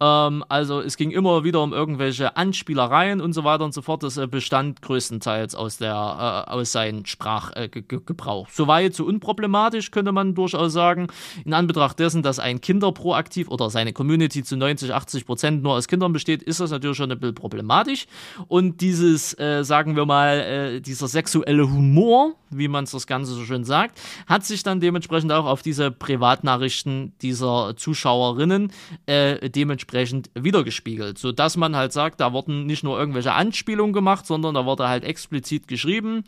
Ähm, 0.00 0.42
also 0.48 0.80
es 0.80 0.96
ging 0.96 1.10
immer 1.10 1.44
wieder 1.44 1.62
um 1.62 1.72
irgendwelche 1.74 2.36
Anspielereien 2.36 3.20
und 3.20 3.34
so 3.34 3.44
weiter 3.44 3.64
und 3.64 3.74
so 3.74 3.82
fort. 3.82 4.02
Das 4.02 4.16
äh, 4.16 4.26
bestand 4.26 4.80
größtenteils 4.80 5.54
aus 5.54 5.76
der 5.76 6.46
äh, 6.48 6.50
aus 6.50 6.72
seinem 6.72 7.04
Sprachgebrauch. 7.04 8.48
Soweit 8.50 8.94
so 8.94 9.04
unproblematisch 9.04 9.90
könnte 9.90 10.12
man 10.12 10.34
durchaus 10.34 10.72
sagen. 10.72 11.08
In 11.44 11.52
Anbetracht 11.52 11.98
dessen, 11.98 12.22
dass 12.22 12.38
ein 12.38 12.60
Kinder 12.62 12.90
proaktiv 12.92 13.48
oder 13.48 13.68
seine 13.68 13.92
Community 13.92 14.42
zu 14.42 14.56
90, 14.56 14.94
80 14.94 15.26
Prozent 15.26 15.62
nur 15.62 15.74
aus 15.74 15.88
Kindern 15.88 16.12
besteht, 16.12 16.42
ist 16.42 16.60
das 16.60 16.70
natürlich 16.70 16.96
schon 16.96 17.12
ein 17.12 17.20
bisschen 17.20 17.34
problematisch. 17.34 18.06
Und 18.48 18.80
dieses, 18.80 19.38
äh, 19.38 19.62
sagen 19.62 19.94
wir 19.94 20.06
mal, 20.06 20.38
äh, 20.38 20.80
dieser 20.80 21.06
sexuelle 21.06 21.70
Humor, 21.70 22.34
wie 22.50 22.68
man 22.68 22.84
es 22.84 22.92
das 22.92 23.06
Ganze 23.06 23.32
so 23.32 23.44
schön 23.44 23.64
sagt, 23.64 24.00
hat 24.26 24.46
sich 24.46 24.62
dann 24.62 24.80
dementsprechend 24.80 25.32
auch 25.32 25.44
auf 25.44 25.60
diese 25.60 25.90
Privatnachrichten 25.90 27.12
dieser 27.20 27.76
Zuschauerinnen 27.76 28.72
äh, 29.06 29.17
dementsprechend 29.42 30.30
wiedergespiegelt, 30.34 31.18
sodass 31.18 31.56
man 31.56 31.76
halt 31.76 31.92
sagt, 31.92 32.20
da 32.20 32.32
wurden 32.32 32.66
nicht 32.66 32.84
nur 32.84 32.98
irgendwelche 32.98 33.32
Anspielungen 33.32 33.92
gemacht, 33.92 34.26
sondern 34.26 34.54
da 34.54 34.64
wurde 34.66 34.88
halt 34.88 35.04
explizit 35.04 35.68
geschrieben, 35.68 36.24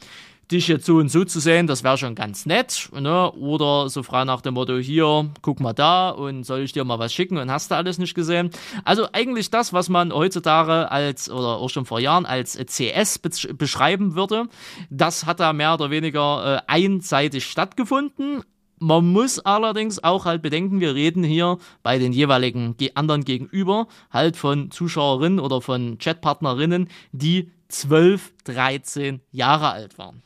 dich 0.51 0.67
jetzt 0.69 0.85
so 0.85 0.97
und 0.97 1.09
so 1.11 1.25
zu 1.25 1.39
sehen, 1.39 1.67
das 1.67 1.85
wäre 1.85 1.97
schon 1.97 2.15
ganz 2.15 2.45
nett, 2.45 2.89
ne? 2.93 3.31
Oder 3.33 3.89
so 3.89 4.03
frei 4.03 4.25
nach 4.25 4.41
dem 4.41 4.55
Motto, 4.55 4.79
hier, 4.79 5.31
guck 5.43 5.61
mal 5.61 5.73
da 5.73 6.11
und 6.11 6.45
soll 6.45 6.61
ich 6.61 6.73
dir 6.73 6.85
mal 6.85 6.99
was 6.99 7.15
schicken 7.15 7.39
und 7.39 7.51
hast 7.51 7.71
du 7.71 7.77
alles 7.77 7.99
nicht 7.99 8.15
gesehen. 8.15 8.51
Also 8.85 9.07
eigentlich 9.13 9.51
das, 9.51 9.73
was 9.73 9.89
man 9.89 10.13
heutzutage 10.13 10.91
als, 10.91 11.31
oder 11.31 11.59
auch 11.59 11.71
schon 11.71 11.87
vor 11.87 12.01
Jahren 12.01 12.27
als 12.27 12.55
CS 12.55 13.23
besch- 13.23 13.53
beschreiben 13.53 14.17
würde, 14.17 14.47
das 14.91 15.25
hat 15.25 15.39
da 15.39 15.53
mehr 15.53 15.75
oder 15.75 15.91
weniger 15.91 16.57
äh, 16.57 16.61
einseitig 16.67 17.47
stattgefunden. 17.47 18.43
Man 18.81 19.07
muss 19.13 19.39
allerdings 19.39 20.03
auch 20.03 20.25
halt 20.25 20.41
bedenken, 20.43 20.81
wir 20.81 20.95
reden 20.95 21.23
hier 21.23 21.59
bei 21.83 21.99
den 21.99 22.13
jeweiligen 22.13 22.77
ge- 22.79 22.93
anderen 22.95 23.25
gegenüber 23.25 23.87
halt 24.11 24.37
von 24.37 24.71
Zuschauerinnen 24.71 25.39
oder 25.39 25.61
von 25.61 25.99
Chatpartnerinnen, 25.99 26.89
die 27.13 27.53
12, 27.69 28.33
13 28.45 29.21
Jahre 29.31 29.71
alt 29.71 29.99
waren. 29.99 30.23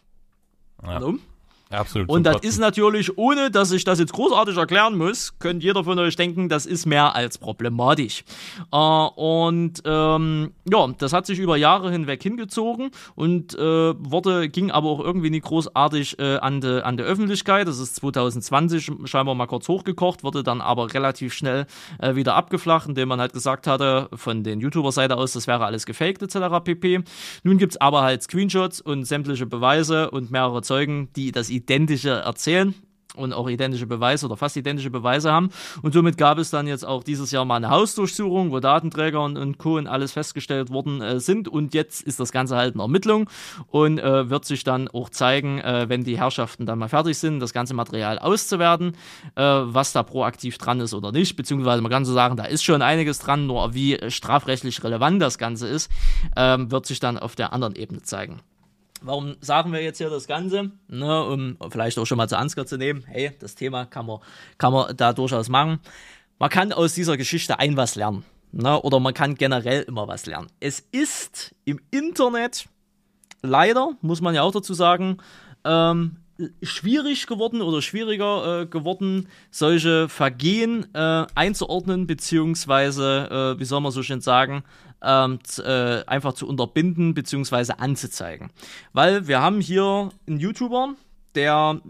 Ja. 0.83 1.01
So. 1.01 1.19
Absolut. 1.71 2.09
Und 2.09 2.25
das 2.25 2.41
ist 2.43 2.59
natürlich, 2.59 3.17
ohne 3.19 3.51
dass 3.51 3.73
ich 3.73 3.85
das 3.85 3.99
jetzt 3.99 4.13
großartig 4.13 4.57
erklären 4.57 4.97
muss, 4.97 5.39
könnte 5.39 5.65
jeder 5.65 5.85
von 5.85 5.99
euch 5.99 6.17
denken, 6.17 6.49
das 6.49 6.67
ist 6.67 6.87
mehr 6.87 7.15
als 7.17 7.39
problematisch. 7.39 8.25
Äh, 8.73 8.77
und 8.77 9.83
ähm, 9.85 10.53
ja, 10.71 10.89
das 10.99 11.13
hat 11.13 11.27
sich 11.27 11.39
über 11.39 11.57
Jahre 11.57 11.91
hinweg 11.91 12.23
hingezogen 12.23 12.91
und 13.15 13.55
äh, 13.55 13.59
wurde, 13.59 14.49
ging 14.49 14.71
aber 14.71 14.89
auch 14.89 15.01
irgendwie 15.01 15.31
nicht 15.31 15.45
großartig 15.45 16.19
äh, 16.19 16.37
an 16.37 16.61
die 16.61 16.85
an 16.85 16.97
die 16.97 17.03
Öffentlichkeit. 17.03 17.67
Das 17.67 17.79
ist 17.79 17.97
2020 17.97 18.93
scheinbar 19.05 19.35
mal 19.35 19.47
kurz 19.47 19.69
hochgekocht, 19.69 20.23
wurde 20.23 20.43
dann 20.43 20.61
aber 20.61 20.93
relativ 20.93 21.33
schnell 21.33 21.67
äh, 21.99 22.15
wieder 22.15 22.35
abgeflacht, 22.35 22.89
indem 22.89 23.09
man 23.09 23.21
halt 23.21 23.33
gesagt 23.33 23.67
hatte, 23.67 24.09
von 24.15 24.43
den 24.45 24.61
YouTuber-Seite 24.61 25.17
aus, 25.17 25.33
das 25.33 25.47
wäre 25.47 25.65
alles 25.65 25.87
gefaked 25.87 26.23
etc. 26.23 26.63
pp. 26.63 27.03
Nun 27.43 27.59
gibt 27.59 27.73
es 27.73 27.81
aber 27.81 28.03
halt 28.03 28.23
Screenshots 28.23 28.81
und 28.81 29.05
sämtliche 29.05 29.47
Beweise 29.47 30.11
und 30.11 30.31
mehrere 30.31 30.63
Zeugen, 30.63 31.09
die 31.17 31.33
das 31.33 31.51
identische 31.57 32.11
erzählen 32.11 32.75
und 33.15 33.33
auch 33.33 33.49
identische 33.49 33.87
Beweise 33.87 34.27
oder 34.27 34.37
fast 34.37 34.57
identische 34.57 34.91
Beweise 34.91 35.33
haben. 35.33 35.51
Und 35.83 35.95
somit 35.95 36.19
gab 36.19 36.39
es 36.39 36.51
dann 36.51 36.67
jetzt 36.67 36.85
auch 36.85 37.05
dieses 37.05 37.31
Jahr 37.31 37.45
mal 37.45 37.57
eine 37.57 37.71
Hausdurchsuchung, 37.71 38.51
wo 38.51 38.61
Datenträger 38.61 39.23
und, 39.23 39.37
und 39.37 39.59
Co. 39.59 39.77
und 39.77 39.87
alles 39.87 40.13
festgestellt 40.13 40.71
worden 40.71 41.01
äh, 41.01 41.21
sind. 41.21 41.49
Und 41.49 41.75
jetzt 41.75 42.03
ist 42.03 42.21
das 42.21 42.33
Ganze 42.33 42.57
halt 42.57 42.75
in 42.75 42.81
Ermittlung 42.81 43.31
und 43.69 43.99
äh, 43.99 44.31
wird 44.31 44.45
sich 44.45 44.65
dann 44.65 44.89
auch 44.89 45.11
zeigen, 45.11 45.59
äh, 45.61 45.89
wenn 45.89 46.05
die 46.05 46.19
Herrschaften 46.19 46.67
dann 46.67 46.79
mal 46.79 46.89
fertig 46.89 47.19
sind, 47.19 47.41
das 47.41 47.53
ganze 47.53 47.75
Material 47.75 48.19
auszuwerten, 48.19 48.97
äh, 49.37 49.43
was 49.43 49.93
da 49.93 50.03
proaktiv 50.03 50.59
dran 50.59 50.81
ist 50.81 50.95
oder 50.95 51.13
nicht. 51.13 51.37
Beziehungsweise 51.37 51.83
man 51.83 51.93
kann 51.93 52.05
so 52.05 52.13
sagen, 52.13 52.37
da 52.37 52.45
ist 52.45 52.65
schon 52.65 52.83
einiges 52.83 53.19
dran, 53.19 53.47
nur 53.47 53.75
wie 53.75 53.99
strafrechtlich 54.09 54.83
relevant 54.83 55.23
das 55.23 55.39
Ganze 55.39 55.69
ist, 55.69 55.91
ähm, 56.37 56.71
wird 56.71 56.87
sich 56.87 57.01
dann 57.01 57.19
auf 57.19 57.37
der 57.37 57.53
anderen 57.53 57.77
Ebene 57.77 58.03
zeigen. 58.03 58.41
Warum 59.07 59.37
sagen 59.43 59.71
wir 59.71 59.83
jetzt 59.83 59.99
hier 59.99 60.09
das 60.09 60.27
Ganze? 60.27 60.71
Ne, 60.89 61.25
um 61.25 61.59
vielleicht 61.69 61.99
auch 61.99 62.07
schon 62.07 62.17
mal 62.17 62.27
zu 62.27 62.39
Ansgar 62.39 62.65
zu 62.65 62.79
nehmen. 62.79 63.05
Hey, 63.07 63.33
das 63.39 63.55
Thema 63.55 63.85
kann 63.85 64.07
man, 64.07 64.21
kann 64.57 64.73
man 64.73 64.97
da 64.97 65.13
durchaus 65.13 65.51
machen. 65.51 65.79
Man 66.39 66.49
kann 66.49 66.73
aus 66.73 66.95
dieser 66.95 67.19
Geschichte 67.19 67.59
ein 67.59 67.77
was 67.77 67.97
lernen. 67.97 68.25
Ne, 68.51 68.81
oder 68.81 69.01
man 69.01 69.13
kann 69.13 69.35
generell 69.35 69.83
immer 69.83 70.09
was 70.09 70.25
lernen. 70.25 70.49
Es 70.59 70.81
ist 70.91 71.55
im 71.67 71.81
Internet 71.91 72.67
leider, 73.43 73.91
muss 74.01 74.23
man 74.23 74.35
ja 74.35 74.41
auch 74.41 74.53
dazu 74.53 74.73
sagen, 74.73 75.19
ähm, 75.65 76.17
schwierig 76.63 77.27
geworden 77.27 77.61
oder 77.61 77.83
schwieriger 77.83 78.63
äh, 78.63 78.67
geworden, 78.67 79.29
solche 79.51 80.09
Vergehen 80.09 80.87
äh, 80.95 81.27
einzuordnen, 81.35 82.07
beziehungsweise, 82.07 83.55
äh, 83.57 83.61
wie 83.61 83.65
soll 83.67 83.83
man 83.83 83.93
so 83.93 84.03
schön 84.03 84.23
sagen, 84.23 84.65
ähm, 85.05 85.39
äh, 85.59 86.05
einfach 86.07 86.35
zu 86.35 86.49
unterbinden 86.49 87.15
beziehungsweise 87.15 87.79
anzuzeigen. 87.79 88.51
Weil 88.93 89.29
wir 89.29 89.41
haben 89.41 89.61
hier 89.61 90.11
einen 90.27 90.39
YouTuber, 90.39 90.95
der 91.35 91.81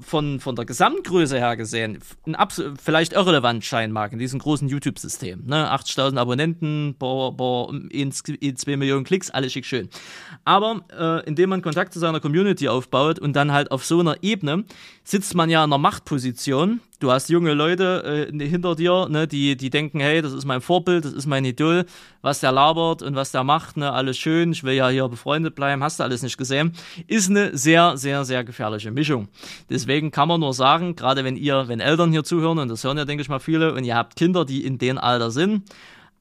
von, 0.00 0.40
von 0.40 0.56
der 0.56 0.64
Gesamtgröße 0.64 1.38
her 1.38 1.56
gesehen 1.56 1.98
vielleicht 2.82 3.14
irrelevant 3.14 3.64
scheinen 3.64 3.92
mag 3.92 4.12
in 4.12 4.18
diesem 4.18 4.38
großen 4.38 4.68
YouTube-System. 4.68 5.44
Ne? 5.46 5.72
80.000 5.72 6.18
Abonnenten, 6.18 6.96
boah, 6.98 7.34
boah, 7.34 7.72
in, 7.72 8.12
in 8.40 8.56
2 8.56 8.76
Millionen 8.76 9.04
Klicks, 9.04 9.30
alles 9.30 9.52
schick 9.52 9.64
schön. 9.64 9.88
Aber 10.44 10.84
äh, 10.96 11.26
indem 11.26 11.50
man 11.50 11.62
Kontakt 11.62 11.92
zu 11.92 11.98
seiner 11.98 12.20
Community 12.20 12.68
aufbaut 12.68 13.18
und 13.18 13.34
dann 13.34 13.52
halt 13.52 13.70
auf 13.70 13.84
so 13.84 14.00
einer 14.00 14.22
Ebene, 14.22 14.64
sitzt 15.04 15.34
man 15.34 15.50
ja 15.50 15.64
in 15.64 15.72
einer 15.72 15.78
Machtposition. 15.78 16.80
Du 16.98 17.10
hast 17.10 17.28
junge 17.28 17.52
Leute 17.52 18.30
äh, 18.32 18.48
hinter 18.48 18.74
dir, 18.74 19.06
ne, 19.10 19.28
die, 19.28 19.54
die 19.56 19.68
denken, 19.68 20.00
hey, 20.00 20.22
das 20.22 20.32
ist 20.32 20.46
mein 20.46 20.62
Vorbild, 20.62 21.04
das 21.04 21.12
ist 21.12 21.26
mein 21.26 21.44
Idol, 21.44 21.84
was 22.22 22.40
der 22.40 22.52
labert 22.52 23.02
und 23.02 23.14
was 23.14 23.32
der 23.32 23.44
macht, 23.44 23.76
ne, 23.76 23.92
alles 23.92 24.16
schön, 24.16 24.52
ich 24.52 24.64
will 24.64 24.72
ja 24.72 24.88
hier 24.88 25.06
befreundet 25.08 25.54
bleiben, 25.54 25.82
hast 25.82 26.00
du 26.00 26.04
alles 26.04 26.22
nicht 26.22 26.38
gesehen, 26.38 26.72
ist 27.06 27.28
eine 27.28 27.54
sehr, 27.54 27.98
sehr, 27.98 28.24
sehr 28.24 28.44
gefährliche 28.44 28.90
Mischung. 28.92 29.28
Deswegen 29.68 30.10
kann 30.10 30.28
man 30.28 30.40
nur 30.40 30.54
sagen, 30.54 30.96
gerade 30.96 31.22
wenn 31.22 31.36
ihr, 31.36 31.68
wenn 31.68 31.80
Eltern 31.80 32.12
hier 32.12 32.24
zuhören, 32.24 32.58
und 32.58 32.68
das 32.68 32.82
hören 32.82 32.96
ja, 32.96 33.04
denke 33.04 33.20
ich 33.20 33.28
mal, 33.28 33.40
viele, 33.40 33.74
und 33.74 33.84
ihr 33.84 33.94
habt 33.94 34.16
Kinder, 34.16 34.46
die 34.46 34.64
in 34.64 34.78
dem 34.78 34.96
Alter 34.96 35.30
sind, 35.30 35.64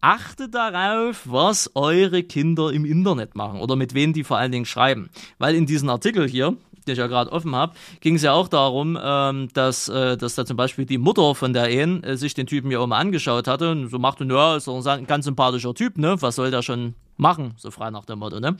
achtet 0.01 0.53
darauf, 0.53 1.21
was 1.23 1.71
eure 1.73 2.21
Kinder 2.23 2.71
im 2.71 2.83
Internet 2.83 3.33
machen 3.35 3.59
oder 3.59 3.75
mit 3.75 3.93
wem 3.93 4.11
die 4.11 4.23
vor 4.23 4.37
allen 4.37 4.51
Dingen 4.51 4.65
schreiben. 4.65 5.09
Weil 5.39 5.55
in 5.55 5.65
diesem 5.65 5.89
Artikel 5.89 6.27
hier, 6.27 6.57
den 6.87 6.93
ich 6.93 6.99
ja 6.99 7.07
gerade 7.07 7.31
offen 7.31 7.55
habe, 7.55 7.73
ging 7.99 8.15
es 8.15 8.21
ja 8.21 8.33
auch 8.33 8.47
darum, 8.47 8.97
ähm, 9.01 9.49
dass, 9.53 9.89
äh, 9.89 10.17
dass 10.17 10.35
da 10.35 10.45
zum 10.45 10.57
Beispiel 10.57 10.85
die 10.85 10.97
Mutter 10.97 11.35
von 11.35 11.53
der 11.53 11.69
Ehen 11.69 12.03
äh, 12.03 12.17
sich 12.17 12.33
den 12.33 12.47
Typen 12.47 12.71
ja 12.71 12.79
auch 12.79 12.87
mal 12.87 12.99
angeschaut 12.99 13.47
hatte 13.47 13.71
und 13.71 13.89
so 13.89 13.99
machte, 13.99 14.25
ja, 14.25 14.55
ist 14.55 14.67
doch 14.67 14.85
ein 14.85 15.07
ganz 15.07 15.25
sympathischer 15.25 15.73
Typ, 15.73 15.97
ne? 15.97 16.15
Was 16.21 16.35
soll 16.35 16.51
der 16.51 16.61
schon 16.61 16.95
machen? 17.17 17.53
So 17.57 17.71
frei 17.71 17.89
nach 17.91 18.05
dem 18.05 18.19
Motto, 18.19 18.39
ne? 18.39 18.57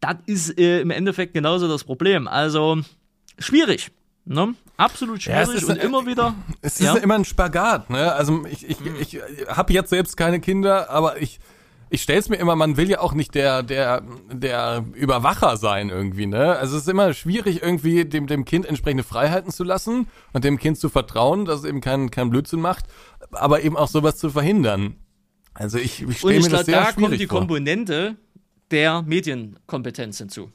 Das 0.00 0.16
ist 0.26 0.58
äh, 0.58 0.80
im 0.80 0.90
Endeffekt 0.90 1.34
genauso 1.34 1.68
das 1.68 1.84
Problem. 1.84 2.28
Also 2.28 2.78
schwierig. 3.38 3.90
Ne? 4.24 4.54
Absolut 4.76 5.22
schwierig 5.22 5.48
ja, 5.48 5.54
ist, 5.54 5.64
und 5.64 5.78
immer 5.78 6.04
wieder. 6.04 6.34
Es 6.60 6.74
ist 6.74 6.86
ja? 6.86 6.96
immer 6.96 7.14
ein 7.14 7.24
Spagat, 7.24 7.88
ne? 7.88 8.12
Also 8.12 8.44
ich, 8.44 8.68
ich, 8.68 8.76
ich, 9.00 9.14
ich 9.14 9.48
habe 9.48 9.72
jetzt 9.72 9.88
selbst 9.88 10.16
keine 10.18 10.38
Kinder, 10.38 10.90
aber 10.90 11.20
ich 11.20 11.40
ich 11.90 12.02
stell's 12.02 12.28
mir 12.28 12.36
immer, 12.36 12.56
man 12.56 12.76
will 12.76 12.90
ja 12.90 13.00
auch 13.00 13.14
nicht 13.14 13.34
der, 13.34 13.62
der, 13.62 14.02
der 14.32 14.84
Überwacher 14.94 15.56
sein 15.56 15.88
irgendwie, 15.88 16.26
ne? 16.26 16.56
Also 16.56 16.76
es 16.76 16.82
ist 16.82 16.88
immer 16.88 17.14
schwierig, 17.14 17.62
irgendwie 17.62 18.04
dem, 18.04 18.26
dem 18.26 18.44
Kind 18.44 18.66
entsprechende 18.66 19.04
Freiheiten 19.04 19.50
zu 19.50 19.64
lassen 19.64 20.08
und 20.32 20.44
dem 20.44 20.58
Kind 20.58 20.78
zu 20.78 20.88
vertrauen, 20.88 21.44
dass 21.44 21.60
es 21.60 21.64
eben 21.64 21.80
keinen 21.80 22.10
kein 22.10 22.30
Blödsinn 22.30 22.60
macht, 22.60 22.86
aber 23.30 23.62
eben 23.62 23.76
auch 23.76 23.88
sowas 23.88 24.16
zu 24.16 24.30
verhindern. 24.30 24.96
Also 25.54 25.78
ich, 25.78 26.02
ich 26.02 26.18
stelle 26.18 26.40
mir 26.40 26.48
das 26.48 26.66
sehr 26.66 26.80
da 26.80 26.92
schwierig 26.92 27.08
kommt 27.08 27.20
die 27.20 27.26
vor. 27.26 27.38
Komponente 27.40 28.16
der 28.70 29.02
Medienkompetenz 29.02 30.18
hinzu. 30.18 30.50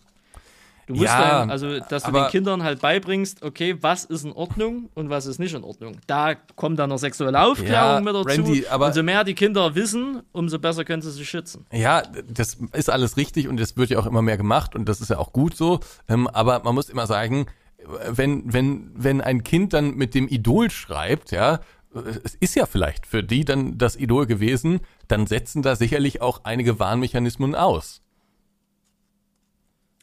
Du 0.87 0.95
musst 0.95 1.05
ja, 1.05 1.39
dann, 1.39 1.49
also, 1.49 1.79
dass 1.79 2.03
du 2.03 2.11
den 2.11 2.27
Kindern 2.27 2.63
halt 2.63 2.81
beibringst, 2.81 3.41
okay, 3.43 3.77
was 3.79 4.03
ist 4.05 4.25
in 4.25 4.33
Ordnung 4.33 4.89
und 4.95 5.09
was 5.09 5.25
ist 5.25 5.39
nicht 5.39 5.53
in 5.53 5.63
Ordnung. 5.63 5.97
Da 6.07 6.35
kommt 6.55 6.79
dann 6.79 6.89
noch 6.89 6.97
sexuelle 6.97 7.41
Aufklärung 7.41 7.71
ja, 7.71 7.99
mit 8.01 8.13
dazu. 8.13 8.27
Randy, 8.27 8.67
aber 8.67 8.87
umso 8.87 9.03
mehr 9.03 9.23
die 9.23 9.33
Kinder 9.33 9.75
wissen, 9.75 10.21
umso 10.33 10.59
besser 10.59 10.83
können 10.83 11.01
sie 11.01 11.11
sich 11.11 11.29
schützen. 11.29 11.65
Ja, 11.71 12.03
das 12.27 12.57
ist 12.73 12.89
alles 12.89 13.15
richtig 13.17 13.47
und 13.47 13.59
das 13.59 13.77
wird 13.77 13.91
ja 13.91 13.99
auch 13.99 14.05
immer 14.05 14.21
mehr 14.21 14.37
gemacht 14.37 14.75
und 14.75 14.89
das 14.89 14.99
ist 14.99 15.09
ja 15.09 15.17
auch 15.19 15.31
gut 15.31 15.55
so. 15.55 15.79
Ähm, 16.09 16.27
aber 16.27 16.61
man 16.63 16.75
muss 16.75 16.89
immer 16.89 17.07
sagen, 17.07 17.45
wenn, 18.09 18.51
wenn, 18.51 18.91
wenn 18.95 19.21
ein 19.21 19.43
Kind 19.43 19.73
dann 19.73 19.95
mit 19.95 20.15
dem 20.15 20.27
Idol 20.27 20.69
schreibt, 20.69 21.31
ja, 21.31 21.59
es 22.23 22.35
ist 22.35 22.55
ja 22.55 22.65
vielleicht 22.65 23.05
für 23.05 23.23
die 23.23 23.45
dann 23.45 23.77
das 23.77 23.95
Idol 23.95 24.25
gewesen, 24.25 24.81
dann 25.07 25.27
setzen 25.27 25.61
da 25.61 25.75
sicherlich 25.75 26.21
auch 26.21 26.43
einige 26.43 26.79
Warnmechanismen 26.79 27.55
aus. 27.55 28.01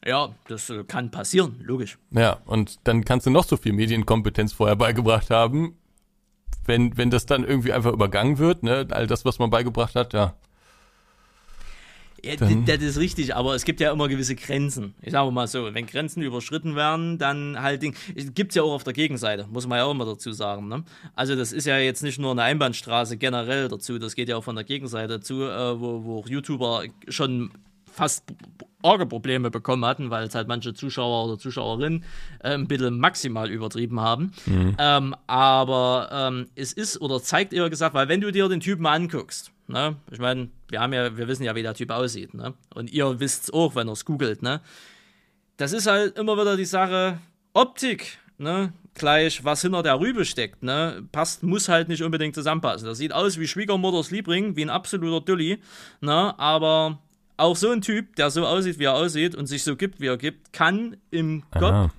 Ja, 0.05 0.35
das 0.49 0.71
äh, 0.71 0.85
kann 0.85 1.11
passieren, 1.11 1.57
logisch. 1.63 1.99
Ja, 2.11 2.39
und 2.47 2.79
dann 2.85 3.05
kannst 3.05 3.27
du 3.27 3.31
noch 3.31 3.45
so 3.45 3.57
viel 3.57 3.73
Medienkompetenz 3.73 4.53
vorher 4.53 4.77
beigebracht 4.77 5.31
haben. 5.31 5.77
Wenn, 6.65 6.97
wenn 6.97 7.11
das 7.11 7.27
dann 7.27 7.45
irgendwie 7.45 7.73
einfach 7.73 7.93
übergangen 7.93 8.39
wird, 8.39 8.63
ne, 8.63 8.87
all 8.91 9.07
das, 9.07 9.25
was 9.25 9.39
man 9.39 9.51
beigebracht 9.51 9.95
hat, 9.95 10.13
ja. 10.13 10.35
Ja, 12.23 12.37
das 12.37 12.83
ist 12.83 12.99
richtig, 12.99 13.35
aber 13.35 13.55
es 13.55 13.65
gibt 13.65 13.81
ja 13.81 13.91
immer 13.93 14.07
gewisse 14.07 14.35
Grenzen. 14.37 14.95
Ich 15.01 15.13
sage 15.13 15.31
mal 15.31 15.47
so, 15.47 15.73
wenn 15.73 15.87
Grenzen 15.87 16.23
überschritten 16.23 16.77
werden, 16.77 17.17
dann 17.17 17.61
halt, 17.61 17.81
gibt 18.35 18.51
es 18.51 18.57
ja 18.57 18.63
auch 18.63 18.73
auf 18.73 18.85
der 18.85 18.93
Gegenseite, 18.93 19.47
muss 19.51 19.67
man 19.67 19.79
ja 19.79 19.85
auch 19.85 19.93
immer 19.93 20.05
dazu 20.05 20.33
sagen. 20.33 20.69
Ne? 20.69 20.85
Also 21.15 21.35
das 21.35 21.53
ist 21.53 21.67
ja 21.67 21.79
jetzt 21.79 22.03
nicht 22.03 22.19
nur 22.19 22.33
eine 22.33 22.43
Einbahnstraße 22.43 23.17
generell 23.17 23.69
dazu, 23.69 23.99
das 23.99 24.15
geht 24.15 24.29
ja 24.29 24.37
auch 24.37 24.45
von 24.45 24.55
der 24.55 24.65
Gegenseite 24.65 25.21
zu, 25.21 25.45
äh, 25.45 25.81
wo, 25.81 26.05
wo 26.05 26.25
YouTuber 26.27 26.85
schon 27.09 27.53
fast 28.01 28.25
arge 28.83 29.05
Probleme 29.05 29.51
bekommen 29.51 29.85
hatten, 29.85 30.09
weil 30.09 30.27
es 30.27 30.35
halt 30.35 30.49
manche 30.49 30.73
Zuschauer 30.73 31.27
oder 31.27 31.39
Zuschauerinnen 31.39 32.03
äh, 32.43 32.55
ein 32.55 32.67
bisschen 32.67 32.99
maximal 32.99 33.51
übertrieben 33.51 34.01
haben. 34.01 34.33
Mhm. 34.47 34.75
Ähm, 34.79 35.15
aber 35.27 36.09
ähm, 36.11 36.47
es 36.55 36.73
ist 36.73 36.99
oder 37.03 37.23
zeigt 37.23 37.53
eher 37.53 37.69
gesagt, 37.69 37.95
weil 37.95 38.09
wenn 38.09 38.23
du 38.23 38.33
dir 38.33 38.49
den 38.49 38.61
Typen 38.61 38.87
anguckst, 38.87 39.53
ne, 39.67 39.97
ich 40.11 40.19
meine, 40.19 40.49
wir 40.69 40.81
haben 40.81 40.95
ja, 40.95 41.15
wir 41.15 41.29
wissen 41.29 41.43
ja, 41.43 41.55
wie 41.55 41.63
der 41.63 41.75
Typ 41.75 41.91
aussieht, 41.91 42.33
ne? 42.33 42.55
Und 42.75 42.91
ihr 42.91 43.21
wisst 43.21 43.45
es 43.45 43.51
auch, 43.53 43.75
wenn 43.75 43.87
ihr 43.87 43.93
es 43.93 44.07
googelt, 44.07 44.41
ne? 44.41 44.63
Das 45.59 45.75
ist 45.75 45.87
halt 45.87 46.17
immer 46.17 46.39
wieder 46.39 46.57
die 46.57 46.65
Sache 46.65 47.19
Optik, 47.53 48.19
ne? 48.39 48.73
Gleich, 48.95 49.45
was 49.45 49.61
hinter 49.61 49.83
der 49.83 50.01
Rübe 50.01 50.25
steckt, 50.25 50.63
ne? 50.63 51.07
Passt, 51.13 51.43
muss 51.43 51.69
halt 51.69 51.89
nicht 51.91 52.03
unbedingt 52.03 52.35
zusammenpassen. 52.35 52.89
Das 52.89 52.97
sieht 52.97 53.13
aus 53.13 53.39
wie 53.39 53.47
Schwiegermutters 53.47 54.11
Liebling, 54.11 54.57
wie 54.57 54.63
ein 54.63 54.71
absoluter 54.71 55.21
Dulli, 55.23 55.59
ne? 56.01 56.39
Aber 56.39 56.99
auch 57.41 57.57
so 57.57 57.71
ein 57.71 57.81
Typ, 57.81 58.17
der 58.17 58.31
so 58.31 58.47
aussieht, 58.47 58.79
wie 58.79 58.85
er 58.85 58.95
aussieht 58.95 59.35
und 59.35 59.47
sich 59.47 59.65
so 59.65 59.77
gibt, 59.77 60.01
wie 60.01 60.07
er 60.07 60.17
gibt, 60.17 60.53
kann 60.53 60.97
im. 61.11 61.43
Kopf 61.51 61.93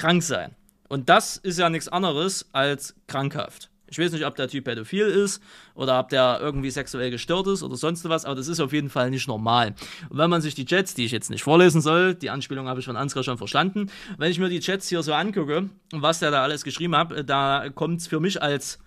krank 0.00 0.22
sein. 0.22 0.56
Und 0.88 1.08
das 1.08 1.36
ist 1.36 1.58
ja 1.58 1.68
nichts 1.68 1.88
anderes 1.88 2.48
als 2.52 2.94
krankhaft. 3.06 3.70
Ich 3.92 3.98
weiß 3.98 4.12
nicht, 4.12 4.24
ob 4.24 4.36
der 4.36 4.48
Typ 4.48 4.64
pädophil 4.64 5.06
ist 5.06 5.42
oder 5.74 5.98
ob 5.98 6.10
der 6.10 6.38
irgendwie 6.40 6.70
sexuell 6.70 7.10
gestört 7.10 7.48
ist 7.48 7.64
oder 7.64 7.76
sonst 7.76 8.08
was, 8.08 8.24
aber 8.24 8.36
das 8.36 8.46
ist 8.46 8.60
auf 8.60 8.72
jeden 8.72 8.88
Fall 8.88 9.10
nicht 9.10 9.26
normal. 9.26 9.74
Und 10.08 10.18
wenn 10.18 10.30
man 10.30 10.40
sich 10.40 10.54
die 10.54 10.64
Chats, 10.64 10.94
die 10.94 11.04
ich 11.04 11.12
jetzt 11.12 11.28
nicht 11.28 11.42
vorlesen 11.42 11.80
soll, 11.80 12.14
die 12.14 12.30
Anspielung 12.30 12.68
habe 12.68 12.78
ich 12.78 12.86
von 12.86 12.96
Ansgar 12.96 13.24
schon 13.24 13.36
verstanden, 13.36 13.90
wenn 14.16 14.30
ich 14.30 14.38
mir 14.38 14.48
die 14.48 14.60
Chats 14.60 14.88
hier 14.88 15.02
so 15.02 15.12
angucke, 15.12 15.68
was 15.92 16.20
der 16.20 16.30
da 16.30 16.42
alles 16.42 16.62
geschrieben 16.62 16.96
hat, 16.96 17.28
da 17.28 17.68
kommt 17.74 18.00
es 18.00 18.06
für 18.06 18.20
mich 18.20 18.40
als 18.40 18.78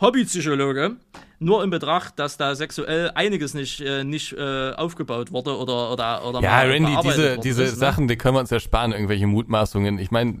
Hobbypsychologe, 0.00 0.96
nur 1.38 1.62
in 1.62 1.70
Betracht, 1.70 2.18
dass 2.18 2.36
da 2.36 2.54
sexuell 2.54 3.12
einiges 3.14 3.54
nicht, 3.54 3.80
äh, 3.80 4.02
nicht 4.02 4.32
äh, 4.32 4.72
aufgebaut 4.72 5.30
wurde 5.30 5.56
oder 5.56 5.92
oder 5.92 6.24
oder 6.24 6.40
Ja, 6.40 6.62
Randy, 6.62 6.96
diese, 7.02 7.38
diese 7.38 7.62
ist, 7.64 7.72
ne? 7.72 7.78
Sachen, 7.78 8.08
die 8.08 8.16
können 8.16 8.34
wir 8.34 8.40
uns 8.40 8.50
ersparen, 8.50 8.92
irgendwelche 8.92 9.26
Mutmaßungen. 9.26 9.98
Ich 9.98 10.10
meine, 10.10 10.36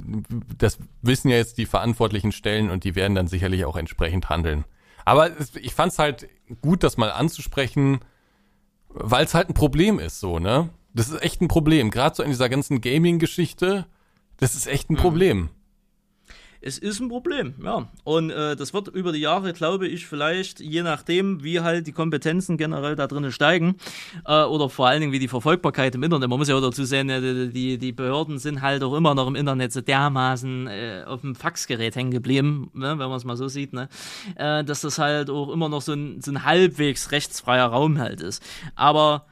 das 0.58 0.78
wissen 1.02 1.28
ja 1.28 1.36
jetzt 1.36 1.58
die 1.58 1.66
verantwortlichen 1.66 2.32
Stellen 2.32 2.70
und 2.70 2.84
die 2.84 2.96
werden 2.96 3.14
dann 3.14 3.28
sicherlich 3.28 3.64
auch 3.64 3.76
entsprechend 3.76 4.28
handeln. 4.28 4.64
Aber 5.04 5.30
ich 5.60 5.74
fand 5.74 5.92
es 5.92 5.98
halt 5.98 6.28
gut, 6.60 6.82
das 6.82 6.96
mal 6.96 7.10
anzusprechen, 7.10 8.00
weil 8.88 9.24
es 9.24 9.34
halt 9.34 9.50
ein 9.50 9.54
Problem 9.54 9.98
ist, 9.98 10.18
so, 10.18 10.38
ne? 10.38 10.70
Das 10.94 11.08
ist 11.08 11.22
echt 11.22 11.40
ein 11.42 11.48
Problem. 11.48 11.90
Gerade 11.90 12.14
so 12.16 12.22
in 12.22 12.30
dieser 12.30 12.48
ganzen 12.48 12.80
Gaming-Geschichte, 12.80 13.86
das 14.38 14.54
ist 14.54 14.66
echt 14.66 14.90
ein 14.90 14.94
mhm. 14.94 14.98
Problem 14.98 15.50
es 16.66 16.78
ist 16.78 16.98
ein 16.98 17.08
Problem, 17.08 17.54
ja. 17.62 17.88
Und 18.04 18.30
äh, 18.30 18.56
das 18.56 18.72
wird 18.72 18.88
über 18.88 19.12
die 19.12 19.18
Jahre, 19.18 19.52
glaube 19.52 19.86
ich, 19.86 20.06
vielleicht, 20.06 20.60
je 20.60 20.82
nachdem, 20.82 21.44
wie 21.44 21.60
halt 21.60 21.86
die 21.86 21.92
Kompetenzen 21.92 22.56
generell 22.56 22.96
da 22.96 23.06
drinnen 23.06 23.32
steigen, 23.32 23.76
äh, 24.26 24.44
oder 24.44 24.70
vor 24.70 24.88
allen 24.88 25.02
Dingen, 25.02 25.12
wie 25.12 25.18
die 25.18 25.28
Verfolgbarkeit 25.28 25.94
im 25.94 26.02
Internet. 26.02 26.30
Man 26.30 26.38
muss 26.38 26.48
ja 26.48 26.56
auch 26.56 26.62
dazu 26.62 26.84
sehen, 26.84 27.10
äh, 27.10 27.48
die, 27.48 27.76
die 27.76 27.92
Behörden 27.92 28.38
sind 28.38 28.62
halt 28.62 28.82
auch 28.82 28.94
immer 28.94 29.14
noch 29.14 29.26
im 29.26 29.34
Internet 29.34 29.72
so 29.74 29.82
dermaßen 29.82 30.66
äh, 30.66 31.04
auf 31.06 31.20
dem 31.20 31.34
Faxgerät 31.34 31.96
hängen 31.96 32.10
geblieben, 32.10 32.70
ne, 32.72 32.98
wenn 32.98 33.08
man 33.08 33.16
es 33.16 33.24
mal 33.24 33.36
so 33.36 33.48
sieht, 33.48 33.74
ne? 33.74 33.90
Äh, 34.36 34.64
dass 34.64 34.80
das 34.80 34.98
halt 34.98 35.28
auch 35.28 35.52
immer 35.52 35.68
noch 35.68 35.82
so 35.82 35.92
ein, 35.92 36.22
so 36.22 36.30
ein 36.30 36.44
halbwegs 36.44 37.12
rechtsfreier 37.12 37.66
Raum 37.66 37.98
halt 37.98 38.22
ist. 38.22 38.42
Aber 38.74 39.26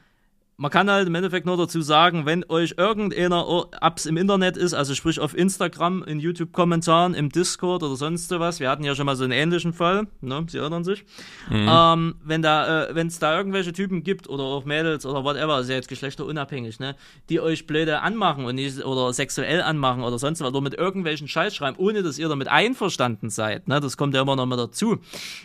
man 0.57 0.69
kann 0.69 0.89
halt 0.89 1.07
im 1.07 1.15
Endeffekt 1.15 1.45
nur 1.45 1.57
dazu 1.57 1.81
sagen, 1.81 2.25
wenn 2.25 2.45
euch 2.47 2.75
irgendeiner 2.77 3.65
Apps 3.81 4.05
im 4.05 4.17
Internet 4.17 4.55
ist, 4.55 4.73
also 4.73 4.93
sprich 4.93 5.19
auf 5.19 5.35
Instagram, 5.35 6.03
in 6.03 6.19
YouTube-Kommentaren, 6.19 7.15
im 7.15 7.29
Discord 7.29 7.81
oder 7.81 7.95
sonst 7.95 8.29
was, 8.31 8.59
wir 8.59 8.69
hatten 8.69 8.83
ja 8.83 8.93
schon 8.93 9.05
mal 9.05 9.15
so 9.15 9.23
einen 9.23 9.33
ähnlichen 9.33 9.73
Fall, 9.73 10.07
ne, 10.21 10.45
Sie 10.47 10.59
erinnern 10.59 10.83
sich, 10.83 11.05
mhm. 11.49 11.67
ähm, 11.69 12.15
wenn 12.23 12.41
da, 12.41 12.85
äh, 12.85 12.95
wenn 12.95 13.07
es 13.07 13.17
da 13.17 13.35
irgendwelche 13.35 13.73
Typen 13.73 14.03
gibt 14.03 14.29
oder 14.29 14.43
auch 14.43 14.65
Mädels 14.65 15.05
oder 15.05 15.23
whatever, 15.23 15.59
ist 15.59 15.69
ja 15.69 15.75
jetzt 15.75 15.89
geschlechterunabhängig, 15.89 16.79
ne, 16.79 16.95
die 17.29 17.39
euch 17.39 17.65
blöde 17.65 18.01
anmachen 18.01 18.45
und 18.45 18.55
nicht, 18.55 18.83
oder 18.85 19.11
sexuell 19.11 19.61
anmachen 19.61 20.03
oder 20.03 20.19
sonst 20.19 20.41
was, 20.41 20.49
oder 20.49 20.61
mit 20.61 20.75
irgendwelchen 20.75 21.27
Scheiß 21.27 21.55
schreiben, 21.55 21.77
ohne 21.77 22.03
dass 22.03 22.19
ihr 22.19 22.29
damit 22.29 22.47
einverstanden 22.47 23.29
seid, 23.29 23.67
ne, 23.67 23.79
das 23.79 23.97
kommt 23.97 24.13
ja 24.13 24.21
immer 24.21 24.35
noch 24.35 24.45
mal 24.45 24.57
dazu, 24.57 24.99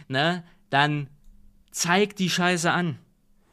ne, 0.08 0.44
dann 0.68 1.08
zeigt 1.70 2.18
die 2.18 2.28
Scheiße 2.28 2.70
an. 2.70 2.98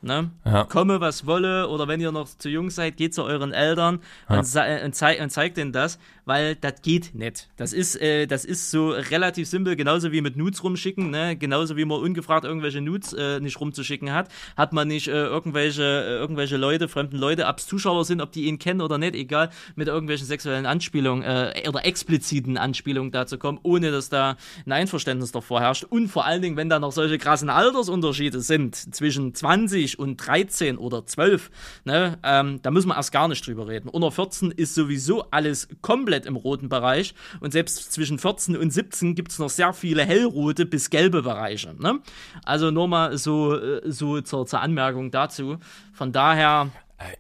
Ne? 0.06 0.30
Ja. 0.46 0.66
Komme, 0.66 1.02
was 1.02 1.26
wolle, 1.26 1.68
oder 1.68 1.88
wenn 1.88 2.00
ihr 2.00 2.12
noch 2.12 2.28
zu 2.28 2.48
jung 2.48 2.70
seid, 2.70 2.96
geht 2.96 3.16
zu 3.16 3.24
euren 3.24 3.54
Eltern 3.54 4.02
ja. 4.30 4.36
und, 4.36 4.40
und, 4.42 4.96
zei 4.96 5.24
und, 5.24 5.32
zeigt 5.32 5.58
denen 5.58 5.72
das, 5.72 5.98
weil 6.26 6.56
das 6.56 6.82
geht 6.82 7.16
nicht. 7.16 7.48
Das 7.56 7.74
ist, 7.74 8.00
äh, 8.02 8.26
das 8.26 8.46
ist 8.46 8.72
so 8.72 8.90
relativ 8.90 9.48
simpel, 9.48 9.76
genauso 9.76 10.12
wie 10.12 10.22
mit 10.22 10.36
Nudes 10.36 10.64
rumschicken, 10.64 11.10
ne? 11.12 11.38
genauso 11.38 11.78
wie 11.78 11.86
man 11.86 12.00
ungefragt 12.00 12.46
irgendwelche 12.46 12.82
Nudes 12.82 13.14
äh, 13.14 13.40
nicht 13.40 13.60
rumzuschicken 13.60 14.12
hat, 14.12 14.30
hat 14.58 14.74
man 14.74 14.88
nicht 14.88 15.08
äh, 15.08 15.12
irgendwelche, 15.12 15.84
äh, 15.84 16.18
irgendwelche 16.18 16.58
Leute, 16.58 16.88
fremden 16.88 17.18
Leute, 17.18 17.46
ob 17.46 17.60
es 17.60 17.68
Zuschauer 17.68 18.06
sind, 18.06 18.22
ob 18.22 18.32
die 18.32 18.46
ihn 18.46 18.60
kennen 18.60 18.82
oder 18.82 18.98
nicht, 18.98 19.16
egal, 19.16 19.50
mit 19.76 19.88
irgendwelchen 19.88 20.28
sexuellen 20.28 20.66
Anspielungen 20.66 21.24
äh, 21.24 21.64
oder 21.68 21.86
expliziten 21.86 22.58
Anspielungen 22.58 23.12
dazu 23.12 23.38
kommen, 23.38 23.60
ohne 23.64 23.92
dass 23.92 24.10
da 24.10 24.38
ein 24.66 24.72
Einverständnis 24.72 25.32
davor 25.32 25.62
herrscht. 25.62 25.84
Und 25.84 26.08
vor 26.08 26.26
allen 26.26 26.42
Dingen, 26.42 26.58
wenn 26.58 26.70
da 26.70 26.80
noch 26.80 26.92
solche 26.92 27.18
krassen 27.18 27.50
Altersunterschiede 27.50 28.42
sind 28.42 28.76
zwischen 28.76 29.34
20 29.34 30.00
und 30.00 30.18
13 30.18 30.78
oder 30.78 31.06
12, 31.06 31.52
ne, 31.86 32.18
ähm, 32.24 32.60
da 32.62 32.72
müssen 32.72 32.88
wir 32.90 32.96
erst 32.96 33.12
gar 33.12 33.28
nicht 33.28 33.46
drüber 33.46 33.68
reden. 33.68 33.90
Unter 33.90 34.12
14 34.12 34.52
ist 34.52 34.76
sowieso 34.76 35.26
alles 35.32 35.68
komplett 35.82 36.15
im 36.26 36.38
roten 36.38 36.70
Bereich 36.70 37.14
und 37.42 37.52
selbst 37.52 37.92
zwischen 37.92 38.20
14 38.20 38.56
und 38.56 38.72
17 38.72 39.16
gibt 39.16 39.32
es 39.32 39.40
noch 39.40 39.50
sehr 39.50 39.74
viele 39.74 40.04
hellrote 40.04 40.66
bis 40.66 40.90
gelbe 40.90 41.22
Bereiche. 41.22 41.76
Ne? 41.78 42.00
Also 42.44 42.72
nur 42.72 42.88
mal 42.88 43.18
so, 43.18 43.60
äh, 43.60 43.82
so 43.92 44.22
zur, 44.22 44.46
zur 44.46 44.62
Anmerkung 44.62 45.12
dazu. 45.12 45.58
Von 45.94 46.12
daher 46.12 46.72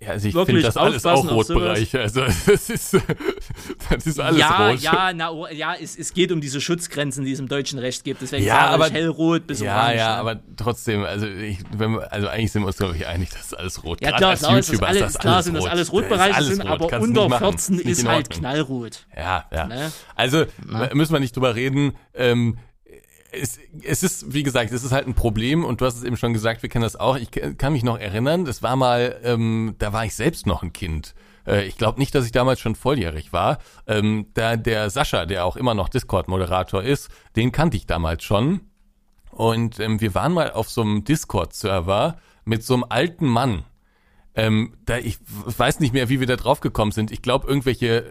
also 0.08 0.28
ich 0.30 0.34
finde 0.34 0.62
das 0.62 0.78
alles 0.78 1.06
auch 1.06 1.30
Rotbereiche. 1.30 2.00
Also 2.00 2.22
das 2.48 2.70
ist, 2.70 2.98
das 3.90 4.08
ist 4.08 4.20
alles 4.20 4.40
ja, 4.40 4.70
rot. 4.70 4.80
Ja, 4.80 5.12
na, 5.14 5.32
oh, 5.32 5.48
ja, 5.48 5.76
es, 5.76 5.98
es 5.98 6.14
geht 6.14 6.32
um 6.32 6.40
diese 6.40 6.62
Schutzgrenzen, 6.62 7.26
die 7.26 7.34
es 7.34 7.40
im 7.40 7.50
deutschen 7.50 7.80
Recht 7.80 8.06
gibt. 8.06 8.22
Deswegen 8.22 8.46
ja, 8.46 8.68
aber, 8.68 8.90
hellrot 8.90 9.48
bis 9.48 9.60
ja, 9.60 9.76
orange. 9.76 9.98
Ja, 9.98 10.00
ja, 10.00 10.14
ne? 10.14 10.20
aber 10.20 10.40
trotzdem, 10.56 11.04
also 11.04 11.28
ich, 11.28 11.60
wenn 11.76 11.92
wir, 11.94 12.12
also 12.12 12.28
eigentlich 12.30 12.54
sind 12.54 12.62
wir 12.62 12.68
uns 12.68 12.78
glaube 12.78 12.96
ich 12.96 13.06
einig, 13.06 13.32
dass 13.32 13.54
alles 13.54 13.84
rot. 13.84 14.02
Ja, 14.02 14.10
klar, 14.10 14.20
klar, 14.20 14.34
ist 14.34 14.42
das 14.72 14.82
alles, 14.82 15.02
ist 15.02 15.16
das 15.16 15.20
klar 15.20 15.44
sind 15.44 15.56
das 15.56 15.66
alles 15.66 15.92
Rotbereiche 15.92 16.40
das 16.40 16.48
sind, 16.48 16.62
rot. 16.62 16.70
aber 16.70 16.88
Kannst 16.88 17.08
unter 17.10 17.38
14 17.38 17.80
ist 17.80 18.08
halt 18.08 18.30
knallrot. 18.30 19.06
Ja, 19.16 19.46
ja. 19.52 19.68
Ne? 19.68 19.92
Also 20.16 20.46
na? 20.66 20.90
müssen 20.94 21.12
wir 21.12 21.20
nicht 21.20 21.36
drüber 21.36 21.56
reden. 21.56 21.94
Ähm, 22.14 22.58
es, 23.42 23.60
es 23.84 24.04
ist, 24.04 24.34
wie 24.34 24.44
gesagt, 24.44 24.72
es 24.72 24.84
ist 24.84 24.92
halt 24.92 25.08
ein 25.08 25.14
Problem 25.14 25.64
und 25.64 25.82
du 25.82 25.86
hast 25.86 25.98
es 25.98 26.04
eben 26.04 26.18
schon 26.18 26.34
gesagt, 26.34 26.62
wir 26.62 26.70
kennen 26.70 26.84
das 26.84 26.96
auch. 26.96 27.18
Ich 27.18 27.32
kann 27.32 27.74
mich 27.74 27.84
noch 27.84 28.00
erinnern, 28.00 28.46
das 28.46 28.64
war 28.64 28.76
mal, 28.76 29.20
ähm, 29.24 29.76
da 29.80 29.94
war 29.94 30.06
ich 30.06 30.16
selbst 30.16 30.48
noch 30.48 30.64
ein 30.64 30.74
Kind. 30.74 31.14
Äh, 31.46 31.66
ich 31.66 31.78
glaube 31.78 32.00
nicht, 32.00 32.14
dass 32.16 32.26
ich 32.26 32.32
damals 32.32 32.60
schon 32.60 32.76
volljährig 32.76 33.34
war. 33.34 33.60
Ähm, 33.88 34.28
da 34.34 34.56
der 34.58 34.90
Sascha, 34.90 35.26
der 35.26 35.46
auch 35.46 35.56
immer 35.56 35.74
noch 35.74 35.90
Discord-Moderator 35.90 36.84
ist, 36.84 37.10
den 37.36 37.52
kannte 37.52 37.78
ich 37.78 37.86
damals 37.86 38.24
schon. 38.24 38.62
Und 39.32 39.80
ähm, 39.80 40.02
wir 40.02 40.16
waren 40.16 40.34
mal 40.34 40.52
auf 40.52 40.70
so 40.70 40.82
einem 40.82 41.04
Discord-Server 41.04 42.18
mit 42.46 42.64
so 42.64 42.74
einem 42.74 42.86
alten 42.88 43.28
Mann. 43.28 43.64
Ähm, 44.36 44.76
da 44.86 44.98
ich 44.98 45.18
weiß 45.28 45.80
nicht 45.80 45.94
mehr, 45.94 46.10
wie 46.10 46.20
wir 46.20 46.28
da 46.28 46.36
drauf 46.36 46.60
gekommen 46.60 46.92
sind. 46.92 47.12
Ich 47.12 47.22
glaube, 47.22 47.48
irgendwelche 47.48 48.06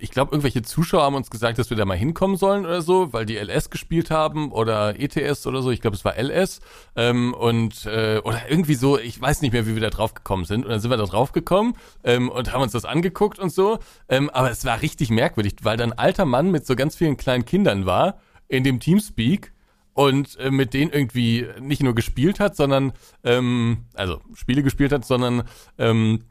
ich 0.00 0.10
glaube, 0.10 0.32
irgendwelche 0.32 0.62
Zuschauer 0.62 1.02
haben 1.02 1.14
uns 1.14 1.30
gesagt, 1.30 1.58
dass 1.58 1.70
wir 1.70 1.76
da 1.76 1.84
mal 1.84 1.96
hinkommen 1.96 2.36
sollen 2.36 2.64
oder 2.64 2.82
so, 2.82 3.12
weil 3.12 3.26
die 3.26 3.36
LS 3.36 3.70
gespielt 3.70 4.10
haben 4.10 4.52
oder 4.52 4.98
ETS 4.98 5.46
oder 5.46 5.62
so. 5.62 5.70
Ich 5.70 5.80
glaube, 5.80 5.96
es 5.96 6.04
war 6.04 6.16
LS. 6.16 6.60
Ähm, 6.96 7.34
und 7.34 7.86
äh, 7.86 8.20
oder 8.24 8.48
irgendwie 8.48 8.74
so, 8.74 8.98
ich 8.98 9.20
weiß 9.20 9.42
nicht 9.42 9.52
mehr, 9.52 9.66
wie 9.66 9.74
wir 9.74 9.82
da 9.82 9.90
drauf 9.90 10.14
gekommen 10.14 10.44
sind. 10.44 10.64
Und 10.64 10.70
dann 10.70 10.80
sind 10.80 10.90
wir 10.90 10.96
da 10.96 11.04
drauf 11.04 11.32
gekommen 11.32 11.74
ähm, 12.04 12.28
und 12.28 12.52
haben 12.52 12.62
uns 12.62 12.72
das 12.72 12.84
angeguckt 12.84 13.38
und 13.38 13.50
so. 13.50 13.78
Ähm, 14.08 14.30
aber 14.30 14.50
es 14.50 14.64
war 14.64 14.82
richtig 14.82 15.10
merkwürdig, 15.10 15.56
weil 15.62 15.76
da 15.76 15.84
ein 15.84 15.92
alter 15.92 16.24
Mann 16.24 16.50
mit 16.50 16.66
so 16.66 16.76
ganz 16.76 16.96
vielen 16.96 17.16
kleinen 17.16 17.44
Kindern 17.44 17.86
war 17.86 18.18
in 18.48 18.64
dem 18.64 18.80
Teamspeak 18.80 19.52
und 19.92 20.38
äh, 20.38 20.50
mit 20.50 20.74
denen 20.74 20.92
irgendwie 20.92 21.46
nicht 21.60 21.82
nur 21.82 21.94
gespielt 21.94 22.38
hat, 22.38 22.54
sondern 22.54 22.92
ähm, 23.24 23.86
also 23.94 24.20
Spiele 24.34 24.62
gespielt 24.62 24.92
hat, 24.92 25.04
sondern 25.04 25.44
ähm, 25.78 26.24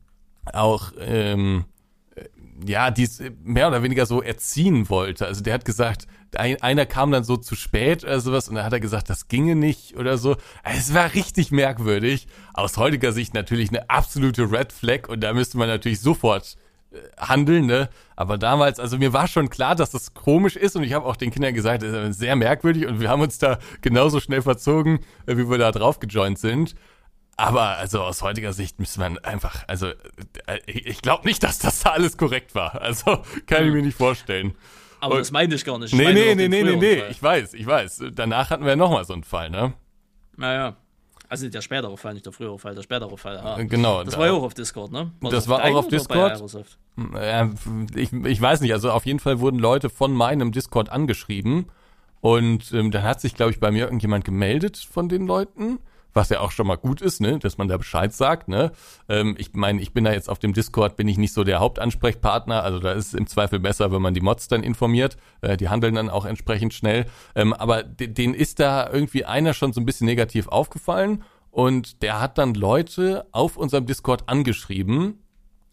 auch 0.54 0.92
ähm, 1.00 1.66
ja, 2.66 2.92
die 2.92 3.08
mehr 3.44 3.68
oder 3.68 3.84
weniger 3.84 4.06
so 4.06 4.22
erziehen 4.22 4.90
wollte. 4.90 5.26
Also 5.26 5.42
der 5.44 5.54
hat 5.54 5.66
gesagt, 5.66 6.08
ein, 6.36 6.62
einer 6.62 6.86
kam 6.86 7.12
dann 7.12 7.24
so 7.24 7.38
zu 7.38 7.56
spät 7.56 8.04
oder 8.04 8.20
sowas 8.20 8.48
und 8.48 8.56
dann 8.56 8.66
hat 8.66 8.74
er 8.74 8.80
gesagt, 8.80 9.10
das 9.10 9.28
ginge 9.28 9.56
nicht 9.56 9.98
oder 9.98 10.18
so. 10.18 10.36
Es 10.64 10.94
war 10.94 11.14
richtig 11.14 11.52
merkwürdig. 11.52 12.28
Aus 12.54 12.78
heutiger 12.78 13.12
Sicht 13.12 13.34
natürlich 13.34 13.70
eine 13.70 13.90
absolute 13.90 14.52
Red 14.52 14.72
Flag 14.72 15.10
und 15.10 15.22
da 15.22 15.34
müsste 15.34 15.58
man 15.58 15.68
natürlich 15.68 16.00
sofort 16.00 16.56
äh, 16.92 16.98
handeln, 17.18 17.66
ne? 17.66 17.90
Aber 18.16 18.38
damals, 18.38 18.80
also 18.80 18.98
mir 18.98 19.12
war 19.12 19.28
schon 19.28 19.50
klar, 19.50 19.76
dass 19.76 19.92
das 19.92 20.14
komisch 20.14 20.56
ist 20.56 20.76
und 20.76 20.84
ich 20.84 20.94
habe 20.94 21.06
auch 21.06 21.18
den 21.18 21.32
Kindern 21.32 21.54
gesagt, 21.54 21.84
das 21.84 22.10
ist 22.10 22.20
sehr 22.20 22.36
merkwürdig 22.36 22.88
und 22.88 23.02
wir 23.02 23.10
haben 23.10 23.22
uns 23.22 23.38
da 23.38 23.60
genauso 23.82 24.20
schnell 24.22 24.42
verzogen, 24.42 25.00
äh, 25.26 25.36
wie 25.38 25.50
wir 25.50 25.58
da 25.58 25.72
drauf 25.72 26.00
gejoint 26.00 26.40
sind. 26.40 26.76
Aber 27.38 27.78
also 27.78 28.02
aus 28.02 28.22
heutiger 28.22 28.54
Sicht 28.54 28.80
müsste 28.80 29.00
man 29.00 29.18
einfach, 29.20 29.66
also 29.68 29.88
äh, 29.88 30.60
ich 30.68 31.02
glaube 31.02 31.28
nicht, 31.28 31.44
dass 31.44 31.60
das 31.60 31.82
da 31.82 31.92
alles 31.92 32.18
korrekt 32.18 32.56
war. 32.56 32.82
Also 32.82 33.24
kann 33.46 33.66
ich 33.68 33.74
mir 33.74 33.82
nicht 33.82 33.98
vorstellen. 33.98 34.56
Aber 35.02 35.16
Und, 35.16 35.20
das 35.20 35.32
meine 35.32 35.54
ich 35.54 35.66
gar 35.66 35.78
nicht. 35.78 35.94
Ich 35.94 36.00
nee, 36.00 36.14
nee, 36.14 36.34
nee, 36.36 36.48
nee, 36.48 36.64
nee, 36.64 36.76
nee, 36.76 37.04
ich 37.10 37.22
weiß, 37.22 37.54
ich 37.54 37.66
weiß. 37.66 38.04
Danach 38.14 38.50
hatten 38.50 38.64
wir 38.64 38.72
ja 38.72 38.76
nochmal 38.76 39.04
so 39.04 39.14
einen 39.14 39.24
Fall, 39.24 39.50
ne? 39.50 39.74
Naja. 40.38 40.78
Also 41.28 41.50
der 41.50 41.62
spätere 41.62 41.98
Fall, 41.98 42.14
nicht 42.14 42.26
der 42.26 42.34
frühere 42.34 42.58
Fall, 42.60 42.76
der 42.76 42.84
spätere 42.84 43.18
Fall. 43.18 43.36
Ja. 43.36 43.62
Genau. 43.64 44.04
Das 44.04 44.14
da, 44.14 44.20
war 44.20 44.28
ja 44.28 44.34
auch 44.34 44.44
auf 44.44 44.54
Discord, 44.54 44.92
ne? 44.92 45.12
War 45.20 45.32
das, 45.32 45.46
das 45.46 45.50
war 45.50 45.64
auch 45.64 45.76
auf 45.76 45.88
Discord. 45.88 46.42
Ja, 47.14 47.50
ich, 47.96 48.14
ich 48.14 48.42
weiß 48.42 48.62
nicht, 48.62 48.74
also 48.74 48.92
auf 48.92 49.06
jeden 49.06 49.20
Fall 49.20 49.40
wurden 49.40 49.60
Leute 49.60 49.90
von 49.90 50.14
meinem 50.14 50.52
Discord 50.52 50.90
angeschrieben 50.90 51.66
und 52.22 52.72
ähm, 52.74 52.92
dann 52.92 53.04
hat 53.04 53.22
sich, 53.22 53.36
glaube 53.36 53.52
ich, 53.52 53.60
bei 53.60 53.72
mir 53.72 53.86
irgendjemand 53.86 54.24
gemeldet 54.24 54.78
von 54.78 55.10
den 55.10 55.26
Leuten 55.26 55.80
was 56.16 56.30
ja 56.30 56.40
auch 56.40 56.52
schon 56.52 56.66
mal 56.66 56.78
gut 56.78 57.02
ist, 57.02 57.22
ne, 57.22 57.38
dass 57.38 57.58
man 57.58 57.68
da 57.68 57.78
Bescheid 57.78 58.14
sagt, 58.14 58.48
ne. 58.48 58.72
Ähm, 59.10 59.36
ich 59.38 59.54
meine, 59.54 59.82
ich 59.82 59.94
bin 59.94 60.06
da 60.06 60.14
jetzt 60.14 60.30
auf 60.30 60.40
dem 60.40 60.54
Discord, 60.54 60.96
bin 60.96 61.08
ich 61.08 61.18
nicht 61.18 61.34
so 61.34 61.44
der 61.44 61.60
Hauptansprechpartner, 61.60 62.64
also 62.64 62.80
da 62.80 62.94
ist 62.94 63.08
es 63.08 63.14
im 63.14 63.28
Zweifel 63.28 63.60
besser, 63.60 63.92
wenn 63.92 64.02
man 64.02 64.14
die 64.14 64.22
Mods 64.22 64.48
dann 64.48 64.64
informiert, 64.64 65.18
äh, 65.42 65.58
die 65.58 65.70
handeln 65.70 65.96
dann 65.96 66.10
auch 66.10 66.26
entsprechend 66.26 66.74
schnell, 66.74 67.06
ähm, 67.36 67.54
aber 67.54 67.84
denen 67.84 68.34
ist 68.34 68.60
da 68.60 68.90
irgendwie 68.90 69.26
einer 69.26 69.54
schon 69.54 69.74
so 69.74 69.82
ein 69.82 69.86
bisschen 69.86 70.06
negativ 70.06 70.48
aufgefallen 70.48 71.24
und 71.52 72.02
der 72.02 72.22
hat 72.22 72.38
dann 72.38 72.54
Leute 72.54 73.28
auf 73.32 73.58
unserem 73.58 73.86
Discord 73.86 74.28
angeschrieben 74.28 75.20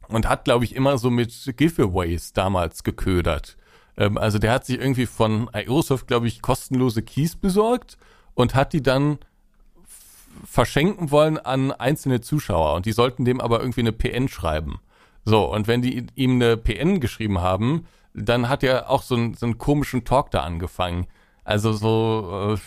und 0.09 0.29
hat, 0.29 0.45
glaube 0.45 0.65
ich, 0.65 0.75
immer 0.75 0.99
so 0.99 1.11
mit 1.11 1.53
Giveaways 1.57 2.33
damals 2.33 2.83
geködert. 2.83 3.57
Ähm, 3.97 4.19
also 4.19 4.39
der 4.39 4.53
hat 4.53 4.67
sich 4.67 4.81
irgendwie 4.81 5.07
von 5.07 5.49
Aerosoft, 5.53 6.09
glaube 6.09 6.27
ich, 6.27 6.43
kostenlose 6.43 7.03
Keys 7.03 7.37
besorgt 7.37 7.97
und 8.35 8.55
hat 8.57 8.73
die 8.73 8.83
dann 8.83 9.19
verschenken 10.45 11.11
wollen 11.11 11.39
an 11.39 11.73
einzelne 11.73 12.21
Zuschauer 12.21 12.75
und 12.75 12.87
die 12.87 12.93
sollten 12.93 13.25
dem 13.25 13.41
aber 13.41 13.61
irgendwie 13.61 13.81
eine 13.81 13.93
PN 13.93 14.29
schreiben. 14.29 14.81
So, 15.25 15.53
und 15.53 15.69
wenn 15.69 15.83
die 15.83 16.07
ihm 16.15 16.33
eine 16.33 16.57
PN 16.57 17.01
geschrieben 17.01 17.41
haben, 17.41 17.87
dann 18.15 18.49
hat 18.49 18.63
er 18.63 18.91
auch 18.91 19.03
so, 19.03 19.15
ein, 19.15 19.35
so 19.35 19.47
einen 19.47 19.59
komischen 19.59 20.05
Talk 20.05 20.31
da 20.31 20.43
angefangen. 20.43 21.07
Also 21.45 21.73
so, 21.73 22.55
äh, 22.55 22.59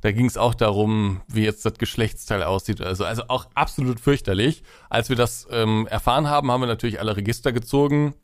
Da 0.00 0.12
ging 0.12 0.26
es 0.26 0.36
auch 0.36 0.54
darum, 0.54 1.22
wie 1.26 1.42
jetzt 1.42 1.64
das 1.66 1.74
Geschlechtsteil 1.74 2.44
aussieht. 2.44 2.80
Also, 2.80 3.04
also 3.04 3.24
auch 3.28 3.46
absolut 3.54 3.98
fürchterlich. 3.98 4.62
Als 4.88 5.08
wir 5.08 5.16
das 5.16 5.48
ähm, 5.50 5.88
erfahren 5.88 6.28
haben, 6.28 6.50
haben 6.50 6.62
wir 6.62 6.66
natürlich 6.68 7.00
alle 7.00 7.16
Register 7.16 7.52
gezogen, 7.52 8.14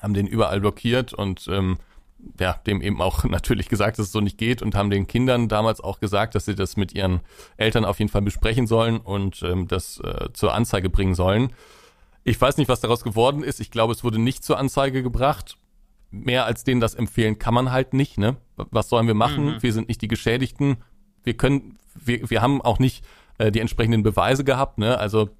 haben 0.00 0.14
den 0.14 0.26
überall 0.26 0.60
blockiert 0.60 1.12
und 1.14 1.46
ähm, 1.48 1.78
ja, 2.38 2.54
dem 2.66 2.80
eben 2.80 3.00
auch 3.00 3.24
natürlich 3.28 3.68
gesagt, 3.68 3.98
dass 3.98 4.06
es 4.06 4.12
so 4.12 4.20
nicht 4.20 4.38
geht 4.38 4.62
und 4.62 4.74
haben 4.74 4.90
den 4.90 5.06
Kindern 5.06 5.48
damals 5.48 5.80
auch 5.80 6.00
gesagt, 6.00 6.34
dass 6.34 6.44
sie 6.44 6.54
das 6.54 6.76
mit 6.76 6.94
ihren 6.94 7.20
Eltern 7.56 7.84
auf 7.84 7.98
jeden 7.98 8.10
Fall 8.10 8.22
besprechen 8.22 8.66
sollen 8.66 8.98
und 8.98 9.42
ähm, 9.42 9.68
das 9.68 10.00
äh, 10.00 10.32
zur 10.32 10.54
Anzeige 10.54 10.90
bringen 10.90 11.14
sollen. 11.14 11.52
Ich 12.24 12.40
weiß 12.40 12.56
nicht, 12.56 12.68
was 12.68 12.80
daraus 12.80 13.02
geworden 13.02 13.42
ist. 13.42 13.60
Ich 13.60 13.70
glaube, 13.70 13.92
es 13.92 14.04
wurde 14.04 14.18
nicht 14.18 14.44
zur 14.44 14.58
Anzeige 14.58 15.02
gebracht. 15.02 15.58
Mehr 16.10 16.44
als 16.44 16.62
denen 16.62 16.80
das 16.80 16.94
empfehlen 16.94 17.38
kann 17.38 17.54
man 17.54 17.72
halt 17.72 17.94
nicht, 17.94 18.18
ne? 18.18 18.36
Was 18.56 18.88
sollen 18.88 19.06
wir 19.06 19.14
machen? 19.14 19.54
Mhm. 19.54 19.62
Wir 19.62 19.72
sind 19.72 19.88
nicht 19.88 20.02
die 20.02 20.08
Geschädigten. 20.08 20.76
Wir 21.24 21.36
können, 21.36 21.78
wir, 21.94 22.28
wir 22.30 22.42
haben 22.42 22.60
auch 22.60 22.78
nicht 22.78 23.04
äh, 23.38 23.50
die 23.50 23.60
entsprechenden 23.60 24.02
Beweise 24.02 24.44
gehabt, 24.44 24.78
ne? 24.78 24.98
Also 24.98 25.30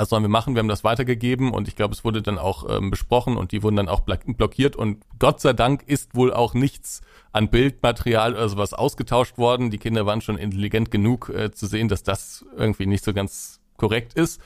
was 0.00 0.08
sollen 0.08 0.22
wir 0.22 0.30
machen? 0.30 0.54
Wir 0.54 0.60
haben 0.60 0.68
das 0.68 0.82
weitergegeben 0.82 1.52
und 1.52 1.68
ich 1.68 1.76
glaube, 1.76 1.92
es 1.92 2.04
wurde 2.04 2.22
dann 2.22 2.38
auch 2.38 2.64
ähm, 2.74 2.90
besprochen 2.90 3.36
und 3.36 3.52
die 3.52 3.62
wurden 3.62 3.76
dann 3.76 3.90
auch 3.90 4.00
blockiert 4.00 4.74
und 4.74 5.04
Gott 5.18 5.42
sei 5.42 5.52
Dank 5.52 5.82
ist 5.82 6.14
wohl 6.14 6.32
auch 6.32 6.54
nichts 6.54 7.02
an 7.32 7.50
Bildmaterial 7.50 8.32
oder 8.32 8.48
sowas 8.48 8.72
ausgetauscht 8.72 9.36
worden. 9.36 9.70
Die 9.70 9.76
Kinder 9.76 10.06
waren 10.06 10.22
schon 10.22 10.38
intelligent 10.38 10.90
genug 10.90 11.28
äh, 11.28 11.50
zu 11.52 11.66
sehen, 11.66 11.88
dass 11.88 12.02
das 12.02 12.46
irgendwie 12.56 12.86
nicht 12.86 13.04
so 13.04 13.12
ganz 13.12 13.60
korrekt 13.76 14.14
ist. 14.14 14.40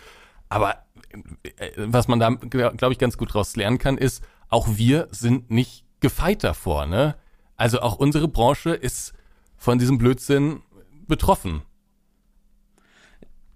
Aber 0.49 0.79
äh, 1.45 1.71
was 1.77 2.09
man 2.09 2.19
da, 2.19 2.31
glaube 2.31 2.93
ich, 2.93 2.99
ganz 2.99 3.17
gut 3.17 3.33
draus 3.33 3.55
lernen 3.55 3.79
kann, 3.79 3.97
ist, 3.97 4.25
auch 4.49 4.67
wir 4.73 5.07
sind 5.13 5.53
nicht 5.53 5.85
gefeit 6.01 6.43
davor. 6.43 6.87
Ne? 6.87 7.15
Also 7.57 7.81
auch 7.81 7.95
unsere 7.95 8.27
Branche 8.27 8.71
ist 8.71 9.13
von 9.57 9.79
diesem 9.79 9.99
Blödsinn 9.99 10.63
betroffen. 11.07 11.63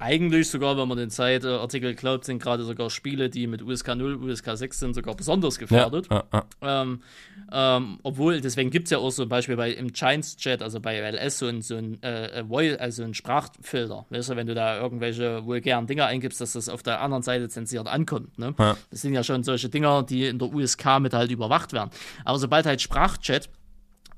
Eigentlich 0.00 0.48
sogar, 0.48 0.76
wenn 0.78 0.86
man 0.86 0.96
den 0.96 1.10
Zeitartikel 1.10 1.94
glaubt, 1.94 2.24
sind 2.24 2.40
gerade 2.40 2.62
sogar 2.62 2.88
Spiele, 2.88 3.28
die 3.30 3.48
mit 3.48 3.62
USK 3.62 3.96
0, 3.96 4.14
USK 4.16 4.56
6 4.56 4.78
sind, 4.78 4.94
sogar 4.94 5.16
besonders 5.16 5.58
gefährdet. 5.58 6.06
Ja, 6.08 6.24
ja, 6.32 6.44
ja. 6.62 6.82
Ähm, 6.82 7.02
ähm, 7.50 7.98
obwohl, 8.04 8.40
deswegen 8.40 8.70
gibt 8.70 8.86
es 8.86 8.90
ja 8.90 8.98
auch 8.98 9.10
so 9.10 9.22
ein 9.22 9.28
Beispiel 9.28 9.56
bei 9.56 9.72
im 9.72 9.92
Giants-Chat, 9.92 10.62
also 10.62 10.78
bei 10.78 10.98
LS, 11.00 11.38
so 11.38 11.46
ein, 11.46 11.62
so 11.62 11.76
ein, 11.76 12.00
äh, 12.02 12.44
also 12.78 13.02
ein 13.02 13.14
Sprachfilter. 13.14 14.06
Weißt 14.10 14.30
du, 14.30 14.36
wenn 14.36 14.46
du 14.46 14.54
da 14.54 14.80
irgendwelche 14.80 15.44
vulgären 15.44 15.86
Dinger 15.88 16.06
eingibst, 16.06 16.40
dass 16.40 16.52
das 16.52 16.68
auf 16.68 16.84
der 16.84 17.00
anderen 17.00 17.24
Seite 17.24 17.48
zensiert 17.48 17.88
ankommt. 17.88 18.38
Ne? 18.38 18.54
Das 18.90 19.00
sind 19.00 19.14
ja 19.14 19.24
schon 19.24 19.42
solche 19.42 19.68
Dinger, 19.68 20.04
die 20.04 20.26
in 20.26 20.38
der 20.38 20.52
USK 20.52 21.00
mit 21.00 21.12
halt 21.12 21.32
überwacht 21.32 21.72
werden. 21.72 21.90
Aber 22.24 22.38
sobald 22.38 22.66
halt 22.66 22.80
Sprachchat 22.80 23.48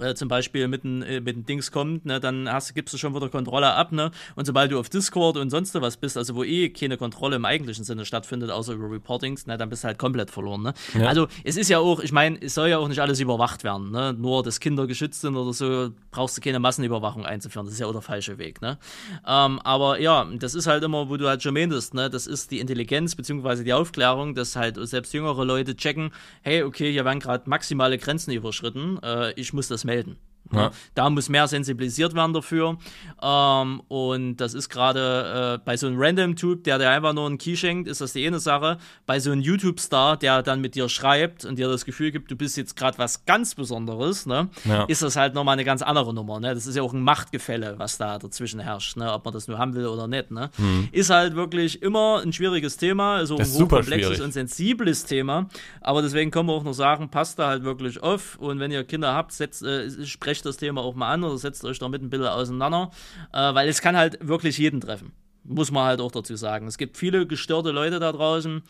äh, 0.01 0.15
zum 0.15 0.29
Beispiel 0.29 0.69
mit 0.69 0.85
ein, 0.85 1.03
äh, 1.03 1.21
mit 1.21 1.37
ein 1.37 1.45
Dings 1.45 1.71
kommt, 1.71 2.05
ne, 2.07 2.21
dann 2.21 2.51
hast, 2.51 2.75
gibst 2.75 2.95
du 2.95 2.99
schon 2.99 3.15
wieder 3.15 3.29
Kontrolle 3.29 3.75
ab, 3.75 3.93
ne? 3.93 4.11
Und 4.37 4.47
sobald 4.47 4.73
du 4.73 4.79
auf 4.79 4.89
Discord 4.89 5.37
und 5.37 5.51
sonst 5.51 5.75
was 5.81 5.97
bist, 5.97 6.17
also 6.17 6.35
wo 6.35 6.45
eh 6.45 6.71
keine 6.71 6.97
Kontrolle 6.97 7.37
im 7.37 7.45
eigentlichen 7.45 7.85
Sinne 7.85 8.05
stattfindet, 8.05 8.51
außer 8.51 8.73
über 8.73 8.91
Reportings, 8.91 9.47
ne, 9.47 9.57
dann 9.57 9.69
bist 9.69 9.85
du 9.85 9.89
halt 9.89 9.99
komplett 9.99 10.31
verloren, 10.31 10.63
ne? 10.63 10.75
Ja. 10.95 11.07
Also 11.07 11.29
es 11.45 11.57
ist 11.57 11.69
ja 11.69 11.79
auch, 11.79 12.01
ich 12.01 12.13
meine, 12.13 12.41
es 12.41 12.55
soll 12.55 12.69
ja 12.69 12.79
auch 12.79 12.89
nicht 12.89 13.01
alles 13.01 13.21
überwacht 13.21 13.65
werden, 13.65 13.91
ne? 13.91 14.13
Nur, 14.13 14.43
dass 14.43 14.61
Kinder 14.61 14.87
geschützt 14.87 15.21
sind 15.21 15.37
oder 15.37 15.53
so, 15.53 15.91
brauchst 16.11 16.37
du 16.37 16.41
keine 16.41 16.59
Massenüberwachung 16.59 17.25
einzuführen. 17.25 17.67
Das 17.67 17.75
ist 17.75 17.81
ja 17.81 17.87
auch 17.87 17.93
der 17.93 18.03
falsche 18.03 18.39
Weg, 18.39 18.61
ne? 18.63 18.79
Ähm, 19.27 19.61
aber 19.61 20.01
ja, 20.01 20.27
das 20.39 20.55
ist 20.55 20.67
halt 20.67 20.83
immer, 20.83 21.09
wo 21.09 21.17
du 21.17 21.29
halt 21.29 21.43
schon 21.43 21.55
meintest, 21.55 21.95
ne? 21.95 22.11
Das 22.11 22.27
ist 22.27 22.51
die 22.51 22.61
Intelligenz 22.61 23.15
beziehungsweise 23.15 23.65
die 23.65 23.73
Aufklärung, 23.73 24.35
dass 24.35 24.57
halt 24.57 24.77
selbst 24.89 25.13
jüngere 25.13 25.45
Leute 25.45 25.77
checken, 25.77 26.11
hey, 26.43 26.63
okay, 26.63 26.91
hier 26.91 27.05
werden 27.05 27.21
gerade 27.21 27.49
maximale 27.49 27.99
Grenzen 27.99 28.33
überschritten, 28.33 28.99
äh, 29.03 29.33
ich 29.33 29.53
muss 29.53 29.69
das 29.69 29.85
melden. 29.91 30.30
Ja. 30.53 30.71
Da 30.95 31.11
muss 31.11 31.29
mehr 31.29 31.47
sensibilisiert 31.47 32.15
werden 32.15 32.33
dafür. 32.33 32.77
Ähm, 33.23 33.83
und 33.89 34.37
das 34.37 34.55
ist 34.55 34.69
gerade 34.69 35.59
äh, 35.61 35.65
bei 35.65 35.77
so 35.77 35.87
einem 35.87 35.97
Random-Tube, 35.99 36.65
der 36.65 36.79
dir 36.79 36.91
einfach 36.91 37.13
nur 37.13 37.27
einen 37.27 37.39
Key 37.39 37.57
schenkt, 37.57 37.89
ist 37.89 38.01
das 38.01 38.13
die 38.13 38.27
eine 38.27 38.41
Sache. 38.41 38.79
Bei 39.07 39.21
so 39.21 39.31
einem 39.31 39.41
YouTube-Star, 39.43 40.17
der 40.17 40.43
dann 40.43 40.61
mit 40.61 40.75
dir 40.75 40.89
schreibt 40.89 41.45
und 41.45 41.59
dir 41.59 41.69
das 41.69 41.85
Gefühl 41.85 42.11
gibt, 42.11 42.31
du 42.31 42.37
bist 42.37 42.57
jetzt 42.57 42.77
gerade 42.77 42.99
was 42.99 43.25
ganz 43.27 43.55
Besonderes, 43.55 44.27
ne, 44.27 44.49
ja. 44.65 44.85
ist 44.85 45.03
das 45.03 45.17
halt 45.17 45.35
nochmal 45.35 45.55
eine 45.55 45.65
ganz 45.65 45.83
andere 45.83 46.13
Nummer. 46.15 46.41
Ne? 46.41 46.55
Das 46.55 46.67
ist 46.67 46.77
ja 46.77 46.83
auch 46.83 46.93
ein 46.93 47.03
Machtgefälle, 47.03 47.75
was 47.79 47.99
da 47.99 48.19
dazwischen 48.19 48.61
herrscht, 48.61 48.97
ne? 48.97 49.13
ob 49.13 49.25
man 49.25 49.35
das 49.35 49.49
nur 49.49 49.59
haben 49.59 49.75
will 49.75 49.87
oder 49.87 50.07
nicht. 50.07 50.31
Ne? 50.31 50.51
Mhm. 50.57 50.89
Ist 50.93 51.11
halt 51.11 51.37
wirklich 51.37 51.83
immer 51.83 52.23
ein 52.25 52.33
schwieriges 52.33 52.77
Thema, 52.77 53.17
also 53.17 53.37
ein 53.37 53.69
komplexes 53.69 53.89
schwierig. 53.91 54.21
und 54.21 54.33
sensibles 54.33 55.05
Thema. 55.05 55.49
Aber 55.81 56.03
deswegen 56.03 56.31
können 56.31 56.49
wir 56.49 56.55
auch 56.55 56.65
noch 56.65 56.73
sagen, 56.73 57.11
passt 57.11 57.39
da 57.39 57.49
halt 57.49 57.63
wirklich 57.63 58.03
auf. 58.03 58.37
Und 58.39 58.59
wenn 58.59 58.71
ihr 58.71 58.85
Kinder 58.85 59.15
habt, 59.15 59.33
setzt, 59.33 59.63
äh, 59.63 59.91
sprecht 60.07 60.30
sprecht 60.31 60.47
das 60.47 60.59
Thema 60.59 60.83
auch 60.83 60.95
mal 60.95 61.13
an 61.13 61.25
oder 61.25 61.37
setzt 61.37 61.65
euch 61.65 61.81
damit 61.81 62.03
ein 62.03 62.11
bisschen 62.11 62.27
auseinander, 62.27 62.91
äh, 63.33 63.53
weil 63.53 63.69
es 63.69 63.83
kann 63.83 63.97
halt 63.97 64.17
wirklich 64.21 64.59
jeden 64.59 64.81
treffen. 64.81 65.13
Muss 65.43 65.73
man 65.73 65.85
halt 65.85 66.01
auch 66.01 66.13
dazu 66.13 66.37
sagen. 66.37 66.69
Es 66.69 66.79
gibt 66.79 66.97
viele 66.97 67.27
gestörte 67.27 67.71
Leute 67.73 67.99
da 67.99 68.13
draußen, 68.13 68.63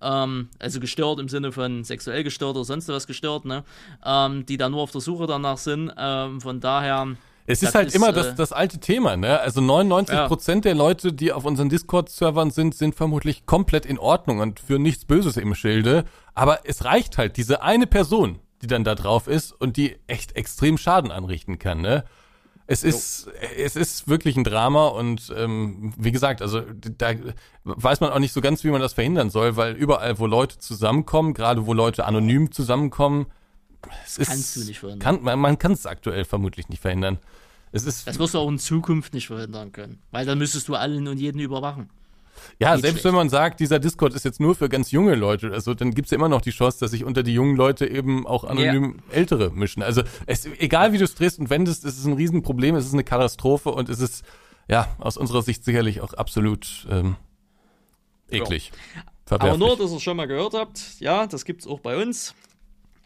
ähm, 0.00 0.48
also 0.60 0.78
gestört 0.78 1.18
im 1.18 1.28
Sinne 1.28 1.50
von 1.50 1.82
sexuell 1.82 2.22
gestört 2.22 2.54
oder 2.54 2.64
sonst 2.64 2.86
was 2.88 3.08
gestört, 3.08 3.46
ne? 3.46 3.64
Ähm, 4.04 4.46
die 4.46 4.58
da 4.58 4.68
nur 4.68 4.82
auf 4.82 4.92
der 4.92 5.00
Suche 5.00 5.26
danach 5.26 5.58
sind. 5.58 5.90
Ähm, 5.98 6.40
von 6.40 6.60
daher. 6.60 7.16
Es 7.46 7.62
ist 7.62 7.74
halt 7.74 7.88
ist, 7.88 7.96
immer 7.96 8.12
das, 8.12 8.26
äh, 8.28 8.34
das 8.36 8.52
alte 8.52 8.78
Thema, 8.78 9.16
ne? 9.16 9.40
Also 9.40 9.60
99 9.60 10.16
Prozent 10.26 10.64
ja. 10.64 10.70
der 10.70 10.76
Leute, 10.76 11.12
die 11.12 11.32
auf 11.32 11.46
unseren 11.46 11.70
Discord-Servern 11.70 12.50
sind, 12.50 12.76
sind 12.76 12.94
vermutlich 12.94 13.46
komplett 13.46 13.86
in 13.86 13.98
Ordnung 13.98 14.38
und 14.40 14.60
für 14.60 14.78
nichts 14.78 15.06
Böses 15.06 15.36
im 15.38 15.54
Schilde. 15.54 16.04
Aber 16.34 16.60
es 16.64 16.84
reicht 16.84 17.18
halt, 17.18 17.38
diese 17.38 17.62
eine 17.62 17.86
Person, 17.86 18.38
die 18.62 18.66
dann 18.66 18.84
da 18.84 18.94
drauf 18.94 19.26
ist 19.26 19.52
und 19.52 19.76
die 19.76 19.96
echt 20.06 20.36
extrem 20.36 20.78
Schaden 20.78 21.10
anrichten 21.10 21.58
kann, 21.58 21.80
ne? 21.80 22.04
Es 22.70 22.84
ist, 22.84 23.24
jo. 23.24 23.32
es 23.56 23.76
ist 23.76 24.08
wirklich 24.08 24.36
ein 24.36 24.44
Drama 24.44 24.88
und 24.88 25.32
ähm, 25.34 25.94
wie 25.96 26.12
gesagt, 26.12 26.42
also 26.42 26.60
da 26.98 27.14
weiß 27.64 28.00
man 28.00 28.10
auch 28.10 28.18
nicht 28.18 28.34
so 28.34 28.42
ganz, 28.42 28.62
wie 28.62 28.68
man 28.68 28.82
das 28.82 28.92
verhindern 28.92 29.30
soll, 29.30 29.56
weil 29.56 29.74
überall, 29.74 30.18
wo 30.18 30.26
Leute 30.26 30.58
zusammenkommen, 30.58 31.32
gerade 31.32 31.64
wo 31.64 31.72
Leute 31.72 32.04
anonym 32.04 32.52
zusammenkommen, 32.52 33.26
es 34.04 34.18
ist, 34.18 34.28
Kannst 34.28 34.56
du 34.56 34.64
nicht 34.64 34.80
verhindern. 34.80 35.16
Kann, 35.16 35.24
man, 35.24 35.38
man 35.38 35.58
kann 35.58 35.72
es 35.72 35.86
aktuell 35.86 36.26
vermutlich 36.26 36.68
nicht 36.68 36.82
verhindern. 36.82 37.18
Es 37.72 37.84
ist, 37.84 38.06
das 38.06 38.18
wirst 38.18 38.34
du 38.34 38.38
auch 38.38 38.48
in 38.48 38.58
Zukunft 38.58 39.14
nicht 39.14 39.28
verhindern 39.28 39.72
können, 39.72 40.02
weil 40.10 40.26
dann 40.26 40.36
müsstest 40.38 40.68
du 40.68 40.74
allen 40.74 41.08
und 41.08 41.18
jeden 41.18 41.40
überwachen. 41.40 41.88
Ja, 42.58 42.74
Geht 42.74 42.82
selbst 42.82 43.00
schlecht. 43.00 43.04
wenn 43.04 43.14
man 43.14 43.28
sagt, 43.28 43.60
dieser 43.60 43.78
Discord 43.78 44.14
ist 44.14 44.24
jetzt 44.24 44.40
nur 44.40 44.54
für 44.54 44.68
ganz 44.68 44.90
junge 44.90 45.14
Leute, 45.14 45.52
also 45.52 45.74
dann 45.74 45.94
gibt's 45.94 46.10
ja 46.10 46.16
immer 46.16 46.28
noch 46.28 46.40
die 46.40 46.50
Chance, 46.50 46.78
dass 46.80 46.90
sich 46.90 47.04
unter 47.04 47.22
die 47.22 47.34
jungen 47.34 47.56
Leute 47.56 47.86
eben 47.86 48.26
auch 48.26 48.44
anonym 48.44 48.84
yeah. 48.84 48.94
Ältere 49.10 49.50
mischen. 49.50 49.82
Also 49.82 50.02
es, 50.26 50.46
egal 50.58 50.92
wie 50.92 50.98
du 50.98 51.04
es 51.04 51.14
drehst 51.14 51.38
und 51.38 51.50
wendest, 51.50 51.84
es 51.84 51.98
ist 51.98 52.06
ein 52.06 52.14
Riesenproblem, 52.14 52.74
es 52.74 52.86
ist 52.86 52.94
eine 52.94 53.04
Katastrophe 53.04 53.70
und 53.70 53.88
es 53.88 54.00
ist 54.00 54.24
ja 54.68 54.88
aus 54.98 55.16
unserer 55.16 55.42
Sicht 55.42 55.64
sicherlich 55.64 56.00
auch 56.00 56.14
absolut 56.14 56.86
ähm, 56.90 57.16
eklig. 58.30 58.72
Ja. 58.94 59.02
Aber 59.30 59.56
nur, 59.58 59.76
dass 59.76 59.92
ihr 59.92 60.00
schon 60.00 60.16
mal 60.16 60.26
gehört 60.26 60.54
habt, 60.54 61.00
ja, 61.00 61.26
das 61.26 61.44
gibt's 61.44 61.66
auch 61.66 61.80
bei 61.80 62.00
uns. 62.00 62.34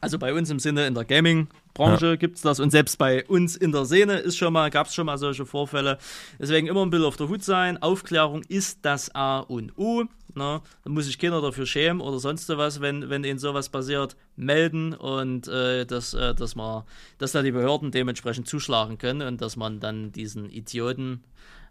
Also 0.03 0.19
bei 0.19 0.35
uns 0.35 0.51
im 0.51 0.59
Sinne 0.59 0.89
in 0.89 0.95
der 0.95 1.05
Gaming 1.05 1.47
Branche 1.75 2.07
ja. 2.09 2.17
gibt 2.17 2.35
es 2.35 2.43
das 2.43 2.59
und 2.59 2.71
selbst 2.71 2.99
bei 2.99 3.25
uns 3.25 3.55
in 3.55 3.71
der 3.71 3.85
Szene 3.85 4.15
ist 4.15 4.37
schon 4.37 4.53
mal, 4.53 4.69
gab 4.69 4.89
es 4.89 4.95
schon 4.97 5.07
mal 5.07 5.17
solche 5.17 5.47
Vorfälle. 5.47 5.97
Deswegen 6.41 6.67
immer 6.67 6.83
ein 6.83 6.91
bisschen 6.91 7.07
auf 7.07 7.17
der 7.17 7.29
Hut 7.29 7.45
sein. 7.45 7.81
Aufklärung 7.81 8.43
ist 8.49 8.81
das 8.83 9.15
A 9.15 9.39
und 9.39 9.79
O. 9.79 10.03
Ne? 10.35 10.61
Da 10.83 10.91
muss 10.91 11.07
sich 11.07 11.21
keiner 11.21 11.41
dafür 11.41 11.67
schämen 11.67 12.01
oder 12.01 12.19
sonst 12.19 12.49
was, 12.49 12.81
wenn, 12.81 13.11
wenn 13.11 13.23
ihnen 13.23 13.39
sowas 13.39 13.69
passiert, 13.69 14.17
melden 14.35 14.93
und 14.93 15.47
äh, 15.47 15.87
dass, 15.87 16.15
äh, 16.15 16.35
dass, 16.35 16.57
man, 16.57 16.83
dass 17.19 17.31
da 17.31 17.43
die 17.43 17.53
Behörden 17.53 17.93
dementsprechend 17.93 18.49
zuschlagen 18.49 18.99
können 18.99 19.23
und 19.27 19.41
dass 19.41 19.57
man 19.57 19.79
dann 19.79 20.11
diesen 20.11 20.51
Idioten 20.51 21.23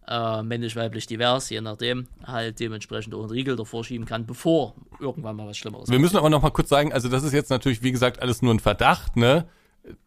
äh, 0.07 0.43
männlich, 0.43 0.75
weiblich, 0.75 1.05
divers, 1.05 1.49
je 1.49 1.61
nachdem, 1.61 2.07
halt 2.23 2.59
dementsprechend 2.59 3.13
auch 3.13 3.21
einen 3.21 3.31
Riegel 3.31 3.55
davor 3.55 3.83
schieben 3.83 4.05
kann, 4.05 4.25
bevor 4.25 4.75
irgendwann 4.99 5.35
mal 5.35 5.47
was 5.47 5.57
Schlimmeres 5.57 5.89
Wir 5.89 5.99
müssen 5.99 6.17
aber 6.17 6.29
noch 6.29 6.41
mal 6.41 6.51
kurz 6.51 6.69
sagen, 6.69 6.91
also 6.91 7.09
das 7.09 7.23
ist 7.23 7.33
jetzt 7.33 7.49
natürlich, 7.49 7.81
wie 7.83 7.91
gesagt, 7.91 8.21
alles 8.21 8.41
nur 8.41 8.53
ein 8.53 8.59
Verdacht, 8.59 9.15
ne? 9.15 9.47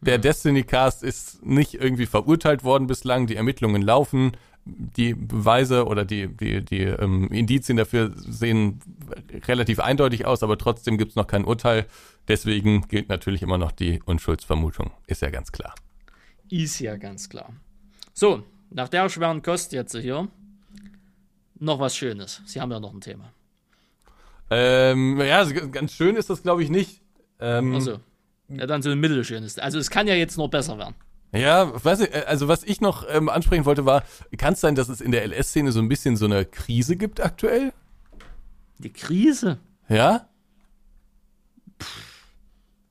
Der 0.00 0.18
Destiny 0.18 0.62
Cast 0.62 1.02
ist 1.02 1.44
nicht 1.44 1.74
irgendwie 1.74 2.06
verurteilt 2.06 2.64
worden 2.64 2.86
bislang. 2.86 3.26
Die 3.26 3.36
Ermittlungen 3.36 3.82
laufen. 3.82 4.36
Die 4.64 5.14
Beweise 5.14 5.86
oder 5.86 6.04
die, 6.04 6.28
die, 6.28 6.64
die 6.64 6.82
ähm, 6.82 7.28
Indizien 7.28 7.76
dafür 7.76 8.12
sehen 8.16 8.80
relativ 9.46 9.80
eindeutig 9.80 10.24
aus, 10.26 10.42
aber 10.42 10.56
trotzdem 10.56 10.96
gibt 10.96 11.10
es 11.10 11.16
noch 11.16 11.26
kein 11.26 11.44
Urteil. 11.44 11.86
Deswegen 12.28 12.88
gilt 12.88 13.08
natürlich 13.10 13.42
immer 13.42 13.58
noch 13.58 13.72
die 13.72 14.00
Unschuldsvermutung. 14.04 14.92
Ist 15.06 15.20
ja 15.20 15.30
ganz 15.30 15.52
klar. 15.52 15.74
Ist 16.48 16.78
ja 16.78 16.96
ganz 16.96 17.28
klar. 17.28 17.52
So, 18.14 18.44
nach 18.74 18.88
der 18.88 19.08
schweren 19.08 19.40
Kost 19.40 19.72
jetzt 19.72 19.96
hier 19.96 20.28
noch 21.58 21.78
was 21.78 21.96
Schönes. 21.96 22.42
Sie 22.44 22.60
haben 22.60 22.70
ja 22.70 22.80
noch 22.80 22.92
ein 22.92 23.00
Thema. 23.00 23.32
Ähm, 24.50 25.20
ja, 25.20 25.44
ganz 25.44 25.92
schön 25.92 26.16
ist 26.16 26.28
das, 26.28 26.42
glaube 26.42 26.62
ich, 26.62 26.68
nicht. 26.68 27.00
Ähm, 27.40 27.74
also. 27.74 28.00
Ja, 28.48 28.66
dann 28.66 28.82
so 28.82 28.90
ein 28.90 29.00
mittelschönes. 29.00 29.58
Also 29.58 29.78
es 29.78 29.90
kann 29.90 30.06
ja 30.06 30.14
jetzt 30.14 30.36
noch 30.36 30.48
besser 30.48 30.76
werden. 30.76 30.94
Ja, 31.32 31.72
weiß 31.82 32.00
ich, 32.00 32.14
äh, 32.14 32.24
also 32.26 32.48
was 32.48 32.62
ich 32.64 32.80
noch 32.80 33.06
ähm, 33.08 33.28
ansprechen 33.28 33.64
wollte 33.64 33.86
war, 33.86 34.02
kann 34.36 34.52
es 34.52 34.60
sein, 34.60 34.74
dass 34.74 34.88
es 34.88 35.00
in 35.00 35.12
der 35.12 35.24
LS-Szene 35.24 35.72
so 35.72 35.80
ein 35.80 35.88
bisschen 35.88 36.16
so 36.16 36.26
eine 36.26 36.44
Krise 36.44 36.96
gibt 36.96 37.24
aktuell? 37.24 37.72
Die 38.78 38.92
Krise? 38.92 39.58
Ja? 39.88 40.28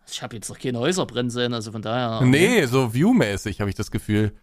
Ich 0.10 0.23
habe 0.23 0.35
jetzt 0.35 0.49
noch 0.49 0.57
keine 0.57 0.80
Häuser 0.80 1.05
brennen 1.05 1.30
sehen, 1.30 1.53
also 1.53 1.72
von 1.72 1.81
daher. 1.81 2.26
Nee, 2.26 2.57
okay. 2.57 2.65
so 2.68 2.89
viewmäßig 2.89 3.60
habe 3.60 3.69
ich 3.69 3.76
das 3.76 3.91
Gefühl. 3.91 4.34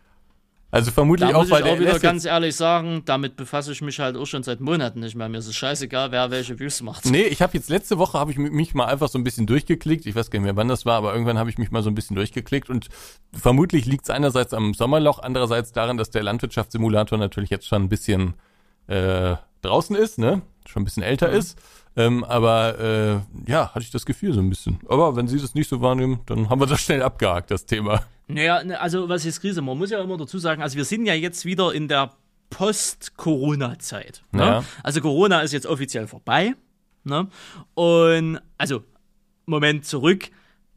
Also 0.73 0.93
vermutlich 0.93 1.29
Da 1.29 1.35
auch, 1.37 1.41
muss 1.43 1.51
weil 1.51 1.63
ich 1.65 1.65
auch 1.67 1.77
der 1.77 1.81
wieder 1.81 1.93
LS 1.95 2.01
ganz 2.03 2.25
ehrlich 2.25 2.55
sagen, 2.55 3.03
damit 3.05 3.35
befasse 3.37 3.73
ich 3.73 3.83
mich 3.83 3.99
halt 3.99 4.17
auch 4.17 4.27
schon 4.27 4.45
seit 4.45 4.61
Monaten 4.61 5.01
nicht 5.01 5.17
mehr. 5.17 5.29
Mir 5.29 5.39
ist 5.39 5.49
es 5.49 5.57
scheißegal, 5.57 6.13
wer 6.13 6.31
welche 6.31 6.59
Views 6.61 6.81
macht. 6.83 7.07
Nee, 7.07 7.23
ich 7.25 7.43
habe 7.43 7.55
jetzt 7.55 7.69
letzte 7.71 7.99
Woche 7.99 8.19
habe 8.19 8.31
ich 8.31 8.39
mich 8.39 8.73
mal 8.75 8.85
einfach 8.87 9.09
so 9.09 9.19
ein 9.19 9.25
bisschen 9.25 9.47
durchgeklickt. 9.47 10.07
Ich 10.07 10.15
weiß 10.15 10.31
gar 10.31 10.39
nicht 10.39 10.45
mehr, 10.45 10.57
wann 10.57 10.69
das 10.69 10.87
war, 10.87 10.95
aber 10.97 11.13
irgendwann 11.13 11.39
habe 11.39 11.51
ich 11.51 11.59
mich 11.59 11.73
mal 11.73 11.83
so 11.83 11.91
ein 11.91 11.95
bisschen 11.97 12.15
durchgeklickt 12.15 12.71
und 12.71 12.89
vermutlich 13.33 13.85
liegt 13.87 14.05
es 14.05 14.11
einerseits 14.11 14.55
am 14.55 14.73
Sommerloch, 14.75 15.19
andererseits 15.19 15.73
daran, 15.73 15.97
dass 15.97 16.11
der 16.11 16.23
Landwirtschaftssimulator 16.23 17.19
natürlich 17.19 17.51
jetzt 17.51 17.67
schon 17.67 17.83
ein 17.83 17.89
bisschen 17.89 18.35
äh, 18.87 19.35
draußen 19.63 19.97
ist, 19.97 20.19
ne? 20.19 20.43
Schon 20.67 20.83
ein 20.83 20.85
bisschen 20.85 21.03
älter 21.03 21.29
Mhm. 21.29 21.35
ist. 21.35 21.59
Ähm, 21.97 22.23
aber 22.23 22.79
äh, 22.79 23.51
ja, 23.51 23.71
hatte 23.71 23.81
ich 23.81 23.91
das 23.91 24.07
Gefühl 24.07 24.33
so 24.33 24.41
ein 24.41 24.49
bisschen. 24.49 24.79
Aber 24.89 25.17
wenn 25.17 25.27
Sie 25.27 25.41
das 25.41 25.55
nicht 25.55 25.69
so 25.69 25.81
wahrnehmen, 25.81 26.21
dann 26.27 26.49
haben 26.49 26.61
wir 26.61 26.67
das 26.67 26.81
schnell 26.81 27.03
abgehakt, 27.03 27.51
das 27.51 27.67
Thema. 27.67 28.05
Naja, 28.35 28.65
ne, 28.65 28.81
also 28.81 29.09
was 29.09 29.25
ist 29.25 29.41
Krise? 29.41 29.63
Man 29.63 29.79
muss 29.79 29.91
ja 29.91 30.01
immer 30.01 30.17
dazu 30.17 30.39
sagen, 30.39 30.63
also 30.63 30.77
wir 30.77 30.85
sind 30.85 31.07
ja 31.07 31.15
jetzt 31.15 31.45
wieder 31.45 31.73
in 31.73 31.89
der 31.89 32.13
Post-Corona-Zeit. 32.51 34.23
Ne? 34.33 34.43
Ja. 34.43 34.65
Also 34.83 35.01
Corona 35.01 35.41
ist 35.41 35.53
jetzt 35.53 35.67
offiziell 35.67 36.07
vorbei. 36.07 36.55
Ne? 37.05 37.29
Und 37.75 38.41
also, 38.59 38.85
Moment 39.47 39.87
zurück. 39.87 40.29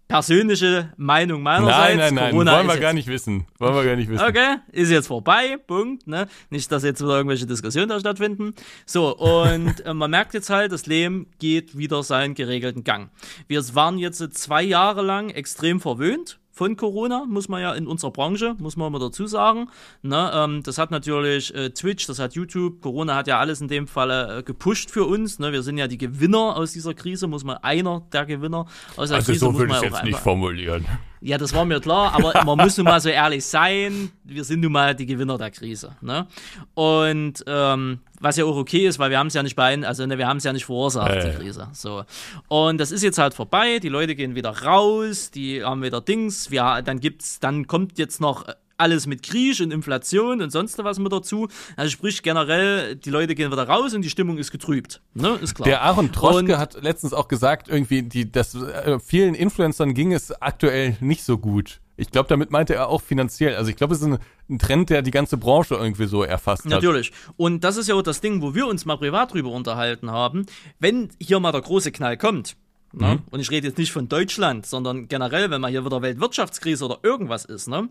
Persönliche 0.07 0.93
Meinung 0.97 1.41
meinerseits. 1.41 1.77
nein, 1.77 1.97
nein, 1.97 2.13
nein, 2.13 2.31
Corona 2.31 2.57
wollen 2.57 2.67
wir 2.67 2.77
gar 2.77 2.93
nicht 2.93 3.07
wissen. 3.07 3.47
Wollen 3.57 3.73
wir 3.73 3.83
gar 3.83 3.95
nicht 3.95 4.09
wissen. 4.09 4.23
Okay, 4.23 4.57
ist 4.71 4.91
jetzt 4.91 5.07
vorbei, 5.07 5.57
Punkt. 5.65 6.05
Ne? 6.07 6.27
Nicht, 6.49 6.71
dass 6.71 6.83
jetzt 6.83 7.01
wieder 7.01 7.15
irgendwelche 7.15 7.47
Diskussionen 7.47 7.89
da 7.89 7.99
stattfinden. 7.99 8.53
So, 8.85 9.15
und 9.17 9.83
äh, 9.85 9.93
man 9.93 10.11
merkt 10.11 10.33
jetzt 10.35 10.49
halt, 10.51 10.71
das 10.71 10.85
Leben 10.85 11.31
geht 11.39 11.77
wieder 11.77 12.03
seinen 12.03 12.35
geregelten 12.35 12.83
Gang. 12.83 13.09
Wir 13.47 13.63
waren 13.75 13.97
jetzt 13.97 14.19
zwei 14.37 14.61
Jahre 14.61 15.01
lang 15.01 15.29
extrem 15.29 15.79
verwöhnt 15.79 16.37
von 16.53 16.77
Corona, 16.77 17.25
muss 17.27 17.49
man 17.49 17.61
ja 17.61 17.73
in 17.73 17.87
unserer 17.87 18.11
Branche, 18.11 18.55
muss 18.59 18.77
man 18.77 18.91
mal 18.91 18.99
dazu 18.99 19.25
sagen. 19.25 19.69
Ne, 20.03 20.31
ähm, 20.33 20.61
das 20.63 20.77
hat 20.77 20.91
natürlich 20.91 21.53
äh, 21.55 21.71
Twitch, 21.71 22.05
das 22.05 22.19
hat 22.19 22.35
YouTube, 22.35 22.79
Corona 22.81 23.15
hat 23.15 23.27
ja 23.27 23.39
alles 23.39 23.59
in 23.59 23.67
dem 23.67 23.87
Falle 23.87 24.37
äh, 24.39 24.43
gepusht 24.43 24.91
für 24.91 25.05
uns. 25.05 25.39
Ne? 25.39 25.51
Wir 25.51 25.63
sind 25.63 25.79
ja 25.79 25.87
die 25.87 25.97
Gewinner 25.97 26.55
aus 26.55 26.71
dieser 26.71 26.93
Krise, 26.93 27.25
muss 27.25 27.43
man 27.43 27.57
einer 27.57 28.03
der 28.13 28.25
Gewinner 28.25 28.67
aus 28.95 29.09
der 29.09 29.17
Also 29.17 29.31
Krise 29.31 29.39
so 29.39 29.51
muss 29.51 29.61
würde 29.61 29.73
ich 29.73 29.79
auch 29.79 29.83
jetzt 29.83 30.03
nicht 30.03 30.19
formulieren. 30.19 30.85
Ja, 31.23 31.37
das 31.37 31.53
war 31.53 31.63
mir 31.63 31.79
klar, 31.79 32.13
aber 32.13 32.33
man 32.45 32.57
muss 32.57 32.77
nun 32.77 32.85
mal 32.85 32.99
so 32.99 33.09
ehrlich 33.09 33.45
sein, 33.45 34.11
wir 34.25 34.43
sind 34.43 34.59
nun 34.59 34.73
mal 34.73 34.93
die 34.93 35.05
Gewinner 35.05 35.37
der 35.37 35.51
Krise. 35.51 35.95
Ne? 36.01 36.27
Und 36.73 37.43
ähm, 37.47 37.99
was 38.19 38.35
ja 38.35 38.43
auch 38.45 38.57
okay 38.57 38.87
ist, 38.87 38.99
weil 38.99 39.09
wir 39.09 39.19
haben 39.19 39.27
es 39.27 39.33
ja 39.33 39.41
nicht 39.41 39.55
bein, 39.55 39.85
also 39.85 40.05
ne, 40.05 40.17
wir 40.17 40.27
haben 40.27 40.37
es 40.37 40.43
ja 40.43 40.51
nicht 40.51 40.65
verursacht, 40.65 41.15
Ja, 41.15 41.29
die. 41.29 41.37
Krise. 41.37 41.69
So. 41.71 42.03
Und 42.49 42.77
das 42.77 42.91
ist 42.91 43.03
jetzt 43.03 43.17
halt 43.17 43.33
vorbei, 43.33 43.79
die 43.79 43.89
Leute 43.89 44.15
gehen 44.15 44.35
wieder 44.35 44.49
raus, 44.49 45.31
die 45.31 45.63
haben 45.63 45.81
wieder 45.81 46.01
Dings, 46.01 46.51
wir, 46.51 46.81
dann 46.83 46.99
gibt's, 46.99 47.39
dann 47.39 47.67
kommt 47.67 47.97
jetzt 47.97 48.19
noch 48.19 48.45
alles 48.77 49.07
mit 49.07 49.23
Krieg 49.23 49.59
und 49.61 49.71
Inflation 49.71 50.41
und 50.41 50.49
sonst 50.51 50.77
was 50.83 50.99
mit 50.99 51.11
dazu. 51.11 51.47
Also 51.75 51.91
sprich 51.91 52.23
generell, 52.23 52.95
die 52.95 53.09
Leute 53.09 53.35
gehen 53.35 53.51
wieder 53.51 53.67
raus 53.67 53.93
und 53.93 54.01
die 54.01 54.09
Stimmung 54.09 54.37
ist 54.37 54.51
getrübt. 54.51 55.01
Ne? 55.13 55.37
Ist 55.41 55.55
klar. 55.55 55.67
Der 55.67 55.81
Aaron 55.83 56.11
Troschke 56.11 56.39
Und- 56.53 56.57
hat 56.57 56.81
letztens 56.81 57.13
auch 57.13 57.27
gesagt, 57.27 57.67
irgendwie, 57.69 58.01
die, 58.03 58.31
dass 58.31 58.55
äh, 58.55 58.99
vielen 58.99 59.35
Influencern 59.35 59.93
ging 59.93 60.13
es 60.13 60.31
aktuell 60.41 60.97
nicht 60.99 61.23
so 61.23 61.37
gut. 61.37 61.79
Ich 61.95 62.09
glaube, 62.09 62.27
damit 62.27 62.49
meinte 62.49 62.73
er 62.73 62.89
auch 62.89 63.01
finanziell. 63.03 63.55
Also 63.55 63.69
ich 63.69 63.75
glaube, 63.75 63.93
es 63.93 64.01
ist 64.01 64.07
ein, 64.07 64.17
ein 64.49 64.57
Trend, 64.57 64.89
der 64.89 65.03
die 65.03 65.11
ganze 65.11 65.37
Branche 65.37 65.75
irgendwie 65.75 66.07
so 66.07 66.23
erfasst 66.23 66.65
hat. 66.65 66.71
Natürlich. 66.71 67.11
Und 67.37 67.63
das 67.63 67.77
ist 67.77 67.87
ja 67.87 67.93
auch 67.93 68.01
das 68.01 68.19
Ding, 68.19 68.41
wo 68.41 68.55
wir 68.55 68.65
uns 68.65 68.85
mal 68.85 68.97
privat 68.97 69.31
drüber 69.33 69.51
unterhalten 69.51 70.09
haben. 70.09 70.47
Wenn 70.79 71.09
hier 71.19 71.39
mal 71.39 71.51
der 71.51 71.61
große 71.61 71.91
Knall 71.91 72.17
kommt, 72.17 72.55
ne, 72.93 73.19
und 73.29 73.39
ich 73.39 73.51
rede 73.51 73.67
jetzt 73.67 73.77
nicht 73.77 73.91
von 73.91 74.09
Deutschland, 74.09 74.65
sondern 74.65 75.07
generell, 75.07 75.51
wenn 75.51 75.61
mal 75.61 75.69
hier 75.69 75.85
wieder 75.85 76.01
Weltwirtschaftskrise 76.01 76.83
oder 76.85 76.97
irgendwas 77.03 77.45
ist, 77.45 77.67
ne, 77.67 77.87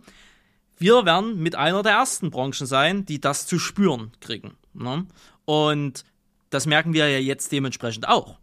wir 0.82 1.06
werden 1.06 1.38
mit 1.38 1.54
einer 1.54 1.82
der 1.82 1.92
ersten 1.92 2.30
Branchen 2.30 2.66
sein, 2.66 3.06
die 3.06 3.20
das 3.20 3.46
zu 3.46 3.58
spüren 3.58 4.12
kriegen. 4.20 4.56
Ne? 4.74 5.06
Und 5.44 6.04
das 6.50 6.66
merken 6.66 6.92
wir 6.92 7.08
ja 7.08 7.18
jetzt 7.18 7.52
dementsprechend 7.52 8.08
auch. 8.08 8.36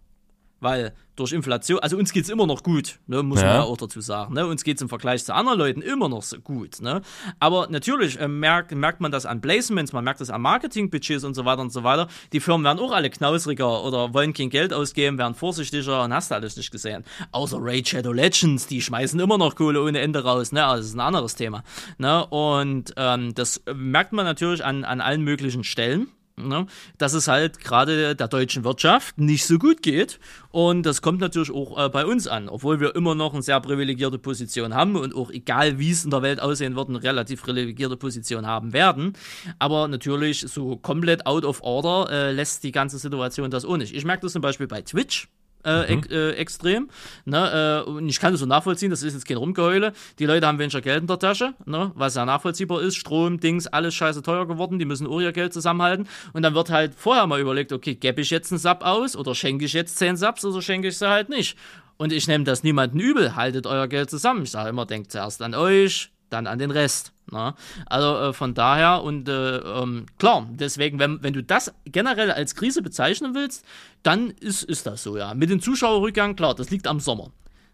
Weil 0.59 0.93
durch 1.15 1.33
Inflation, 1.33 1.79
also 1.79 1.97
uns 1.97 2.13
geht's 2.13 2.29
immer 2.29 2.47
noch 2.47 2.63
gut, 2.63 2.99
ne, 3.07 3.21
muss 3.23 3.39
man 3.39 3.45
Ja. 3.47 3.55
ja 3.55 3.63
auch 3.63 3.75
dazu 3.77 3.99
sagen. 3.99 4.33
Ne? 4.33 4.47
Uns 4.47 4.63
geht's 4.63 4.81
im 4.81 4.87
Vergleich 4.89 5.25
zu 5.25 5.33
anderen 5.33 5.59
Leuten 5.59 5.81
immer 5.81 6.07
noch 6.07 6.23
so 6.23 6.39
gut. 6.39 6.79
Ne? 6.81 7.01
Aber 7.39 7.67
natürlich 7.69 8.19
äh, 8.19 8.27
merkt, 8.29 8.71
merkt 8.71 9.01
man 9.01 9.11
das 9.11 9.25
an 9.25 9.41
Placements, 9.41 9.91
man 9.91 10.03
merkt 10.05 10.21
das 10.21 10.29
an 10.29 10.41
Marketingbudgets 10.41 11.23
und 11.25 11.33
so 11.33 11.43
weiter 11.45 11.61
und 11.61 11.71
so 11.73 11.83
weiter. 11.83 12.07
Die 12.31 12.39
Firmen 12.39 12.63
werden 12.63 12.79
auch 12.79 12.91
alle 12.93 13.09
knausriger 13.09 13.83
oder 13.83 14.13
wollen 14.13 14.33
kein 14.33 14.49
Geld 14.49 14.73
ausgeben, 14.73 15.17
werden 15.17 15.35
vorsichtiger 15.35 16.03
und 16.03 16.13
hast 16.13 16.31
du 16.31 16.35
alles 16.35 16.55
nicht 16.55 16.71
gesehen. 16.71 17.03
Außer 17.31 17.57
Raid 17.59 17.89
Shadow 17.89 18.13
Legends, 18.13 18.67
die 18.67 18.81
schmeißen 18.81 19.19
immer 19.19 19.37
noch 19.37 19.55
Kohle 19.55 19.83
ohne 19.83 19.99
Ende 19.99 20.23
raus. 20.23 20.51
Ne? 20.53 20.63
Also 20.65 20.77
das 20.81 20.87
ist 20.87 20.95
ein 20.95 21.01
anderes 21.01 21.35
Thema. 21.35 21.63
Ne? 21.97 22.25
Und 22.27 22.93
ähm, 22.95 23.35
das 23.35 23.61
merkt 23.73 24.13
man 24.13 24.25
natürlich 24.25 24.63
an, 24.63 24.85
an 24.85 25.01
allen 25.01 25.21
möglichen 25.23 25.63
Stellen 25.65 26.07
ne, 26.47 26.65
dass 26.97 27.13
es 27.13 27.27
halt 27.27 27.59
gerade 27.59 28.15
der 28.15 28.27
deutschen 28.27 28.63
Wirtschaft 28.63 29.17
nicht 29.17 29.45
so 29.45 29.57
gut 29.57 29.81
geht. 29.81 30.19
Und 30.51 30.85
das 30.85 31.01
kommt 31.01 31.19
natürlich 31.19 31.51
auch 31.51 31.85
äh, 31.85 31.89
bei 31.89 32.05
uns 32.05 32.27
an, 32.27 32.49
obwohl 32.49 32.79
wir 32.79 32.95
immer 32.95 33.15
noch 33.15 33.33
eine 33.33 33.41
sehr 33.41 33.59
privilegierte 33.59 34.17
Position 34.17 34.73
haben 34.73 34.95
und 34.95 35.15
auch 35.15 35.29
egal 35.29 35.79
wie 35.79 35.91
es 35.91 36.03
in 36.03 36.11
der 36.11 36.21
Welt 36.21 36.41
aussehen 36.41 36.75
wird, 36.75 36.89
eine 36.89 37.03
relativ 37.03 37.43
privilegierte 37.43 37.97
Position 37.97 38.47
haben 38.47 38.73
werden. 38.73 39.13
Aber 39.59 39.87
natürlich 39.87 40.41
so 40.41 40.77
komplett 40.77 41.25
out 41.25 41.45
of 41.45 41.61
order 41.61 42.11
äh, 42.11 42.31
lässt 42.31 42.63
die 42.63 42.71
ganze 42.71 42.97
Situation 42.97 43.51
das 43.51 43.65
auch 43.65 43.77
nicht. 43.77 43.93
Ich 43.93 44.05
merke 44.05 44.21
das 44.21 44.33
zum 44.33 44.41
Beispiel 44.41 44.67
bei 44.67 44.81
Twitch 44.81 45.27
äh, 45.65 45.93
ex 45.93 46.07
äh, 46.07 46.31
extrem. 46.31 46.89
Ne? 47.25 47.83
Äh, 47.85 47.89
und 47.89 48.09
ich 48.09 48.19
kann 48.19 48.31
das 48.31 48.39
so 48.39 48.45
nachvollziehen, 48.45 48.89
das 48.89 49.03
ist 49.03 49.13
jetzt 49.13 49.27
kein 49.27 49.37
Rumgeheule. 49.37 49.93
Die 50.19 50.25
Leute 50.25 50.47
haben 50.47 50.59
weniger 50.59 50.81
Geld 50.81 51.01
in 51.01 51.07
der 51.07 51.19
Tasche, 51.19 51.53
ne? 51.65 51.91
was 51.95 52.15
ja 52.15 52.25
nachvollziehbar 52.25 52.81
ist. 52.81 52.95
Strom, 52.95 53.39
Dings, 53.39 53.67
alles 53.67 53.93
scheiße 53.95 54.21
teuer 54.21 54.47
geworden, 54.47 54.79
die 54.79 54.85
müssen 54.85 55.07
auch 55.07 55.19
ihr 55.19 55.31
Geld 55.31 55.53
zusammenhalten. 55.53 56.07
Und 56.33 56.43
dann 56.43 56.53
wird 56.55 56.69
halt 56.69 56.95
vorher 56.95 57.27
mal 57.27 57.39
überlegt, 57.39 57.71
okay, 57.71 57.95
gebe 57.95 58.21
ich 58.21 58.29
jetzt 58.29 58.51
einen 58.51 58.59
Sub 58.59 58.83
aus 58.83 59.15
oder 59.15 59.35
schenke 59.35 59.65
ich 59.65 59.73
jetzt 59.73 59.97
10 59.97 60.17
Subs 60.17 60.45
oder 60.45 60.61
schenke 60.61 60.87
ich 60.87 60.97
sie 60.97 61.09
halt 61.09 61.29
nicht. 61.29 61.57
Und 61.97 62.13
ich 62.13 62.27
nehme 62.27 62.45
das 62.45 62.63
niemanden 62.63 62.99
übel, 62.99 63.35
haltet 63.35 63.67
euer 63.67 63.87
Geld 63.87 64.09
zusammen. 64.09 64.43
Ich 64.43 64.51
sage 64.51 64.69
immer, 64.69 64.85
denkt 64.85 65.11
zuerst 65.11 65.41
an 65.41 65.53
euch, 65.53 66.11
dann 66.29 66.47
an 66.47 66.59
den 66.59 66.71
Rest. 66.71 67.11
Ne? 67.31 67.53
Also 67.85 68.29
äh, 68.29 68.33
von 68.33 68.53
daher 68.53 69.03
und 69.03 69.29
äh, 69.29 69.57
ähm, 69.57 70.05
klar, 70.17 70.47
deswegen, 70.51 70.99
wenn, 70.99 71.21
wenn 71.23 71.33
du 71.33 71.43
das 71.43 71.73
generell 71.85 72.31
als 72.31 72.55
Krise 72.55 72.81
bezeichnen 72.81 73.35
willst, 73.35 73.63
dann 74.03 74.31
ist, 74.31 74.63
ist 74.63 74.85
das 74.85 75.03
so, 75.03 75.17
ja. 75.17 75.33
Mit 75.33 75.49
dem 75.49 75.61
Zuschauerrückgang, 75.61 76.35
klar, 76.35 76.55
das 76.55 76.69
liegt 76.69 76.87
am 76.87 76.99
Sommer. 76.99 77.31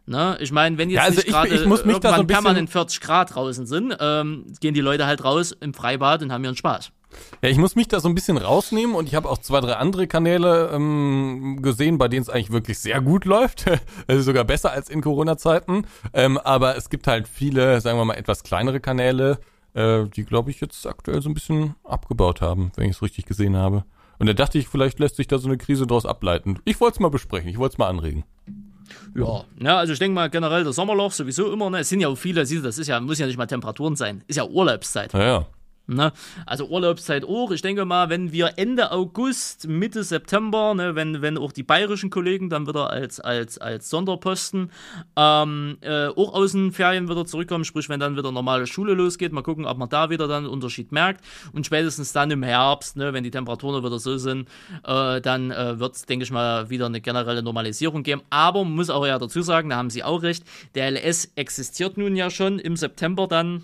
Ne? 0.07 0.37
Ich 0.39 0.51
meine, 0.51 0.77
wenn 0.77 0.89
jetzt 0.89 0.97
Ja, 0.97 1.03
also 1.03 1.15
nicht 1.17 1.27
ich- 1.27 1.33
gerade 1.33 1.49
so 1.49 1.55
irgendwann 1.63 1.99
bisschen- 1.99 2.27
permanent 2.27 2.69
40 2.69 3.01
Grad 3.01 3.33
draußen 3.33 3.65
sind, 3.65 3.95
ähm, 3.99 4.45
gehen 4.59 4.73
die 4.73 4.81
Leute 4.81 5.05
halt 5.07 5.23
raus 5.23 5.51
im 5.59 5.73
Freibad 5.73 6.21
und 6.21 6.31
haben 6.31 6.43
ihren 6.43 6.55
Spaß. 6.57 6.91
Ja, 7.41 7.49
ich 7.49 7.57
muss 7.57 7.75
mich 7.75 7.87
da 7.87 7.99
so 7.99 8.07
ein 8.07 8.15
bisschen 8.15 8.37
rausnehmen 8.37 8.95
und 8.95 9.07
ich 9.07 9.15
habe 9.15 9.29
auch 9.29 9.37
zwei, 9.37 9.61
drei 9.61 9.73
andere 9.73 10.07
Kanäle 10.07 10.71
ähm, 10.73 11.59
gesehen, 11.61 11.97
bei 11.97 12.07
denen 12.07 12.23
es 12.23 12.29
eigentlich 12.29 12.51
wirklich 12.51 12.79
sehr 12.79 13.01
gut 13.01 13.25
läuft. 13.25 13.65
also 14.07 14.21
sogar 14.21 14.43
besser 14.43 14.71
als 14.71 14.89
in 14.89 15.01
Corona-Zeiten. 15.01 15.85
Ähm, 16.13 16.37
aber 16.37 16.75
es 16.77 16.89
gibt 16.89 17.07
halt 17.07 17.27
viele, 17.27 17.81
sagen 17.81 17.97
wir 17.97 18.05
mal, 18.05 18.15
etwas 18.15 18.43
kleinere 18.43 18.79
Kanäle, 18.79 19.39
äh, 19.73 20.05
die, 20.05 20.23
glaube 20.23 20.51
ich, 20.51 20.61
jetzt 20.61 20.85
aktuell 20.87 21.21
so 21.21 21.29
ein 21.29 21.33
bisschen 21.33 21.75
abgebaut 21.83 22.41
haben, 22.41 22.71
wenn 22.75 22.89
ich 22.89 22.95
es 22.95 23.01
richtig 23.01 23.25
gesehen 23.25 23.55
habe. 23.55 23.83
Und 24.17 24.27
da 24.27 24.33
dachte 24.33 24.57
ich, 24.57 24.67
vielleicht 24.67 24.99
lässt 24.99 25.17
sich 25.17 25.27
da 25.27 25.37
so 25.37 25.47
eine 25.47 25.57
Krise 25.57 25.85
draus 25.85 26.05
ableiten. 26.05 26.59
Ich 26.65 26.79
wollte 26.79 26.95
es 26.95 26.99
mal 26.99 27.09
besprechen, 27.09 27.49
ich 27.49 27.57
wollte 27.57 27.73
es 27.73 27.77
mal 27.77 27.89
anregen. 27.89 28.23
Ja, 29.15 29.43
ja, 29.59 29.77
also 29.77 29.93
ich 29.93 29.99
denke 29.99 30.15
mal 30.15 30.29
generell 30.29 30.63
das 30.63 30.75
Sommerloch 30.75 31.11
sowieso 31.11 31.51
immer, 31.51 31.69
ne? 31.69 31.79
Es 31.79 31.89
sind 31.89 32.01
ja 32.01 32.07
auch 32.07 32.15
viele, 32.15 32.41
das 32.41 32.51
ist 32.51 32.87
ja, 32.87 32.99
muss 32.99 33.19
ja 33.19 33.25
nicht 33.27 33.37
mal 33.37 33.45
Temperaturen 33.45 33.95
sein, 33.95 34.23
ist 34.27 34.35
ja 34.35 34.45
Urlaubszeit. 34.45 35.13
Naja. 35.13 35.45
Ne? 35.87 36.11
Also 36.45 36.67
Urlaubszeit 36.67 37.25
auch. 37.25 37.51
Ich 37.51 37.61
denke 37.61 37.85
mal, 37.85 38.09
wenn 38.09 38.31
wir 38.31 38.53
Ende 38.57 38.91
August, 38.91 39.67
Mitte 39.67 40.03
September, 40.03 40.73
ne, 40.73 40.95
wenn, 40.95 41.21
wenn 41.21 41.37
auch 41.37 41.51
die 41.51 41.61
bayerischen 41.63 42.09
Kollegen 42.09 42.49
dann 42.49 42.67
wieder 42.67 42.89
als, 42.89 43.19
als, 43.19 43.59
als 43.59 43.89
Sonderposten 43.89 44.71
ähm, 45.15 45.77
äh, 45.81 46.07
auch 46.07 46.33
aus 46.33 46.53
den 46.53 46.71
Ferien 46.71 47.07
wieder 47.07 47.25
zurückkommen, 47.25 47.65
sprich, 47.65 47.87
wenn 47.87 47.99
dann 47.99 48.17
wieder 48.17 48.31
normale 48.31 48.65
Schule 48.65 48.95
losgeht, 48.95 49.31
mal 49.31 49.43
gucken, 49.43 49.65
ob 49.65 49.77
man 49.77 49.89
da 49.89 50.09
wieder 50.09 50.27
dann 50.27 50.45
einen 50.45 50.53
Unterschied 50.53 50.91
merkt. 50.91 51.23
Und 51.53 51.67
spätestens 51.67 52.13
dann 52.13 52.31
im 52.31 52.41
Herbst, 52.41 52.97
ne, 52.97 53.13
wenn 53.13 53.23
die 53.23 53.31
Temperaturen 53.31 53.83
wieder 53.83 53.99
so 53.99 54.17
sind, 54.17 54.49
äh, 54.85 55.21
dann 55.21 55.51
äh, 55.51 55.79
wird 55.79 55.95
es, 55.95 56.05
denke 56.05 56.23
ich 56.23 56.31
mal, 56.31 56.69
wieder 56.71 56.87
eine 56.87 57.01
generelle 57.01 57.43
Normalisierung 57.43 58.01
geben. 58.01 58.23
Aber 58.31 58.63
man 58.63 58.73
muss 58.73 58.89
auch 58.89 59.05
ja 59.05 59.19
dazu 59.19 59.43
sagen, 59.43 59.69
da 59.69 59.75
haben 59.75 59.91
Sie 59.91 60.03
auch 60.03 60.23
recht, 60.23 60.43
der 60.73 60.89
LS 60.89 61.31
existiert 61.35 61.97
nun 61.97 62.15
ja 62.15 62.31
schon 62.31 62.57
im 62.57 62.75
September 62.75 63.27
dann 63.27 63.63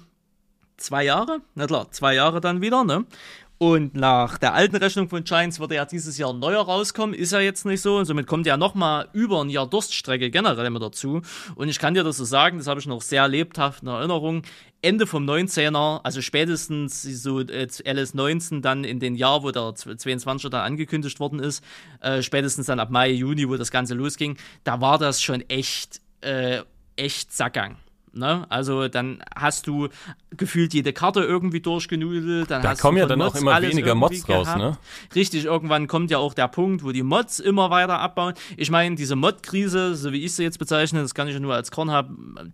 zwei 0.82 1.04
Jahre, 1.06 1.42
na 1.56 1.68
klar, 1.68 1.92
zwei 1.92 2.16
Jahre 2.16 2.42
dann 2.42 2.62
wieder, 2.62 2.84
ne? 2.84 3.06
Und 3.62 3.94
nach 3.94 4.40
der 4.40 4.56
alten 4.56 4.78
Rechnung 4.78 5.08
von 5.08 5.24
Giants 5.24 5.60
würde 5.60 5.76
ja 5.76 5.86
dieses 5.86 6.18
Jahr 6.18 6.34
neuer 6.34 6.66
rauskommen, 6.66 7.14
ist 7.14 7.32
ja 7.32 7.40
jetzt 7.40 7.64
nicht 7.64 7.82
so. 7.82 7.98
Und 7.98 8.06
somit 8.06 8.26
kommt 8.26 8.48
ja 8.48 8.58
nochmal 8.58 9.08
über 9.14 9.40
ein 9.40 9.52
Jahr 9.52 9.70
Durststrecke 9.70 10.32
generell 10.32 10.66
immer 10.66 10.80
dazu. 10.80 11.22
Und 11.54 11.70
ich 11.70 11.78
kann 11.78 11.94
dir 11.94 12.04
das 12.04 12.18
so 12.18 12.26
sagen, 12.26 12.58
das 12.58 12.66
habe 12.66 12.80
ich 12.80 12.88
noch 12.88 13.04
sehr 13.04 13.28
lebhaft 13.28 13.84
in 13.84 13.90
Erinnerung. 13.90 14.42
Ende 14.82 15.06
vom 15.06 15.30
19er, 15.30 16.02
also 16.02 16.22
spätestens 16.22 17.04
so 17.04 17.40
äh, 17.42 17.68
LS19 17.68 18.62
dann 18.62 18.84
in 18.84 19.00
den 19.00 19.14
Jahr, 19.14 19.44
wo 19.44 19.52
der 19.52 19.62
22er 19.62 20.50
dann 20.50 20.62
angekündigt 20.62 21.20
worden 21.20 21.38
ist, 21.38 21.64
äh, 22.00 22.24
spätestens 22.24 22.66
dann 22.66 22.80
ab 22.80 22.90
Mai, 22.90 23.12
Juni, 23.12 23.48
wo 23.48 23.58
das 23.58 23.70
Ganze 23.70 23.94
losging, 23.94 24.38
da 24.64 24.82
war 24.82 24.98
das 24.98 25.22
schon 25.22 25.42
echt, 25.50 26.02
äh, 26.22 26.62
echt 26.96 27.32
Sackgang. 27.32 27.78
Ne? 28.14 28.46
Also 28.50 28.88
dann 28.90 29.24
hast 29.36 29.68
du 29.68 29.88
gefühlt 30.36 30.74
jede 30.74 30.92
Karte 30.92 31.22
irgendwie 31.22 31.62
durchgenudelt. 31.62 32.52
Dann 32.52 32.62
da 32.62 32.76
kommen 32.76 32.98
ja 32.98 33.06
dann 33.06 33.22
auch 33.22 33.28
Mods 33.28 33.42
immer 33.42 33.54
alles 33.54 33.72
weniger 33.72 33.96
Mods 33.96 34.28
raus, 34.28 34.48
gehabt. 34.48 34.60
ne? 34.60 34.78
Richtig, 35.16 35.46
irgendwann 35.46 35.88
kommt 35.88 36.12
ja 36.12 36.18
auch 36.18 36.34
der 36.34 36.48
Punkt, 36.48 36.84
wo 36.84 36.92
die 36.92 37.04
Mods 37.04 37.40
immer 37.40 37.70
weiter 37.70 38.00
abbauen. 38.00 38.34
Ich 38.58 38.70
meine, 38.70 38.96
diese 38.96 39.16
Mod-Krise, 39.16 39.96
so 39.96 40.12
wie 40.12 40.24
ich 40.24 40.34
sie 40.34 40.44
jetzt 40.44 40.60
bezeichne, 40.60 41.02
das 41.02 41.14
kann 41.14 41.28
ich 41.28 41.34
ja 41.34 41.40
nur 41.40 41.54
als 41.54 41.72
Kornhub, 41.72 42.08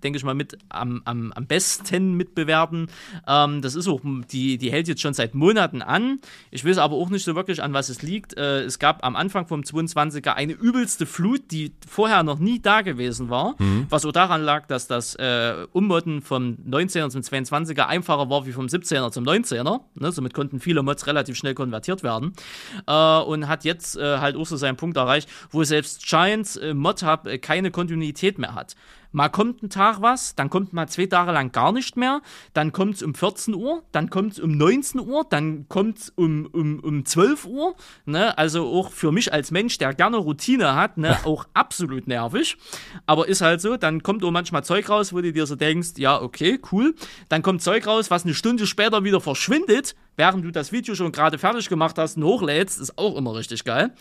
denke 0.03 0.17
ich 0.17 0.23
mal, 0.23 0.35
mit 0.35 0.57
am, 0.69 1.01
am, 1.05 1.31
am 1.33 1.45
besten 1.47 2.13
mitbewerten. 2.13 2.89
Ähm, 3.27 3.61
das 3.61 3.75
ist 3.75 3.87
auch, 3.87 4.01
die, 4.31 4.57
die 4.57 4.71
hält 4.71 4.87
jetzt 4.87 5.01
schon 5.01 5.13
seit 5.13 5.33
Monaten 5.33 5.81
an. 5.81 6.19
Ich 6.51 6.65
weiß 6.65 6.77
aber 6.77 6.95
auch 6.95 7.09
nicht 7.09 7.23
so 7.23 7.35
wirklich, 7.35 7.63
an 7.63 7.73
was 7.73 7.89
es 7.89 8.01
liegt. 8.01 8.37
Äh, 8.37 8.61
es 8.61 8.77
gab 8.79 9.03
am 9.03 9.15
Anfang 9.15 9.47
vom 9.47 9.61
22er 9.61 10.33
eine 10.33 10.53
übelste 10.53 11.05
Flut, 11.05 11.51
die 11.51 11.73
vorher 11.87 12.23
noch 12.23 12.39
nie 12.39 12.59
da 12.59 12.81
gewesen 12.81 13.29
war, 13.29 13.55
was 13.89 14.05
auch 14.05 14.11
daran 14.11 14.41
lag, 14.41 14.67
dass 14.67 14.87
das 14.87 15.15
äh, 15.15 15.46
Ummodden 15.71 16.21
vom 16.21 16.57
19er 16.67 17.09
zum 17.09 17.21
22er 17.21 17.85
einfacher 17.85 18.29
war 18.29 18.45
wie 18.45 18.51
vom 18.51 18.67
17er 18.67 19.11
zum 19.11 19.23
19er. 19.23 19.81
Ne? 19.95 20.11
Somit 20.11 20.33
konnten 20.33 20.59
viele 20.59 20.83
Mods 20.83 21.07
relativ 21.07 21.35
schnell 21.35 21.53
konvertiert 21.53 22.03
werden. 22.03 22.33
Äh, 22.87 23.19
und 23.19 23.47
hat 23.47 23.63
jetzt 23.63 23.97
äh, 23.97 24.17
halt 24.19 24.35
auch 24.35 24.45
so 24.45 24.57
seinen 24.57 24.77
Punkt 24.77 24.97
erreicht, 24.97 25.29
wo 25.51 25.63
selbst 25.63 26.05
Giants 26.05 26.55
äh, 26.57 26.73
Mod 26.73 27.03
Hub 27.03 27.27
äh, 27.27 27.37
keine 27.37 27.71
Kontinuität 27.71 28.39
mehr 28.39 28.55
hat. 28.55 28.75
Mal 29.11 29.29
kommt 29.29 29.63
ein 29.63 29.69
Tag 29.69 30.01
was, 30.01 30.35
dann 30.35 30.49
kommt 30.49 30.73
mal 30.73 30.87
zwei 30.87 31.05
Tage 31.05 31.31
lang 31.31 31.51
gar 31.51 31.71
nicht 31.71 31.97
mehr, 31.97 32.21
dann 32.53 32.71
kommt 32.71 32.95
es 32.95 33.03
um 33.03 33.13
14 33.15 33.53
Uhr, 33.53 33.83
dann 33.91 34.09
kommt 34.09 34.33
es 34.33 34.39
um 34.39 34.51
19 34.51 35.01
Uhr, 35.01 35.25
dann 35.29 35.67
kommt 35.69 35.99
es 35.99 36.09
um, 36.09 36.45
um, 36.47 36.79
um 36.79 37.05
12 37.05 37.45
Uhr. 37.45 37.75
Ne? 38.05 38.37
Also 38.37 38.67
auch 38.67 38.91
für 38.91 39.11
mich 39.11 39.33
als 39.33 39.51
Mensch, 39.51 39.77
der 39.77 39.93
gerne 39.93 40.17
Routine 40.17 40.75
hat, 40.75 40.97
ne? 40.97 41.17
auch 41.25 41.45
absolut 41.53 42.07
nervig. 42.07 42.57
Aber 43.05 43.27
ist 43.27 43.41
halt 43.41 43.61
so, 43.61 43.77
dann 43.77 44.03
kommt 44.03 44.23
auch 44.23 44.31
manchmal 44.31 44.63
Zeug 44.63 44.89
raus, 44.89 45.13
wo 45.13 45.21
du 45.21 45.31
dir 45.31 45.45
so 45.45 45.55
denkst, 45.55 45.91
ja, 45.97 46.21
okay, 46.21 46.59
cool. 46.71 46.95
Dann 47.29 47.41
kommt 47.41 47.61
Zeug 47.61 47.87
raus, 47.87 48.11
was 48.11 48.23
eine 48.23 48.33
Stunde 48.33 48.67
später 48.67 49.03
wieder 49.03 49.21
verschwindet, 49.21 49.95
während 50.17 50.43
du 50.43 50.51
das 50.51 50.71
Video 50.71 50.93
schon 50.95 51.11
gerade 51.13 51.37
fertig 51.37 51.69
gemacht 51.69 51.97
hast 51.97 52.17
und 52.17 52.23
hochlädst, 52.25 52.79
ist 52.79 52.97
auch 52.97 53.15
immer 53.15 53.35
richtig 53.35 53.63
geil. 53.63 53.91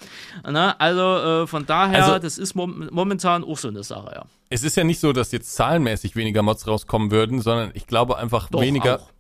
Ne? 0.44 0.78
Also 0.80 1.42
äh, 1.42 1.46
von 1.46 1.64
daher, 1.66 2.04
Also- 2.04 2.18
das 2.18 2.38
ist 2.38 2.54
mom 2.54 2.88
momentan 2.90 3.44
auch 3.44 3.58
so 3.58 3.68
eine 3.68 3.84
Sache, 3.84 4.10
ja. 4.14 4.24
Es 4.48 4.62
ist 4.64 4.76
ja 4.76 4.84
nicht 4.84 5.00
so, 5.00 5.12
dass 5.12 5.32
jetzt 5.32 5.54
zahlenmäßig 5.54 6.16
weniger 6.16 6.42
Mods 6.42 6.66
rauskommen 6.66 7.10
würden, 7.10 7.40
sondern 7.40 7.70
ich 7.74 7.86
glaube 7.86 8.16
einfach 8.18 8.48
Doch, 8.48 8.60
weniger. 8.60 9.00
auch. 9.00 9.10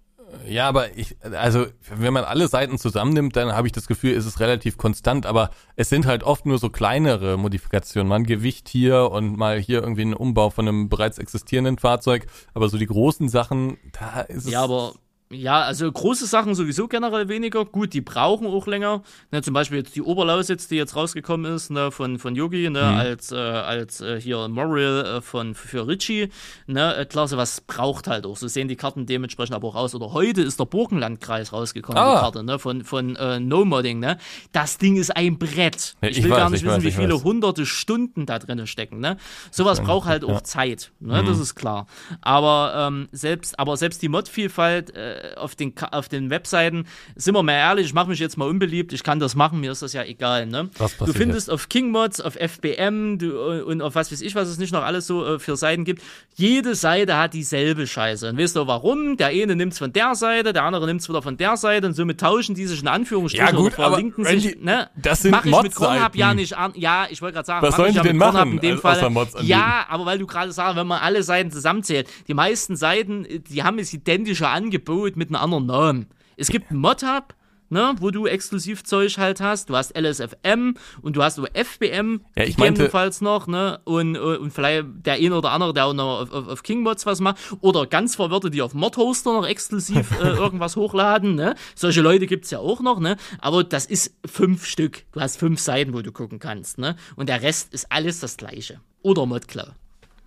Ja, 0.46 0.68
aber 0.68 0.96
ich, 0.98 1.16
also 1.22 1.66
wenn 1.94 2.12
man 2.12 2.24
alle 2.24 2.46
Seiten 2.48 2.78
zusammennimmt, 2.78 3.36
dann 3.36 3.52
habe 3.52 3.66
ich 3.68 3.72
das 3.72 3.86
Gefühl, 3.86 4.12
ist 4.12 4.26
es 4.26 4.38
relativ 4.40 4.76
konstant. 4.76 5.24
Aber 5.24 5.50
es 5.76 5.88
sind 5.88 6.04
halt 6.06 6.24
oft 6.24 6.46
nur 6.46 6.58
so 6.58 6.68
kleinere 6.68 7.36
Modifikationen. 7.38 8.08
Mal 8.08 8.16
ein 8.16 8.26
Gewicht 8.26 8.68
hier 8.68 9.10
und 9.10 9.36
mal 9.36 9.58
hier 9.58 9.82
irgendwie 9.82 10.02
ein 10.02 10.14
Umbau 10.14 10.50
von 10.50 10.68
einem 10.68 10.88
bereits 10.88 11.18
existierenden 11.18 11.78
Fahrzeug. 11.78 12.26
Aber 12.54 12.68
so 12.68 12.76
die 12.76 12.86
großen 12.86 13.28
Sachen, 13.28 13.78
da 13.92 14.20
ist 14.22 14.44
es. 14.46 14.50
Ja, 14.50 14.62
aber 14.62 14.94
ja, 15.32 15.62
also 15.62 15.90
große 15.90 16.26
Sachen 16.26 16.54
sowieso 16.54 16.86
generell 16.86 17.28
weniger. 17.28 17.64
Gut, 17.64 17.92
die 17.94 18.00
brauchen 18.00 18.46
auch 18.46 18.66
länger. 18.68 19.02
Ne, 19.32 19.42
zum 19.42 19.54
Beispiel 19.54 19.78
jetzt 19.78 19.96
die 19.96 20.02
Oberlausitz, 20.02 20.68
die 20.68 20.76
jetzt 20.76 20.94
rausgekommen 20.94 21.52
ist, 21.52 21.70
ne, 21.70 21.90
von, 21.90 22.18
von 22.20 22.36
Yogi, 22.36 22.70
ne, 22.70 22.80
als, 22.82 23.32
äh, 23.32 23.36
als 23.36 24.00
äh, 24.00 24.20
hier 24.20 24.46
Moral 24.48 25.16
äh, 25.18 25.20
von 25.20 25.54
für 25.56 25.88
Richie. 25.88 26.28
Ne, 26.68 26.94
äh, 26.96 27.04
klar, 27.06 27.26
sowas 27.26 27.60
braucht 27.60 28.06
halt 28.06 28.24
auch. 28.24 28.36
So 28.36 28.46
sehen 28.46 28.68
die 28.68 28.76
Karten 28.76 29.04
dementsprechend 29.06 29.54
aber 29.56 29.66
auch 29.68 29.74
aus. 29.74 29.94
Oder 29.96 30.12
heute 30.12 30.42
ist 30.42 30.60
der 30.60 30.64
Burgenlandkreis 30.66 31.52
rausgekommen, 31.52 32.00
Ah. 32.00 32.14
die 32.14 32.20
Karte, 32.20 32.44
ne, 32.44 32.58
von, 32.60 32.84
von 32.84 33.16
äh, 33.16 33.40
No-Modding, 33.40 33.98
ne. 33.98 34.18
Das 34.52 34.78
Ding 34.78 34.96
ist 34.96 35.16
ein 35.16 35.38
Brett. 35.38 35.96
Ja, 36.02 36.08
ich 36.08 36.18
ich 36.18 36.24
will 36.24 36.30
weiß, 36.30 36.38
gar 36.38 36.50
nicht 36.50 36.60
ich 36.60 36.66
wissen, 36.66 36.76
weiß, 36.76 36.84
wie 36.84 36.92
viele 36.92 37.14
weiß. 37.14 37.24
hunderte 37.24 37.66
Stunden 37.66 38.26
da 38.26 38.38
drin 38.38 38.64
stecken, 38.68 39.00
ne. 39.00 39.16
Sowas 39.50 39.80
braucht 39.82 40.06
halt 40.06 40.22
auch 40.24 40.28
ja. 40.30 40.44
Zeit, 40.44 40.92
ne, 41.00 41.22
Mhm. 41.22 41.26
das 41.26 41.40
ist 41.40 41.56
klar. 41.56 41.86
Aber 42.20 42.74
ähm, 42.88 43.08
selbst, 43.10 43.58
aber 43.58 43.76
selbst 43.76 44.02
die 44.02 44.08
Modvielfalt 44.08 44.94
äh, 45.22 45.36
auf 45.36 45.54
den 45.54 45.74
auf 45.92 46.08
den 46.08 46.30
Webseiten, 46.30 46.86
sind 47.14 47.34
wir 47.34 47.42
mal 47.42 47.52
ehrlich, 47.52 47.86
ich 47.86 47.94
mache 47.94 48.08
mich 48.08 48.18
jetzt 48.18 48.36
mal 48.36 48.48
unbeliebt, 48.48 48.92
ich 48.92 49.02
kann 49.02 49.18
das 49.20 49.34
machen, 49.34 49.60
mir 49.60 49.72
ist 49.72 49.82
das 49.82 49.92
ja 49.92 50.02
egal, 50.04 50.46
ne? 50.46 50.70
Du 50.98 51.12
findest 51.12 51.50
auf 51.50 51.68
King 51.68 51.90
Mods, 51.90 52.20
auf 52.20 52.34
FBM 52.36 53.18
du, 53.18 53.26
äh, 53.32 53.62
und 53.62 53.82
auf 53.82 53.94
was 53.94 54.10
weiß 54.12 54.20
ich, 54.20 54.34
was 54.34 54.48
es 54.48 54.58
nicht 54.58 54.72
noch 54.72 54.82
alles 54.82 55.06
so 55.06 55.24
äh, 55.24 55.38
für 55.38 55.56
Seiten 55.56 55.84
gibt, 55.84 56.02
jede 56.34 56.74
Seite 56.74 57.16
hat 57.16 57.34
dieselbe 57.34 57.86
Scheiße. 57.86 58.30
Und 58.30 58.38
weißt 58.38 58.56
du 58.56 58.66
warum? 58.66 59.16
Der 59.16 59.28
eine 59.28 59.56
nimmt's 59.56 59.78
von 59.78 59.92
der 59.92 60.14
Seite, 60.14 60.52
der 60.52 60.64
andere 60.64 60.86
nimmt's 60.86 61.08
wieder 61.08 61.22
von 61.22 61.36
der 61.36 61.56
Seite 61.56 61.86
und 61.86 61.94
somit 61.94 62.20
tauschen 62.20 62.54
die 62.54 62.66
sich 62.66 62.80
in 62.82 62.88
Anführungsstrichen 62.88 63.46
Ja, 63.46 63.52
gut, 63.52 63.78
aber 63.78 63.90
verlinken 63.96 64.24
Randy, 64.26 64.40
sich, 64.40 64.60
ne? 64.60 64.88
das 64.96 65.22
sind 65.22 65.30
Mach 65.32 65.44
ich 65.44 65.52
mit 65.52 65.78
Mod-Seiten. 65.78 66.18
ja 66.18 66.34
nicht 66.34 66.56
an. 66.56 66.72
Ja, 66.76 67.06
ich 67.10 67.22
wollte 67.22 67.34
gerade 67.34 67.46
sagen, 67.46 67.66
Was 67.66 67.76
sollen 67.76 67.88
ich 67.88 67.92
die 67.94 67.98
ja 67.98 68.02
denn 68.04 68.16
machen, 68.16 68.52
in 68.52 68.60
dem 68.60 68.84
als- 68.84 69.00
Fall. 69.00 69.26
Ja, 69.42 69.86
aber 69.88 70.06
weil 70.06 70.18
du 70.18 70.26
gerade 70.26 70.52
sagst, 70.52 70.76
wenn 70.76 70.86
man 70.86 71.00
alle 71.00 71.22
Seiten 71.22 71.50
zusammenzählt, 71.50 72.08
die 72.28 72.34
meisten 72.34 72.76
Seiten, 72.76 73.26
die 73.48 73.62
haben 73.62 73.76
das 73.78 73.92
identische 73.92 74.48
Angebot 74.48 75.05
mit 75.14 75.28
einem 75.28 75.36
anderen 75.36 75.66
Namen. 75.66 76.06
Es 76.36 76.48
gibt 76.48 76.70
einen 76.70 76.80
Mod-Hub, 76.80 77.34
ne, 77.70 77.94
wo 77.98 78.10
du 78.10 78.26
Exklusivzeug 78.26 79.18
halt 79.18 79.40
hast. 79.40 79.70
Du 79.70 79.76
hast 79.76 79.96
LSFM 79.96 80.74
und 81.02 81.16
du 81.16 81.22
hast 81.22 81.38
FBM, 81.38 82.20
Ja, 82.36 82.44
ich 82.44 82.56
gegebenenfalls 82.56 83.20
noch, 83.20 83.46
ne, 83.46 83.80
und, 83.84 84.16
und 84.16 84.50
vielleicht 84.50 84.86
der 85.04 85.14
eine 85.14 85.36
oder 85.36 85.52
andere, 85.52 85.72
der 85.72 85.86
auch 85.86 85.94
noch 85.94 86.20
auf, 86.20 86.32
auf, 86.32 86.48
auf 86.48 86.62
King-Mods 86.62 87.06
was 87.06 87.20
macht, 87.20 87.38
oder 87.60 87.86
ganz 87.86 88.16
Verwirrte, 88.16 88.50
die 88.50 88.62
auf 88.62 88.74
Mod-Hoster 88.74 89.32
noch 89.32 89.46
exklusiv 89.46 90.12
äh, 90.20 90.28
irgendwas 90.36 90.76
hochladen, 90.76 91.34
ne. 91.34 91.54
Solche 91.74 92.00
Leute 92.00 92.26
gibt's 92.26 92.50
ja 92.50 92.58
auch 92.58 92.80
noch, 92.80 93.00
ne, 93.00 93.16
aber 93.38 93.64
das 93.64 93.86
ist 93.86 94.14
fünf 94.24 94.66
Stück. 94.66 95.04
Du 95.12 95.20
hast 95.20 95.38
fünf 95.38 95.60
Seiten, 95.60 95.92
wo 95.94 96.02
du 96.02 96.12
gucken 96.12 96.38
kannst, 96.38 96.78
ne, 96.78 96.96
und 97.16 97.28
der 97.28 97.42
Rest 97.42 97.72
ist 97.72 97.90
alles 97.90 98.20
das 98.20 98.36
Gleiche. 98.36 98.80
Oder 99.02 99.26
Modcloud. 99.26 99.72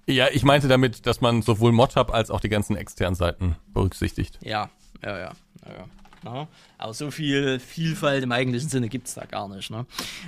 Ja, 0.10 0.28
ich 0.32 0.44
meinte 0.44 0.68
damit, 0.68 1.06
dass 1.06 1.22
man 1.22 1.44
sowohl 1.44 1.72
ModHub 1.72 2.12
als 2.12 2.32
auch 2.32 2.42
die 2.42 2.50
ganzen 2.50 2.76
externen 2.76 3.14
Seiten 3.14 3.56
berücksichtigt. 3.74 4.40
Ja, 4.44 4.72
ja, 5.04 5.18
ja. 5.20 5.32
ja, 5.66 5.88
ja. 6.26 6.48
Aber 6.80 6.94
so 6.94 7.12
viel 7.12 7.60
Vielfalt 7.60 8.24
im 8.24 8.32
eigentlichen 8.32 8.70
Sinne 8.70 8.90
gibt's 8.90 9.14
da 9.14 9.26
gar 9.26 9.48
nicht. 9.48 9.70
Ne? 9.70 9.86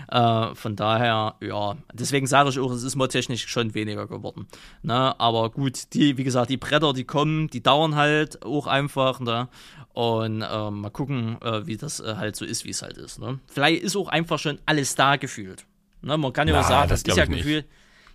Äh, 0.08 0.54
von 0.54 0.76
daher, 0.76 1.36
ja, 1.42 1.76
deswegen 1.94 2.28
sage 2.28 2.50
ich 2.50 2.60
auch, 2.60 2.72
es 2.72 2.84
ist 2.84 2.96
modtechnisch 2.96 3.48
schon 3.48 3.74
weniger 3.74 4.08
geworden. 4.08 4.48
Ne? 4.84 5.20
Aber 5.20 5.50
gut, 5.50 5.94
die, 5.94 6.16
wie 6.18 6.24
gesagt, 6.24 6.52
die 6.52 6.58
Bretter, 6.58 6.94
die 6.94 7.04
kommen, 7.04 7.48
die 7.48 7.64
dauern 7.64 7.96
halt 7.96 8.46
auch 8.46 8.68
einfach. 8.68 9.20
Ne? 9.20 9.50
Und 9.94 10.44
äh, 10.44 10.72
mal 10.72 10.92
gucken, 10.92 11.42
äh, 11.42 11.66
wie 11.66 11.76
das 11.76 12.00
äh, 12.00 12.16
halt 12.18 12.36
so 12.36 12.46
ist, 12.46 12.66
wie 12.66 12.70
es 12.70 12.84
halt 12.84 12.98
ist. 12.98 13.20
Ne? 13.20 13.40
Vielleicht 13.48 13.82
ist 13.82 13.96
auch 13.96 14.10
einfach 14.10 14.38
schon 14.38 14.60
alles 14.68 14.94
da 14.94 15.16
gefühlt. 15.16 15.66
Ne? 16.04 16.18
Man 16.18 16.32
kann 16.34 16.48
ja 16.48 16.54
Na, 16.54 16.60
auch 16.62 16.68
sagen, 16.68 16.90
das 16.90 17.02
ist 17.02 17.18
ja 17.18 17.24
ich 17.24 17.30
nicht. 17.30 17.66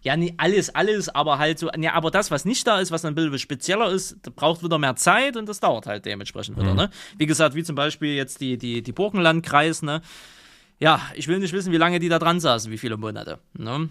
Ja, 0.03 0.17
nicht 0.17 0.35
alles, 0.39 0.75
alles, 0.75 1.09
aber 1.09 1.39
halt 1.39 1.59
so, 1.59 1.71
ja, 1.79 1.95
aber 1.95 2.11
das, 2.11 2.31
was 2.31 2.45
nicht 2.45 2.67
da 2.67 2.79
ist, 2.81 2.91
was 2.91 3.03
dann 3.03 3.13
ein 3.13 3.15
bisschen 3.15 3.39
spezieller 3.39 3.91
ist, 3.91 4.23
braucht 4.37 4.63
wieder 4.63 4.79
mehr 4.79 4.97
Zeit 4.97 5.37
und 5.37 5.49
das 5.49 5.61
dauert 5.61 5.87
halt 5.87 6.05
dementsprechend 6.05 6.57
wieder, 6.59 6.75
ne? 6.75 6.91
Wie 7.19 7.27
gesagt, 7.27 7.55
wie 7.55 7.65
zum 7.65 7.75
Beispiel 7.75 8.15
jetzt 8.15 8.41
die, 8.41 8.57
die, 8.57 8.83
die 8.83 8.93
Burgenlandkreis, 8.93 9.83
ne? 9.83 10.03
Ja, 10.79 11.01
ich 11.15 11.27
will 11.27 11.39
nicht 11.39 11.53
wissen, 11.53 11.73
wie 11.73 11.79
lange 11.79 11.99
die 11.99 12.09
da 12.09 12.19
dran 12.19 12.39
saßen, 12.39 12.71
wie 12.71 12.79
viele 12.79 12.97
Monate, 12.97 13.39
ne? 13.55 13.89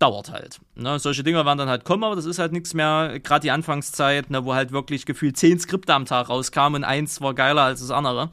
Dauert 0.00 0.32
halt. 0.32 0.60
Ne? 0.74 0.98
Solche 0.98 1.22
Dinge 1.22 1.46
werden 1.46 1.58
dann 1.58 1.68
halt 1.68 1.84
kommen, 1.84 2.02
aber 2.02 2.16
das 2.16 2.24
ist 2.24 2.40
halt 2.40 2.52
nichts 2.52 2.74
mehr, 2.74 3.20
gerade 3.20 3.42
die 3.42 3.52
Anfangszeit, 3.52 4.28
ne, 4.28 4.44
wo 4.44 4.52
halt 4.54 4.72
wirklich 4.72 5.06
gefühlt 5.06 5.36
zehn 5.36 5.60
Skripte 5.60 5.94
am 5.94 6.04
Tag 6.04 6.28
rauskamen 6.28 6.82
und 6.82 6.84
eins 6.84 7.20
war 7.20 7.32
geiler 7.32 7.62
als 7.62 7.80
das 7.80 7.92
andere. 7.92 8.30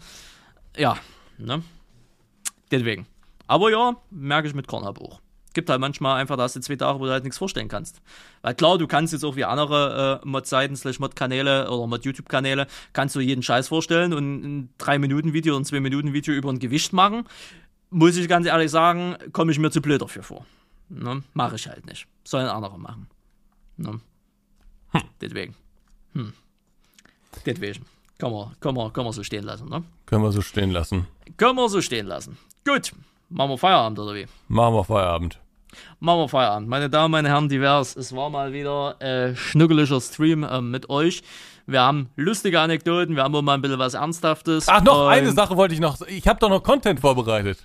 Ja, 0.75 0.97
ne? 1.37 1.61
Deswegen. 2.71 3.05
Aber 3.45 3.69
ja, 3.69 3.95
merke 4.09 4.47
ich 4.47 4.55
mit 4.55 4.65
Kornhub 4.67 4.99
auch. 4.99 5.20
Gibt 5.53 5.69
halt 5.69 5.81
manchmal 5.81 6.19
einfach, 6.19 6.37
da 6.37 6.43
hast 6.43 6.55
du 6.55 6.61
zwei 6.61 6.75
Tage, 6.77 6.99
wo 6.99 7.05
du 7.05 7.11
halt 7.11 7.23
nichts 7.23 7.37
vorstellen 7.37 7.67
kannst. 7.67 8.01
Weil 8.41 8.55
klar, 8.55 8.77
du 8.77 8.87
kannst 8.87 9.11
jetzt 9.11 9.25
auch 9.25 9.35
wie 9.35 9.43
andere 9.43 10.21
äh, 10.23 10.27
Mod-Seiten, 10.27 10.75
slash 10.75 10.99
Mod-Kanäle 10.99 11.69
oder 11.69 11.87
Mod-YouTube-Kanäle, 11.87 12.67
kannst 12.93 13.15
du 13.15 13.19
jeden 13.19 13.43
Scheiß 13.43 13.67
vorstellen 13.67 14.13
und 14.13 14.43
ein 14.43 14.69
3-Minuten-Video 14.79 15.55
und 15.55 15.63
ein 15.63 15.75
2-Minuten-Video 15.75 16.33
über 16.33 16.49
ein 16.49 16.59
Gewicht 16.59 16.93
machen. 16.93 17.27
Muss 17.89 18.15
ich 18.15 18.29
ganz 18.29 18.47
ehrlich 18.47 18.71
sagen, 18.71 19.17
komme 19.33 19.51
ich 19.51 19.59
mir 19.59 19.71
zu 19.71 19.81
blöd 19.81 20.01
dafür 20.01 20.23
vor. 20.23 20.45
Ne? 20.87 21.23
Mache 21.33 21.55
ich 21.55 21.67
halt 21.67 21.85
nicht. 21.85 22.07
Sollen 22.23 22.47
andere 22.47 22.79
machen. 22.79 23.07
Ne? 23.77 23.99
Deswegen. 25.21 25.55
Hm. 26.13 26.33
Deswegen. 27.45 27.85
Kann 28.17 28.31
man, 28.31 28.55
kann, 28.59 28.75
man, 28.75 28.93
kann 28.93 29.03
man 29.03 29.13
so 29.13 29.23
stehen 29.23 29.43
lassen, 29.43 29.67
ne? 29.67 29.83
Können 30.05 30.23
wir 30.23 30.31
so 30.31 30.41
stehen 30.41 30.71
lassen. 30.71 31.07
Können 31.37 31.55
wir 31.55 31.69
so 31.69 31.81
stehen 31.81 32.05
lassen. 32.05 32.37
Gut. 32.65 32.93
Machen 33.31 33.51
wir 33.51 33.57
Feierabend, 33.57 33.97
oder 33.99 34.13
wie? 34.13 34.25
Machen 34.47 34.75
wir 34.75 34.83
Feierabend. 34.83 35.39
Machen 35.99 36.19
wir 36.19 36.27
Feierabend. 36.29 36.67
Meine 36.67 36.89
Damen, 36.89 37.11
meine 37.11 37.29
Herren, 37.29 37.47
divers. 37.47 37.95
Es 37.95 38.13
war 38.15 38.29
mal 38.29 38.51
wieder 38.51 38.99
äh, 39.01 39.35
schnuckeliger 39.35 40.01
Stream 40.01 40.45
ähm, 40.49 40.69
mit 40.69 40.89
euch. 40.89 41.23
Wir 41.65 41.79
haben 41.81 42.09
lustige 42.17 42.59
Anekdoten, 42.59 43.15
wir 43.15 43.23
haben 43.23 43.33
auch 43.35 43.41
mal 43.41 43.53
ein 43.53 43.61
bisschen 43.61 43.79
was 43.79 43.93
Ernsthaftes. 43.93 44.67
Ach, 44.67 44.83
noch 44.83 45.05
Und- 45.05 45.11
eine 45.13 45.31
Sache 45.31 45.55
wollte 45.55 45.73
ich 45.73 45.79
noch. 45.79 46.01
Ich 46.07 46.27
habe 46.27 46.39
doch 46.39 46.49
noch 46.49 46.61
Content 46.61 46.99
vorbereitet. 46.99 47.59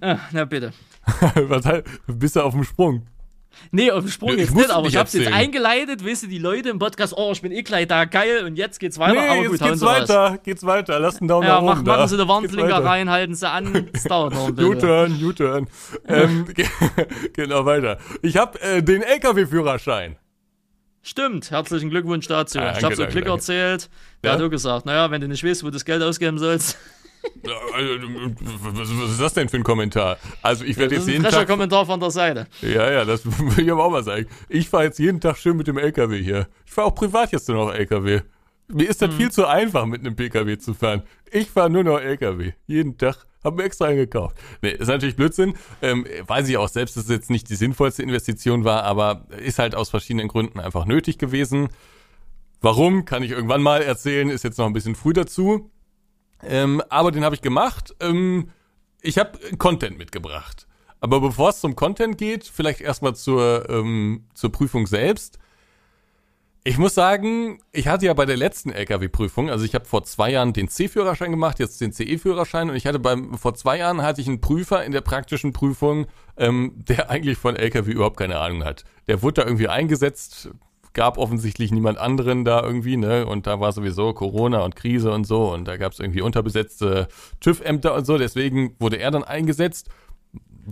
Äh, 0.00 0.16
na 0.32 0.44
bitte. 0.44 0.72
Was 1.34 1.82
bist 2.06 2.36
du 2.36 2.40
auf 2.42 2.52
dem 2.52 2.64
Sprung? 2.64 3.06
Nee, 3.72 3.90
auf 3.90 4.04
dem 4.04 4.10
Sprung 4.10 4.38
jetzt 4.38 4.54
nicht, 4.54 4.70
aber 4.70 4.86
ich 4.86 4.96
hab's 4.96 5.12
jetzt 5.12 5.24
erzählen. 5.26 5.40
eingeleitet, 5.42 6.04
weißt 6.06 6.22
du, 6.22 6.26
die 6.28 6.38
Leute 6.38 6.68
im 6.70 6.78
Podcast, 6.78 7.14
oh, 7.16 7.30
ich 7.32 7.42
bin 7.42 7.52
eh 7.52 7.62
gleich 7.62 7.86
da, 7.88 8.04
geil, 8.04 8.44
und 8.44 8.56
jetzt 8.56 8.78
geht's 8.80 8.98
weiter, 8.98 9.12
Nee, 9.14 9.18
aber 9.28 9.36
jetzt 9.42 9.50
gut, 9.50 9.60
geht's 9.68 9.80
weiter. 9.82 10.38
Geht's 10.44 10.64
weiter. 10.64 11.00
Lass 11.00 11.18
einen 11.20 11.28
Daumen 11.28 11.46
Ja, 11.46 11.54
nach 11.56 11.62
mach, 11.62 11.72
oben 11.78 11.86
machen 11.86 11.98
da. 12.00 12.08
Sie 12.08 12.16
den 12.16 12.28
Warnblinker 12.28 12.84
rein, 12.84 13.10
halten 13.10 13.34
Sie 13.34 13.48
an, 13.48 13.88
es 13.92 14.04
dauert 14.04 14.34
noch 14.34 14.48
ein 14.48 14.54
bisschen. 14.54 14.74
U-Turn, 14.76 15.20
U-Turn. 15.24 15.66
ähm, 16.08 16.46
ge- 16.54 16.66
genau 17.34 17.64
weiter. 17.66 17.98
Ich 18.22 18.36
habe 18.36 18.60
äh, 18.62 18.82
den 18.82 19.02
LKW-Führerschein. 19.02 20.16
Stimmt, 21.02 21.50
herzlichen 21.50 21.90
Glückwunsch 21.90 22.26
dazu. 22.28 22.58
Ah, 22.58 22.74
ich 22.76 22.84
habe 22.84 22.94
so 22.94 23.02
danke, 23.02 23.12
Klick 23.12 23.24
danke. 23.24 23.38
erzählt. 23.38 23.88
Der 24.22 24.32
Ja? 24.32 24.36
hat 24.38 24.44
auch 24.44 24.50
gesagt, 24.50 24.84
naja, 24.86 25.10
wenn 25.10 25.20
du 25.22 25.28
nicht 25.28 25.42
weißt, 25.44 25.62
wo 25.62 25.68
du 25.68 25.72
das 25.72 25.84
Geld 25.84 26.02
ausgeben 26.02 26.38
sollst. 26.38 26.76
Ja, 27.44 27.52
also, 27.74 27.90
Was 28.72 28.90
was 28.90 29.10
ist 29.12 29.20
das 29.20 29.34
denn 29.34 29.48
für 29.48 29.56
ein 29.56 29.64
Kommentar? 29.64 30.18
Also 30.42 30.64
ich 30.64 30.76
werde 30.76 30.94
Das 30.94 31.06
jetzt 31.06 31.14
ist 31.14 31.20
ein 31.20 31.22
jeden 31.24 31.34
Tag. 31.36 31.48
Kommentar 31.48 31.86
von 31.86 32.00
der 32.00 32.10
Seite. 32.10 32.46
Ja, 32.62 32.90
ja, 32.90 33.04
das 33.04 33.24
will 33.56 33.64
ich 33.64 33.70
aber 33.70 33.84
auch 33.84 33.90
mal 33.90 34.02
sagen. 34.04 34.26
Ich 34.48 34.68
fahre 34.68 34.84
jetzt 34.84 34.98
jeden 34.98 35.20
Tag 35.20 35.36
schön 35.38 35.56
mit 35.56 35.66
dem 35.66 35.78
LKW 35.78 36.22
hier. 36.22 36.48
Ich 36.66 36.72
fahre 36.72 36.88
auch 36.88 36.94
privat 36.94 37.32
jetzt 37.32 37.48
nur 37.48 37.66
noch 37.66 37.74
LKW. 37.74 38.20
Mir 38.68 38.88
ist 38.88 39.02
das 39.02 39.12
viel 39.14 39.32
zu 39.32 39.46
einfach, 39.46 39.84
mit 39.86 40.00
einem 40.00 40.14
PKW 40.14 40.56
zu 40.58 40.74
fahren. 40.74 41.02
Ich 41.32 41.50
fahre 41.50 41.70
nur 41.70 41.82
noch 41.82 41.98
LKW. 41.98 42.52
Jeden 42.66 42.96
Tag. 42.96 43.26
Hab 43.42 43.56
mir 43.56 43.64
extra 43.64 43.86
eingekauft. 43.86 44.36
Nee, 44.62 44.70
ist 44.70 44.88
natürlich 44.88 45.16
Blödsinn. 45.16 45.54
Ähm, 45.82 46.06
weiß 46.26 46.46
ich 46.48 46.56
auch 46.56 46.68
selbst, 46.68 46.96
dass 46.96 47.04
es 47.04 47.10
jetzt 47.10 47.30
nicht 47.30 47.48
die 47.48 47.56
sinnvollste 47.56 48.02
Investition 48.02 48.64
war, 48.64 48.84
aber 48.84 49.26
ist 49.38 49.58
halt 49.58 49.74
aus 49.74 49.88
verschiedenen 49.90 50.28
Gründen 50.28 50.60
einfach 50.60 50.84
nötig 50.84 51.18
gewesen. 51.18 51.68
Warum, 52.60 53.06
kann 53.06 53.22
ich 53.22 53.30
irgendwann 53.30 53.62
mal 53.62 53.80
erzählen, 53.82 54.28
ist 54.28 54.44
jetzt 54.44 54.58
noch 54.58 54.66
ein 54.66 54.74
bisschen 54.74 54.94
früh 54.94 55.14
dazu. 55.14 55.70
Ähm, 56.44 56.82
aber 56.88 57.10
den 57.10 57.24
habe 57.24 57.34
ich 57.34 57.42
gemacht. 57.42 57.94
Ähm, 58.00 58.50
ich 59.02 59.18
habe 59.18 59.38
Content 59.58 59.98
mitgebracht. 59.98 60.66
Aber 61.00 61.20
bevor 61.20 61.50
es 61.50 61.60
zum 61.60 61.76
Content 61.76 62.18
geht, 62.18 62.44
vielleicht 62.44 62.80
erstmal 62.80 63.14
zur, 63.14 63.68
ähm, 63.70 64.24
zur 64.34 64.52
Prüfung 64.52 64.86
selbst. 64.86 65.38
Ich 66.62 66.76
muss 66.76 66.94
sagen, 66.94 67.58
ich 67.72 67.88
hatte 67.88 68.04
ja 68.04 68.12
bei 68.12 68.26
der 68.26 68.36
letzten 68.36 68.68
LKW-Prüfung, 68.68 69.48
also 69.48 69.64
ich 69.64 69.74
habe 69.74 69.86
vor 69.86 70.04
zwei 70.04 70.30
Jahren 70.30 70.52
den 70.52 70.68
C-Führerschein 70.68 71.30
gemacht, 71.30 71.58
jetzt 71.58 71.80
den 71.80 71.94
CE-Führerschein 71.94 72.68
und 72.68 72.76
ich 72.76 72.84
hatte 72.84 72.98
beim 72.98 73.38
vor 73.38 73.54
zwei 73.54 73.78
Jahren 73.78 74.02
hatte 74.02 74.20
ich 74.20 74.28
einen 74.28 74.42
Prüfer 74.42 74.84
in 74.84 74.92
der 74.92 75.00
praktischen 75.00 75.54
Prüfung, 75.54 76.06
ähm, 76.36 76.74
der 76.76 77.08
eigentlich 77.10 77.38
von 77.38 77.56
LKW 77.56 77.92
überhaupt 77.92 78.18
keine 78.18 78.38
Ahnung 78.38 78.62
hat. 78.62 78.84
Der 79.08 79.22
wurde 79.22 79.40
da 79.40 79.46
irgendwie 79.46 79.68
eingesetzt, 79.68 80.50
gab 80.92 81.18
offensichtlich 81.18 81.70
niemand 81.70 81.98
anderen 81.98 82.44
da 82.44 82.62
irgendwie, 82.62 82.96
ne? 82.96 83.26
Und 83.26 83.46
da 83.46 83.60
war 83.60 83.72
sowieso 83.72 84.12
Corona 84.12 84.60
und 84.60 84.76
Krise 84.76 85.12
und 85.12 85.24
so 85.24 85.52
und 85.52 85.66
da 85.66 85.76
gab 85.76 85.92
es 85.92 86.00
irgendwie 86.00 86.20
unterbesetzte 86.22 87.08
TÜV-Ämter 87.40 87.94
und 87.94 88.06
so, 88.06 88.18
deswegen 88.18 88.76
wurde 88.78 88.96
er 88.96 89.10
dann 89.10 89.24
eingesetzt 89.24 89.88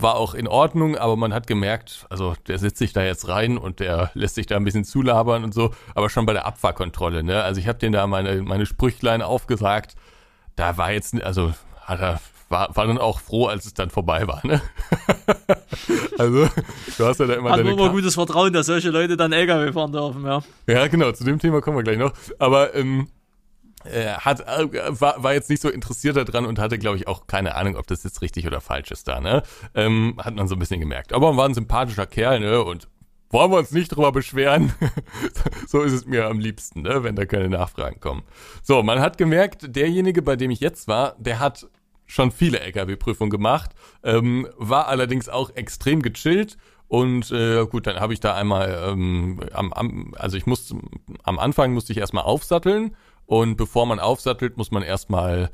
war 0.01 0.15
auch 0.15 0.33
in 0.33 0.47
Ordnung, 0.47 0.97
aber 0.97 1.15
man 1.15 1.33
hat 1.33 1.47
gemerkt, 1.47 2.05
also 2.09 2.35
der 2.47 2.59
setzt 2.59 2.77
sich 2.77 2.93
da 2.93 3.03
jetzt 3.03 3.27
rein 3.27 3.57
und 3.57 3.79
der 3.79 4.11
lässt 4.13 4.35
sich 4.35 4.45
da 4.45 4.55
ein 4.55 4.63
bisschen 4.63 4.85
zulabern 4.85 5.43
und 5.43 5.53
so, 5.53 5.71
aber 5.95 6.09
schon 6.09 6.25
bei 6.25 6.33
der 6.33 6.45
Abfahrkontrolle, 6.45 7.23
ne? 7.23 7.43
Also 7.43 7.59
ich 7.59 7.67
habe 7.67 7.79
den 7.79 7.91
da 7.91 8.07
meine 8.07 8.41
meine 8.43 8.65
Sprüchlein 8.65 9.21
aufgesagt. 9.21 9.95
Da 10.55 10.77
war 10.77 10.91
jetzt 10.91 11.21
also 11.23 11.53
hat 11.81 11.99
er 12.01 12.19
war, 12.49 12.75
war 12.75 12.87
dann 12.87 12.97
auch 12.97 13.19
froh, 13.19 13.45
als 13.47 13.65
es 13.65 13.73
dann 13.73 13.89
vorbei 13.89 14.27
war, 14.27 14.45
ne? 14.45 14.61
also, 16.17 16.49
du 16.97 17.05
hast 17.05 17.19
ja 17.19 17.27
da 17.27 17.33
immer 17.35 17.51
Hat 17.51 17.59
deine 17.59 17.69
man 17.69 17.79
immer 17.79 17.89
gutes 17.89 18.15
Vertrauen, 18.15 18.51
dass 18.51 18.65
solche 18.65 18.89
Leute 18.89 19.17
dann 19.17 19.31
LKW 19.31 19.71
fahren 19.71 19.91
dürfen, 19.91 20.25
ja. 20.25 20.41
ja, 20.67 20.87
genau, 20.87 21.11
zu 21.11 21.23
dem 21.23 21.39
Thema 21.39 21.61
kommen 21.61 21.77
wir 21.77 21.83
gleich 21.83 21.97
noch. 21.97 22.13
Aber 22.39 22.75
ähm, 22.75 23.07
er 23.83 24.25
hat, 24.25 24.41
äh, 24.41 24.67
war, 24.99 25.23
war 25.23 25.33
jetzt 25.33 25.49
nicht 25.49 25.61
so 25.61 25.69
interessiert 25.69 26.17
daran 26.17 26.45
und 26.45 26.59
hatte, 26.59 26.77
glaube 26.77 26.97
ich, 26.97 27.07
auch 27.07 27.27
keine 27.27 27.55
Ahnung, 27.55 27.75
ob 27.77 27.87
das 27.87 28.03
jetzt 28.03 28.21
richtig 28.21 28.45
oder 28.47 28.61
falsch 28.61 28.91
ist 28.91 29.07
da, 29.07 29.19
ne? 29.21 29.43
Ähm, 29.75 30.15
hat 30.17 30.35
man 30.35 30.47
so 30.47 30.55
ein 30.55 30.59
bisschen 30.59 30.79
gemerkt. 30.79 31.13
Aber 31.13 31.29
er 31.29 31.37
war 31.37 31.47
ein 31.47 31.53
sympathischer 31.53 32.05
Kerl, 32.05 32.39
ne? 32.39 32.63
Und 32.63 32.87
wollen 33.29 33.51
wir 33.51 33.59
uns 33.59 33.71
nicht 33.71 33.89
drüber 33.89 34.11
beschweren. 34.11 34.73
so 35.67 35.81
ist 35.81 35.93
es 35.93 36.05
mir 36.05 36.25
am 36.25 36.39
liebsten, 36.39 36.81
ne? 36.81 37.03
wenn 37.03 37.15
da 37.15 37.25
keine 37.25 37.49
Nachfragen 37.49 37.99
kommen. 37.99 38.23
So, 38.63 38.81
man 38.83 38.99
hat 38.99 39.17
gemerkt, 39.17 39.75
derjenige, 39.75 40.21
bei 40.21 40.35
dem 40.35 40.51
ich 40.51 40.59
jetzt 40.59 40.87
war, 40.87 41.15
der 41.19 41.39
hat 41.39 41.67
schon 42.09 42.31
viele 42.31 42.59
LKW-Prüfungen 42.59 43.29
gemacht, 43.29 43.71
ähm, 44.03 44.47
war 44.57 44.87
allerdings 44.87 45.29
auch 45.29 45.51
extrem 45.55 46.01
gechillt. 46.01 46.57
Und 46.87 47.31
äh, 47.31 47.65
gut, 47.67 47.85
dann 47.85 47.99
habe 47.99 48.13
ich 48.13 48.19
da 48.19 48.33
einmal, 48.33 48.83
ähm, 48.89 49.39
am, 49.53 49.71
am, 49.71 50.15
also 50.17 50.35
ich 50.35 50.47
musste, 50.47 50.75
am 51.23 51.37
Anfang 51.37 51.73
musste 51.73 51.93
ich 51.93 51.99
erstmal 51.99 52.23
aufsatteln 52.23 52.95
und 53.27 53.57
bevor 53.57 53.85
man 53.85 53.99
aufsattelt, 53.99 54.57
muss 54.57 54.71
man 54.71 54.81
erstmal 54.81 55.51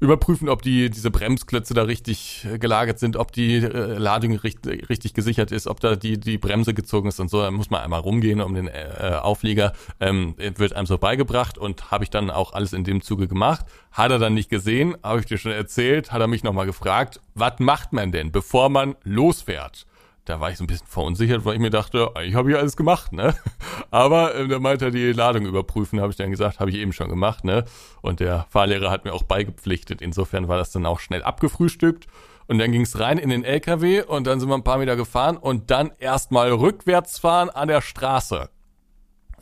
überprüfen, 0.00 0.48
ob 0.48 0.62
die 0.62 0.90
diese 0.90 1.10
Bremsklötze 1.10 1.74
da 1.74 1.82
richtig 1.82 2.46
äh, 2.50 2.58
gelagert 2.58 2.98
sind, 2.98 3.16
ob 3.16 3.32
die 3.32 3.56
äh, 3.56 3.98
Ladung 3.98 4.36
richtig, 4.36 4.88
richtig 4.88 5.14
gesichert 5.14 5.52
ist, 5.52 5.66
ob 5.66 5.80
da 5.80 5.96
die 5.96 6.18
die 6.18 6.38
Bremse 6.38 6.74
gezogen 6.74 7.08
ist 7.08 7.20
und 7.20 7.30
so. 7.30 7.40
Da 7.40 7.50
muss 7.50 7.70
man 7.70 7.80
einmal 7.80 8.00
rumgehen 8.00 8.40
um 8.40 8.54
den 8.54 8.68
äh, 8.68 9.18
Auflieger. 9.20 9.72
Ähm, 10.00 10.34
wird 10.36 10.74
einem 10.74 10.86
so 10.86 10.98
beigebracht 10.98 11.58
und 11.58 11.90
habe 11.90 12.04
ich 12.04 12.10
dann 12.10 12.30
auch 12.30 12.52
alles 12.52 12.72
in 12.72 12.84
dem 12.84 13.02
Zuge 13.02 13.28
gemacht. 13.28 13.66
Hat 13.92 14.10
er 14.10 14.18
dann 14.18 14.34
nicht 14.34 14.50
gesehen, 14.50 14.96
habe 15.02 15.20
ich 15.20 15.26
dir 15.26 15.38
schon 15.38 15.52
erzählt, 15.52 16.12
hat 16.12 16.20
er 16.20 16.26
mich 16.26 16.42
nochmal 16.42 16.66
gefragt, 16.66 17.20
was 17.34 17.58
macht 17.58 17.92
man 17.92 18.12
denn, 18.12 18.32
bevor 18.32 18.68
man 18.68 18.96
losfährt? 19.04 19.86
Da 20.24 20.40
war 20.40 20.50
ich 20.50 20.56
so 20.56 20.64
ein 20.64 20.66
bisschen 20.66 20.86
verunsichert, 20.86 21.44
weil 21.44 21.54
ich 21.54 21.60
mir 21.60 21.70
dachte, 21.70 22.10
ich 22.22 22.34
habe 22.34 22.50
ja 22.50 22.58
alles 22.58 22.76
gemacht, 22.76 23.12
ne? 23.12 23.34
Aber 23.90 24.34
ähm, 24.34 24.48
da 24.48 24.58
meinte 24.58 24.86
er, 24.86 24.90
die 24.90 25.12
Ladung 25.12 25.44
überprüfen, 25.44 26.00
habe 26.00 26.10
ich 26.10 26.16
dann 26.16 26.30
gesagt, 26.30 26.60
habe 26.60 26.70
ich 26.70 26.76
eben 26.76 26.94
schon 26.94 27.08
gemacht, 27.08 27.44
ne? 27.44 27.64
Und 28.00 28.20
der 28.20 28.46
Fahrlehrer 28.48 28.90
hat 28.90 29.04
mir 29.04 29.12
auch 29.12 29.24
beigepflichtet. 29.24 30.00
Insofern 30.00 30.48
war 30.48 30.56
das 30.56 30.72
dann 30.72 30.86
auch 30.86 31.00
schnell 31.00 31.22
abgefrühstückt. 31.22 32.06
Und 32.46 32.58
dann 32.58 32.72
ging's 32.72 32.98
rein 32.98 33.18
in 33.18 33.30
den 33.30 33.44
LKW 33.44 34.02
und 34.02 34.26
dann 34.26 34.40
sind 34.40 34.48
wir 34.48 34.54
ein 34.54 34.64
paar 34.64 34.78
Meter 34.78 34.96
gefahren 34.96 35.36
und 35.36 35.70
dann 35.70 35.92
erstmal 35.98 36.52
rückwärts 36.52 37.18
fahren 37.18 37.48
an 37.50 37.68
der 37.68 37.80
Straße. 37.80 38.50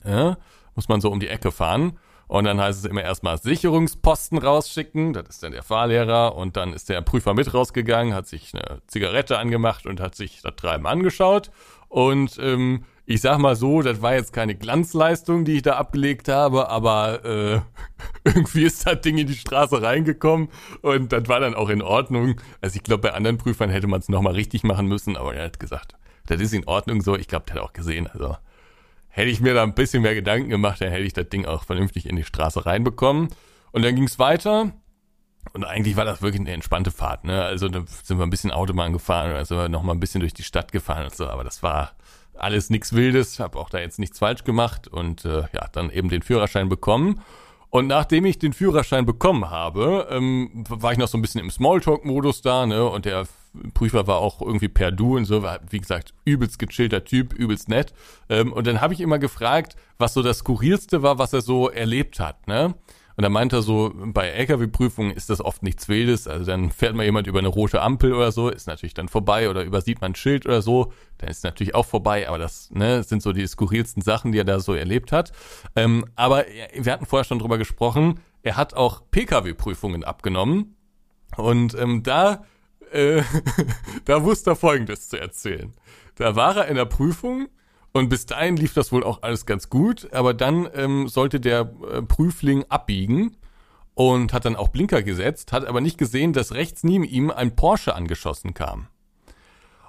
Ja? 0.05 0.37
Muss 0.75 0.89
man 0.89 1.01
so 1.01 1.11
um 1.11 1.21
die 1.21 1.29
Ecke 1.29 1.53
fahren. 1.53 1.99
Und 2.33 2.45
dann 2.45 2.59
heißt 2.59 2.79
es 2.79 2.91
immer 2.91 3.03
erstmal 3.03 3.37
Sicherungsposten 3.37 4.39
rausschicken. 4.39 5.13
Das 5.13 5.29
ist 5.29 5.43
dann 5.43 5.53
der 5.53 5.63
Fahrlehrer. 5.63 6.35
Und 6.35 6.57
dann 6.57 6.73
ist 6.73 6.89
der 6.89 7.03
Prüfer 7.03 7.35
mit 7.35 7.53
rausgegangen, 7.53 8.15
hat 8.15 8.27
sich 8.27 8.55
eine 8.55 8.81
Zigarette 8.87 9.37
angemacht 9.37 9.85
und 9.85 10.01
hat 10.01 10.15
sich 10.15 10.41
das 10.41 10.57
Treiben 10.57 10.87
angeschaut. 10.87 11.51
Und 11.91 12.39
ähm, 12.41 12.87
ich 13.05 13.21
sag 13.21 13.37
mal 13.37 13.55
so, 13.55 13.83
das 13.83 14.01
war 14.01 14.15
jetzt 14.15 14.33
keine 14.33 14.55
Glanzleistung, 14.55 15.45
die 15.45 15.57
ich 15.57 15.63
da 15.63 15.77
abgelegt 15.77 16.29
habe, 16.29 16.71
aber 16.71 17.23
äh, 17.23 17.61
irgendwie 18.25 18.63
ist 18.63 18.87
das 18.87 19.03
Ding 19.03 19.19
in 19.19 19.27
die 19.27 19.35
Straße 19.35 19.83
reingekommen 19.83 20.49
und 20.81 21.13
das 21.13 21.29
war 21.29 21.41
dann 21.41 21.55
auch 21.55 21.69
in 21.69 21.83
Ordnung. 21.83 22.41
Also 22.63 22.77
ich 22.77 22.83
glaube, 22.83 23.03
bei 23.03 23.13
anderen 23.13 23.37
Prüfern 23.37 23.69
hätte 23.69 23.89
man 23.89 24.01
es 24.01 24.09
nochmal 24.09 24.33
richtig 24.33 24.63
machen 24.63 24.87
müssen, 24.87 25.19
aber 25.19 25.35
er 25.35 25.45
hat 25.45 25.61
gesagt, 25.61 25.97
das 26.29 26.41
ist 26.41 26.55
in 26.55 26.67
Ordnung 26.67 27.03
so. 27.03 27.15
Ich 27.15 27.29
glaube, 27.29 27.45
der 27.47 27.57
hat 27.57 27.63
auch 27.63 27.75
gesehen. 27.75 28.07
Also 28.07 28.37
hätte 29.12 29.30
ich 29.30 29.40
mir 29.40 29.55
da 29.55 29.62
ein 29.62 29.74
bisschen 29.74 30.02
mehr 30.02 30.14
Gedanken 30.14 30.48
gemacht, 30.48 30.80
dann 30.80 30.90
hätte 30.90 31.05
ich 31.05 31.12
das 31.12 31.28
Ding 31.28 31.44
auch 31.44 31.64
vernünftig 31.64 32.09
in 32.09 32.16
die 32.16 32.24
Straße 32.24 32.66
reinbekommen. 32.66 33.28
Und 33.70 33.84
dann 33.84 33.94
ging 33.94 34.05
es 34.05 34.18
weiter. 34.18 34.72
Und 35.52 35.64
eigentlich 35.64 35.97
war 35.97 36.05
das 36.05 36.22
wirklich 36.22 36.40
eine 36.40 36.52
entspannte 36.52 36.90
Fahrt, 36.90 37.24
ne? 37.24 37.43
Also 37.43 37.68
da 37.68 37.82
sind 37.86 38.18
wir 38.18 38.24
ein 38.24 38.30
bisschen 38.30 38.52
Autobahn 38.52 38.93
gefahren, 38.93 39.32
also 39.32 39.68
noch 39.68 39.82
mal 39.82 39.93
ein 39.93 40.01
bisschen 40.01 40.20
durch 40.20 40.34
die 40.34 40.44
Stadt 40.44 40.72
gefahren 40.72 41.05
und 41.05 41.14
so, 41.14 41.26
aber 41.26 41.44
das 41.44 41.62
war 41.62 41.93
alles 42.34 42.70
nichts 42.70 42.94
Wildes, 42.94 43.40
habe 43.40 43.59
auch 43.59 43.68
da 43.68 43.78
jetzt 43.78 43.98
nichts 43.98 44.18
falsch 44.18 44.44
gemacht 44.44 44.89
und 44.89 45.24
äh, 45.24 45.43
ja, 45.52 45.68
dann 45.72 45.90
eben 45.90 46.09
den 46.09 46.22
Führerschein 46.22 46.68
bekommen. 46.68 47.20
Und 47.70 47.89
nachdem 47.89 48.24
ich 48.24 48.39
den 48.39 48.52
Führerschein 48.52 49.05
bekommen 49.05 49.51
habe, 49.51 50.06
ähm, 50.10 50.64
war 50.68 50.93
ich 50.93 50.98
noch 50.98 51.09
so 51.09 51.18
ein 51.18 51.22
bisschen 51.22 51.40
im 51.40 51.51
Smalltalk-Modus 51.51 52.40
da, 52.43 52.64
ne? 52.66 52.84
Und 52.84 53.05
der 53.05 53.26
Prüfer 53.74 54.07
war 54.07 54.19
auch 54.19 54.41
irgendwie 54.41 54.69
per 54.69 54.91
Du 54.91 55.16
und 55.16 55.24
so, 55.24 55.43
war, 55.43 55.61
wie 55.70 55.79
gesagt, 55.79 56.15
übelst 56.24 56.59
gechillter 56.59 57.05
Typ, 57.05 57.35
übelst 57.35 57.69
nett. 57.69 57.93
Ähm, 58.29 58.53
und 58.53 58.66
dann 58.66 58.81
habe 58.81 58.95
ich 58.95 59.01
immer 59.01 59.19
gefragt, 59.19 59.77
was 59.99 60.15
so 60.15 60.23
das 60.23 60.39
Skurrilste 60.39 61.03
war, 61.03 61.19
was 61.19 61.33
er 61.33 61.43
so 61.43 61.69
erlebt 61.69 62.20
hat, 62.20 62.47
ne? 62.47 62.74
Und 63.16 63.23
dann 63.23 63.33
meinte 63.33 63.57
er 63.57 63.62
so, 63.62 63.93
bei 63.95 64.29
LKW-Prüfungen 64.29 65.12
ist 65.12 65.29
das 65.29 65.41
oft 65.41 65.62
nichts 65.62 65.89
Wildes. 65.89 66.27
Also 66.27 66.47
dann 66.47 66.70
fährt 66.70 66.95
mal 66.95 67.05
jemand 67.05 67.27
über 67.27 67.41
eine 67.41 67.49
rote 67.49 67.83
Ampel 67.83 68.15
oder 68.15 68.33
so, 68.33 68.49
ist 68.49 68.66
natürlich 68.66 68.95
dann 68.95 69.09
vorbei 69.09 69.51
oder 69.51 69.65
übersieht 69.65 70.01
man 70.01 70.12
ein 70.12 70.15
Schild 70.15 70.47
oder 70.47 70.62
so, 70.62 70.93
dann 71.19 71.29
ist 71.29 71.45
natürlich 71.45 71.74
auch 71.74 71.87
vorbei. 71.87 72.29
Aber 72.29 72.39
das 72.39 72.70
ne, 72.70 73.03
sind 73.03 73.23
so 73.23 73.33
die 73.33 73.47
skurrilsten 73.47 74.03
Sachen, 74.03 74.33
die 74.33 74.39
er 74.39 74.45
da 74.45 74.61
so 74.61 74.74
erlebt 74.74 75.12
hat. 75.12 75.33
Ähm, 75.77 76.07
aber 76.16 76.47
wir 76.74 76.93
hatten 76.93 77.07
vorher 77.07 77.24
schon 77.24 77.39
drüber 77.39 77.59
gesprochen, 77.59 78.20
er 78.43 78.57
hat 78.57 78.74
auch 78.74 79.03
Pkw-Prüfungen 79.11 80.05
abgenommen. 80.05 80.77
Und 81.37 81.74
ähm, 81.74 82.03
da, 82.03 82.45
äh, 82.93 83.23
da 84.05 84.23
wusste 84.23 84.51
er 84.51 84.56
Folgendes 84.56 85.09
zu 85.09 85.19
erzählen. 85.19 85.73
Da 86.16 86.36
war 86.36 86.56
er 86.56 86.69
in 86.69 86.77
der 86.77 86.85
Prüfung 86.85 87.48
und 87.93 88.09
bis 88.09 88.27
dahin 88.27 88.56
lief 88.56 88.74
das 88.74 88.93
wohl 88.93 89.05
auch 89.05 89.23
alles 89.23 89.47
ganz 89.47 89.69
gut, 89.69 90.12
aber 90.12 90.35
dann 90.35 90.69
ähm, 90.74 91.09
sollte 91.09 91.40
der 91.40 91.73
äh, 91.90 92.02
Prüfling 92.02 92.64
abbiegen 92.69 93.36
und 93.94 94.32
hat 94.32 94.44
dann 94.44 94.56
auch 94.56 94.69
Blinker 94.69 95.02
gesetzt, 95.02 95.52
hat 95.52 95.66
aber 95.66 95.81
nicht 95.81 95.98
gesehen, 95.98 96.32
dass 96.32 96.55
rechts 96.55 96.85
neben 96.85 97.05
ihm 97.05 97.31
ein 97.31 97.55
Porsche 97.55 97.94
angeschossen 97.94 98.55
kam. 98.55 98.89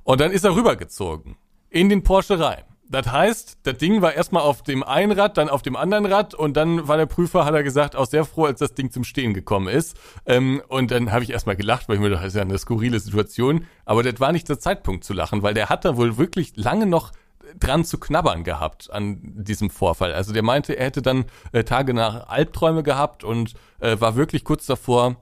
Und 0.03 0.19
dann 0.19 0.31
ist 0.31 0.43
er 0.43 0.55
rübergezogen 0.55 1.37
in 1.69 1.89
den 1.89 2.03
Porsche 2.03 2.39
rein. 2.39 2.63
Das 2.89 3.11
heißt, 3.11 3.59
das 3.63 3.77
Ding 3.77 4.01
war 4.01 4.13
erstmal 4.13 4.43
auf 4.43 4.61
dem 4.61 4.83
einen 4.83 5.17
Rad, 5.17 5.37
dann 5.37 5.49
auf 5.49 5.61
dem 5.61 5.75
anderen 5.75 6.05
Rad 6.05 6.33
und 6.33 6.55
dann 6.55 6.87
war 6.87 6.97
der 6.97 7.05
Prüfer, 7.05 7.45
hat 7.45 7.53
er 7.53 7.63
gesagt, 7.63 7.95
auch 7.95 8.05
sehr 8.05 8.25
froh, 8.25 8.45
als 8.45 8.59
das 8.59 8.73
Ding 8.73 8.91
zum 8.91 9.03
Stehen 9.03 9.33
gekommen 9.33 9.67
ist. 9.67 9.97
Ähm, 10.25 10.61
und 10.67 10.91
dann 10.91 11.11
habe 11.11 11.23
ich 11.23 11.31
erstmal 11.31 11.55
gelacht, 11.55 11.87
weil 11.87 11.95
ich 11.95 12.01
mir 12.01 12.09
dachte, 12.09 12.23
das 12.23 12.33
ist 12.33 12.37
ja 12.37 12.43
eine 12.43 12.57
skurrile 12.57 12.99
Situation. 12.99 13.65
Aber 13.85 14.03
das 14.03 14.19
war 14.19 14.31
nicht 14.31 14.49
der 14.49 14.59
Zeitpunkt 14.59 15.03
zu 15.03 15.13
lachen, 15.13 15.43
weil 15.43 15.53
der 15.53 15.69
hat 15.69 15.85
da 15.85 15.97
wohl 15.97 16.17
wirklich 16.17 16.53
lange 16.55 16.85
noch 16.85 17.13
dran 17.59 17.85
zu 17.85 17.99
knabbern 17.99 18.43
gehabt 18.43 18.91
an 18.91 19.19
diesem 19.21 19.69
Vorfall. 19.69 20.13
Also 20.13 20.33
der 20.33 20.43
meinte, 20.43 20.77
er 20.77 20.85
hätte 20.85 21.01
dann 21.01 21.25
äh, 21.51 21.63
Tage 21.63 21.93
nach 21.93 22.27
Albträume 22.27 22.83
gehabt 22.83 23.23
und 23.23 23.53
äh, 23.79 23.99
war 23.99 24.15
wirklich 24.15 24.43
kurz 24.43 24.65
davor, 24.65 25.17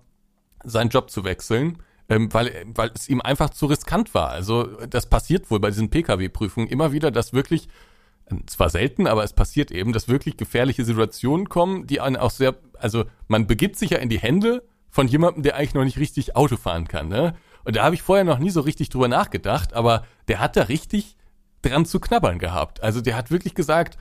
seinen 0.64 0.90
Job 0.90 1.10
zu 1.10 1.24
wechseln, 1.24 1.78
ähm, 2.12 2.32
weil, 2.34 2.66
weil 2.76 2.92
es 2.94 3.08
ihm 3.08 3.22
einfach 3.22 3.52
zu 3.52 3.68
riskant 3.68 4.14
war. 4.14 4.32
Also 4.32 4.64
das 4.86 5.08
passiert 5.08 5.50
wohl 5.50 5.62
bei 5.62 5.70
diesen 5.70 5.90
Pkw-Prüfungen 5.90 6.68
immer 6.68 6.92
wieder, 6.92 7.10
dass 7.10 7.32
wirklich 7.32 7.70
zwar 8.48 8.70
selten, 8.70 9.08
aber 9.08 9.24
es 9.24 9.32
passiert 9.32 9.72
eben, 9.72 9.94
dass 9.94 10.10
wirklich 10.10 10.36
gefährliche 10.36 10.84
Situationen 10.84 11.48
kommen, 11.48 11.88
die 11.88 12.02
einen 12.02 12.18
auch 12.18 12.32
sehr, 12.32 12.56
also 12.78 13.06
man 13.30 13.48
begibt 13.48 13.78
sich 13.78 13.92
ja 13.92 14.00
in 14.00 14.10
die 14.10 14.20
Hände 14.20 14.62
von 14.90 15.08
jemandem, 15.08 15.44
der 15.44 15.56
eigentlich 15.56 15.74
noch 15.74 15.86
nicht 15.86 16.00
richtig 16.00 16.36
Auto 16.36 16.58
fahren 16.58 16.88
kann, 16.88 17.08
ne? 17.08 17.34
Und 17.64 17.78
da 17.78 17.84
habe 17.84 17.96
ich 17.96 18.02
vorher 18.02 18.26
noch 18.26 18.40
nie 18.40 18.50
so 18.50 18.60
richtig 18.60 18.90
drüber 18.90 19.08
nachgedacht, 19.08 19.74
aber 19.74 20.06
der 20.28 20.40
hat 20.40 20.58
da 20.58 20.64
richtig 20.64 21.16
dran 21.62 21.86
zu 21.86 22.00
knabbern 22.00 22.40
gehabt. 22.40 22.82
Also 22.82 23.00
der 23.00 23.16
hat 23.16 23.32
wirklich 23.32 23.54
gesagt, 23.54 23.98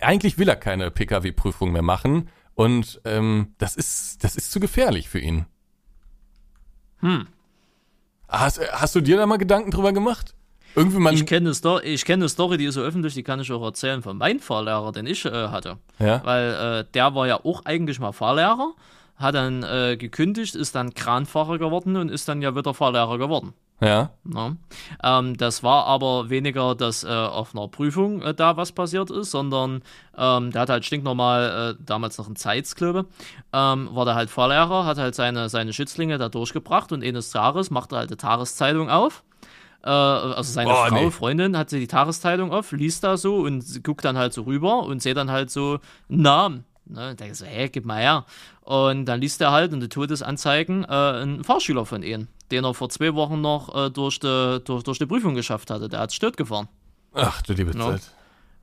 eigentlich 0.00 0.36
will 0.36 0.48
er 0.48 0.56
keine 0.56 0.90
Pkw-Prüfung 0.90 1.72
mehr 1.72 1.82
machen 1.82 2.28
und 2.54 3.00
ähm, 3.04 3.54
das 3.58 3.76
ist 3.76 4.24
das 4.24 4.36
ist 4.36 4.50
zu 4.50 4.60
gefährlich 4.60 5.08
für 5.08 5.20
ihn. 5.20 5.46
Hm. 6.98 7.28
Hast, 8.28 8.60
hast 8.72 8.94
du 8.94 9.00
dir 9.00 9.16
da 9.16 9.26
mal 9.26 9.36
Gedanken 9.36 9.70
drüber 9.70 9.92
gemacht? 9.92 10.34
Irgendwie 10.74 10.98
man, 10.98 11.14
Ich 11.14 11.24
kenne 11.24 11.50
eine, 11.50 11.96
kenn 11.96 12.20
eine 12.20 12.28
Story, 12.28 12.58
die 12.58 12.66
ist 12.66 12.74
so 12.74 12.82
öffentlich, 12.82 13.14
die 13.14 13.22
kann 13.22 13.40
ich 13.40 13.50
auch 13.50 13.64
erzählen 13.64 14.02
von 14.02 14.18
meinem 14.18 14.40
Fahrlehrer, 14.40 14.92
den 14.92 15.06
ich 15.06 15.24
äh, 15.24 15.48
hatte. 15.48 15.78
ja, 15.98 16.20
Weil 16.24 16.80
äh, 16.80 16.84
der 16.92 17.14
war 17.14 17.26
ja 17.26 17.40
auch 17.42 17.64
eigentlich 17.64 17.98
mal 17.98 18.12
Fahrlehrer, 18.12 18.74
hat 19.16 19.34
dann 19.34 19.62
äh, 19.62 19.96
gekündigt, 19.96 20.54
ist 20.54 20.74
dann 20.74 20.92
Kranfahrer 20.92 21.58
geworden 21.58 21.96
und 21.96 22.10
ist 22.10 22.28
dann 22.28 22.42
ja 22.42 22.54
wieder 22.54 22.74
Fahrlehrer 22.74 23.16
geworden. 23.16 23.54
Ja, 23.80 24.10
Ne? 24.24 24.56
Ähm, 25.02 25.36
das 25.36 25.62
war 25.62 25.84
aber 25.86 26.30
weniger, 26.30 26.74
dass 26.74 27.04
äh, 27.04 27.08
auf 27.08 27.54
einer 27.54 27.68
Prüfung 27.68 28.22
äh, 28.22 28.34
da 28.34 28.56
was 28.56 28.72
passiert 28.72 29.10
ist, 29.10 29.30
sondern 29.30 29.82
ähm, 30.16 30.50
der 30.50 30.62
hat 30.62 30.70
halt 30.70 30.84
stinknormal, 30.84 31.76
äh, 31.78 31.82
damals 31.84 32.16
noch 32.18 32.28
ein 32.28 32.36
Zeitsklöbe, 32.36 33.06
ähm, 33.52 33.88
war 33.92 34.04
der 34.04 34.14
halt 34.14 34.30
Fahrlehrer, 34.30 34.86
hat 34.86 34.98
halt 34.98 35.14
seine, 35.14 35.48
seine 35.48 35.72
Schützlinge 35.72 36.16
da 36.18 36.28
durchgebracht 36.28 36.90
und 36.92 37.04
eines 37.04 37.30
Tages 37.30 37.70
machte 37.70 37.96
halt 37.96 38.10
die 38.10 38.16
Tageszeitung 38.16 38.88
auf. 38.88 39.22
Äh, 39.84 39.90
also 39.90 40.52
seine 40.52 40.70
Boah, 40.70 40.88
Frau, 40.88 41.04
nee. 41.04 41.10
Freundin, 41.10 41.56
hat 41.56 41.70
sie 41.70 41.78
die 41.78 41.86
Tageszeitung 41.86 42.52
auf, 42.52 42.72
liest 42.72 43.04
da 43.04 43.16
so 43.16 43.36
und 43.36 43.84
guckt 43.84 44.04
dann 44.04 44.16
halt 44.16 44.32
so 44.32 44.42
rüber 44.42 44.84
und 44.84 45.02
seht 45.02 45.16
dann 45.16 45.30
halt 45.30 45.50
so 45.50 45.80
einen 46.08 46.22
Namen. 46.22 46.64
Ne, 46.88 47.10
und 47.10 47.20
denkt 47.20 47.34
so, 47.36 47.44
hey, 47.44 47.68
gib 47.68 47.84
mal 47.84 48.00
her. 48.00 48.24
Und 48.60 49.06
dann 49.06 49.20
liest 49.20 49.40
er 49.40 49.50
halt 49.50 49.72
in 49.72 49.80
den 49.80 49.90
Todesanzeigen 49.90 50.84
äh, 50.84 50.86
einen 50.86 51.44
Fahrschüler 51.44 51.84
von 51.84 52.02
ihnen, 52.02 52.28
den 52.50 52.64
er 52.64 52.74
vor 52.74 52.88
zwei 52.88 53.14
Wochen 53.14 53.40
noch 53.40 53.74
äh, 53.74 53.90
durch, 53.90 54.18
die, 54.20 54.60
durch, 54.64 54.82
durch 54.82 54.98
die 54.98 55.06
Prüfung 55.06 55.34
geschafft 55.34 55.70
hatte. 55.70 55.88
Der 55.88 56.00
hat 56.00 56.12
stört 56.12 56.36
gefahren. 56.36 56.68
ach 57.14 57.42
du 57.42 57.52
liebe 57.52 57.76
No. 57.76 57.90
Zeit. 57.92 58.02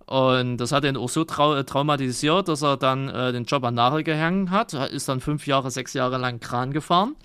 Und 0.06 0.58
das 0.58 0.74
hat 0.74 0.84
ihn 0.84 0.98
auch 0.98 1.08
so 1.10 1.24
trau 1.24 1.56
äh, 1.56 1.64
traumatisiert, 1.64 2.50
dass 2.50 2.62
er 2.62 2.76
dann 2.76 3.08
äh, 3.08 3.32
den 3.32 3.46
Job 3.46 3.64
an 3.64 3.76
Nagel 3.76 4.04
gehängt 4.04 4.50
hat. 4.50 4.74
Ist 4.74 5.08
dann 5.08 5.22
fünf 5.22 5.48
Jahre, 5.48 5.72
sechs 5.72 5.94
Jahre 5.94 6.18
lang 6.18 6.40
Kran 6.42 6.72
gefahren. 6.74 7.16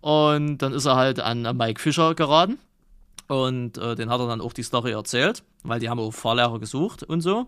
Und 0.00 0.58
dann 0.58 0.72
ist 0.72 0.84
er 0.86 0.96
halt 0.96 1.18
an 1.18 1.42
Mike 1.56 1.80
Fischer 1.80 2.14
geraten. 2.14 2.58
Und 3.26 3.78
äh, 3.78 3.94
den 3.94 4.10
hat 4.10 4.20
er 4.20 4.26
dann 4.28 4.40
auch 4.40 4.52
die 4.52 4.62
Story 4.62 4.92
erzählt, 4.92 5.42
weil 5.62 5.80
die 5.80 5.88
haben 5.88 5.98
auch 5.98 6.12
Fahrlehrer 6.12 6.58
gesucht 6.58 7.02
und 7.02 7.22
so. 7.22 7.46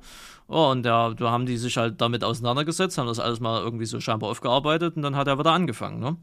Oh, 0.49 0.71
und 0.71 0.83
da, 0.83 1.11
da 1.11 1.31
haben 1.31 1.47
die 1.47 1.57
sich 1.57 1.77
halt 1.77 2.01
damit 2.01 2.25
auseinandergesetzt, 2.25 2.97
haben 2.99 3.07
das 3.07 3.19
alles 3.21 3.41
mal 3.41 3.61
irgendwie 3.63 3.85
so 3.87 4.01
scheinbar 4.01 4.31
aufgearbeitet 4.31 4.97
und 4.97 5.03
dann 5.03 5.15
hat 5.17 5.27
er 5.29 5.39
wieder 5.39 5.53
angefangen, 5.53 6.01
ne? 6.01 6.17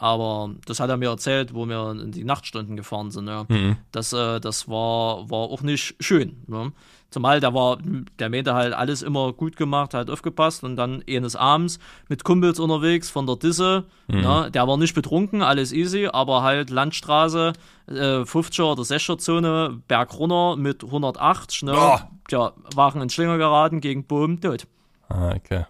Aber 0.00 0.54
das 0.64 0.80
hat 0.80 0.88
er 0.88 0.96
mir 0.96 1.10
erzählt, 1.10 1.52
wo 1.52 1.66
wir 1.66 1.90
in 1.90 2.10
die 2.10 2.24
Nachtstunden 2.24 2.74
gefahren 2.74 3.10
sind. 3.10 3.28
Ja. 3.28 3.46
Das, 3.92 4.14
äh, 4.14 4.40
das 4.40 4.66
war, 4.66 5.28
war 5.28 5.50
auch 5.50 5.60
nicht 5.60 5.94
schön. 6.00 6.42
Ne? 6.46 6.72
Zumal 7.10 7.40
der 7.40 7.52
war, 7.52 7.76
der 8.18 8.30
meinte 8.30 8.54
halt 8.54 8.72
alles 8.72 9.02
immer 9.02 9.34
gut 9.34 9.56
gemacht, 9.56 9.92
hat 9.92 10.08
aufgepasst 10.08 10.64
und 10.64 10.76
dann 10.76 11.04
eines 11.06 11.36
Abends 11.36 11.78
mit 12.08 12.24
Kumpels 12.24 12.58
unterwegs 12.58 13.10
von 13.10 13.26
der 13.26 13.36
Disse. 13.36 13.84
Ne? 14.08 14.50
Der 14.50 14.66
war 14.66 14.78
nicht 14.78 14.94
betrunken, 14.94 15.42
alles 15.42 15.70
easy, 15.70 16.08
aber 16.10 16.42
halt 16.42 16.70
Landstraße, 16.70 17.52
äh, 17.88 17.92
50er 17.92 18.72
oder 18.72 18.82
60er 18.82 19.18
Zone, 19.18 19.82
Berg 19.86 20.18
runter 20.18 20.56
mit 20.56 20.82
180. 20.82 21.64
Ne? 21.64 21.72
Boah. 21.72 22.10
Tja, 22.26 22.52
Wagen 22.74 23.02
in 23.02 23.10
Schlinger 23.10 23.36
geraten, 23.36 23.82
gegen 23.82 24.04
Boom, 24.04 24.40
tot. 24.40 24.66
Ah, 25.10 25.34
okay. 25.34 25.66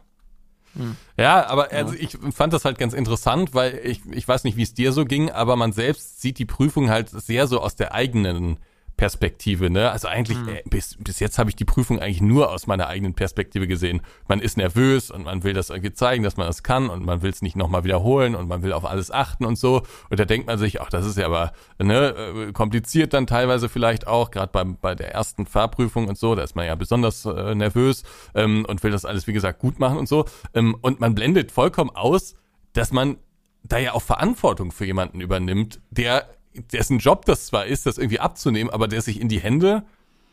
Ja, 1.17 1.47
aber 1.47 1.73
also 1.73 1.95
ich 1.95 2.17
fand 2.33 2.53
das 2.53 2.65
halt 2.65 2.79
ganz 2.79 2.95
interessant, 2.95 3.55
weil 3.55 3.81
ich, 3.85 4.03
ich 4.11 4.27
weiß 4.27 4.45
nicht, 4.45 4.57
wie 4.57 4.63
es 4.63 4.75
dir 4.75 4.93
so 4.93 5.05
ging, 5.05 5.31
aber 5.31 5.57
man 5.57 5.73
selbst 5.73 6.21
sieht 6.21 6.39
die 6.39 6.45
Prüfung 6.45 6.91
halt 6.91 7.11
sehr 7.11 7.47
so 7.47 7.61
aus 7.61 7.77
der 7.77 7.93
eigenen 7.93 8.59
Perspektive, 9.01 9.71
ne? 9.71 9.91
Also 9.91 10.09
eigentlich, 10.09 10.37
äh, 10.47 10.63
bis, 10.69 10.99
bis 10.99 11.21
jetzt 11.21 11.39
habe 11.39 11.49
ich 11.49 11.57
die 11.57 11.65
Prüfung 11.65 12.01
eigentlich 12.01 12.21
nur 12.21 12.51
aus 12.51 12.67
meiner 12.67 12.87
eigenen 12.87 13.15
Perspektive 13.15 13.67
gesehen. 13.67 14.03
Man 14.29 14.41
ist 14.41 14.59
nervös 14.59 15.11
und 15.11 15.25
man 15.25 15.43
will 15.43 15.55
das 15.55 15.71
irgendwie 15.71 15.95
zeigen, 15.95 16.23
dass 16.23 16.37
man 16.37 16.47
das 16.47 16.63
kann 16.63 16.91
und 16.91 17.03
man 17.03 17.23
will 17.23 17.31
es 17.31 17.41
nicht 17.41 17.57
nochmal 17.57 17.83
wiederholen 17.83 18.35
und 18.35 18.47
man 18.47 18.63
will 18.63 18.75
auf 18.75 18.85
alles 18.85 19.11
achten 19.11 19.47
und 19.47 19.57
so. 19.57 19.85
Und 20.11 20.21
da 20.21 20.27
denkt 20.27 20.49
man 20.49 20.59
sich, 20.59 20.83
ach, 20.83 20.91
das 20.91 21.07
ist 21.07 21.17
ja 21.17 21.25
aber 21.25 21.55
ne, 21.79 22.15
äh, 22.15 22.53
kompliziert 22.53 23.15
dann 23.15 23.27
teilweise 23.27 23.71
vielleicht 23.71 24.07
auch, 24.07 24.31
gerade 24.31 24.53
bei, 24.53 24.65
bei 24.65 24.95
der 24.95 25.15
ersten 25.15 25.47
Fahrprüfung 25.47 26.07
und 26.07 26.19
so, 26.19 26.35
da 26.35 26.43
ist 26.43 26.55
man 26.55 26.67
ja 26.67 26.75
besonders 26.75 27.25
äh, 27.25 27.55
nervös 27.55 28.03
ähm, 28.35 28.67
und 28.69 28.83
will 28.83 28.91
das 28.91 29.07
alles, 29.07 29.27
wie 29.27 29.33
gesagt, 29.33 29.61
gut 29.61 29.79
machen 29.79 29.97
und 29.97 30.11
so. 30.11 30.27
Ähm, 30.53 30.77
und 30.83 31.01
man 31.01 31.15
blendet 31.15 31.53
vollkommen 31.53 31.89
aus, 31.89 32.35
dass 32.75 32.93
man 32.93 33.17
da 33.63 33.79
ja 33.79 33.95
auch 33.95 34.03
Verantwortung 34.03 34.73
für 34.73 34.85
jemanden 34.85 35.23
übernimmt, 35.23 35.81
der 35.89 36.29
dessen 36.55 36.99
Job 36.99 37.25
das 37.25 37.47
zwar 37.47 37.67
ist, 37.67 37.87
das 37.87 37.99
irgendwie 37.99 38.21
abzunehmen, 38.21 38.73
aber 38.73 38.89
der 38.89 39.03
sich 39.03 39.21
in 39.21 39.29
die 39.29 39.41
Hände 39.41 39.85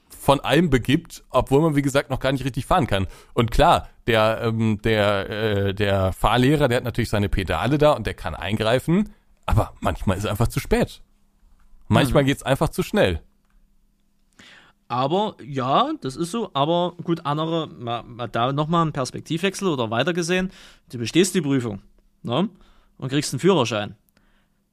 von 0.09 0.39
allem 0.39 0.69
begibt, 0.69 1.23
obwohl 1.29 1.61
man 1.61 1.75
wie 1.75 1.81
gesagt 1.81 2.09
noch 2.09 2.19
gar 2.19 2.31
nicht 2.31 2.45
richtig 2.45 2.65
fahren 2.65 2.87
kann. 2.87 3.07
Und 3.33 3.51
klar, 3.51 3.89
der 4.07 4.41
ähm, 4.43 4.81
der 4.81 5.29
äh, 5.29 5.73
der 5.73 6.13
Fahrlehrer, 6.13 6.67
der 6.67 6.77
hat 6.77 6.83
natürlich 6.83 7.09
seine 7.09 7.29
Pedale 7.29 7.77
da 7.77 7.91
und 7.91 8.07
der 8.07 8.13
kann 8.13 8.35
eingreifen, 8.35 9.09
aber 9.45 9.73
manchmal 9.79 10.17
ist 10.17 10.25
er 10.25 10.31
einfach 10.31 10.47
zu 10.47 10.59
spät. 10.59 11.01
Manchmal 11.89 12.25
geht's 12.25 12.43
einfach 12.43 12.69
zu 12.69 12.83
schnell. 12.83 13.21
Aber 14.89 15.35
ja, 15.43 15.91
das 16.01 16.15
ist 16.15 16.31
so. 16.31 16.49
Aber 16.53 16.95
gut, 17.03 17.25
andere, 17.25 17.67
mal, 17.67 18.03
mal 18.03 18.27
da 18.27 18.53
nochmal 18.53 18.85
ein 18.85 18.93
Perspektivwechsel 18.93 19.67
oder 19.67 19.89
weitergesehen. 19.91 20.51
Du 20.89 20.97
bestehst 20.97 21.35
die 21.35 21.41
Prüfung 21.41 21.81
ne? 22.23 22.49
und 22.97 23.09
kriegst 23.09 23.33
einen 23.33 23.39
Führerschein. 23.39 23.95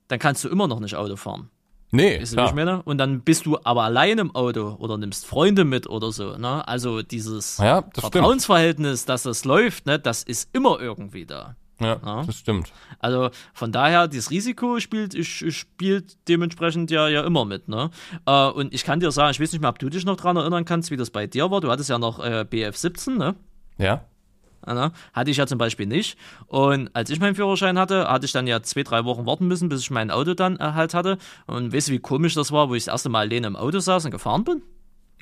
Dann 0.09 0.19
kannst 0.19 0.45
du 0.45 0.49
immer 0.49 0.67
noch 0.69 0.81
nicht 0.81 0.95
Auto 0.97 1.17
fahren. 1.17 1.51
Nee, 1.91 2.21
Weißt 2.21 2.33
du, 2.33 2.37
klar. 2.37 2.55
meine? 2.55 2.83
Und 2.83 2.99
dann 2.99 3.21
bist 3.21 3.47
du 3.47 3.57
aber 3.63 3.85
allein 3.85 4.19
im 4.19 4.35
Auto 4.35 4.75
oder 4.81 4.99
nimmst 4.99 5.27
Freunde 5.27 5.65
mit 5.65 5.89
oder 5.89 6.11
so. 6.11 6.37
Ne? 6.37 6.67
Also 6.67 7.03
dieses 7.03 7.59
Ja, 7.59 7.83
das 7.83 7.91
stimmt. 7.99 8.13
Vertrauensverhältnis, 8.15 9.05
dass 9.05 9.23
das 9.23 9.45
läuft, 9.45 9.87
ne, 9.87 9.99
das 10.01 10.25
ist 10.25 10.49
immer 10.53 10.81
irgendwie 10.81 11.25
da. 11.25 11.55
Ja, 11.81 12.01
Ja. 12.05 12.23
das 12.25 12.37
stimmt. 12.37 12.73
Also 12.99 13.31
von 13.53 13.71
daher, 13.71 14.09
das 14.09 14.31
Risiko 14.31 14.81
spielt, 14.81 15.15
spielt 15.25 16.17
dementsprechend 16.29 16.91
ja, 16.91 17.09
ja 17.09 17.23
immer 17.25 17.45
mit. 17.45 17.69
Ne? 17.69 17.91
Äh, 18.27 18.49
und 18.49 18.75
ich 18.75 18.85
kann 18.85 18.99
dir 19.01 19.13
sagen, 19.13 19.31
ich 19.31 19.41
weiß 19.41 19.53
nicht 19.53 19.61
mehr, 19.61 19.71
ob 19.71 19.79
du 19.79 19.89
dich 19.89 20.05
noch 20.05 20.17
dran 20.17 20.37
erinnern 20.37 20.65
kannst, 20.65 20.91
wie 20.91 20.97
das 20.97 21.11
bei 21.11 21.27
dir 21.29 21.51
war. 21.53 21.61
Du 21.61 21.71
hattest 21.71 21.91
ja 21.91 21.99
noch 21.99 22.19
äh, 22.19 22.45
BF17, 22.51 23.17
ne? 23.19 23.35
Ja. 23.79 24.05
Ja, 24.67 24.75
ne? 24.75 24.93
Hatte 25.13 25.31
ich 25.31 25.37
ja 25.37 25.47
zum 25.47 25.59
Beispiel 25.59 25.87
nicht. 25.87 26.17
Und 26.47 26.91
als 26.95 27.11
ich 27.11 27.21
meinen 27.21 27.35
Führerschein 27.35 27.79
hatte, 27.79 28.09
hatte 28.09 28.27
ich 28.27 28.33
dann 28.33 28.47
ja 28.47 28.63
zwei, 28.63 28.83
drei 28.83 29.05
Wochen 29.05 29.27
warten 29.27 29.47
müssen, 29.47 29.69
bis 29.69 29.81
ich 29.81 29.91
mein 29.91 30.11
Auto 30.11 30.35
dann 30.35 30.57
äh, 30.57 30.73
halt 30.73 30.95
hatte. 30.95 31.19
Und 31.47 31.73
weißt 31.73 31.89
du, 31.89 31.93
wie 31.93 31.99
komisch 31.99 32.35
das 32.35 32.53
war, 32.53 32.69
wo 32.69 32.75
ich 32.75 32.85
das 32.85 32.93
erste 32.95 33.09
Mal 33.09 33.21
alleine 33.27 33.47
im 33.47 33.57
Auto 33.57 33.79
saß 33.79 34.05
und 34.07 34.11
gefahren 34.11 34.45
bin? 34.45 34.63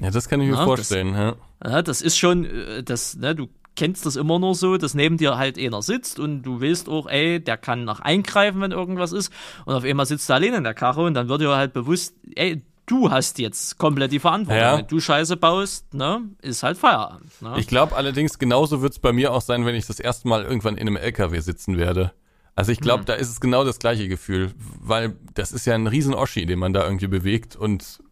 Ja, 0.01 0.11
das 0.11 0.29
kann 0.29 0.41
ich 0.41 0.47
mir 0.47 0.53
Ja, 0.53 0.59
das- 0.59 0.65
vorstellen. 0.67 1.15
Ja. 1.15 1.35
Ja, 1.65 1.83
das 1.83 2.03
ist 2.03 2.17
schon, 2.19 2.45
äh, 2.45 2.83
das, 2.83 3.17
ne, 3.17 3.35
du 3.35 3.49
kennst 3.75 4.05
das 4.05 4.17
immer 4.17 4.39
nur 4.39 4.55
so, 4.55 4.77
dass 4.77 4.95
neben 4.95 5.17
dir 5.17 5.39
halt 5.39 5.59
einer 5.59 5.81
sitzt 5.81 6.19
und 6.21 6.43
du 6.43 6.61
weißt 6.61 6.89
auch, 6.89 7.07
ey, 7.09 7.41
der 7.43 7.57
kann 7.57 7.85
noch 7.85 8.01
eingreifen, 8.01 8.61
wenn 8.61 8.71
irgendwas 8.73 9.13
ist. 9.13 9.33
Und 9.65 9.75
auf 9.75 9.85
einmal 9.85 10.05
sitzt 10.07 10.29
du 10.29 10.35
alleine 10.35 10.59
in 10.59 10.65
der 10.65 10.75
Karre 10.75 11.05
und 11.05 11.15
dann 11.15 11.29
wird 11.29 11.41
dir 11.41 11.49
halt 11.57 11.73
bewusst, 11.73 12.15
ey, 12.37 12.63
du 12.87 13.11
hast 13.11 13.39
jetzt 13.39 13.79
komplett 13.79 14.13
die 14.13 14.19
Verantwortung. 14.19 14.63
Ja. 14.63 14.79
Wenn 14.79 14.87
du 14.87 15.01
Scheiße 15.01 15.37
baust, 15.37 15.95
ne, 15.95 16.23
ist 16.41 16.63
halt 16.63 16.79
Feierabend. 16.79 17.41
Ne? 17.41 17.55
Ich 17.59 17.67
glaube 17.67 17.97
allerdings, 17.97 18.39
genauso 18.39 18.83
wird's 18.83 18.99
bei 18.99 19.13
mir 19.13 19.33
auch 19.33 19.41
sein, 19.41 19.65
wenn 19.67 19.75
ich 19.75 19.87
das 19.87 20.01
erste 20.01 20.29
Mal 20.29 20.45
irgendwann 20.45 20.77
in 20.77 20.89
einem 20.89 20.97
LKW 20.97 21.41
sitzen 21.41 21.79
werde. 21.79 22.13
Also 22.55 22.71
ich 22.71 22.81
glaube, 22.81 23.05
da 23.05 23.15
ist 23.15 23.31
es 23.31 23.41
genau 23.41 23.65
das 23.65 23.79
gleiche 23.79 24.09
Gefühl, 24.09 24.53
weil 24.81 25.17
das 25.35 25.53
ist 25.53 25.65
ja 25.67 25.75
ein 25.75 25.87
riesen 25.87 26.13
Oschi, 26.13 26.45
den 26.45 26.59
man 26.59 26.75
da 26.75 26.85
irgendwie 26.85 27.07
bewegt 27.07 27.57
und 27.57 27.99
du 27.99 28.05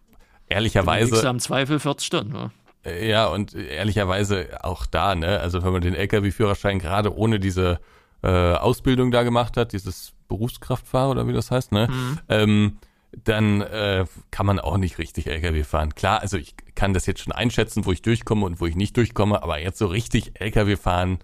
ehrlicherweise, 0.46 1.28
am 1.28 1.38
Zweifel 1.40 1.78
40 1.78 2.06
Stunden. 2.06 2.32
Ne? 2.32 2.50
ja, 2.84 3.26
und 3.26 3.54
ehrlicherweise 3.54 4.64
auch 4.64 4.86
da, 4.86 5.14
ne, 5.14 5.40
also 5.40 5.62
wenn 5.62 5.72
man 5.72 5.82
den 5.82 5.94
LKW-Führerschein 5.94 6.78
gerade 6.78 7.14
ohne 7.14 7.38
diese 7.38 7.80
äh, 8.22 8.54
Ausbildung 8.54 9.10
da 9.10 9.22
gemacht 9.22 9.56
hat, 9.56 9.72
dieses 9.72 10.12
Berufskraftfahrer 10.28 11.10
oder 11.10 11.28
wie 11.28 11.32
das 11.32 11.50
heißt, 11.50 11.72
ne, 11.72 11.88
ähm, 12.28 12.78
dann 13.12 13.60
äh, 13.60 14.06
kann 14.30 14.46
man 14.46 14.60
auch 14.60 14.76
nicht 14.76 14.98
richtig 14.98 15.26
LKW 15.26 15.64
fahren. 15.64 15.94
Klar, 15.94 16.20
also 16.20 16.36
ich 16.36 16.54
kann 16.74 16.94
das 16.94 17.06
jetzt 17.06 17.20
schon 17.20 17.32
einschätzen, 17.32 17.84
wo 17.84 17.92
ich 17.92 18.02
durchkomme 18.02 18.46
und 18.46 18.60
wo 18.60 18.66
ich 18.66 18.76
nicht 18.76 18.96
durchkomme, 18.96 19.42
aber 19.42 19.60
jetzt 19.60 19.78
so 19.78 19.86
richtig 19.86 20.40
LKW 20.40 20.76
fahren 20.76 21.18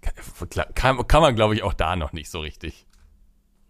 kann, 0.00 0.74
kann, 0.74 1.06
kann 1.06 1.22
man, 1.22 1.34
glaube 1.34 1.54
ich, 1.54 1.62
auch 1.62 1.74
da 1.74 1.96
noch 1.96 2.12
nicht 2.12 2.30
so 2.30 2.40
richtig. 2.40 2.86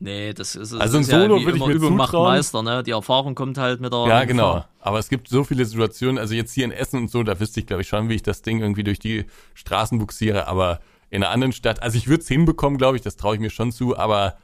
Nee, 0.01 0.32
das 0.32 0.55
ist, 0.55 0.72
das 0.72 0.80
Also 0.80 0.98
ein 0.98 1.01
ist 1.01 1.10
Solo 1.10 1.39
ja 1.39 1.44
würde 1.44 1.59
ich 1.59 1.66
mir 1.66 1.72
Übung 1.72 1.97
macht. 1.97 2.12
Meister, 2.12 2.62
ne? 2.62 2.85
Die 2.85 2.93
Erfahrung 2.93 3.35
kommt 3.35 3.59
halt 3.59 3.80
mit 3.80 3.93
der 3.93 4.06
Ja, 4.06 4.24
genau. 4.24 4.64
Aber 4.80 5.01
es 5.01 5.09
gibt 5.09 5.28
so 5.28 5.43
viele 5.43 5.64
Situationen, 5.64 6.18
also 6.18 6.35
jetzt 6.35 6.52
hier 6.52 6.64
in 6.64 6.70
Essen 6.70 7.01
und 7.01 7.10
so, 7.10 7.24
da 7.24 7.40
wüsste 7.40 7.59
ich, 7.59 7.66
glaube 7.66 7.82
ich, 7.82 7.89
schon, 7.89 8.09
wie 8.09 8.14
ich 8.14 8.22
das 8.22 8.43
Ding 8.43 8.60
irgendwie 8.60 8.85
durch 8.85 9.01
die 9.01 9.24
Straßen 9.55 9.98
buxiere, 9.98 10.47
aber 10.47 10.78
in 11.10 11.24
einer 11.24 11.32
anderen 11.32 11.52
Stadt, 11.52 11.82
also 11.82 11.98
ich 11.98 12.06
würde 12.06 12.22
es 12.22 12.28
hinbekommen, 12.28 12.78
glaube 12.78 12.97
ich, 12.97 13.02
das 13.02 13.16
traue 13.16 13.35
ich 13.35 13.40
mir 13.40 13.51
schon 13.51 13.72
zu, 13.72 13.97
aber 13.98 14.36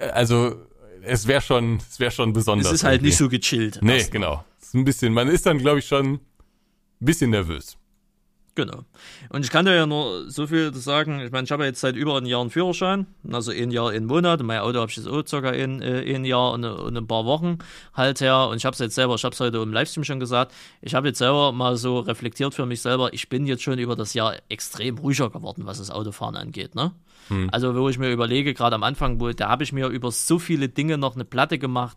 äh, 0.00 0.08
also 0.10 0.56
es 1.04 1.26
wäre 1.26 1.40
schon, 1.40 1.76
es 1.76 1.98
wäre 2.00 2.10
schon 2.10 2.32
besonders. 2.32 2.68
Es 2.68 2.72
ist 2.74 2.84
halt 2.84 2.96
irgendwie. 2.96 3.06
nicht 3.06 3.16
so 3.16 3.28
gechillt. 3.28 3.78
Nee, 3.82 4.04
genau. 4.10 4.44
Es 4.60 4.68
ist 4.68 4.74
ein 4.74 4.84
bisschen, 4.84 5.12
man 5.12 5.28
ist 5.28 5.46
dann, 5.46 5.58
glaube 5.58 5.80
ich, 5.80 5.86
schon 5.86 6.14
ein 6.14 6.20
bisschen 7.00 7.30
nervös. 7.30 7.76
Genau. 8.54 8.84
Und 9.30 9.44
ich 9.44 9.50
kann 9.50 9.64
dir 9.64 9.74
ja 9.74 9.86
nur 9.86 10.30
so 10.30 10.46
viel 10.46 10.74
sagen, 10.74 11.20
ich 11.20 11.32
meine, 11.32 11.44
ich 11.44 11.50
habe 11.50 11.64
jetzt 11.64 11.80
seit 11.80 11.96
über 11.96 12.18
einem 12.18 12.26
Jahr 12.26 12.42
einen 12.42 12.50
Führerschein, 12.50 13.06
also 13.30 13.50
ein 13.50 13.70
Jahr, 13.70 13.90
ein 13.90 14.04
Monat, 14.04 14.40
und 14.40 14.46
mein 14.46 14.60
Auto 14.60 14.78
habe 14.78 14.90
ich 14.90 14.96
jetzt 14.98 15.08
auch 15.08 15.26
circa 15.26 15.50
ein, 15.50 15.80
äh, 15.80 16.14
ein 16.14 16.26
Jahr 16.26 16.52
und, 16.52 16.64
und 16.64 16.94
ein 16.94 17.06
paar 17.06 17.24
Wochen 17.24 17.58
halt 17.94 18.20
her 18.20 18.48
und 18.48 18.58
ich 18.58 18.66
habe 18.66 18.74
es 18.74 18.78
jetzt 18.78 18.94
selber, 18.94 19.14
ich 19.14 19.24
habe 19.24 19.32
es 19.32 19.40
heute 19.40 19.56
im 19.56 19.72
Livestream 19.72 20.04
schon 20.04 20.20
gesagt, 20.20 20.52
ich 20.82 20.94
habe 20.94 21.08
jetzt 21.08 21.18
selber 21.18 21.52
mal 21.52 21.76
so 21.78 22.00
reflektiert 22.00 22.52
für 22.54 22.66
mich 22.66 22.82
selber, 22.82 23.14
ich 23.14 23.30
bin 23.30 23.46
jetzt 23.46 23.62
schon 23.62 23.78
über 23.78 23.96
das 23.96 24.12
Jahr 24.12 24.34
extrem 24.50 24.98
ruhiger 24.98 25.30
geworden, 25.30 25.64
was 25.64 25.78
das 25.78 25.90
Autofahren 25.90 26.36
angeht, 26.36 26.74
ne? 26.74 26.92
Hm. 27.28 27.48
Also 27.52 27.74
wo 27.74 27.88
ich 27.88 27.98
mir 27.98 28.10
überlege, 28.10 28.52
gerade 28.52 28.74
am 28.74 28.82
Anfang, 28.82 29.18
wo, 29.18 29.30
da 29.30 29.48
habe 29.48 29.62
ich 29.62 29.72
mir 29.72 29.86
über 29.86 30.10
so 30.10 30.38
viele 30.38 30.68
Dinge 30.68 30.98
noch 30.98 31.14
eine 31.14 31.24
Platte 31.24 31.58
gemacht, 31.58 31.96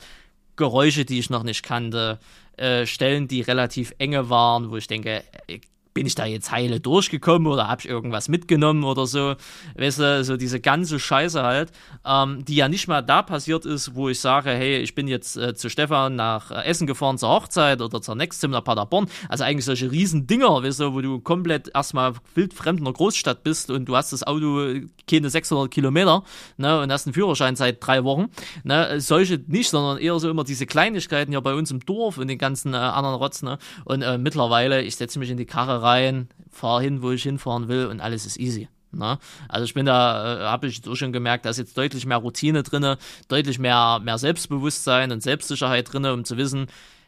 Geräusche, 0.56 1.04
die 1.04 1.20
ich 1.20 1.30
noch 1.30 1.44
nicht 1.44 1.64
kannte, 1.64 2.20
äh, 2.56 2.86
Stellen, 2.86 3.28
die 3.28 3.42
relativ 3.42 3.94
enge 3.98 4.30
waren, 4.30 4.72
wo 4.72 4.78
ich 4.78 4.88
denke, 4.88 5.24
äh, 5.48 5.60
bin 5.96 6.06
ich 6.06 6.14
da 6.14 6.26
jetzt 6.26 6.52
heile 6.52 6.82
durchgekommen 6.82 7.48
oder 7.48 7.70
habe 7.70 7.80
ich 7.80 7.88
irgendwas 7.88 8.28
mitgenommen 8.28 8.84
oder 8.84 9.08
so. 9.08 9.36
Weißt 9.78 10.00
du, 10.00 10.24
so 10.26 10.36
diese 10.36 10.60
ganze 10.60 11.00
Scheiße 11.00 11.42
halt, 11.42 11.72
ähm, 12.06 12.44
die 12.44 12.58
ja 12.58 12.68
nicht 12.68 12.90
mal 12.90 13.02
da 13.02 13.22
passiert 13.22 13.66
ist, 13.66 13.96
wo 13.96 14.10
ich 14.10 14.20
sage, 14.20 14.50
hey, 14.50 14.80
ich 14.80 14.94
bin 14.94 15.08
jetzt 15.08 15.38
äh, 15.38 15.56
zu 15.56 15.70
Stefan 15.70 16.16
nach 16.16 16.52
äh, 16.52 16.66
Essen 16.66 16.86
gefahren 16.86 17.18
zur 17.18 17.30
Hochzeit 17.30 17.82
oder 17.82 18.02
zur 18.02 18.16
Nextim 18.16 18.52
nach 18.52 18.66
Paderborn. 18.66 19.08
Also 19.30 19.46
eigentlich 19.46 19.64
solche 19.64 19.90
riesen 19.90 20.28
Dinger, 20.28 20.62
weißt 20.62 20.82
du, 20.82 20.94
wo 20.94 21.00
du 21.00 21.22
komplett 21.22 21.72
erstmal 21.74 22.14
wildfremd 22.36 22.80
in 22.80 22.86
der 22.86 22.94
Großstadt 22.94 23.44
bist 23.44 23.72
und 23.72 23.86
du 23.86 23.96
hast 23.96 24.12
das 24.12 24.24
Auto 24.24 24.74
keine 25.10 25.30
600 25.30 25.72
Kilometer 25.72 26.26
ne, 26.58 26.82
und 26.82 26.92
hast 26.92 27.08
einen 27.08 27.14
Führerschein 27.14 27.56
seit 27.56 27.78
drei 27.86 28.04
Wochen. 28.04 28.26
Ne, 28.66 29.00
solche 29.00 29.40
nicht, 29.48 29.70
sondern 29.70 29.98
eher 29.98 30.20
so 30.20 30.30
immer 30.30 30.44
diese 30.44 30.66
Kleinigkeiten 30.66 31.32
ja 31.32 31.40
bei 31.40 31.54
uns 31.54 31.72
im 31.72 31.80
Dorf 31.80 32.18
und 32.18 32.28
den 32.28 32.38
ganzen 32.38 32.74
äh, 32.74 32.78
anderen 32.78 33.16
Rotz. 33.16 33.44
Ne? 33.44 33.60
Und 33.86 34.02
äh, 34.02 34.18
mittlerweile, 34.18 34.82
ich 34.82 34.98
setze 34.98 35.20
mich 35.20 35.30
in 35.30 35.38
die 35.38 35.46
Karre 35.46 35.85
rein, 35.86 36.30
fahre 36.50 36.82
hin, 36.82 37.02
wo 37.02 37.12
ich 37.12 37.24
hinfahren 37.24 37.68
will 37.68 37.86
und 37.88 38.02
alles 38.02 38.26
ist 38.26 38.40
easy. 38.40 38.68
Ne? 38.92 39.20
Also 39.50 39.66
ich 39.66 39.74
bin 39.74 39.86
da, 39.86 40.42
äh, 40.42 40.46
habe 40.46 40.68
ich 40.68 40.88
auch 40.88 40.96
schon 40.96 41.12
gemerkt, 41.14 41.46
da 41.46 41.50
ist 41.50 41.58
jetzt 41.58 41.78
deutlich 41.78 42.06
mehr 42.06 42.18
Routine 42.18 42.64
drin, 42.64 42.96
deutlich 43.28 43.60
mehr, 43.60 44.00
mehr 44.04 44.18
Selbstbewusstsein 44.18 45.12
und 45.12 45.22
Selbstsicherheit 45.22 45.92
drin, 45.92 46.06
um 46.06 46.26
zu 46.26 46.38
wissen, 46.38 46.68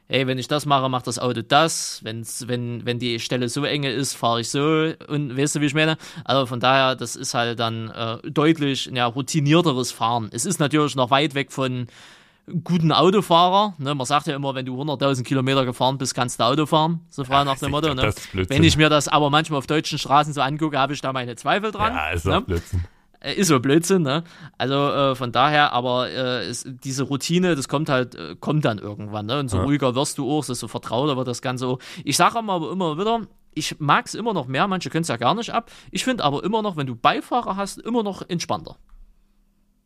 hey, 0.09 0.25
wenn 0.27 0.37
ich 0.37 0.47
das 0.47 0.65
mache, 0.65 0.89
macht 0.89 1.07
das 1.07 1.19
Auto 1.19 1.41
das. 1.41 1.99
Wenn's, 2.03 2.47
wenn, 2.47 2.85
wenn 2.85 2.99
die 2.99 3.19
Stelle 3.19 3.49
so 3.49 3.63
enge 3.65 3.91
ist, 3.91 4.13
fahre 4.13 4.41
ich 4.41 4.49
so. 4.49 4.93
Und 5.07 5.37
weißt 5.37 5.55
du, 5.55 5.61
wie 5.61 5.65
ich 5.65 5.73
meine? 5.73 5.97
Also 6.23 6.45
von 6.45 6.59
daher, 6.59 6.95
das 6.95 7.15
ist 7.15 7.33
halt 7.33 7.59
dann 7.59 7.89
äh, 7.89 8.17
deutlich 8.29 8.85
ja, 8.93 9.05
routinierteres 9.05 9.91
Fahren. 9.91 10.29
Es 10.31 10.45
ist 10.45 10.59
natürlich 10.59 10.95
noch 10.95 11.11
weit 11.11 11.35
weg 11.35 11.51
von 11.51 11.87
guten 12.64 12.91
Autofahrer. 12.91 13.74
Ne? 13.78 13.94
Man 13.94 14.06
sagt 14.06 14.28
ja 14.28 14.36
immer, 14.36 14.56
wenn 14.56 14.65
du 14.65 14.82
100.000 14.82 15.24
Kilometer 15.24 15.65
gefahren 15.65 15.98
bist, 15.98 16.15
kannst 16.15 16.40
du 16.40 16.45
Auto 16.45 16.65
fahren. 16.65 17.02
So 17.10 17.24
frei 17.24 17.40
ja, 17.40 17.45
nach 17.45 17.60
dem 17.60 17.72
Motto. 17.72 17.94
Ne? 17.94 18.14
Wenn 18.34 18.64
ich 18.64 18.78
mir 18.78 18.90
das 18.90 19.07
aber 19.07 19.30
manchmal 19.30 19.60
auf 19.60 19.68
deutschen 19.68 19.98
Straßen 19.98 20.34
so 20.34 20.41
angucke, 20.41 20.78
habe 20.80 20.94
ich 20.94 21.02
da 21.02 21.14
meine 21.14 21.36
Zweifel 21.36 21.72
dran. 21.72 21.94
Ja, 21.94 22.10
ist 22.10 22.26
ne? 22.26 22.41
Blödsinn. 22.41 22.84
Äh, 23.19 23.34
ist 23.34 23.48
so 23.48 23.60
Blödsinn, 23.60 24.03
ne? 24.03 24.24
Also 24.57 24.76
äh, 24.76 25.15
von 25.15 25.32
daher, 25.32 25.74
aber 25.74 26.10
äh, 26.10 26.49
ist, 26.49 26.68
diese 26.84 27.03
Routine, 27.03 27.56
das 27.56 27.68
kommt 27.68 27.90
halt, 27.90 28.15
äh, 28.15 28.36
kommt 28.40 28.64
dann 28.64 28.78
irgendwann, 28.78 29.26
ne? 29.26 29.40
Und 29.40 29.49
so 29.49 29.57
ja. 29.57 29.64
ruhiger 29.64 29.95
wirst 29.95 30.18
du 30.18 30.32
auch, 30.32 30.44
so 30.44 30.68
vertrauter 30.68 31.18
wird 31.18 31.28
das 31.28 31.41
Ganze 31.41 31.68
auch. 31.68 31.80
Ich 32.03 32.15
sage 32.15 32.38
aber 32.38 32.72
immer 32.72 32.98
wieder, 32.98 33.22
ich 33.56 33.80
mag 33.80 34.06
es 34.06 34.14
immer 34.14 34.34
noch 34.34 34.48
mehr, 34.48 34.68
manche 34.68 34.90
können 34.90 35.02
es 35.02 35.07
ja 35.07 35.18
gar 35.18 35.34
nicht 35.34 35.52
ab. 35.52 35.72
Ich 35.91 36.03
finde 36.03 36.24
aber 36.24 36.44
immer 36.44 36.61
noch, 36.61 36.78
wenn 36.78 36.88
du 36.88 36.95
Beifahrer 36.95 37.56
hast, 37.56 37.80
immer 37.80 38.03
noch 38.03 38.22
entspannter. 38.30 38.78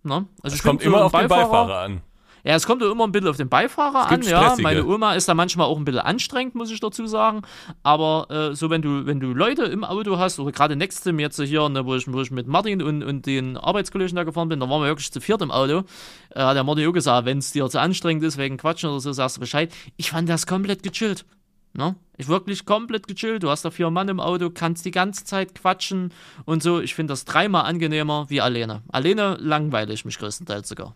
Ne? 0.04 0.26
Also 0.44 0.56
es 0.56 0.64
kommt 0.64 0.82
immer 0.82 1.06
auf 1.06 1.12
Beifahrer, 1.12 1.42
den 1.42 1.50
Beifahrer 1.50 1.80
an. 1.80 2.02
Ja, 2.44 2.56
es 2.56 2.66
kommt 2.66 2.82
immer 2.82 3.04
ein 3.04 3.12
bisschen 3.12 3.28
auf 3.28 3.38
den 3.38 3.50
Beifahrer 3.50 4.10
an. 4.10 4.22
Ja, 4.24 4.56
meine 4.60 4.86
Oma 4.86 5.14
ist 5.14 5.28
da 5.28 5.34
manchmal 5.34 5.68
auch 5.68 5.78
ein 5.78 5.86
bisschen 5.86 6.02
anstrengend, 6.02 6.56
muss 6.56 6.72
ich 6.72 6.80
dazu 6.80 7.06
sagen. 7.06 7.44
Aber 7.84 8.28
äh, 8.30 8.56
so, 8.56 8.70
wenn 8.70 8.82
du, 8.82 9.06
wenn 9.06 9.20
du 9.20 9.34
Leute 9.34 9.64
im 9.64 9.84
Auto 9.84 10.18
hast, 10.18 10.40
oder 10.40 10.52
gerade 10.52 10.76
Nextim 10.76 11.20
jetzt 11.20 11.42
hier, 11.42 11.70
ne, 11.70 11.86
wo, 11.86 11.96
ich, 11.96 12.12
wo 12.12 12.22
ich 12.22 12.32
mit 12.32 12.48
Martin 12.48 12.82
und, 12.82 13.04
und 13.04 13.26
den 13.26 13.58
Arbeitskollegen 13.58 14.16
da 14.16 14.24
gefahren 14.24 14.50
bin, 14.50 14.60
da 14.60 14.70
waren 14.70 14.82
wir 14.82 14.88
wirklich 14.88 15.12
zu 15.12 15.22
viert 15.22 15.42
im 15.42 15.52
Auto. 15.52 15.84
Äh, 16.32 16.54
der 16.54 16.64
Martin 16.64 16.88
auch 16.88 16.94
gesagt, 16.94 17.26
wenn 17.26 17.38
es 17.38 17.52
dir 17.52 17.70
zu 17.70 17.80
anstrengend 17.80 18.24
ist, 18.24 18.38
wegen 18.38 18.58
Quatschen 18.58 18.90
oder 18.90 19.00
so, 19.00 19.12
sagst 19.12 19.38
du 19.38 19.42
Bescheid. 19.42 19.72
Ich 19.98 20.12
fand 20.12 20.30
das 20.30 20.48
komplett 20.48 20.84
gechillt. 20.84 21.26
Ne? 21.74 21.96
Ich 22.18 22.28
wirklich 22.28 22.66
komplett 22.66 23.08
gechillt. 23.08 23.44
Du 23.44 23.50
hast 23.50 23.64
da 23.64 23.72
vier 23.72 23.90
Mann 23.90 24.10
im 24.10 24.20
Auto, 24.20 24.50
kannst 24.50 24.86
die 24.86 24.92
ganze 24.92 25.24
Zeit 25.24 25.56
quatschen 25.56 26.14
und 26.46 26.62
so. 26.62 26.82
Ich 26.82 26.96
finde 26.96 27.12
das 27.12 27.26
dreimal 27.26 27.64
angenehmer 27.66 28.26
wie 28.30 28.42
alleine. 28.42 28.82
Alleine 28.90 29.38
langweile 29.40 29.94
ich 29.94 30.04
mich 30.04 30.18
größtenteils 30.18 30.68
sogar. 30.68 30.96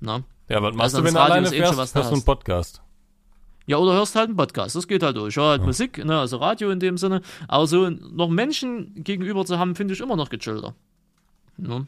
Ne? 0.00 0.24
Ja, 0.48 0.62
was 0.62 0.74
machst 0.74 0.94
also 0.94 0.98
du, 0.98 1.04
wenn 1.04 1.14
du 1.14 1.20
alleine 1.20 1.48
fährst? 1.48 1.78
Hast, 1.78 1.94
hast 1.94 2.10
du 2.10 2.14
einen 2.14 2.24
Podcast? 2.24 2.82
Ja, 3.66 3.78
oder 3.78 3.94
hörst 3.94 4.14
halt 4.14 4.28
einen 4.28 4.36
Podcast. 4.36 4.76
Das 4.76 4.86
geht 4.86 5.02
halt 5.02 5.16
durch. 5.16 5.36
Höre 5.36 5.48
halt 5.48 5.60
ja. 5.62 5.66
Musik, 5.66 6.04
ne, 6.04 6.18
also 6.20 6.36
Radio 6.36 6.70
in 6.70 6.78
dem 6.78 6.98
Sinne. 6.98 7.20
Aber 7.48 7.66
so 7.66 7.90
noch 7.90 8.28
Menschen 8.28 8.92
gegenüber 9.02 9.44
zu 9.44 9.58
haben, 9.58 9.74
finde 9.74 9.94
ich 9.94 10.00
immer 10.00 10.14
noch 10.14 10.30
gechillter. 10.30 10.74
Ne? 11.56 11.86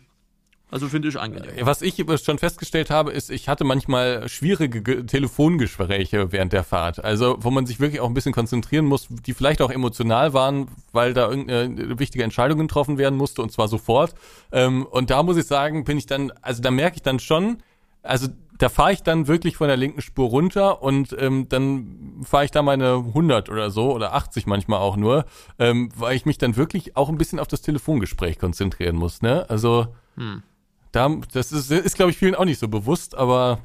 Also 0.71 0.89
finde 0.89 1.09
ich 1.09 1.19
angenehm. 1.19 1.51
Was 1.61 1.81
ich 1.81 2.05
schon 2.23 2.39
festgestellt 2.39 2.91
habe, 2.91 3.11
ist, 3.13 3.31
ich 3.31 3.49
hatte 3.49 3.65
manchmal 3.65 4.29
schwierige 4.29 5.07
Telefongespräche 5.07 6.31
während 6.31 6.53
der 6.53 6.63
Fahrt. 6.63 7.03
Also, 7.03 7.39
wo 7.41 7.51
man 7.51 7.65
sich 7.65 7.81
wirklich 7.81 8.01
auch 8.01 8.09
ein 8.09 8.15
bisschen 8.15 8.35
konzentrieren 8.35 8.85
muss, 8.85 9.07
die 9.09 9.33
vielleicht 9.33 9.63
auch 9.63 9.71
emotional 9.71 10.35
waren, 10.35 10.69
weil 10.93 11.15
da 11.15 11.31
irgendeine 11.31 11.99
wichtige 11.99 12.23
Entscheidung 12.23 12.59
getroffen 12.59 12.99
werden 12.99 13.17
musste 13.17 13.41
und 13.41 13.51
zwar 13.51 13.69
sofort. 13.69 14.15
Ähm, 14.53 14.85
und 14.85 15.09
da 15.09 15.23
muss 15.23 15.39
ich 15.39 15.47
sagen, 15.47 15.85
bin 15.85 15.97
ich 15.97 16.07
dann, 16.07 16.33
also 16.43 16.61
da 16.61 16.71
merke 16.71 16.97
ich 16.97 17.03
dann 17.03 17.19
schon, 17.19 17.63
also 18.09 18.29
da 18.59 18.69
fahre 18.69 18.93
ich 18.93 19.03
dann 19.03 19.29
wirklich 19.29 19.57
von 19.57 19.69
der 19.69 19.77
linken 19.77 20.03
Spur 20.03 20.29
runter 20.29 20.83
und 20.83 21.15
ähm, 21.19 21.49
dann 21.49 22.21
fahre 22.25 22.45
ich 22.45 22.51
da 22.51 22.63
meine 22.63 22.95
100 22.95 23.49
oder 23.51 23.71
so 23.71 23.93
oder 23.93 24.15
80 24.15 24.47
manchmal 24.47 24.81
auch 24.81 24.97
nur, 24.97 25.27
ähm, 25.59 25.91
weil 25.95 26.17
ich 26.17 26.27
mich 26.27 26.39
dann 26.39 26.57
wirklich 26.57 26.97
auch 26.97 27.09
ein 27.09 27.19
bisschen 27.19 27.39
auf 27.39 27.47
das 27.47 27.63
Telefongespräch 27.63 28.39
konzentrieren 28.39 28.97
muss. 28.97 29.23
Ne? 29.23 29.49
Also 29.49 29.95
hm. 30.17 30.43
da, 30.91 31.09
das 31.33 31.53
ist, 31.53 31.71
ist 31.71 31.95
glaube 31.95 32.11
ich 32.11 32.19
vielen 32.19 32.35
auch 32.35 32.45
nicht 32.45 32.59
so 32.59 32.67
bewusst, 32.67 33.15
aber 33.15 33.61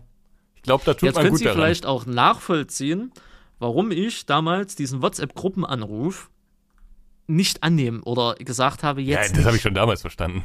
ich 0.55 0.61
glaube, 0.61 0.83
da 0.85 0.93
tut 0.93 1.03
Jetzt 1.03 1.15
man 1.15 1.29
gut 1.29 1.39
Sie 1.39 1.45
daran. 1.45 1.59
vielleicht 1.59 1.85
auch 1.85 2.05
nachvollziehen, 2.05 3.11
warum 3.59 3.91
ich 3.91 4.27
damals 4.27 4.75
diesen 4.75 5.01
WhatsApp-Gruppenanruf 5.01 6.29
nicht 7.25 7.63
annehmen 7.63 8.03
oder 8.03 8.35
gesagt 8.35 8.83
habe, 8.83 9.01
jetzt. 9.01 9.31
Ja, 9.31 9.37
das 9.37 9.45
habe 9.45 9.55
ich 9.55 9.61
schon 9.61 9.73
damals 9.73 10.01
verstanden. 10.01 10.43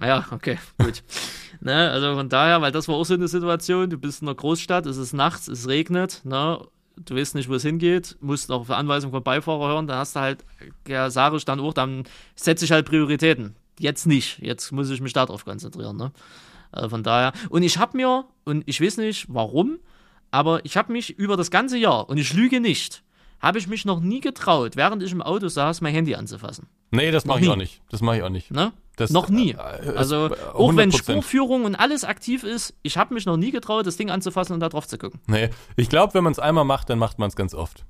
Ja, 0.00 0.26
okay, 0.30 0.58
gut. 0.78 1.02
ne, 1.62 1.90
also 1.90 2.14
von 2.14 2.28
daher, 2.28 2.60
weil 2.60 2.72
das 2.72 2.88
war 2.88 2.96
auch 2.96 3.04
so 3.04 3.14
eine 3.14 3.28
Situation, 3.28 3.90
du 3.90 3.98
bist 3.98 4.22
in 4.22 4.28
einer 4.28 4.34
Großstadt, 4.34 4.86
es 4.86 4.96
ist 4.96 5.12
nachts, 5.12 5.48
es 5.48 5.68
regnet, 5.68 6.22
ne, 6.24 6.60
du 6.96 7.16
weißt 7.16 7.34
nicht, 7.34 7.48
wo 7.48 7.54
es 7.54 7.62
hingeht, 7.62 8.16
musst 8.20 8.50
auch 8.50 8.66
für 8.66 8.76
Anweisungen 8.76 9.12
vom 9.12 9.22
Beifahrer 9.22 9.68
hören, 9.68 9.86
dann 9.86 9.98
hast 9.98 10.16
du 10.16 10.20
halt, 10.20 10.44
ja, 10.86 11.10
sage 11.10 11.36
ich 11.36 11.44
dann 11.44 11.60
auch, 11.60 11.74
dann 11.74 12.04
setze 12.34 12.64
ich 12.64 12.72
halt 12.72 12.86
Prioritäten. 12.86 13.56
Jetzt 13.78 14.06
nicht, 14.06 14.38
jetzt 14.40 14.70
muss 14.72 14.90
ich 14.90 15.00
mich 15.00 15.12
darauf 15.12 15.44
konzentrieren, 15.44 15.96
ne. 15.96 16.12
Also 16.70 16.88
von 16.90 17.02
daher, 17.02 17.32
und 17.50 17.62
ich 17.62 17.78
habe 17.78 17.96
mir, 17.96 18.24
und 18.44 18.62
ich 18.66 18.80
weiß 18.80 18.96
nicht 18.98 19.26
warum, 19.28 19.78
aber 20.30 20.64
ich 20.64 20.76
habe 20.76 20.92
mich 20.92 21.10
über 21.10 21.36
das 21.36 21.50
ganze 21.50 21.76
Jahr, 21.76 22.08
und 22.08 22.16
ich 22.16 22.32
lüge 22.32 22.60
nicht, 22.60 23.02
habe 23.40 23.58
ich 23.58 23.66
mich 23.66 23.84
noch 23.84 24.00
nie 24.00 24.20
getraut, 24.20 24.76
während 24.76 25.02
ich 25.02 25.12
im 25.12 25.20
Auto 25.20 25.48
saß, 25.48 25.80
mein 25.80 25.92
Handy 25.92 26.14
anzufassen. 26.14 26.66
Nee, 26.92 27.10
das 27.10 27.24
mache 27.24 27.40
ich 27.40 27.48
auch 27.48 27.56
nicht. 27.56 27.82
Das 27.90 28.00
mache 28.00 28.18
ich 28.18 28.22
auch 28.22 28.30
nicht. 28.30 28.50
Ne? 28.50 28.72
Das, 28.96 29.10
noch 29.10 29.28
nie. 29.28 29.52
Äh, 29.52 29.96
also, 29.96 30.30
auch 30.52 30.76
wenn 30.76 30.92
Spurführung 30.92 31.64
und 31.64 31.74
alles 31.74 32.04
aktiv 32.04 32.44
ist, 32.44 32.74
ich 32.82 32.98
habe 32.98 33.14
mich 33.14 33.26
noch 33.26 33.36
nie 33.36 33.50
getraut, 33.50 33.86
das 33.86 33.96
Ding 33.96 34.10
anzufassen 34.10 34.52
und 34.52 34.60
da 34.60 34.68
drauf 34.68 34.86
zu 34.86 34.98
gucken. 34.98 35.20
Nee, 35.26 35.50
ich 35.76 35.88
glaube, 35.88 36.14
wenn 36.14 36.24
man 36.24 36.32
es 36.32 36.38
einmal 36.38 36.64
macht, 36.64 36.90
dann 36.90 36.98
macht 36.98 37.18
man 37.18 37.28
es 37.28 37.36
ganz 37.36 37.54
oft. 37.54 37.84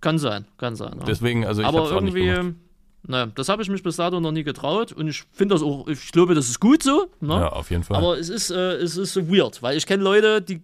Kann 0.00 0.18
sein, 0.18 0.46
kann 0.58 0.76
sein. 0.76 0.96
Ja. 0.98 1.04
Deswegen, 1.04 1.46
also 1.46 1.62
ich 1.62 1.68
Aber 1.68 1.90
irgendwie, 1.90 2.54
naja, 3.08 3.26
das 3.34 3.48
habe 3.48 3.62
ich 3.62 3.68
mich 3.68 3.82
bis 3.82 3.96
dato 3.96 4.20
noch 4.20 4.32
nie 4.32 4.42
getraut 4.42 4.92
und 4.92 5.08
ich 5.08 5.24
finde 5.32 5.54
das 5.54 5.62
auch, 5.62 5.86
ich 5.88 6.12
glaube, 6.12 6.34
das 6.34 6.48
ist 6.48 6.60
gut 6.60 6.82
so. 6.82 7.06
Ne? 7.20 7.34
Ja, 7.34 7.48
auf 7.48 7.70
jeden 7.70 7.84
Fall. 7.84 7.96
Aber 7.96 8.18
es 8.18 8.28
ist, 8.28 8.50
äh, 8.50 8.74
es 8.74 8.96
ist 8.96 9.14
so 9.14 9.28
weird, 9.28 9.62
weil 9.62 9.76
ich 9.76 9.86
kenne 9.86 10.02
Leute, 10.02 10.42
die 10.42 10.60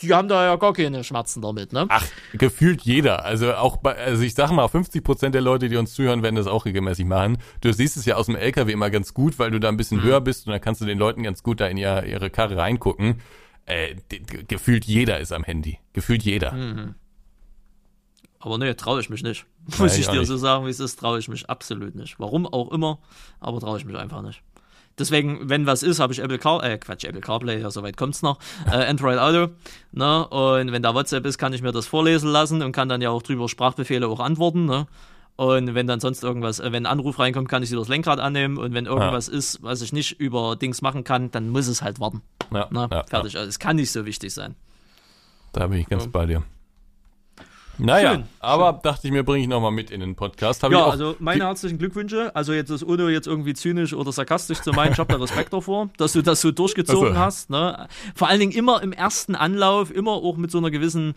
die 0.00 0.14
haben 0.14 0.28
da 0.28 0.44
ja 0.44 0.56
gar 0.56 0.72
keine 0.72 1.02
Schmerzen 1.04 1.42
damit, 1.42 1.72
ne? 1.72 1.86
Ach, 1.88 2.06
gefühlt 2.32 2.82
jeder. 2.82 3.24
Also 3.24 3.54
auch 3.54 3.78
bei, 3.78 3.96
also 3.96 4.22
ich 4.22 4.34
sag 4.34 4.50
mal, 4.50 4.68
50 4.68 5.02
Prozent 5.02 5.34
der 5.34 5.42
Leute, 5.42 5.68
die 5.68 5.76
uns 5.76 5.94
zuhören, 5.94 6.22
werden 6.22 6.36
das 6.36 6.46
auch 6.46 6.64
regelmäßig 6.64 7.06
machen. 7.06 7.38
Du 7.60 7.72
siehst 7.72 7.96
es 7.96 8.04
ja 8.04 8.16
aus 8.16 8.26
dem 8.26 8.36
LKW 8.36 8.72
immer 8.72 8.90
ganz 8.90 9.14
gut, 9.14 9.38
weil 9.38 9.50
du 9.50 9.58
da 9.58 9.68
ein 9.68 9.76
bisschen 9.76 9.98
mhm. 9.98 10.04
höher 10.04 10.20
bist 10.20 10.46
und 10.46 10.52
dann 10.52 10.60
kannst 10.60 10.80
du 10.80 10.86
den 10.86 10.98
Leuten 10.98 11.22
ganz 11.22 11.42
gut 11.42 11.60
da 11.60 11.66
in 11.66 11.76
ihre, 11.76 12.06
ihre 12.06 12.30
Karre 12.30 12.56
reingucken. 12.56 13.20
Äh, 13.66 13.96
gefühlt 14.48 14.84
jeder 14.84 15.20
ist 15.20 15.32
am 15.32 15.44
Handy. 15.44 15.78
Gefühlt 15.92 16.22
jeder. 16.22 16.52
Mhm. 16.52 16.94
Aber 18.40 18.56
nee, 18.56 18.72
traue 18.74 19.00
ich 19.00 19.10
mich 19.10 19.22
nicht. 19.22 19.46
Muss 19.66 19.78
Nein, 19.78 20.00
ich 20.00 20.08
dir 20.08 20.24
so 20.24 20.36
sagen, 20.36 20.64
wie 20.66 20.70
es 20.70 20.80
ist, 20.80 20.98
traue 20.98 21.18
ich 21.18 21.28
mich 21.28 21.50
absolut 21.50 21.94
nicht. 21.94 22.18
Warum 22.18 22.46
auch 22.46 22.70
immer, 22.70 22.98
aber 23.40 23.60
traue 23.60 23.78
ich 23.78 23.84
mich 23.84 23.96
einfach 23.96 24.22
nicht. 24.22 24.42
Deswegen, 24.98 25.48
wenn 25.48 25.66
was 25.66 25.82
ist, 25.82 26.00
habe 26.00 26.12
ich 26.12 26.20
Apple 26.20 26.38
Car, 26.38 26.62
äh, 26.64 26.78
Quatsch, 26.78 27.04
Apple 27.04 27.20
CarPlay, 27.20 27.60
ja, 27.60 27.70
soweit 27.70 27.96
kommt's 27.96 28.22
noch, 28.22 28.38
äh, 28.66 28.84
Android 28.86 29.18
Auto, 29.18 29.52
ne, 29.92 30.26
und 30.28 30.72
wenn 30.72 30.82
da 30.82 30.94
WhatsApp 30.94 31.24
ist, 31.26 31.38
kann 31.38 31.52
ich 31.52 31.62
mir 31.62 31.72
das 31.72 31.86
vorlesen 31.86 32.30
lassen 32.30 32.62
und 32.62 32.72
kann 32.72 32.88
dann 32.88 33.00
ja 33.00 33.10
auch 33.10 33.22
drüber 33.22 33.48
Sprachbefehle 33.48 34.08
auch 34.08 34.20
antworten, 34.20 34.66
ne, 34.66 34.86
und 35.38 35.76
wenn 35.76 35.86
dann 35.86 36.00
sonst 36.00 36.24
irgendwas, 36.24 36.58
äh, 36.58 36.72
wenn 36.72 36.84
ein 36.84 36.90
Anruf 36.90 37.20
reinkommt, 37.20 37.48
kann 37.48 37.62
ich 37.62 37.68
sie 37.68 37.76
das 37.76 37.86
Lenkrad 37.86 38.18
annehmen 38.18 38.58
und 38.58 38.74
wenn 38.74 38.86
irgendwas 38.86 39.28
ja. 39.28 39.34
ist, 39.34 39.62
was 39.62 39.82
ich 39.82 39.92
nicht 39.92 40.18
über 40.18 40.56
Dings 40.56 40.82
machen 40.82 41.04
kann, 41.04 41.30
dann 41.30 41.48
muss 41.50 41.68
es 41.68 41.80
halt 41.80 42.00
warten. 42.00 42.22
Ja, 42.52 42.66
ne? 42.70 42.88
ja 42.90 43.04
fertig. 43.04 43.36
Also 43.36 43.48
es 43.48 43.60
kann 43.60 43.76
nicht 43.76 43.92
so 43.92 44.04
wichtig 44.04 44.34
sein. 44.34 44.56
Da 45.52 45.68
bin 45.68 45.78
ich 45.78 45.86
ganz 45.86 46.08
bei 46.08 46.26
dir. 46.26 46.42
Naja, 47.78 48.14
Schön, 48.14 48.24
aber 48.40 48.80
dachte 48.82 49.06
ich 49.06 49.12
mir, 49.12 49.22
bringe 49.22 49.42
ich 49.42 49.48
nochmal 49.48 49.70
mit 49.70 49.90
in 49.90 50.00
den 50.00 50.16
Podcast. 50.16 50.62
Hab 50.62 50.72
Ja, 50.72 50.86
also 50.86 51.14
meine 51.20 51.44
herzlichen 51.44 51.78
Glückwünsche. 51.78 52.34
Also 52.34 52.52
jetzt 52.52 52.70
ist 52.70 52.82
ohne 52.82 53.08
jetzt 53.10 53.26
irgendwie 53.26 53.54
zynisch 53.54 53.94
oder 53.94 54.10
sarkastisch 54.10 54.60
zu 54.60 54.72
meinen, 54.72 54.92
ich 54.92 54.98
habe 54.98 55.12
da 55.12 55.18
Respekt 55.20 55.52
davor, 55.52 55.88
dass 55.96 56.12
du 56.12 56.22
das 56.22 56.40
so 56.40 56.50
durchgezogen 56.50 57.10
Also. 57.10 57.20
hast. 57.20 57.50
Ne? 57.50 57.86
Vor 58.14 58.28
allen 58.28 58.40
Dingen 58.40 58.52
immer 58.52 58.82
im 58.82 58.92
ersten 58.92 59.34
Anlauf, 59.36 59.92
immer 59.92 60.12
auch 60.12 60.36
mit 60.36 60.50
so 60.50 60.58
einer 60.58 60.70
gewissen, 60.70 61.14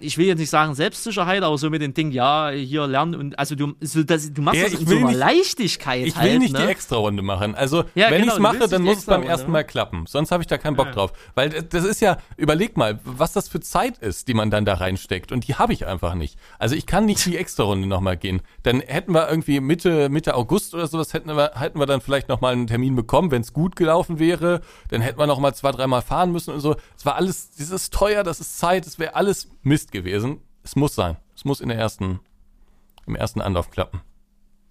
ich 0.00 0.16
will 0.18 0.26
jetzt 0.26 0.38
nicht 0.38 0.50
sagen 0.50 0.74
Selbstsicherheit, 0.74 1.42
aber 1.42 1.58
so 1.58 1.68
mit 1.70 1.82
den 1.82 1.92
Dingen, 1.92 2.10
ja, 2.12 2.48
hier 2.50 2.86
lernen 2.86 3.14
und 3.14 3.38
also 3.38 3.54
du, 3.54 3.74
so, 3.80 4.02
das, 4.02 4.32
du 4.32 4.40
machst 4.42 4.58
Ja, 4.60 4.68
das 4.68 4.80
in 4.80 4.86
so 4.86 4.96
einer 4.96 5.06
nicht- 5.08 5.18
Leichtigkeit 5.18 6.06
ich 6.06 6.14
will 6.16 6.30
halt, 6.30 6.38
nicht 6.38 6.52
ne? 6.54 6.60
die 6.60 6.64
Extra-Runde 6.70 7.22
machen. 7.22 7.54
Also, 7.54 7.84
Ja, 7.94 8.10
wenn 8.10 8.22
genau, 8.22 8.32
ich 8.32 8.36
es 8.36 8.38
mache, 8.38 8.68
dann 8.68 8.82
muss 8.82 8.98
es 8.98 9.04
beim 9.04 9.22
ersten 9.22 9.46
ne? 9.48 9.52
Mal 9.52 9.64
klappen. 9.64 10.06
Sonst 10.06 10.30
habe 10.32 10.42
ich 10.42 10.46
da 10.46 10.56
keinen 10.58 10.76
Bock 10.76 10.86
Ja. 10.86 10.92
drauf. 10.92 11.12
Weil 11.34 11.50
das- 11.50 11.68
das 11.68 11.84
ist 11.84 12.00
ja, 12.00 12.16
überleg 12.36 12.76
mal, 12.76 12.98
was 13.04 13.32
das 13.32 13.48
für 13.48 13.60
Zeit 13.60 13.98
ist, 13.98 14.28
die 14.28 14.34
man 14.34 14.50
dann 14.50 14.64
da 14.64 14.74
reinsteckt. 14.74 15.30
Und 15.32 15.46
die 15.46 15.54
habe 15.56 15.72
ich 15.72 15.86
einfach 15.86 16.14
nicht. 16.14 16.38
Also 16.58 16.74
ich 16.74 16.86
kann 16.86 17.04
nicht 17.04 17.24
die 17.26 17.36
Extra-Runde 17.36 17.86
nochmal 17.86 18.16
gehen. 18.16 18.40
Dann 18.62 18.80
hätten 18.80 19.12
wir 19.12 19.28
irgendwie 19.28 19.60
Mitte, 19.60 20.08
Mitte 20.08 20.34
August 20.34 20.74
oder 20.74 20.86
sowas, 20.86 21.12
hätten 21.12 21.28
wir, 21.36 21.52
hätten 21.54 21.78
wir 21.78 21.86
dann 21.86 22.00
vielleicht 22.00 22.28
nochmal 22.28 22.52
einen 22.54 22.66
Termin 22.66 22.96
bekommen, 22.96 23.30
wenn 23.30 23.42
es 23.42 23.52
gut 23.52 23.76
gelaufen 23.76 24.18
wäre. 24.18 24.60
Dann 24.88 25.00
hätten 25.02 25.18
wir 25.18 25.26
nochmal 25.26 25.54
zwei, 25.54 25.70
dreimal 25.72 26.02
fahren 26.02 26.32
müssen 26.32 26.54
und 26.54 26.60
so. 26.60 26.76
Es 26.96 27.04
war 27.04 27.16
alles, 27.16 27.50
das 27.58 27.70
ist 27.70 27.92
teuer, 27.92 28.22
das 28.22 28.40
ist 28.40 28.58
Zeit, 28.58 28.86
es 28.86 28.98
wäre 28.98 29.14
alles 29.16 29.48
Mist 29.66 29.92
gewesen. 29.92 30.40
Es 30.62 30.76
muss 30.76 30.94
sein. 30.94 31.16
Es 31.34 31.44
muss 31.44 31.60
in 31.60 31.68
der 31.68 31.78
ersten, 31.78 32.20
im 33.06 33.14
ersten 33.16 33.40
Anlauf 33.40 33.70
klappen. 33.70 34.00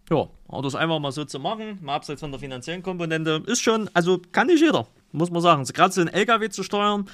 Ja, 0.09 0.27
aber 0.47 0.61
das 0.61 0.75
einfach 0.75 0.99
mal 0.99 1.11
so 1.11 1.25
zu 1.25 1.39
machen, 1.39 1.79
mal 1.81 1.95
abseits 1.95 2.21
von 2.21 2.31
der 2.31 2.39
finanziellen 2.39 2.83
Komponente, 2.83 3.43
ist 3.47 3.61
schon, 3.61 3.89
also 3.93 4.19
kann 4.31 4.47
nicht 4.47 4.61
jeder, 4.61 4.87
muss 5.11 5.31
man 5.31 5.41
sagen. 5.41 5.63
Gerade 5.65 5.93
so 5.93 6.01
einen 6.01 6.09
LKW 6.13 6.49
zu 6.49 6.61
steuern, 6.63 7.09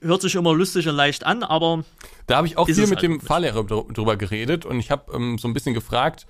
hört 0.00 0.22
sich 0.22 0.34
immer 0.34 0.52
lustig 0.52 0.88
und 0.88 0.96
leicht 0.96 1.24
an, 1.24 1.42
aber 1.44 1.84
Da 2.26 2.36
habe 2.38 2.48
ich 2.48 2.58
auch 2.58 2.66
viel 2.66 2.76
mit 2.80 2.90
halt 2.90 3.02
dem 3.02 3.12
nicht. 3.14 3.26
Fahrlehrer 3.26 3.62
dr- 3.64 3.92
drüber 3.92 4.16
geredet 4.16 4.64
und 4.66 4.80
ich 4.80 4.90
habe 4.90 5.12
ähm, 5.14 5.38
so 5.38 5.46
ein 5.46 5.54
bisschen 5.54 5.74
gefragt, 5.74 6.26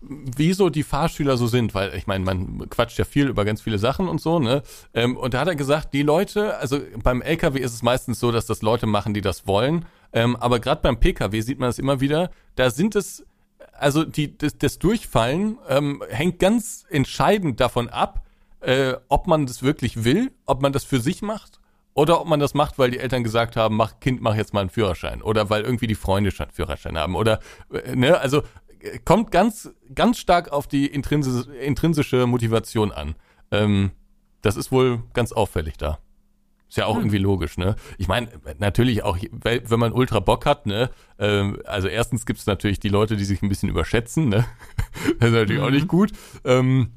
wieso 0.00 0.68
die 0.68 0.82
Fahrschüler 0.84 1.36
so 1.36 1.46
sind, 1.48 1.74
weil 1.74 1.94
ich 1.94 2.06
meine, 2.06 2.24
man 2.24 2.68
quatscht 2.70 2.98
ja 2.98 3.04
viel 3.04 3.28
über 3.28 3.44
ganz 3.44 3.62
viele 3.62 3.78
Sachen 3.78 4.08
und 4.08 4.20
so, 4.20 4.38
ne? 4.38 4.62
Ähm, 4.94 5.16
und 5.16 5.34
da 5.34 5.40
hat 5.40 5.48
er 5.48 5.56
gesagt, 5.56 5.92
die 5.94 6.02
Leute, 6.02 6.56
also 6.58 6.78
beim 7.02 7.22
LKW 7.22 7.58
ist 7.60 7.72
es 7.74 7.82
meistens 7.82 8.18
so, 8.20 8.30
dass 8.32 8.46
das 8.46 8.62
Leute 8.62 8.86
machen, 8.86 9.14
die 9.14 9.20
das 9.20 9.46
wollen, 9.46 9.84
ähm, 10.12 10.36
aber 10.36 10.60
gerade 10.60 10.82
beim 10.82 10.98
PKW 10.98 11.40
sieht 11.40 11.58
man 11.58 11.68
das 11.68 11.78
immer 11.78 12.00
wieder, 12.00 12.30
da 12.54 12.70
sind 12.70 12.94
es, 12.96 13.24
also 13.72 14.04
die, 14.04 14.36
das, 14.36 14.58
das 14.58 14.78
Durchfallen 14.78 15.58
ähm, 15.68 16.02
hängt 16.08 16.38
ganz 16.38 16.84
entscheidend 16.90 17.60
davon 17.60 17.88
ab, 17.88 18.26
äh, 18.60 18.94
ob 19.08 19.26
man 19.26 19.46
das 19.46 19.62
wirklich 19.62 20.04
will, 20.04 20.32
ob 20.46 20.62
man 20.62 20.72
das 20.72 20.84
für 20.84 21.00
sich 21.00 21.22
macht 21.22 21.60
oder 21.94 22.20
ob 22.20 22.28
man 22.28 22.40
das 22.40 22.54
macht, 22.54 22.78
weil 22.78 22.90
die 22.90 22.98
Eltern 22.98 23.24
gesagt 23.24 23.56
haben, 23.56 23.76
mach 23.76 24.00
Kind, 24.00 24.20
mach 24.20 24.34
jetzt 24.34 24.54
mal 24.54 24.60
einen 24.60 24.70
Führerschein 24.70 25.22
oder 25.22 25.50
weil 25.50 25.62
irgendwie 25.62 25.86
die 25.86 25.94
Freunde 25.94 26.30
schon 26.30 26.44
einen 26.44 26.54
Führerschein 26.54 26.98
haben 26.98 27.16
oder 27.16 27.40
äh, 27.72 27.96
ne, 27.96 28.18
also 28.18 28.42
äh, 28.80 28.98
kommt 29.04 29.30
ganz 29.30 29.70
ganz 29.94 30.18
stark 30.18 30.52
auf 30.52 30.66
die 30.66 30.86
intrinsische, 30.86 31.54
intrinsische 31.54 32.26
Motivation 32.26 32.92
an. 32.92 33.14
Ähm, 33.50 33.92
das 34.42 34.56
ist 34.56 34.72
wohl 34.72 35.02
ganz 35.12 35.32
auffällig 35.32 35.76
da. 35.76 35.98
Ist 36.72 36.78
ja 36.78 36.86
auch 36.86 36.96
irgendwie 36.96 37.18
logisch, 37.18 37.58
ne? 37.58 37.76
Ich 37.98 38.08
meine, 38.08 38.28
natürlich 38.58 39.02
auch, 39.02 39.18
wenn 39.30 39.78
man 39.78 39.92
ultra 39.92 40.20
Bock 40.20 40.46
hat, 40.46 40.64
ne? 40.64 40.88
Ähm, 41.18 41.58
also 41.66 41.86
erstens 41.86 42.24
gibt 42.24 42.38
es 42.38 42.46
natürlich 42.46 42.80
die 42.80 42.88
Leute, 42.88 43.14
die 43.18 43.26
sich 43.26 43.42
ein 43.42 43.50
bisschen 43.50 43.68
überschätzen, 43.68 44.30
ne? 44.30 44.46
Das 45.20 45.28
ist 45.28 45.34
natürlich 45.34 45.60
auch 45.60 45.68
nicht 45.68 45.86
gut. 45.86 46.12
Ähm, 46.46 46.92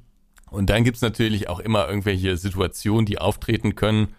und 0.49 0.69
dann 0.69 0.85
gibt's 0.85 1.02
natürlich 1.02 1.49
auch 1.49 1.60
immer 1.60 1.89
irgendwelche 1.89 2.38
Situationen, 2.38 3.06
die 3.06 3.18
auftreten 3.18 3.76
können, 3.76 4.14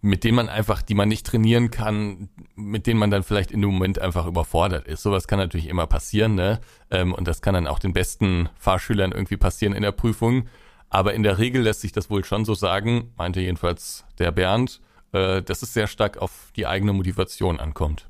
mit 0.00 0.24
denen 0.24 0.34
man 0.34 0.48
einfach, 0.48 0.82
die 0.82 0.94
man 0.94 1.08
nicht 1.08 1.24
trainieren 1.24 1.70
kann, 1.70 2.28
mit 2.56 2.88
denen 2.88 2.98
man 2.98 3.12
dann 3.12 3.22
vielleicht 3.22 3.52
in 3.52 3.60
dem 3.60 3.70
Moment 3.70 4.00
einfach 4.00 4.26
überfordert 4.26 4.88
ist. 4.88 5.04
Sowas 5.04 5.28
kann 5.28 5.38
natürlich 5.38 5.68
immer 5.68 5.86
passieren, 5.86 6.34
ne? 6.34 6.60
Ähm, 6.90 7.14
und 7.14 7.28
das 7.28 7.42
kann 7.42 7.54
dann 7.54 7.68
auch 7.68 7.78
den 7.78 7.92
besten 7.92 8.48
Fahrschülern 8.56 9.12
irgendwie 9.12 9.36
passieren 9.36 9.72
in 9.72 9.82
der 9.82 9.92
Prüfung. 9.92 10.48
Aber 10.90 11.14
in 11.14 11.22
der 11.22 11.38
Regel 11.38 11.62
lässt 11.62 11.80
sich 11.82 11.92
das 11.92 12.10
wohl 12.10 12.24
schon 12.24 12.44
so 12.44 12.54
sagen, 12.54 13.12
meinte 13.16 13.40
jedenfalls 13.40 14.04
der 14.18 14.32
Bernd, 14.32 14.80
äh, 15.12 15.40
dass 15.42 15.62
es 15.62 15.72
sehr 15.72 15.86
stark 15.86 16.18
auf 16.18 16.50
die 16.56 16.66
eigene 16.66 16.92
Motivation 16.92 17.58
ankommt. 17.60 18.08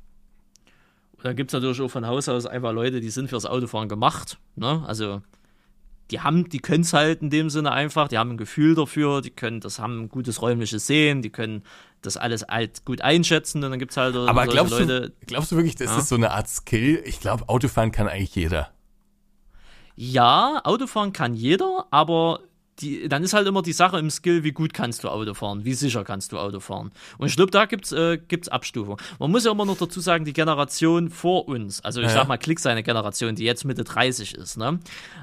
da 1.23 1.35
gibt 1.35 1.51
es 1.51 1.53
natürlich 1.53 1.81
auch 1.83 1.91
von 1.91 2.07
Haus 2.07 2.29
aus 2.31 2.47
einfach 2.47 2.73
Leute, 2.73 3.01
die 3.01 3.11
sind 3.11 3.29
fürs 3.29 3.45
Autofahren 3.45 3.89
gemacht. 3.91 4.39
Ne? 4.57 4.83
Also 4.87 5.21
die 6.11 6.21
haben, 6.21 6.49
die 6.49 6.59
können 6.59 6.81
es 6.83 6.93
halt 6.95 7.21
in 7.23 7.29
dem 7.31 7.51
Sinne 7.51 7.71
einfach, 7.73 8.09
die 8.09 8.17
haben 8.19 8.31
ein 8.31 8.37
Gefühl 8.39 8.75
dafür, 8.75 9.21
die 9.21 9.31
können, 9.31 9.61
das 9.61 9.79
haben 9.79 10.05
ein 10.05 10.09
gutes 10.09 10.41
räumliches 10.43 10.87
Sehen, 10.87 11.21
die 11.23 11.31
können 11.31 11.63
das 12.03 12.17
alles 12.17 12.47
halt 12.49 12.85
gut 12.87 13.03
einschätzen 13.03 13.63
und 13.63 13.71
dann 13.71 13.79
gibt 13.79 13.91
es 13.93 13.97
halt 13.99 14.17
Aber 14.17 14.47
glaubst 14.47 14.73
Leute, 14.73 15.11
du, 15.11 15.27
glaubst 15.27 15.53
du 15.53 15.57
wirklich, 15.57 15.77
das 15.77 15.91
Ja. 15.91 15.99
ist 15.99 16.09
so 16.09 16.15
eine 16.17 16.31
Art 16.33 16.49
Skill? 16.49 17.03
Ich 17.05 17.21
glaube, 17.21 17.49
Autofahren 17.49 17.93
kann 17.93 18.09
eigentlich 18.09 18.35
jeder. 18.35 18.71
Ja, 19.97 20.61
Autofahren 20.65 21.13
kann 21.13 21.35
jeder, 21.35 21.87
aber 21.91 22.41
die, 22.81 23.09
dann 23.09 23.23
ist 23.23 23.33
halt 23.33 23.47
immer 23.47 23.63
die 23.63 23.73
Sache 23.73 23.99
im 23.99 24.11
Skill, 24.11 24.45
wie 24.45 24.53
gut 24.53 24.73
kannst 24.75 25.05
du 25.05 25.09
Auto 25.09 25.35
fahren, 25.35 25.65
wie 25.65 25.75
sicher 25.75 26.05
kannst 26.05 26.33
du 26.33 26.39
Auto 26.39 26.61
fahren. 26.61 26.91
Und 27.19 27.29
ich 27.29 27.37
glaube, 27.37 27.51
da 27.51 27.67
gibt's 27.67 27.93
äh, 27.93 28.19
gibt's 28.29 28.49
Abstufung. 28.49 28.99
Man 29.19 29.31
muss 29.31 29.45
ja 29.45 29.53
immer 29.53 29.65
noch 29.67 29.77
dazu 29.77 30.01
sagen, 30.01 30.25
die 30.25 30.33
Generation 30.33 31.11
vor 31.11 31.49
uns, 31.49 31.81
also 31.85 32.01
ich 32.01 32.07
Ja. 32.09 32.15
sag 32.15 32.29
mal 32.29 32.39
Klick 32.39 32.61
seine 32.61 32.83
Generation, 32.83 33.35
die 33.35 33.45
jetzt 33.45 33.65
Mitte 33.65 33.85
30 33.85 34.35
ist, 34.35 34.57
ne? 34.57 34.81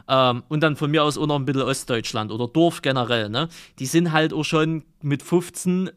Ähm, 0.07 0.43
und 0.47 0.61
dann 0.61 0.75
von 0.75 0.91
mir 0.91 1.03
aus 1.03 1.17
auch 1.17 1.27
noch 1.27 1.35
ein 1.37 1.45
bisschen 1.45 1.61
Ostdeutschland 1.63 2.31
oder 2.31 2.47
Dorf 2.47 2.81
generell, 2.81 3.29
ne? 3.29 3.49
Die 3.79 3.85
sind 3.85 4.11
halt 4.11 4.33
auch 4.33 4.43
schon 4.45 4.83
mit 5.01 5.23
15 5.23 5.89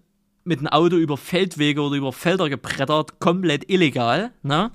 mit 0.43 0.61
einem 0.61 0.69
Auto 0.69 0.97
über 0.97 1.16
Feldwege 1.19 1.82
oder 1.82 1.97
über 1.97 2.12
Felder 2.15 2.49
gebrettert, 2.49 3.20
komplett 3.20 3.70
illegal, 3.70 4.32
ne? 4.43 4.70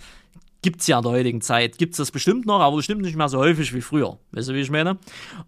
Gibt's 0.66 0.88
ja 0.88 0.98
in 0.98 1.04
der 1.04 1.12
heutigen 1.12 1.42
Zeit. 1.42 1.78
Gibt's 1.78 1.98
das 1.98 2.10
bestimmt 2.10 2.48
noch, 2.48 2.60
aber 2.60 2.78
bestimmt 2.78 3.04
nicht 3.04 3.16
mehr 3.16 3.30
so 3.30 3.38
häufig 3.38 3.72
wie 3.76 3.82
früher. 3.82 4.18
Weißt 4.32 4.50
du, 4.50 4.56
wie 4.56 4.62
ich 4.62 4.72
meine? 4.72 4.98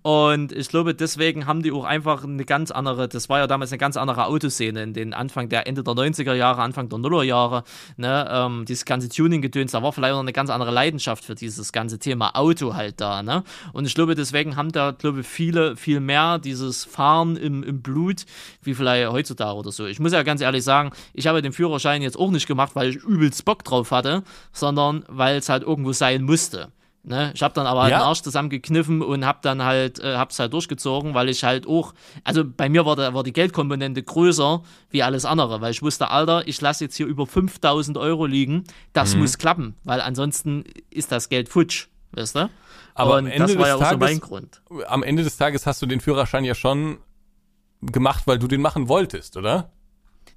Und 0.03 0.51
ich 0.51 0.67
glaube, 0.67 0.93
deswegen 0.93 1.47
haben 1.47 1.63
die 1.63 1.71
auch 1.71 1.85
einfach 1.85 2.23
eine 2.23 2.45
ganz 2.45 2.69
andere, 2.69 3.07
das 3.07 3.27
war 3.27 3.39
ja 3.39 3.47
damals 3.47 3.71
eine 3.71 3.79
ganz 3.79 3.97
andere 3.97 4.25
Autoszene 4.27 4.83
in 4.83 4.93
den 4.93 5.15
Anfang 5.15 5.49
der 5.49 5.65
Ende 5.65 5.81
der 5.81 5.95
90er 5.95 6.35
Jahre, 6.35 6.61
Anfang 6.61 6.87
der 6.89 6.99
Nullerjahre, 6.99 7.63
ne, 7.95 8.29
ähm, 8.31 8.65
dieses 8.67 8.85
ganze 8.85 9.09
Tuning-Gedöns, 9.09 9.71
da 9.71 9.81
war 9.81 9.91
vielleicht 9.91 10.13
auch 10.13 10.19
eine 10.19 10.33
ganz 10.33 10.51
andere 10.51 10.69
Leidenschaft 10.69 11.25
für 11.25 11.33
dieses 11.33 11.71
ganze 11.71 11.97
Thema 11.97 12.35
Auto 12.35 12.75
halt 12.75 13.01
da, 13.01 13.23
ne? 13.23 13.43
Und 13.73 13.87
ich 13.87 13.95
glaube, 13.95 14.13
deswegen 14.13 14.55
haben 14.55 14.71
da, 14.71 14.91
glaube 14.91 15.21
ich, 15.21 15.27
viele, 15.27 15.75
viel 15.77 15.99
mehr 15.99 16.37
dieses 16.37 16.85
Fahren 16.85 17.37
im, 17.37 17.63
im 17.63 17.81
Blut, 17.81 18.27
wie 18.61 18.75
vielleicht 18.75 19.11
heutzutage 19.11 19.57
oder 19.57 19.71
so. 19.71 19.87
Ich 19.87 19.99
muss 19.99 20.11
ja 20.11 20.21
ganz 20.21 20.41
ehrlich 20.41 20.63
sagen, 20.63 20.91
ich 21.15 21.25
habe 21.25 21.41
den 21.41 21.53
Führerschein 21.53 22.03
jetzt 22.03 22.19
auch 22.19 22.29
nicht 22.29 22.45
gemacht, 22.45 22.75
weil 22.75 22.91
ich 22.91 22.97
übelst 22.97 23.45
Bock 23.45 23.63
drauf 23.63 23.89
hatte, 23.89 24.21
sondern 24.51 25.06
weil 25.07 25.37
es 25.37 25.49
halt 25.49 25.63
irgendwo 25.63 25.91
sein 25.93 26.23
musste. 26.23 26.71
Ne? 27.03 27.31
Ich 27.33 27.41
habe 27.41 27.53
dann 27.53 27.65
aber 27.67 27.83
halt 27.83 27.91
Ja. 27.91 27.99
den 27.99 28.03
Arsch 28.05 28.21
zusammengekniffen 28.21 29.01
und 29.01 29.25
habe 29.25 29.39
dann 29.41 29.63
halt, 29.63 29.99
äh, 29.99 30.17
hab's 30.17 30.39
halt 30.39 30.51
durchgezogen, 30.51 31.13
weil 31.13 31.29
ich 31.29 31.43
halt 31.45 31.65
auch, 31.65 31.93
also 32.25 32.43
bei 32.45 32.67
mir 32.67 32.85
war, 32.85 32.97
der, 32.97 33.13
war 33.13 33.23
die 33.23 33.31
Geldkomponente 33.31 34.03
größer 34.03 34.61
wie 34.89 35.03
alles 35.03 35.23
andere, 35.23 35.61
weil 35.61 35.71
ich 35.71 35.81
wusste, 35.81 36.09
Alter, 36.11 36.45
ich 36.49 36.59
lasse 36.59 36.83
jetzt 36.83 36.97
hier 36.97 37.05
über 37.05 37.25
5000 37.25 37.97
Euro 37.97 38.25
liegen, 38.25 38.65
das 38.91 39.13
Mhm. 39.15 39.21
muss 39.21 39.37
klappen, 39.37 39.75
weil 39.85 40.01
ansonsten 40.01 40.65
ist 40.89 41.11
das 41.13 41.29
Geld 41.29 41.47
futsch, 41.47 41.87
weißt 42.11 42.35
du? 42.35 42.49
Aber 42.93 43.13
und 43.13 43.19
am 43.19 43.27
Ende 43.27 43.47
das 43.53 43.57
war 43.57 43.67
ja 43.67 43.75
auch 43.75 43.79
so 43.79 43.85
Tages- 43.85 43.99
mein 43.99 44.19
Grund. 44.19 44.61
Am 44.87 45.03
Ende 45.03 45.23
des 45.23 45.37
Tages 45.37 45.65
hast 45.65 45.81
du 45.81 45.85
den 45.85 46.01
Führerschein 46.01 46.43
ja 46.43 46.55
schon 46.55 46.97
gemacht, 47.81 48.23
weil 48.25 48.39
du 48.39 48.47
den 48.47 48.59
machen 48.61 48.89
wolltest, 48.89 49.37
oder? 49.37 49.71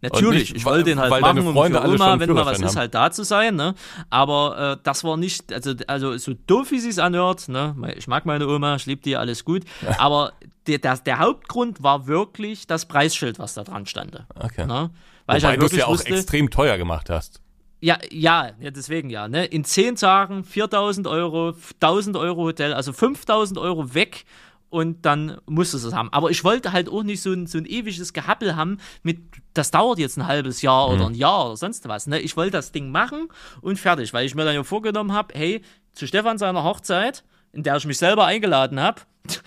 Natürlich, 0.02 0.51
nicht, 0.51 0.56
ich 0.56 0.64
wollte 0.64 0.85
den 0.85 0.98
halt 0.98 1.10
weil 1.10 1.20
machen, 1.20 1.36
deine 1.36 1.52
Freunde 1.52 1.78
für 1.78 1.85
alle 1.85 1.98
schon 1.98 2.09
einen 2.09 2.20
wenn 2.20 2.28
mal 2.31 2.47
was 2.47 2.56
Führerschein 2.56 2.64
ist, 2.64 2.70
haben. 2.70 2.81
halt 2.81 2.94
da 2.94 3.10
zu 3.10 3.22
sein, 3.22 3.55
ne? 3.56 3.74
Aber 4.09 4.77
äh, 4.78 4.82
das 4.82 5.05
war 5.05 5.18
nicht, 5.18 5.52
also, 5.52 5.74
also 5.86 6.16
so 6.16 6.32
doof 6.47 6.70
wie 6.70 6.78
sie 6.78 6.89
es 6.89 6.98
anhört, 6.98 7.48
ne? 7.48 7.77
Ich 7.97 8.09
mag 8.09 8.24
meine 8.24 8.48
Oma, 8.48 8.77
ich 8.77 8.86
liebe 8.86 9.02
die, 9.02 9.16
alles 9.16 9.44
gut. 9.44 9.64
Aber 9.98 10.32
der, 10.66 10.78
der, 10.78 10.97
der 10.97 11.18
Hauptgrund 11.18 11.82
war 11.82 12.06
wirklich 12.06 12.66
das 12.66 12.86
Preisschild, 12.86 13.39
was 13.39 13.55
da 13.55 13.64
dran 13.64 13.86
stand. 13.86 14.24
Okay. 14.36 14.66
Ne? 14.66 14.90
Weil 15.27 15.39
ich 15.39 15.43
Wobei 15.43 15.51
halt 15.51 15.62
du 15.62 15.66
es 15.66 15.77
ja 15.77 15.86
auch 15.86 15.93
wusste, 15.93 16.14
extrem 16.14 16.51
teuer 16.51 16.78
gemacht 16.78 17.10
hast. 17.10 17.40
ja, 17.81 17.98
ja, 18.10 18.51
ja, 18.59 18.70
deswegen 18.70 19.10
ja. 19.10 19.28
Ne? 19.28 19.44
In 19.44 19.64
zehn 19.64 19.97
Tagen 19.97 20.44
4000 20.44 21.06
Euro, 21.06 21.55
1000 21.74 22.16
Euro 22.16 22.43
Hotel, 22.43 22.72
also 22.72 22.93
5000 22.93 23.59
Euro 23.59 23.94
weg 23.94 24.24
und 24.70 25.05
dann 25.05 25.38
musstest 25.47 25.84
du 25.84 25.88
es 25.88 25.94
haben. 25.94 26.12
Aber 26.12 26.30
ich 26.30 26.44
wollte 26.44 26.72
halt 26.72 26.88
auch 26.88 27.02
nicht 27.02 27.20
so 27.20 27.32
ein, 27.32 27.47
so 27.47 27.59
ein 27.59 27.66
ewiges 27.66 28.12
Gehappel 28.12 28.56
haben 28.56 28.78
mit, 29.02 29.18
das 29.52 29.70
dauert 29.70 29.98
jetzt 29.98 30.16
ein 30.16 30.26
halbes 30.26 30.62
Jahr 30.62 30.88
oder 30.88 31.06
ein 31.06 31.14
Jahr 31.14 31.47
oder 31.47 31.56
sonst 31.56 31.86
was. 31.88 32.06
Ne? 32.06 32.20
Ich 32.20 32.36
wollte 32.36 32.52
das 32.52 32.72
Ding 32.72 32.90
machen 32.90 33.28
und 33.60 33.78
fertig, 33.78 34.14
weil 34.14 34.24
ich 34.24 34.34
mir 34.34 34.44
dann 34.44 34.55
ja 34.55 34.62
vorgenommen 34.62 35.12
habe, 35.12 35.34
hey, 35.36 35.62
zu 35.92 36.06
Stefan 36.06 36.38
seiner 36.38 36.62
Hochzeit, 36.62 37.24
in 37.52 37.64
der 37.64 37.76
ich 37.76 37.84
mich 37.84 37.98
selber 37.98 38.26
eingeladen 38.26 38.80
habe, 38.80 39.02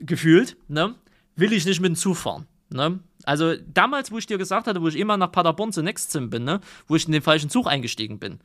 gefühlt, 0.00 0.56
ne, 0.68 0.94
will 1.36 1.52
ich 1.52 1.66
nicht 1.66 1.80
mit 1.80 1.90
dem 1.90 1.96
Zug 1.96 2.16
fahren. 2.16 2.46
Ne? 2.70 3.00
Also 3.24 3.54
damals, 3.72 4.10
wo 4.10 4.18
ich 4.18 4.26
dir 4.26 4.38
gesagt 4.38 4.66
hatte, 4.66 4.80
wo 4.80 4.88
ich 4.88 4.96
immer 4.96 5.18
nach 5.18 5.30
Paderborn 5.30 5.72
zu 5.72 5.82
Nextsim 5.82 6.30
bin, 6.30 6.44
ne, 6.44 6.60
wo 6.86 6.96
ich 6.96 7.04
in 7.06 7.12
den 7.12 7.22
falschen 7.22 7.50
Zug 7.50 7.66
eingestiegen 7.66 8.18
bin. 8.18 8.40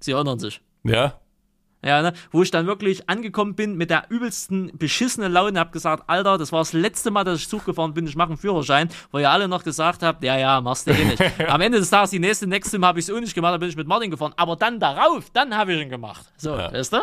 Sie 0.00 0.12
erinnern 0.12 0.38
sich. 0.38 0.62
Ja? 0.84 1.20
Ja, 1.84 2.02
ne? 2.02 2.12
Wo 2.30 2.42
ich 2.42 2.50
dann 2.50 2.66
wirklich 2.66 3.08
angekommen 3.10 3.54
bin 3.54 3.76
mit 3.76 3.90
der 3.90 4.04
übelsten 4.08 4.72
beschissenen 4.78 5.32
Laune, 5.32 5.60
hab 5.60 5.72
gesagt, 5.72 6.04
Alter, 6.06 6.38
das 6.38 6.50
war 6.50 6.60
das 6.60 6.72
letzte 6.72 7.10
Mal, 7.10 7.24
dass 7.24 7.40
ich 7.40 7.48
Zug 7.48 7.64
gefahren 7.64 7.92
bin, 7.92 8.06
ich 8.06 8.16
mache 8.16 8.28
einen 8.28 8.38
Führerschein, 8.38 8.88
wo 9.12 9.18
ihr 9.18 9.30
alle 9.30 9.48
noch 9.48 9.64
gesagt 9.64 10.02
habt, 10.02 10.24
ja, 10.24 10.38
ja, 10.38 10.60
machst 10.60 10.86
du 10.86 10.92
eh 10.92 11.04
nicht. 11.04 11.22
Am 11.48 11.60
Ende 11.60 11.78
des 11.78 11.90
Tages, 11.90 12.10
die 12.10 12.18
nächste 12.18 12.46
Nextim 12.46 12.84
habe 12.84 12.98
ich 12.98 13.08
es 13.08 13.14
auch 13.14 13.20
nicht 13.20 13.34
gemacht, 13.34 13.52
da 13.54 13.58
bin 13.58 13.68
ich 13.68 13.76
mit 13.76 13.86
Martin 13.86 14.10
gefahren. 14.10 14.32
Aber 14.36 14.56
dann 14.56 14.80
darauf, 14.80 15.30
dann 15.32 15.54
habe 15.56 15.74
ich 15.74 15.82
ihn 15.82 15.90
gemacht. 15.90 16.24
So, 16.36 16.56
ja. 16.56 16.72
weißt 16.72 16.92
du? 16.94 16.98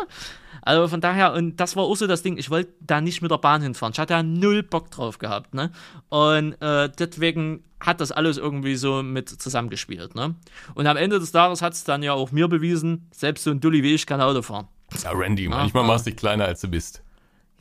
Also 0.60 0.88
von 0.88 1.00
daher, 1.00 1.32
und 1.32 1.56
das 1.56 1.76
war 1.76 1.84
auch 1.84 1.96
so 1.96 2.06
das 2.06 2.22
Ding, 2.22 2.36
ich 2.36 2.50
wollte 2.50 2.72
da 2.80 3.00
nicht 3.00 3.22
mit 3.22 3.30
der 3.30 3.38
Bahn 3.38 3.62
hinfahren. 3.62 3.92
Ich 3.92 3.98
hatte 3.98 4.14
ja 4.14 4.22
null 4.22 4.62
Bock 4.62 4.90
drauf 4.90 5.18
gehabt, 5.18 5.54
ne? 5.54 5.70
Und 6.08 6.60
äh, 6.60 6.90
deswegen 6.98 7.64
hat 7.80 8.00
das 8.00 8.12
alles 8.12 8.36
irgendwie 8.36 8.76
so 8.76 9.02
mit 9.02 9.28
zusammengespielt, 9.28 10.14
ne? 10.14 10.34
Und 10.74 10.86
am 10.86 10.96
Ende 10.96 11.18
des 11.18 11.32
Tages 11.32 11.62
hat 11.62 11.72
es 11.72 11.84
dann 11.84 12.02
ja 12.02 12.12
auch 12.12 12.32
mir 12.32 12.48
bewiesen, 12.48 13.08
selbst 13.12 13.44
so 13.44 13.50
ein 13.50 13.60
Dulli 13.60 13.82
wie 13.82 13.94
ich 13.94 14.06
kann 14.06 14.20
Auto 14.20 14.42
fahren. 14.42 14.68
Ja, 15.02 15.10
Randy, 15.12 15.48
manchmal 15.48 15.84
machst 15.84 16.06
du 16.06 16.10
dich 16.10 16.18
kleiner, 16.18 16.44
als 16.44 16.60
du 16.60 16.68
bist. 16.68 17.02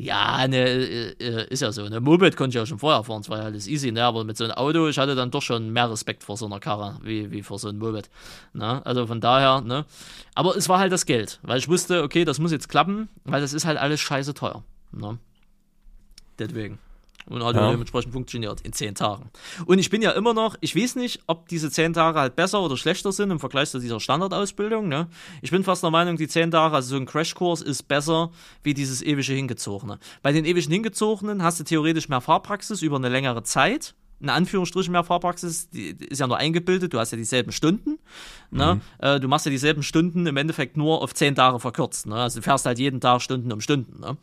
Ja, 0.01 0.47
ne, 0.47 0.57
äh, 0.57 1.11
äh, 1.19 1.47
ist 1.49 1.61
ja 1.61 1.71
so. 1.71 1.87
Ne 1.87 1.99
Moped 1.99 2.35
konnte 2.35 2.49
ich 2.49 2.55
ja 2.55 2.65
schon 2.65 2.79
vorher 2.79 3.03
fahren, 3.03 3.21
es 3.21 3.29
war 3.29 3.37
ja 3.37 3.43
alles 3.43 3.67
easy, 3.67 3.91
ne? 3.91 4.03
Aber 4.03 4.23
mit 4.23 4.35
so 4.35 4.45
einem 4.45 4.53
Auto, 4.53 4.87
ich 4.87 4.97
hatte 4.97 5.13
dann 5.13 5.29
doch 5.29 5.43
schon 5.43 5.69
mehr 5.69 5.91
Respekt 5.91 6.23
vor 6.23 6.37
so 6.37 6.47
einer 6.47 6.59
Karre, 6.59 6.97
wie, 7.03 7.29
wie 7.29 7.43
vor 7.43 7.59
so 7.59 7.69
einem 7.69 7.77
Moped. 7.77 8.09
Ne? 8.53 8.83
Also 8.83 9.05
von 9.05 9.21
daher, 9.21 9.61
ne? 9.61 9.85
Aber 10.33 10.55
es 10.57 10.67
war 10.69 10.79
halt 10.79 10.91
das 10.91 11.05
Geld, 11.05 11.39
weil 11.43 11.59
ich 11.59 11.69
wusste, 11.69 12.01
okay, 12.01 12.25
das 12.25 12.39
muss 12.39 12.51
jetzt 12.51 12.67
klappen, 12.67 13.09
weil 13.25 13.41
das 13.41 13.53
ist 13.53 13.65
halt 13.65 13.77
alles 13.77 13.99
scheiße 13.99 14.33
teuer. 14.33 14.63
Ne? 14.91 15.19
Deswegen. 16.39 16.79
Und 17.27 17.43
hat 17.43 17.55
ja. 17.55 17.69
dementsprechend 17.71 18.13
funktioniert 18.13 18.61
in 18.61 18.73
zehn 18.73 18.95
Tagen. 18.95 19.29
Und 19.65 19.79
ich 19.79 19.89
bin 19.89 20.01
ja 20.01 20.11
immer 20.11 20.33
noch, 20.33 20.55
ich 20.61 20.75
weiß 20.75 20.95
nicht, 20.95 21.21
ob 21.27 21.47
diese 21.47 21.69
zehn 21.69 21.93
Tage 21.93 22.19
halt 22.19 22.35
besser 22.35 22.61
oder 22.61 22.77
schlechter 22.77 23.11
sind 23.11 23.31
im 23.31 23.39
Vergleich 23.39 23.69
zu 23.69 23.79
dieser 23.79 23.99
Standardausbildung. 23.99 24.87
Ne? 24.87 25.07
Ich 25.41 25.51
bin 25.51 25.63
fast 25.63 25.83
der 25.83 25.91
Meinung, 25.91 26.17
die 26.17 26.27
zehn 26.27 26.51
Tage, 26.51 26.75
also 26.75 26.89
so 26.89 26.95
ein 26.97 27.05
Crashkurs 27.05 27.61
ist 27.61 27.87
besser 27.87 28.31
wie 28.63 28.73
dieses 28.73 29.01
ewige 29.01 29.33
Hingezogene. 29.33 29.99
Bei 30.21 30.31
den 30.31 30.45
ewigen 30.45 30.71
Hingezogenen 30.71 31.43
hast 31.43 31.59
du 31.59 31.63
theoretisch 31.63 32.09
mehr 32.09 32.21
Fahrpraxis 32.21 32.81
über 32.81 32.97
eine 32.97 33.09
längere 33.09 33.43
Zeit 33.43 33.95
in 34.21 34.29
Anführungsstrichen 34.29 34.91
mehr 34.91 35.03
Fahrpraxis, 35.03 35.69
die 35.69 35.95
ist 36.09 36.19
ja 36.19 36.27
nur 36.27 36.37
eingebildet, 36.37 36.93
du 36.93 36.99
hast 36.99 37.11
ja 37.11 37.17
dieselben 37.17 37.51
Stunden. 37.51 37.97
Ne? 38.51 38.75
Mhm. 38.75 38.81
Äh, 38.99 39.19
du 39.19 39.27
machst 39.27 39.45
ja 39.45 39.49
dieselben 39.49 39.81
Stunden 39.81 40.27
im 40.27 40.37
Endeffekt 40.37 40.77
nur 40.77 41.01
auf 41.01 41.13
zehn 41.13 41.35
Tage 41.35 41.59
verkürzt. 41.59 42.05
Ne? 42.05 42.15
Also 42.15 42.39
du 42.39 42.43
fährst 42.43 42.65
halt 42.65 42.77
jeden 42.79 42.99
Tag 42.99 43.21
Stunden 43.21 43.51
um 43.51 43.61
Stunden. 43.61 43.99
Ne? 43.99 44.17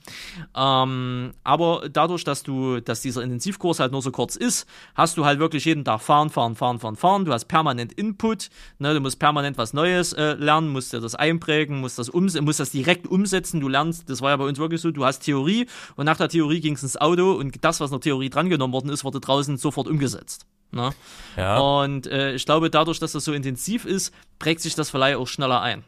Ähm, 0.54 1.32
aber 1.44 1.88
dadurch, 1.90 2.24
dass 2.24 2.42
du, 2.42 2.80
dass 2.80 3.00
dieser 3.00 3.22
Intensivkurs 3.22 3.80
halt 3.80 3.90
nur 3.90 4.02
so 4.02 4.10
kurz 4.12 4.36
ist, 4.36 4.66
hast 4.94 5.16
du 5.16 5.24
halt 5.24 5.38
wirklich 5.40 5.64
jeden 5.64 5.84
Tag 5.84 6.00
fahren, 6.00 6.30
fahren, 6.30 6.54
fahren, 6.54 6.78
fahren, 6.78 6.96
fahren. 6.96 7.24
Du 7.24 7.32
hast 7.32 7.46
permanent 7.46 7.92
Input, 7.94 8.50
ne? 8.78 8.94
du 8.94 9.00
musst 9.00 9.18
permanent 9.18 9.58
was 9.58 9.72
Neues 9.72 10.12
äh, 10.12 10.34
lernen, 10.34 10.68
musst 10.68 10.92
dir 10.92 11.00
das 11.00 11.14
einprägen, 11.14 11.80
musst 11.80 11.98
das, 11.98 12.08
um, 12.08 12.28
musst 12.42 12.60
das 12.60 12.70
direkt 12.70 13.08
umsetzen. 13.08 13.60
Du 13.60 13.68
lernst, 13.68 14.08
das 14.08 14.20
war 14.20 14.30
ja 14.30 14.36
bei 14.36 14.44
uns 14.44 14.58
wirklich 14.58 14.80
so, 14.80 14.90
du 14.90 15.04
hast 15.04 15.20
Theorie 15.20 15.66
und 15.96 16.04
nach 16.04 16.18
der 16.18 16.28
Theorie 16.28 16.60
ging 16.60 16.74
es 16.74 16.82
ins 16.82 16.96
Auto 16.96 17.32
und 17.32 17.64
das, 17.64 17.80
was 17.80 17.90
in 17.90 17.96
der 17.96 18.02
Theorie 18.02 18.30
drangenommen 18.30 18.74
worden 18.74 18.90
ist, 18.90 19.04
wurde 19.04 19.20
draußen 19.20 19.56
sofort 19.56 19.87
umgesetzt. 19.88 20.46
Ne? 20.70 20.90
Ja. 21.36 21.58
Und 21.58 22.06
äh, 22.06 22.34
ich 22.34 22.44
glaube, 22.44 22.70
dadurch, 22.70 22.98
dass 22.98 23.12
das 23.12 23.24
so 23.24 23.32
intensiv 23.32 23.84
ist, 23.84 24.12
prägt 24.38 24.60
sich 24.60 24.74
das 24.74 24.90
vielleicht 24.90 25.16
auch 25.16 25.26
schneller 25.26 25.62
ein. 25.62 25.84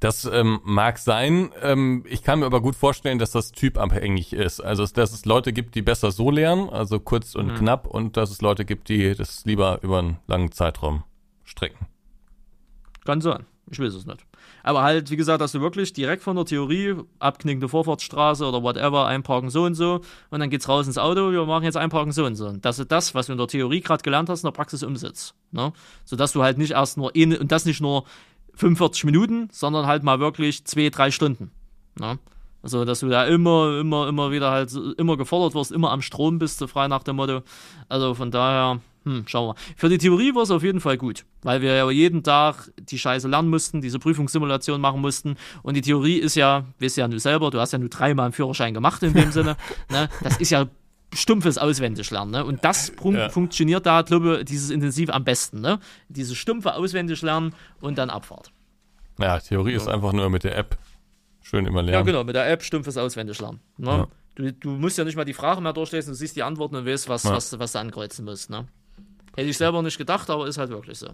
Das 0.00 0.26
ähm, 0.26 0.60
mag 0.64 0.98
sein. 0.98 1.50
Ähm, 1.62 2.04
ich 2.06 2.22
kann 2.22 2.40
mir 2.40 2.46
aber 2.46 2.60
gut 2.60 2.76
vorstellen, 2.76 3.18
dass 3.18 3.30
das 3.30 3.52
typabhängig 3.52 4.34
ist. 4.34 4.60
Also, 4.60 4.84
dass 4.86 5.12
es 5.12 5.24
Leute 5.24 5.52
gibt, 5.54 5.74
die 5.74 5.82
besser 5.82 6.10
so 6.10 6.30
lernen, 6.30 6.68
also 6.68 7.00
kurz 7.00 7.34
und 7.34 7.46
mhm. 7.46 7.54
knapp, 7.56 7.86
und 7.86 8.16
dass 8.16 8.30
es 8.30 8.42
Leute 8.42 8.66
gibt, 8.66 8.90
die 8.90 9.14
das 9.14 9.46
lieber 9.46 9.82
über 9.82 10.00
einen 10.00 10.18
langen 10.26 10.52
Zeitraum 10.52 11.04
strecken. 11.44 11.86
Kann 13.06 13.20
sein. 13.22 13.46
Ich 13.70 13.78
weiß 13.78 13.94
es 13.94 14.04
nicht. 14.04 14.26
Aber 14.66 14.82
halt, 14.82 15.12
wie 15.12 15.16
gesagt, 15.16 15.40
dass 15.40 15.52
du 15.52 15.60
wirklich 15.60 15.92
direkt 15.92 16.24
von 16.24 16.34
der 16.34 16.44
Theorie, 16.44 16.96
abknickende 17.20 17.68
Vorfahrtsstraße 17.68 18.44
oder 18.44 18.64
whatever, 18.64 19.06
einparken 19.06 19.48
so 19.48 19.62
und 19.62 19.76
so 19.76 20.00
und 20.30 20.40
dann 20.40 20.50
geht's 20.50 20.68
raus 20.68 20.88
ins 20.88 20.98
Auto, 20.98 21.30
wir 21.30 21.46
machen 21.46 21.62
jetzt 21.62 21.76
einparken 21.76 22.10
so 22.10 22.24
und 22.24 22.34
so. 22.34 22.48
Und 22.48 22.64
dass 22.64 22.78
du 22.78 22.84
das, 22.84 23.14
was 23.14 23.26
du 23.26 23.32
in 23.32 23.38
der 23.38 23.46
Theorie 23.46 23.80
gerade 23.80 24.02
gelernt 24.02 24.28
hast, 24.28 24.42
in 24.42 24.48
der 24.48 24.52
Praxis 24.52 24.82
umsetzt. 24.82 25.36
Ne? 25.52 25.72
Sodass 26.04 26.32
du 26.32 26.42
halt 26.42 26.58
nicht 26.58 26.72
erst 26.72 26.96
nur, 26.96 27.14
in, 27.14 27.36
und 27.36 27.52
das 27.52 27.64
nicht 27.64 27.80
nur 27.80 28.06
45 28.54 29.04
Minuten, 29.04 29.48
sondern 29.52 29.86
halt 29.86 30.02
mal 30.02 30.18
wirklich 30.18 30.64
zwei, 30.64 30.90
drei 30.90 31.12
Stunden. 31.12 31.52
Ne? 32.00 32.18
Also, 32.64 32.84
dass 32.84 32.98
du 32.98 33.08
da 33.08 33.24
immer, 33.24 33.78
immer, 33.78 34.08
immer 34.08 34.32
wieder 34.32 34.50
halt, 34.50 34.76
immer 34.98 35.16
gefordert 35.16 35.54
wirst, 35.54 35.70
immer 35.70 35.92
am 35.92 36.02
Strom 36.02 36.40
bist, 36.40 36.58
so 36.58 36.66
frei 36.66 36.88
nach 36.88 37.04
dem 37.04 37.14
Motto. 37.14 37.42
Also 37.88 38.14
von 38.14 38.32
daher, 38.32 38.80
hm, 39.06 39.22
schauen 39.28 39.54
wir. 39.54 39.54
Für 39.76 39.88
die 39.88 39.98
Theorie 39.98 40.34
war 40.34 40.42
es 40.42 40.50
auf 40.50 40.64
jeden 40.64 40.80
Fall 40.80 40.98
gut, 40.98 41.24
weil 41.42 41.62
wir 41.62 41.76
ja 41.76 41.88
jeden 41.90 42.24
Tag 42.24 42.72
die 42.76 42.98
Scheiße 42.98 43.28
lernen 43.28 43.48
mussten, 43.48 43.80
diese 43.80 44.00
Prüfungssimulation 44.00 44.80
machen 44.80 45.00
mussten. 45.00 45.36
Und 45.62 45.74
die 45.74 45.80
Theorie 45.80 46.16
ist 46.16 46.34
ja, 46.34 46.64
weißt 46.80 46.96
ja 46.96 47.06
du 47.06 47.20
selber, 47.20 47.52
du 47.52 47.60
hast 47.60 47.72
ja 47.72 47.78
nur 47.78 47.88
dreimal 47.88 48.24
einen 48.24 48.32
Führerschein 48.32 48.74
gemacht 48.74 49.04
in 49.04 49.14
dem 49.14 49.30
Sinne. 49.30 49.56
Ne? 49.88 50.08
Das 50.22 50.38
ist 50.38 50.50
ja 50.50 50.66
stumpfes 51.14 51.58
Auswendiglernen. 51.58 52.32
Ne? 52.32 52.44
Und 52.44 52.64
das 52.64 52.92
ja. 53.04 53.28
funktioniert 53.28 53.86
da, 53.86 54.02
glaube 54.02 54.38
ich, 54.38 54.46
dieses 54.46 54.70
Intensiv 54.70 55.10
am 55.10 55.22
besten. 55.22 55.60
Ne? 55.60 55.78
Dieses 56.08 56.36
stumpfe 56.36 56.74
Auswendiglernen 56.74 57.54
und 57.80 57.98
dann 57.98 58.10
Abfahrt. 58.10 58.50
Ja, 59.18 59.38
Theorie 59.38 59.72
ja. 59.72 59.76
ist 59.76 59.86
einfach 59.86 60.12
nur 60.12 60.28
mit 60.28 60.42
der 60.42 60.56
App 60.56 60.76
schön 61.42 61.66
immer 61.66 61.82
lernen. 61.82 61.94
Ja, 61.94 62.02
genau, 62.02 62.24
mit 62.24 62.34
der 62.34 62.50
App 62.50 62.64
stumpfes 62.64 62.96
Auswendiglernen. 62.96 63.60
Ne? 63.76 63.90
Ja. 63.90 64.08
Du, 64.34 64.52
du, 64.52 64.70
musst 64.70 64.98
ja 64.98 65.04
nicht 65.04 65.16
mal 65.16 65.24
die 65.24 65.34
Frage 65.34 65.60
mehr 65.60 65.72
durchlesen, 65.72 66.12
du 66.12 66.16
siehst 66.16 66.34
die 66.34 66.42
Antworten 66.42 66.76
und 66.76 66.86
weißt, 66.86 67.08
was, 67.08 67.24
was, 67.24 67.58
was 67.58 67.72
du 67.72 67.78
ankreuzen 67.78 68.24
musst. 68.24 68.50
Ne? 68.50 68.66
Hätte 69.36 69.48
ich 69.48 69.56
selber 69.56 69.82
nicht 69.82 69.98
gedacht, 69.98 70.28
aber 70.30 70.46
ist 70.46 70.58
halt 70.58 70.70
wirklich 70.70 70.98
so. 70.98 71.10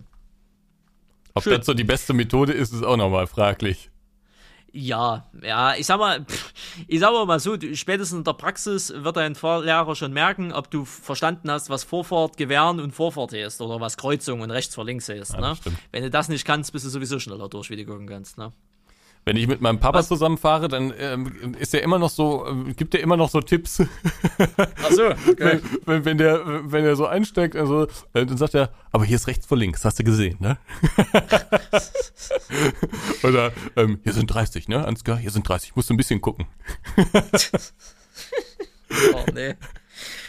Ob 1.35 1.43
Schön. 1.43 1.59
das 1.59 1.67
so 1.67 1.75
die 1.75 1.85
beste 1.85 2.13
Methode 2.13 2.53
ist, 2.53 2.73
ist 2.73 2.85
auch 2.85 2.97
nochmal 2.97 3.27
fraglich. 3.27 3.91
Ja, 4.75 5.29
ja, 5.43 5.75
ich 5.75 5.85
sag 5.85 5.99
mal, 5.99 6.25
ich 6.89 7.01
sag 7.01 7.13
mal 7.13 7.41
so, 7.41 7.59
spätestens 7.75 8.19
in 8.19 8.25
der 8.25 8.33
Praxis 8.33 8.93
wird 8.97 9.17
dein 9.17 9.35
Fahrlehrer 9.35 9.95
schon 9.95 10.15
merken, 10.15 10.53
ob 10.53 10.71
du 10.71 10.87
verstanden 10.87 11.51
hast, 11.51 11.69
was 11.69 11.85
Vorfahrt, 11.85 12.39
Gewähren 12.39 12.81
und 12.81 12.93
Vorfahrt 12.93 13.35
ist 13.35 13.61
oder 13.61 13.81
was 13.81 13.99
Kreuzung 13.99 14.41
und 14.41 14.51
rechts 14.51 14.75
vor 14.75 14.87
links 14.87 15.11
ist. 15.11 15.35
Ja, 15.35 15.41
ne? 15.41 15.57
Wenn 15.91 16.05
du 16.05 16.11
das 16.11 16.31
nicht 16.31 16.47
kannst, 16.47 16.73
bist 16.73 16.87
du 16.87 16.89
sowieso 16.89 17.19
schneller 17.19 17.51
durch, 17.51 17.69
wie 17.69 17.77
du 17.77 17.85
gucken 17.85 18.07
kannst. 18.07 18.39
Ne? 18.39 18.53
Wenn 19.25 19.37
ich 19.37 19.47
mit 19.47 19.61
meinem 19.61 19.79
Papa 19.79 20.01
Was? 20.01 20.09
zusammenfahre, 20.09 20.67
dann 20.67 20.93
ähm, 20.99 21.55
ist 21.59 21.73
er 21.75 21.83
immer 21.83 21.99
noch 21.99 22.11
so, 22.11 22.45
äh, 22.47 22.75
gibt 22.75 22.95
er 22.95 23.01
immer 23.01 23.17
noch 23.17 23.31
so 23.31 23.41
Tipps. 23.41 23.81
Ach 23.81 24.91
so, 24.91 25.07
okay. 25.31 25.37
wenn, 25.39 25.63
wenn, 25.87 26.05
wenn, 26.05 26.19
der, 26.19 26.73
wenn 26.73 26.85
er 26.85 26.97
so 26.97 27.07
einsteigt, 27.07 27.55
also, 27.55 27.85
äh, 28.15 28.27
dann 28.27 28.37
sagt 28.37 28.55
er, 28.55 28.71
aber 28.91 29.05
hier 29.05 29.15
ist 29.15 29.29
rechts 29.29 29.47
vor 29.47 29.57
links, 29.57 29.85
hast 29.85 30.01
du 30.01 30.05
gesehen, 30.05 30.39
ne? 30.41 30.59
Oder, 33.23 33.53
ähm, 33.77 34.01
hier 34.03 34.13
sind 34.13 34.27
30, 34.27 34.67
ne, 34.67 34.85
Ansgar, 34.85 35.19
hier 35.19 35.31
sind 35.31 35.49
30, 35.49 35.77
musst 35.77 35.89
du 35.89 35.95
ein 35.95 35.99
bisschen 35.99 36.21
gucken. 36.21 36.47
oh, 39.15 39.25
nee. 39.33 39.55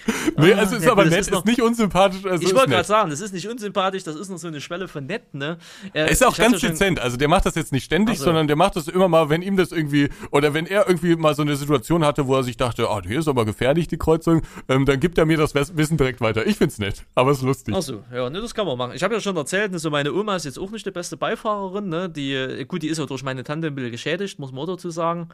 nee, 0.37 0.53
also 0.53 0.75
ist 0.75 0.85
ja, 0.85 0.91
aber 0.91 1.05
nett, 1.05 1.19
ist, 1.19 1.31
noch, 1.31 1.39
ist, 1.39 1.45
nicht 1.45 1.61
unsympathisch. 1.61 2.25
Also 2.25 2.45
ich 2.45 2.53
wollte 2.53 2.71
gerade 2.71 2.87
sagen, 2.87 3.09
das 3.09 3.21
ist 3.21 3.33
nicht 3.33 3.47
unsympathisch, 3.47 4.03
das 4.03 4.15
ist 4.15 4.29
noch 4.29 4.37
so 4.37 4.47
eine 4.47 4.61
Schwelle 4.61 4.87
von 4.87 5.05
nett, 5.05 5.33
ne? 5.33 5.57
Er 5.93 6.09
ist 6.09 6.23
auch 6.25 6.35
ganz 6.37 6.59
dezent, 6.59 6.99
also 6.99 7.17
der 7.17 7.27
macht 7.27 7.45
das 7.45 7.55
jetzt 7.55 7.71
nicht 7.71 7.85
ständig, 7.85 8.17
so. 8.17 8.25
sondern 8.25 8.47
der 8.47 8.55
macht 8.55 8.75
das 8.75 8.87
immer 8.87 9.07
mal, 9.07 9.29
wenn 9.29 9.41
ihm 9.41 9.57
das 9.57 9.71
irgendwie, 9.71 10.09
oder 10.31 10.53
wenn 10.53 10.65
er 10.65 10.87
irgendwie 10.87 11.15
mal 11.15 11.35
so 11.35 11.41
eine 11.41 11.55
Situation 11.55 12.05
hatte, 12.05 12.27
wo 12.27 12.35
er 12.35 12.43
sich 12.43 12.57
dachte, 12.57 12.89
ah, 12.89 12.97
oh, 12.97 13.07
hier 13.07 13.19
ist 13.19 13.27
aber 13.27 13.45
gefährlich, 13.45 13.87
die 13.87 13.97
Kreuzung, 13.97 14.41
ähm, 14.67 14.85
dann 14.85 14.99
gibt 14.99 15.17
er 15.17 15.25
mir 15.25 15.37
das 15.37 15.55
Wissen 15.55 15.97
direkt 15.97 16.21
weiter. 16.21 16.45
Ich 16.45 16.57
find's 16.57 16.79
nett, 16.79 17.05
aber 17.15 17.31
es 17.31 17.37
ist 17.37 17.43
lustig. 17.43 17.75
Ach 17.77 17.81
so, 17.81 18.03
ja, 18.13 18.29
ne, 18.29 18.41
das 18.41 18.53
kann 18.53 18.65
man 18.65 18.77
machen. 18.77 18.93
Ich 18.95 19.03
habe 19.03 19.13
ja 19.13 19.21
schon 19.21 19.37
erzählt, 19.37 19.71
ne, 19.71 19.79
so 19.79 19.89
meine 19.89 20.13
Oma 20.13 20.35
ist 20.35 20.45
jetzt 20.45 20.59
auch 20.59 20.71
nicht 20.71 20.85
die 20.85 20.91
beste 20.91 21.17
Beifahrerin, 21.17 21.89
ne? 21.89 22.09
Die, 22.09 22.33
äh, 22.33 22.65
gut, 22.65 22.83
die 22.83 22.87
ist 22.87 22.97
ja 22.97 23.05
durch 23.05 23.23
meine 23.23 23.43
Tante 23.43 23.67
ein 23.67 23.75
bisschen 23.75 23.91
geschädigt, 23.91 24.39
muss 24.39 24.51
man 24.51 24.63
auch 24.63 24.67
dazu 24.67 24.89
sagen. 24.89 25.29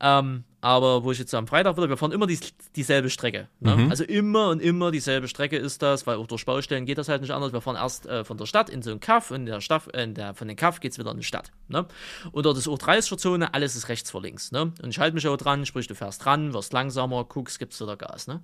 Ähm, 0.00 0.44
aber 0.60 1.04
wo 1.04 1.12
ich 1.12 1.18
jetzt 1.18 1.32
am 1.34 1.46
Freitag 1.46 1.76
wieder, 1.76 1.88
wir 1.88 1.96
fahren 1.96 2.10
immer 2.10 2.26
die, 2.26 2.38
dieselbe 2.74 3.10
Strecke. 3.10 3.48
Ne? 3.60 3.76
Mhm. 3.76 3.90
Also 3.90 4.02
immer 4.02 4.48
und 4.48 4.60
immer 4.60 4.90
dieselbe 4.90 5.28
Strecke 5.28 5.56
ist 5.56 5.82
das, 5.82 6.06
weil 6.06 6.16
auch 6.16 6.26
durch 6.26 6.44
Baustellen 6.44 6.84
geht 6.84 6.98
das 6.98 7.08
halt 7.08 7.22
nicht 7.22 7.30
anders. 7.30 7.52
Wir 7.52 7.60
fahren 7.60 7.76
erst 7.76 8.06
äh, 8.06 8.24
von 8.24 8.36
der 8.38 8.46
Stadt 8.46 8.68
in 8.68 8.82
so 8.82 8.90
einen 8.90 8.98
Kaff 8.98 9.30
und 9.30 9.46
der 9.46 9.60
Stadt, 9.60 9.94
äh, 9.94 10.08
der, 10.08 10.34
von 10.34 10.48
den 10.48 10.56
Kaff 10.56 10.80
geht 10.80 10.92
es 10.92 10.98
wieder 10.98 11.12
in 11.12 11.18
die 11.18 11.22
Stadt. 11.22 11.52
Ne? 11.68 11.86
Und 12.32 12.44
dort 12.44 12.58
ist 12.58 12.66
auch 12.66 12.78
30er-Zone, 12.78 13.54
alles 13.54 13.76
ist 13.76 13.88
rechts 13.88 14.10
vor 14.10 14.20
links. 14.20 14.50
Ne? 14.50 14.72
Und 14.82 14.88
ich 14.88 14.98
halte 14.98 15.14
mich 15.14 15.28
auch 15.28 15.36
dran, 15.36 15.64
sprich, 15.64 15.86
du 15.86 15.94
fährst 15.94 16.24
dran, 16.24 16.52
wirst 16.52 16.72
langsamer, 16.72 17.24
guckst, 17.24 17.60
gibst 17.60 17.80
wieder 17.80 17.96
Gas. 17.96 18.26
Ne? 18.26 18.40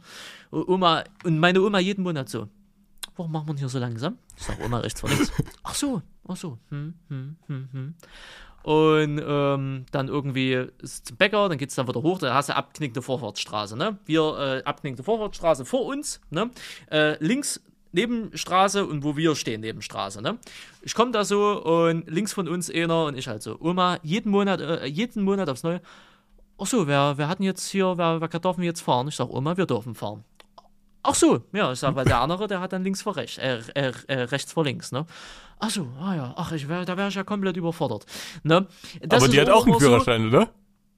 Und, 0.50 0.68
Oma, 0.68 1.02
und 1.24 1.40
meine 1.40 1.62
Oma 1.62 1.80
jeden 1.80 2.04
Monat 2.04 2.28
so, 2.28 2.46
warum 3.16 3.32
machen 3.32 3.48
wir 3.48 3.56
hier 3.56 3.68
so 3.68 3.80
langsam? 3.80 4.18
Ich 4.36 4.44
sag 4.44 4.64
Oma 4.64 4.78
rechts 4.78 5.00
vor 5.00 5.10
links. 5.10 5.32
ach 5.64 5.74
so, 5.74 6.00
ach 6.28 6.36
so. 6.36 6.58
Hm, 6.70 6.94
hm, 7.08 7.36
hm, 7.48 7.68
hm 7.72 7.94
und 8.64 9.22
ähm, 9.22 9.84
dann 9.92 10.08
irgendwie 10.08 10.68
ist 10.80 11.06
zum 11.06 11.18
Bäcker, 11.18 11.50
dann 11.50 11.58
geht 11.58 11.68
es 11.68 11.74
dann 11.74 11.86
wieder 11.86 12.02
hoch, 12.02 12.18
da 12.18 12.32
hast 12.32 12.48
du 12.48 12.56
abknickte 12.56 13.02
Vorfahrtsstraße, 13.02 13.76
ne? 13.76 13.98
Wir 14.06 14.22
äh, 14.38 14.62
abknickte 14.64 15.02
Vorfahrtsstraße 15.02 15.66
vor 15.66 15.84
uns, 15.84 16.18
ne? 16.30 16.50
Äh, 16.90 17.22
links 17.22 17.62
Nebenstraße 17.92 18.86
und 18.86 19.04
wo 19.04 19.18
wir 19.18 19.36
stehen, 19.36 19.60
Nebenstraße, 19.60 20.22
ne? 20.22 20.38
Ich 20.80 20.94
komme 20.94 21.12
da 21.12 21.26
so 21.26 21.62
und 21.62 22.10
links 22.10 22.32
von 22.32 22.48
uns 22.48 22.70
einer 22.70 23.04
und 23.04 23.18
ich 23.18 23.28
halt 23.28 23.42
so, 23.42 23.60
Oma, 23.60 23.98
jeden 24.02 24.30
Monat, 24.30 24.62
äh, 24.62 24.86
jeden 24.86 25.24
Monat 25.24 25.50
aufs 25.50 25.62
Neue. 25.62 25.82
Ach 26.56 26.66
so, 26.66 26.86
wer, 26.86 27.18
wer 27.18 27.28
hat 27.28 27.40
denn 27.40 27.46
jetzt 27.46 27.68
hier, 27.68 27.98
wer, 27.98 28.22
wer 28.22 28.28
darf 28.28 28.58
jetzt 28.58 28.80
fahren? 28.80 29.08
Ich 29.08 29.16
sag, 29.16 29.28
Oma, 29.28 29.58
wir 29.58 29.66
dürfen 29.66 29.94
fahren. 29.94 30.24
Ach 31.06 31.14
so, 31.14 31.42
ja, 31.52 31.70
ich 31.70 31.78
sag, 31.78 31.94
weil 31.94 32.06
der 32.06 32.20
andere, 32.20 32.46
der 32.48 32.60
hat 32.60 32.72
dann 32.72 32.82
links 32.82 33.02
vor 33.02 33.14
rechts, 33.16 33.36
äh, 33.38 33.60
äh, 33.74 33.92
äh, 34.08 34.22
rechts 34.22 34.52
vor 34.52 34.64
links, 34.64 34.90
ne? 34.90 35.04
Ach 35.60 35.70
so, 35.70 35.86
ah 36.00 36.14
ja, 36.14 36.34
ach, 36.36 36.50
ich 36.52 36.66
wär, 36.68 36.84
da 36.84 36.96
wäre 36.96 37.08
ich 37.08 37.14
ja 37.14 37.22
komplett 37.24 37.56
überfordert, 37.56 38.06
ne? 38.42 38.66
Das 39.02 39.22
Aber 39.22 39.30
die 39.30 39.40
hat 39.40 39.50
auch 39.50 39.62
einen 39.64 39.72
immer 39.74 39.80
so- 39.80 39.86
Führerschein, 39.86 40.28
oder? 40.28 40.48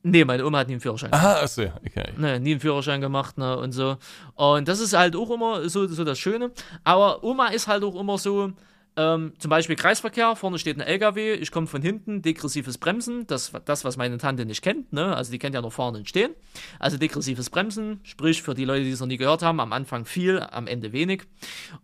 Nee, 0.05 0.25
meine 0.25 0.47
Oma 0.47 0.59
hat 0.59 0.69
nie 0.69 0.75
einen 0.75 0.81
Führerschein. 0.81 1.13
Ah, 1.13 1.41
achso, 1.43 1.63
ja, 1.63 1.73
okay. 1.85 2.13
Ne, 2.17 2.39
nie 2.39 2.53
einen 2.53 2.61
Führerschein 2.61 3.01
gemacht, 3.01 3.37
ne, 3.39 3.57
und 3.59 3.73
so. 3.73 3.97
Und 4.37 4.69
das 4.69 4.79
ist 4.79 4.93
halt 4.97 5.17
auch 5.17 5.29
immer 5.31 5.69
so, 5.69 5.89
so 5.89 6.05
das 6.05 6.17
Schöne. 6.21 6.53
Aber 6.85 7.25
Oma 7.25 7.49
ist 7.49 7.67
halt 7.67 7.83
auch 7.83 7.97
immer 7.99 8.17
so, 8.17 8.53
ähm, 8.97 9.35
zum 9.39 9.51
Beispiel 9.51 9.77
Kreisverkehr, 9.77 10.37
vorne 10.37 10.59
steht 10.59 10.79
ein 10.79 10.87
LKW, 10.87 11.35
ich 11.35 11.51
komme 11.51 11.67
von 11.67 11.83
hinten, 11.83 12.23
degressives 12.23 12.79
Bremsen, 12.79 13.27
das, 13.27 13.53
das, 13.65 13.85
was 13.85 13.97
meine 13.97 14.17
Tante 14.19 14.47
nicht 14.47 14.63
kennt, 14.63 14.93
ne, 14.93 15.15
also 15.15 15.31
die 15.31 15.39
kennt 15.39 15.55
ja 15.55 15.61
nur 15.61 15.71
vorne 15.71 15.99
und 15.99 16.09
stehen. 16.09 16.35
Also 16.79 16.97
degressives 16.97 17.51
Bremsen, 17.51 18.01
sprich 18.05 18.43
für 18.43 18.55
die 18.55 18.65
Leute, 18.65 18.85
die 18.85 18.91
es 18.91 19.01
noch 19.01 19.07
nie 19.07 19.19
gehört 19.19 19.43
haben, 19.43 19.61
am 19.61 19.73
Anfang 19.73 20.07
viel, 20.07 20.41
am 20.41 20.67
Ende 20.67 20.93
wenig. 20.93 21.25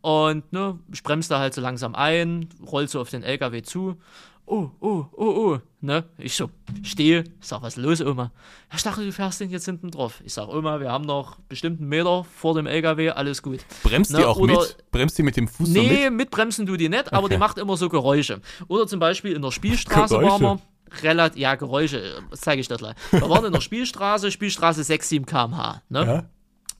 Und, 0.00 0.52
ne, 0.52 0.78
ich 0.92 1.02
bremse 1.02 1.28
da 1.28 1.38
halt 1.38 1.52
so 1.52 1.60
langsam 1.60 1.94
ein, 1.94 2.48
roll 2.64 2.88
so 2.88 3.00
auf 3.00 3.10
den 3.10 3.22
LKW 3.22 3.62
zu. 3.62 3.98
Oh, 4.44 4.68
oh, 4.80 5.04
oh, 5.12 5.24
oh, 5.54 5.58
ne? 5.80 6.04
Ich 6.18 6.34
so, 6.34 6.50
stehe, 6.82 7.20
ich 7.40 7.46
sag, 7.46 7.62
was 7.62 7.76
ist 7.76 7.82
los, 7.82 8.00
Oma? 8.00 8.32
Ja, 8.70 8.76
ich 8.76 8.82
dachte, 8.82 9.04
du 9.04 9.12
fährst 9.12 9.40
den 9.40 9.50
jetzt 9.50 9.64
hinten 9.64 9.90
drauf. 9.90 10.20
Ich 10.24 10.34
sag, 10.34 10.48
Oma, 10.48 10.80
wir 10.80 10.90
haben 10.90 11.04
noch 11.04 11.38
bestimmt 11.48 11.80
einen 11.80 11.88
Meter 11.88 12.24
vor 12.24 12.54
dem 12.54 12.66
LKW, 12.66 13.10
alles 13.10 13.42
gut. 13.42 13.60
Bremst 13.82 14.10
die 14.10 14.16
Ne, 14.16 14.26
auch 14.26 14.36
oder- 14.36 14.58
mit? 14.60 14.76
Bremst 14.90 15.16
die 15.16 15.22
mit 15.22 15.36
dem 15.36 15.48
Fuß 15.48 15.68
so 15.68 15.72
Nee, 15.72 16.10
mit? 16.10 16.14
mitbremsen 16.18 16.66
du 16.66 16.76
die 16.76 16.88
nicht, 16.88 17.12
aber 17.12 17.24
Okay. 17.26 17.34
die 17.34 17.38
macht 17.38 17.56
immer 17.58 17.76
so 17.76 17.88
Geräusche. 17.88 18.40
Oder 18.68 18.86
zum 18.86 18.98
Beispiel 19.00 19.32
in 19.32 19.42
der 19.42 19.52
Spielstraße 19.52 20.16
waren 20.16 20.22
wir. 20.24 20.38
Geräusche? 20.38 20.62
Relativ, 21.02 21.40
ja, 21.40 21.54
Geräusche, 21.54 22.20
zeige 22.32 22.60
ich 22.60 22.68
das 22.68 22.78
gleich. 22.78 22.96
Wir 23.12 23.30
waren 23.30 23.46
in 23.46 23.52
der 23.52 23.62
Spielstraße, 23.62 24.30
Spielstraße 24.30 24.84
6, 24.84 25.08
7 25.08 25.24
km/h. 25.24 25.82
Ne? 25.88 26.04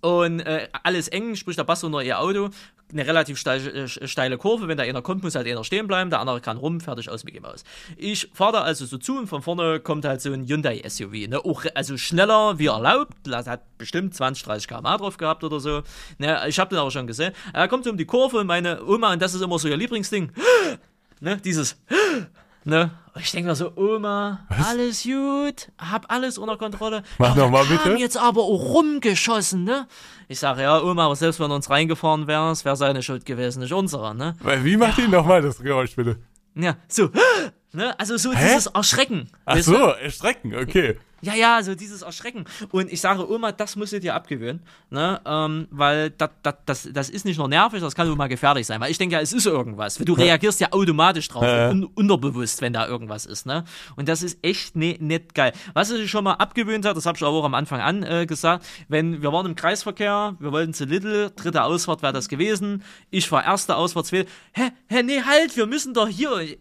Ja? 0.03 0.09
Und 0.11 0.41
äh, 0.41 0.69
alles 0.83 1.09
eng, 1.09 1.37
sprich 1.37 1.57
der 1.57 1.65
Bass 1.65 1.83
unter 1.85 2.03
ihr 2.03 2.19
Auto, 2.21 2.51
eine 2.93 3.07
relativ 3.07 3.39
steile, 3.39 3.71
äh, 3.71 3.89
steile 3.89 4.39
Kurve. 4.39 4.69
Wenn 4.69 4.77
da 4.77 4.85
einer 4.85 5.03
kommt, 5.03 5.23
muss 5.23 5.35
halt 5.35 5.47
einer 5.47 5.65
stehen 5.65 5.87
bleiben, 5.89 6.11
der 6.11 6.21
andere 6.21 6.41
kann 6.41 6.57
rum, 6.57 6.81
fertig 6.81 7.09
aus, 7.09 7.25
ihm 7.25 7.45
aus. 7.45 7.65
Ich 7.97 8.29
fahre 8.33 8.53
da 8.53 8.61
also 8.63 8.85
so 8.87 8.99
zu 8.99 9.19
und 9.19 9.27
von 9.27 9.43
vorne 9.43 9.81
kommt 9.81 10.05
halt 10.05 10.21
so 10.21 10.33
ein 10.33 10.47
Hyundai 10.47 10.83
SUV. 10.87 11.29
Ne? 11.29 11.45
Auch, 11.45 11.65
also 11.75 11.97
schneller 11.97 12.59
wie 12.59 12.67
erlaubt, 12.67 13.15
das 13.25 13.47
hat 13.47 13.79
bestimmt 13.79 14.15
20, 14.15 14.45
30 14.45 14.69
km 14.69 14.85
drauf 14.85 15.17
gehabt 15.17 15.45
oder 15.45 15.61
so. 15.61 15.83
Ne? 16.19 16.41
Ich 16.49 16.59
habe 16.59 16.71
den 16.71 16.79
aber 16.79 16.91
schon 16.91 17.07
gesehen. 17.07 17.33
Er 17.53 17.69
kommt 17.69 17.85
so 17.85 17.91
um 17.91 17.97
die 17.97 18.07
Kurve 18.07 18.39
und 18.39 18.47
meine 18.47 18.85
Oma, 18.85 19.13
und 19.13 19.23
das 19.23 19.35
ist 19.35 19.43
immer 19.43 19.59
so 19.59 19.69
ihr 19.69 19.77
Lieblingsding, 19.77 20.33
ne? 21.21 21.39
dieses 21.39 21.77
Ne? 22.65 22.91
Und 23.15 23.23
Ich 23.23 23.31
denke 23.33 23.49
mir 23.51 23.55
so, 23.57 23.73
Oma, 23.77 24.47
alles 24.49 25.03
gut, 25.03 25.71
hab 25.79 26.11
alles 26.11 26.39
unter 26.39 26.57
Kontrolle. 26.57 27.03
Mach 27.19 27.37
ja, 27.37 27.43
noch 27.43 27.51
mal 27.51 27.67
der 27.67 27.77
kam 27.79 27.91
bitte. 27.91 28.01
jetzt 28.03 28.17
aber 28.17 28.43
auch 28.43 28.73
rumgeschossen, 28.75 29.65
ne? 29.65 29.87
Ich 30.29 30.39
sage, 30.39 30.63
ja, 30.63 30.81
Oma, 30.81 31.07
aber 31.07 31.17
selbst 31.17 31.39
wenn 31.41 31.51
uns 31.51 31.69
reingefahren 31.69 32.27
wäre, 32.27 32.51
es 32.51 32.65
wäre 32.65 32.77
seine 32.77 33.03
Schuld 33.03 33.27
gewesen, 33.27 33.61
nicht 33.61 33.73
unsere, 33.73 34.15
ne? 34.15 34.35
Weil, 34.41 34.65
Wie 34.65 34.77
macht 34.77 34.97
die 34.99 35.09
nochmal 35.09 35.43
das 35.43 35.59
Geräusch, 35.59 35.95
bitte? 35.97 36.17
Ja, 36.55 36.77
so, 36.89 37.11
ne? 37.73 37.99
Also 37.99 38.17
so 38.17 38.33
Hä? 38.33 38.39
dieses 38.49 38.67
Erschrecken. 38.67 39.29
Ach 39.45 39.57
weißt 39.57 39.69
du? 39.69 39.73
so, 39.73 39.79
erschrecken, 39.89 40.55
okay. 40.55 40.99
Ja, 41.23 41.35
ja, 41.35 41.63
so 41.63 41.75
dieses 41.75 42.03
Erschrecken. 42.03 42.45
Und 42.73 42.93
ich 42.93 43.01
sage, 43.01 43.31
Oma, 43.31 43.53
das 43.53 43.77
musst 43.77 43.93
du 43.93 44.01
dir 44.01 44.15
abgewöhnen, 44.15 44.61
ne? 44.91 45.21
Ähm, 45.25 45.69
weil 45.71 46.11
das, 46.11 46.31
das, 46.43 46.55
das, 46.67 46.89
das 46.93 47.11
ist 47.11 47.25
nicht 47.25 47.39
nur 47.39 47.47
nervig, 47.49 47.81
das 47.81 47.95
kann 47.95 48.11
auch 48.11 48.17
mal 48.17 48.27
gefährlich 48.29 48.67
sein. 48.67 48.81
Weil 48.81 48.91
ich 48.91 48.99
denke 48.99 49.15
ja, 49.15 49.21
es 49.21 49.33
ist 49.33 49.47
irgendwas. 49.47 49.95
Du 49.97 50.15
reagierst 50.15 50.61
ja 50.61 50.73
automatisch 50.73 51.29
drauf, 51.29 51.45
Ja, 51.45 51.57
ja. 51.57 51.71
un 51.71 51.85
unterbewusst, 51.85 52.61
wenn 52.61 52.73
da 52.73 52.89
irgendwas 52.89 53.25
ist, 53.25 53.47
ne? 53.47 53.65
Und 53.95 54.09
das 54.09 54.23
ist 54.23 54.39
echt 54.43 54.75
ne, 54.75 54.97
nicht 54.99 55.35
geil. 55.35 55.53
Was 55.75 55.91
ich 55.93 56.11
schon 56.11 56.25
mal 56.25 56.35
abgewöhnt 56.35 56.85
habe, 56.85 56.97
das 56.97 57.07
habe 57.07 57.17
ich 57.17 57.23
auch 57.23 57.45
am 57.45 57.55
Anfang 57.55 57.81
an 57.81 58.03
äh, 58.03 58.27
gesagt, 58.27 58.67
wenn 58.89 59.23
wir 59.23 59.33
waren 59.33 59.47
im 59.47 59.55
Kreisverkehr, 59.55 60.35
wir 60.41 60.51
wollten 60.51 60.75
zu 60.75 60.85
Little, 60.85 61.31
dritte 61.31 61.63
Ausfahrt 61.63 62.03
wäre 62.03 62.13
das 62.13 62.29
gewesen, 62.29 62.83
ich 63.11 63.31
war 63.31 63.45
erste 63.45 63.77
Ausfahrt, 63.77 64.07
zweite, 64.07 64.29
hä, 64.53 64.71
hä, 64.89 65.03
nee, 65.05 65.23
halt, 65.23 65.57
wir 65.57 65.67
müssen 65.67 65.95
doch 65.95 66.09
hier. 66.09 66.37
Ich, 66.41 66.59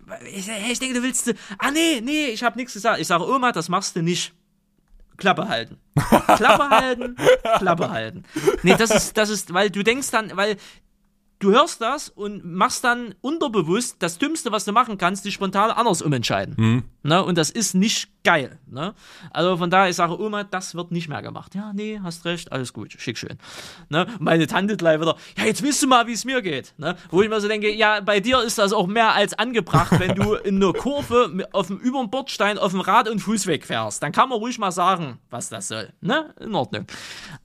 ich 0.70 0.80
denke, 0.80 0.96
du 1.00 1.04
willst, 1.04 1.34
ah, 1.58 1.72
nee, 1.72 2.00
nee, 2.02 2.28
ich 2.28 2.44
habe 2.44 2.58
nichts 2.58 2.74
gesagt. 2.74 3.00
Ich 3.00 3.08
sage, 3.08 3.28
Oma, 3.28 3.52
das 3.52 3.68
machst 3.68 3.96
du 3.96 4.04
nicht. 4.04 4.34
Klappe 5.22 5.48
halten. 5.48 5.78
Klappe 6.36 6.70
halten, 6.70 7.16
Klappe 7.60 7.90
halten. 7.92 8.24
Nee, 8.64 8.76
das 8.78 8.92
ist, 8.92 9.18
das 9.18 9.30
ist, 9.30 9.54
weil 9.54 9.70
du 9.70 9.84
denkst 9.84 10.12
dann, 10.12 10.36
weil 10.36 10.58
du 11.40 11.52
hörst 11.52 11.82
das 11.82 12.10
und 12.10 12.44
machst 12.46 12.84
dann 12.84 13.16
unterbewusst 13.22 13.98
das 14.00 14.18
Dümmste, 14.18 14.52
was 14.52 14.66
du 14.66 14.72
machen 14.72 14.98
kannst, 14.98 15.26
dich 15.26 15.34
spontan 15.34 15.72
anders 15.72 16.02
umentscheiden. 16.02 16.84
Ne? 17.04 17.24
Und 17.24 17.38
das 17.38 17.50
ist 17.50 17.74
nicht 17.74 18.10
geil. 18.24 18.60
Ne? 18.68 18.94
Also 19.32 19.58
von 19.58 19.70
daher, 19.70 19.90
ich 19.90 19.96
sage, 19.96 20.20
Oma, 20.20 20.44
das 20.44 20.76
wird 20.76 20.92
nicht 20.92 21.10
mehr 21.10 21.22
gemacht. 21.22 21.56
Ja, 21.56 21.74
nee, 21.74 22.00
hast 22.04 22.26
recht, 22.26 22.52
alles 22.52 22.74
gut, 22.74 22.94
schick 22.98 23.18
schön. 23.18 23.38
Ne? 23.90 24.06
Meine 24.20 24.46
Tante 24.46 24.78
gleich 24.78 25.02
wieder, 25.02 25.16
ja, 25.38 25.46
jetzt 25.46 25.64
wisst 25.64 25.82
du 25.82 25.88
mal, 25.88 26.06
wie 26.06 26.14
es 26.14 26.26
mir 26.26 26.42
geht. 26.42 26.74
Ne? 26.78 26.96
Wo 27.10 27.22
ich 27.22 27.30
mir 27.30 27.42
so 27.42 27.48
denke, 27.48 27.74
ja, 27.74 28.00
bei 28.02 28.20
dir 28.20 28.42
ist 28.44 28.60
das 28.60 28.74
auch 28.74 28.86
mehr 28.86 29.14
als 29.14 29.34
angebracht, 29.34 30.00
wenn 30.00 30.16
du 30.16 30.34
in 30.44 30.58
einer 30.58 30.74
Kurve 30.74 31.48
auf 31.52 31.68
dem 31.68 31.78
über 31.78 32.00
dem 32.00 32.12
Bordstein 32.12 32.60
auf 32.60 32.72
dem 32.72 32.82
Rad- 32.82 33.10
und 33.10 33.20
Fußweg 33.20 33.66
fährst. 33.66 34.04
Dann 34.04 34.12
kann 34.12 34.30
man 34.30 34.38
ruhig 34.38 34.60
mal 34.60 34.72
sagen, 34.72 35.18
was 35.32 35.50
das 35.50 35.68
soll. 35.68 35.90
Ne? 36.02 36.34
In 36.40 36.54
Ordnung. 36.54 36.86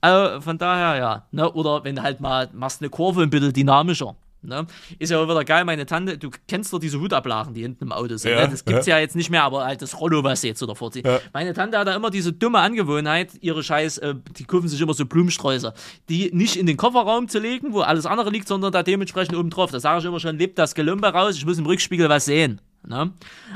Also 0.01 0.41
von 0.41 0.57
daher, 0.57 0.99
ja. 0.99 1.27
Ne? 1.31 1.51
Oder 1.51 1.83
wenn 1.83 1.95
du 1.95 2.03
halt 2.03 2.19
mal 2.19 2.49
machst 2.53 2.81
eine 2.81 2.89
Kurve 2.89 3.23
ein 3.23 3.29
bisschen 3.29 3.53
dynamischer. 3.53 4.15
Ne? 4.47 4.65
Ist 4.97 5.09
ja 5.11 5.19
auch 5.19 5.29
wieder 5.29 5.43
geil, 5.43 5.65
meine 5.65 5.85
Tante, 5.85 6.17
du 6.17 6.29
kennst 6.47 6.71
doch 6.71 6.79
diese 6.79 6.99
Hutablagen, 6.99 7.53
die 7.53 7.61
hinten 7.61 7.83
im 7.83 7.91
Auto 7.91 8.15
sind. 8.15 8.31
Ja, 8.31 8.45
ne? 8.45 8.49
Das 8.49 8.63
gibt's 8.63 8.87
ja. 8.87 8.97
jetzt 8.97 9.15
nicht 9.15 9.29
mehr, 9.29 9.43
aber 9.43 9.65
halt 9.65 9.81
das 9.81 9.99
Rollo, 9.99 10.23
was 10.23 10.41
sie 10.41 10.47
jetzt 10.47 10.59
so 10.59 10.65
davor 10.65 10.91
zieht. 10.91 11.05
Ja. 11.05 11.19
Meine 11.33 11.53
Tante 11.53 11.77
hat 11.77 11.87
da 11.87 11.95
immer 11.95 12.09
diese 12.09 12.31
dumme 12.31 12.59
Angewohnheit, 12.59 13.31
ihre 13.41 13.61
Scheiß, 13.61 13.97
äh, 13.99 14.15
die 14.37 14.45
kaufen 14.45 14.67
sich 14.67 14.79
immer 14.79 14.93
so 14.93 15.05
Blumensträuße, 15.05 15.73
die 16.09 16.31
nicht 16.33 16.55
in 16.55 16.65
den 16.65 16.77
Kofferraum 16.77 17.27
zu 17.27 17.39
legen, 17.39 17.73
wo 17.73 17.81
alles 17.81 18.05
andere 18.05 18.29
liegt, 18.29 18.47
sondern 18.47 18.71
da 18.71 18.83
dementsprechend 18.83 19.35
oben 19.35 19.49
drauf. 19.49 19.71
Da 19.71 19.79
sage 19.79 19.99
ich 19.99 20.05
immer 20.05 20.19
schon, 20.19 20.37
lebt 20.37 20.57
das 20.57 20.75
Gelumpe 20.75 21.07
raus, 21.07 21.35
ich 21.35 21.45
muss 21.45 21.57
im 21.57 21.65
Rückspiegel 21.65 22.07
was 22.09 22.25
sehen. 22.25 22.61
Ne? 22.87 23.11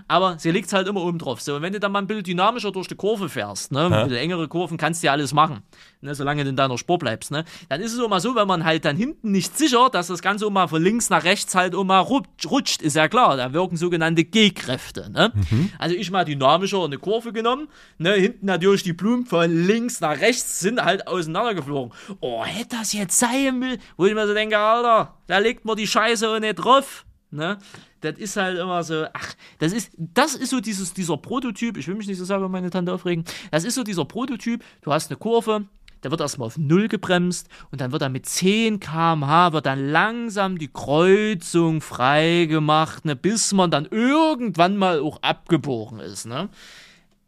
Aber 0.09 0.37
sie 0.37 0.51
liegt 0.51 0.73
halt 0.73 0.89
immer 0.89 1.01
oben 1.01 1.17
drauf. 1.17 1.39
So, 1.41 1.55
und 1.55 1.61
wenn 1.61 1.71
du 1.71 1.79
dann 1.79 1.93
mal 1.93 1.99
ein 1.99 2.07
bisschen 2.07 2.23
dynamischer 2.23 2.71
durch 2.73 2.89
die 2.89 2.95
Kurve 2.95 3.29
fährst, 3.29 3.71
ne? 3.71 3.85
ein 3.85 4.09
bisschen 4.09 4.17
engere 4.17 4.49
Kurven, 4.49 4.77
kannst 4.77 5.01
du 5.01 5.07
ja 5.07 5.13
alles 5.13 5.33
machen, 5.33 5.61
ne? 6.01 6.13
solange 6.13 6.43
du 6.43 6.49
in 6.49 6.57
deiner 6.57 6.77
Spur 6.77 6.97
bleibst. 6.97 7.31
Ne? 7.31 7.45
Dann 7.69 7.79
ist 7.79 7.93
es 7.93 8.07
mal 8.09 8.19
so, 8.19 8.35
wenn 8.35 8.47
man 8.47 8.65
halt 8.65 8.83
dann 8.83 8.97
hinten 8.97 9.31
nicht 9.31 9.57
sicher, 9.57 9.89
dass 9.89 10.07
das 10.07 10.21
Ganze 10.21 10.49
mal 10.49 10.67
von 10.67 10.83
links 10.83 11.09
nach 11.09 11.23
rechts 11.23 11.55
halt 11.55 11.73
mal 11.73 11.99
rutscht, 11.99 12.81
ist 12.81 12.97
ja 12.97 13.07
klar. 13.07 13.37
Da 13.37 13.53
wirken 13.53 13.77
sogenannte 13.77 14.25
G-Kräfte. 14.25 15.09
Ne? 15.09 15.31
Also 15.79 15.95
ich 15.95 16.11
mal 16.11 16.25
dynamischer 16.25 16.83
eine 16.83 16.97
Kurve 16.97 17.31
genommen, 17.31 17.69
ne? 17.99 18.11
hinten 18.13 18.47
natürlich 18.47 18.83
die 18.83 18.93
Blumen 18.93 19.25
von 19.25 19.65
links 19.65 20.01
nach 20.01 20.19
rechts 20.19 20.59
sind 20.59 20.83
halt 20.83 21.07
auseinandergeflogen. 21.07 21.93
Oh, 22.19 22.43
hätte 22.43 22.75
das 22.79 22.91
jetzt 22.91 23.17
sein 23.17 23.59
müssen, 23.59 23.81
wo 23.95 24.05
ich 24.05 24.13
mir 24.13 24.27
so 24.27 24.33
denke, 24.33 24.57
Alter, 24.57 25.13
da 25.27 25.37
legt 25.37 25.63
man 25.63 25.77
die 25.77 25.87
Scheiße 25.87 26.27
auch 26.27 26.39
nicht 26.39 26.55
drauf. 26.55 27.05
Ne? 27.33 27.59
Das 28.01 28.17
ist 28.17 28.35
halt 28.35 28.57
immer 28.57 28.83
so, 28.83 29.05
ach, 29.13 29.33
das 29.59 29.73
ist, 29.73 29.91
das 29.97 30.35
ist 30.35 30.49
so 30.49 30.59
dieses, 30.59 30.93
dieser 30.93 31.17
Prototyp, 31.17 31.77
ich 31.77 31.87
will 31.87 31.95
mich 31.95 32.07
nicht 32.07 32.17
so 32.17 32.25
sehr 32.25 32.37
über 32.37 32.49
meine 32.49 32.69
Tante 32.69 32.93
aufregen, 32.93 33.23
das 33.51 33.63
ist 33.63 33.75
so 33.75 33.83
dieser 33.83 34.05
Prototyp, 34.05 34.63
du 34.81 34.91
hast 34.91 35.09
eine 35.11 35.17
Kurve, 35.17 35.65
da 36.01 36.09
wird 36.09 36.19
erstmal 36.19 36.47
auf 36.47 36.57
Null 36.57 36.87
gebremst 36.87 37.47
und 37.71 37.79
dann 37.79 37.91
wird 37.91 38.01
dann 38.01 38.11
mit 38.11 38.25
10 38.25 38.79
km/h 38.79 39.53
wird 39.53 39.67
dann 39.67 39.91
langsam 39.91 40.57
die 40.57 40.67
Kreuzung 40.67 41.79
freigemacht, 41.81 43.05
ne, 43.05 43.15
bis 43.15 43.53
man 43.53 43.69
dann 43.69 43.85
irgendwann 43.85 44.77
mal 44.77 44.99
auch 44.99 45.21
abgebogen 45.21 45.99
ist. 45.99 46.25
Ne? 46.25 46.49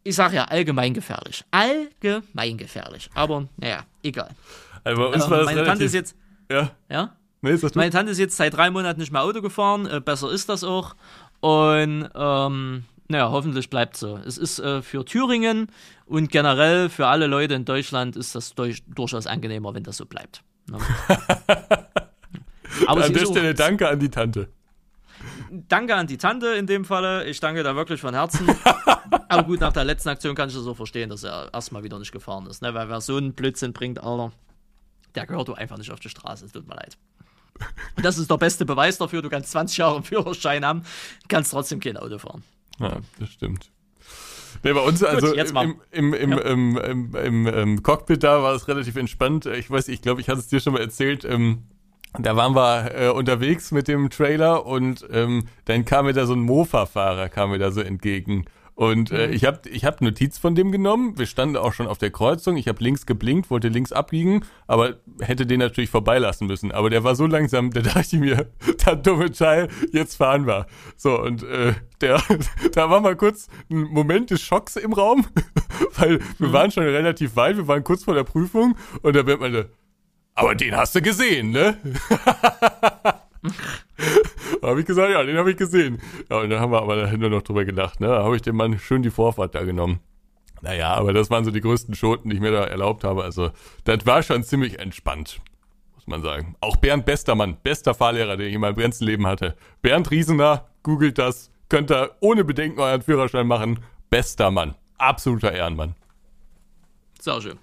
Ich 0.04 0.16
sag 0.16 0.34
ja 0.34 0.46
allgemein 0.46 0.94
gefährlich. 0.96 1.46
Allgemein 1.52 2.58
gefährlich. 2.58 3.10
Aber 3.14 3.48
naja, 3.58 3.84
egal. 4.02 4.32
Also 4.84 5.02
bei 5.02 5.08
uns 5.08 5.24
Ähm, 5.26 5.30
war 5.32 5.38
das 5.38 5.46
meine 5.46 5.58
relativ, 5.62 5.68
Tante 5.72 5.84
ist 5.86 5.94
jetzt, 5.94 6.16
Ja, 6.52 6.72
ja? 6.90 7.16
Nee? 7.44 7.58
Meine 7.76 7.92
Tante 7.92 8.12
ist 8.12 8.18
jetzt 8.18 8.36
seit 8.38 8.56
drei 8.56 8.72
Monaten 8.72 9.00
nicht 9.00 9.12
mehr 9.12 9.22
Auto 9.22 9.42
gefahren, 9.42 9.86
äh, 9.86 10.02
besser 10.02 10.32
ist 10.32 10.50
das 10.50 10.64
auch. 10.64 10.96
Und 11.42 12.10
ähm, 12.16 12.84
naja, 13.10 13.30
hoffentlich 13.30 13.70
bleibt 13.70 13.98
so. 13.98 14.18
Es 14.26 14.38
ist 14.38 14.60
äh, 14.60 14.82
für 14.82 15.06
Thüringen 15.06 15.68
und 16.06 16.32
generell 16.32 16.90
für 16.90 17.08
alle 17.08 17.28
Leute 17.28 17.54
in 17.54 17.66
Deutschland 17.66 18.16
ist 18.16 18.34
das 18.34 18.56
durch, 18.56 18.84
durchaus 18.88 19.28
angenehmer, 19.28 19.74
wenn 19.76 19.84
das 19.84 19.98
so 19.98 20.06
bleibt. 20.06 20.42
Ne? 20.70 20.80
Aber 22.88 23.04
An 23.04 23.14
der 23.14 23.26
Stelle 23.26 23.54
danke 23.54 23.88
an 23.88 24.00
die 24.00 24.10
Tante. 24.10 24.48
danke 25.52 25.96
an 25.96 26.08
die 26.08 26.18
Tante 26.18 26.48
in 26.48 26.66
dem 26.66 26.86
Falle. 26.86 27.26
Ich 27.26 27.40
danke 27.40 27.62
da 27.64 27.76
wirklich 27.76 28.02
von 28.02 28.14
Herzen. 28.14 28.48
Aber 29.30 29.44
gut, 29.44 29.60
nach 29.60 29.74
der 29.74 29.84
letzten 29.84 30.10
Aktion 30.10 30.36
kann 30.36 30.50
ich 30.50 30.56
das 30.56 30.64
so 30.64 30.74
verstehen, 30.74 31.10
dass 31.10 31.24
er 31.24 31.54
erstmal 31.54 31.84
wieder 31.84 32.00
nicht 32.00 32.12
gefahren 32.12 32.48
ist. 32.48 32.62
Ne? 32.62 32.74
Weil 32.74 32.90
wer 32.90 33.02
so 33.02 33.18
einen 33.18 33.34
Blödsinn 33.34 33.74
bringt, 33.74 34.02
Alter, 34.02 34.32
der 35.16 35.28
gehört 35.28 35.48
du 35.48 35.54
einfach 35.54 35.78
nicht 35.78 35.92
auf 35.92 36.00
die 36.00 36.10
Straße. 36.10 36.46
Es 36.46 36.52
tut 36.52 36.68
mir 36.68 36.76
leid. 36.76 36.98
Das 38.02 38.18
ist 38.18 38.30
der 38.30 38.38
beste 38.38 38.66
Beweis 38.66 38.98
dafür. 38.98 39.22
Du 39.22 39.30
kannst 39.30 39.52
20 39.52 39.78
Jahre 39.78 39.96
einen 39.96 40.04
Führerschein 40.04 40.66
haben, 40.66 40.84
kannst 41.28 41.52
trotzdem 41.52 41.80
kein 41.80 41.98
Auto 41.98 42.18
fahren. 42.18 42.44
Ja, 42.80 42.98
das 43.20 43.30
stimmt. 43.30 43.70
Nee, 44.64 44.74
bei 44.74 44.80
uns, 44.80 45.04
also 45.04 45.36
mal. 45.54 45.76
im, 45.92 46.14
im, 46.14 46.14
im, 46.14 46.32
Ja. 46.32 46.38
im, 46.40 47.16
im, 47.16 47.48
im 47.48 47.84
Cockpit 47.84 48.24
da 48.24 48.42
war 48.44 48.54
es 48.54 48.68
relativ 48.68 48.96
entspannt. 48.96 49.46
Ich 49.46 49.70
weiß, 49.70 49.88
ich 49.88 50.02
glaube, 50.02 50.22
ich 50.22 50.30
hatte 50.30 50.40
es 50.40 50.48
dir 50.48 50.60
schon 50.60 50.74
mal 50.74 50.82
erzählt. 50.82 51.26
Ähm, 51.26 51.64
da 52.20 52.36
waren 52.36 52.56
wir 52.56 52.92
äh, 52.96 53.10
unterwegs 53.10 53.72
mit 53.72 53.88
dem 53.88 54.10
Trailer 54.10 54.66
und 54.66 55.06
ähm, 55.12 55.48
dann 55.66 55.84
kam 55.86 56.06
mir 56.06 56.14
da 56.14 56.26
so 56.26 56.34
ein 56.34 56.42
Mofa-Fahrer, 56.42 57.30
kam 57.30 57.50
mir 57.50 57.58
da 57.60 57.72
so 57.72 57.82
entgegen. 57.82 58.46
Und 58.76 59.12
äh, 59.12 59.30
ich 59.30 59.46
habe 59.46 59.70
ich 59.70 59.86
hab 59.86 60.02
Notiz 60.02 60.40
von 60.40 60.56
dem 60.56 60.72
genommen. 60.72 61.18
Wir 61.18 61.28
standen 61.28 61.58
auch 61.58 61.74
schon 61.74 61.86
auf 61.86 62.00
der 62.00 62.10
Kreuzung. 62.10 62.58
Ich 62.58 62.68
habe 62.68 62.84
links 62.84 63.06
geblinkt, 63.06 63.52
wollte 63.52 63.68
links 63.68 63.92
abbiegen, 63.92 64.46
aber 64.66 64.96
hätte 65.22 65.46
den 65.46 65.60
natürlich 65.60 65.92
vorbeilassen 65.92 66.48
müssen. 66.48 66.72
Aber 66.72 66.90
der 66.90 67.04
war 67.04 67.16
so 67.16 67.28
langsam, 67.28 67.70
da 67.70 67.82
dachte 67.82 68.16
ich 68.16 68.20
mir, 68.20 68.48
der 68.86 68.96
dumme 68.96 69.32
Teil, 69.32 69.68
jetzt 69.92 70.16
fahren 70.16 70.48
wir. 70.48 70.66
So, 70.98 71.20
und 71.20 71.44
äh, 71.44 71.74
der, 72.02 72.22
da 72.74 72.90
war 72.90 73.00
mal 73.00 73.16
kurz 73.16 73.48
ein 73.70 73.84
Moment 73.84 74.32
des 74.32 74.42
Schocks 74.42 74.76
im 74.76 74.94
Raum, 74.94 75.28
weil 75.96 76.20
wir 76.40 76.52
waren 76.52 76.72
schon 76.72 76.84
relativ 76.84 77.36
weit, 77.36 77.58
wir 77.58 77.68
waren 77.68 77.84
kurz 77.84 78.04
vor 78.04 78.16
der 78.16 78.24
Prüfung 78.24 78.76
und 79.04 79.16
da 79.16 79.26
wird 79.28 79.40
man, 79.40 79.66
aber 80.34 80.56
den 80.56 80.76
hast 80.76 80.96
du 80.96 81.02
gesehen, 81.02 81.52
ne? 81.52 81.78
habe 84.62 84.80
ich 84.80 84.86
gesagt, 84.86 85.12
ja, 85.12 85.24
den 85.24 85.38
habe 85.38 85.52
ich 85.52 85.58
gesehen. 85.58 86.02
Ja, 86.30 86.38
und 86.38 86.50
dann 86.50 86.60
haben 86.60 86.72
wir 86.72 86.82
aber 86.82 86.96
dahinter 86.96 87.30
noch 87.30 87.42
drüber 87.42 87.66
gedacht, 87.66 88.00
ne? 88.00 88.08
Da 88.08 88.24
habe 88.24 88.36
ich 88.36 88.42
dem 88.42 88.56
Mann 88.56 88.78
schön 88.80 89.02
die 89.02 89.10
Vorfahrt 89.10 89.56
da 89.56 89.64
genommen. 89.64 90.00
Naja, 90.62 90.94
aber 90.94 91.12
das 91.12 91.30
waren 91.30 91.44
so 91.44 91.52
die 91.52 91.60
größten 91.60 91.94
Schoten, 91.94 92.30
die 92.30 92.38
ich 92.38 92.42
mir 92.42 92.52
da 92.52 92.64
erlaubt 92.64 93.04
habe. 93.04 93.24
Also, 93.24 93.52
das 93.84 94.06
war 94.06 94.24
schon 94.24 94.44
ziemlich 94.44 94.80
entspannt, 94.80 95.42
muss 95.96 96.08
man 96.08 96.22
sagen. 96.22 96.56
Auch 96.62 96.78
Bernd 96.78 97.06
Bestermann, 97.06 97.58
bester 97.62 97.94
Fahrlehrer, 97.94 98.38
den 98.38 98.48
ich 98.48 98.56
in 98.56 98.62
meinem 98.62 98.78
ganzen 98.78 99.06
Leben 99.06 99.28
hatte. 99.28 99.56
Bernd 99.82 100.10
Riesener, 100.10 100.70
googelt 100.82 101.18
das, 101.18 101.52
könnt 101.68 101.92
ihr 101.92 102.12
ohne 102.22 102.46
Bedenken 102.46 102.80
euren 102.80 103.02
Führerschein 103.02 103.46
machen. 103.46 103.80
Bester 104.10 104.52
Mann, 104.52 104.76
absoluter 104.98 105.52
Ehrenmann. 105.52 105.96
Sehr 107.20 107.42
schön. 107.42 107.60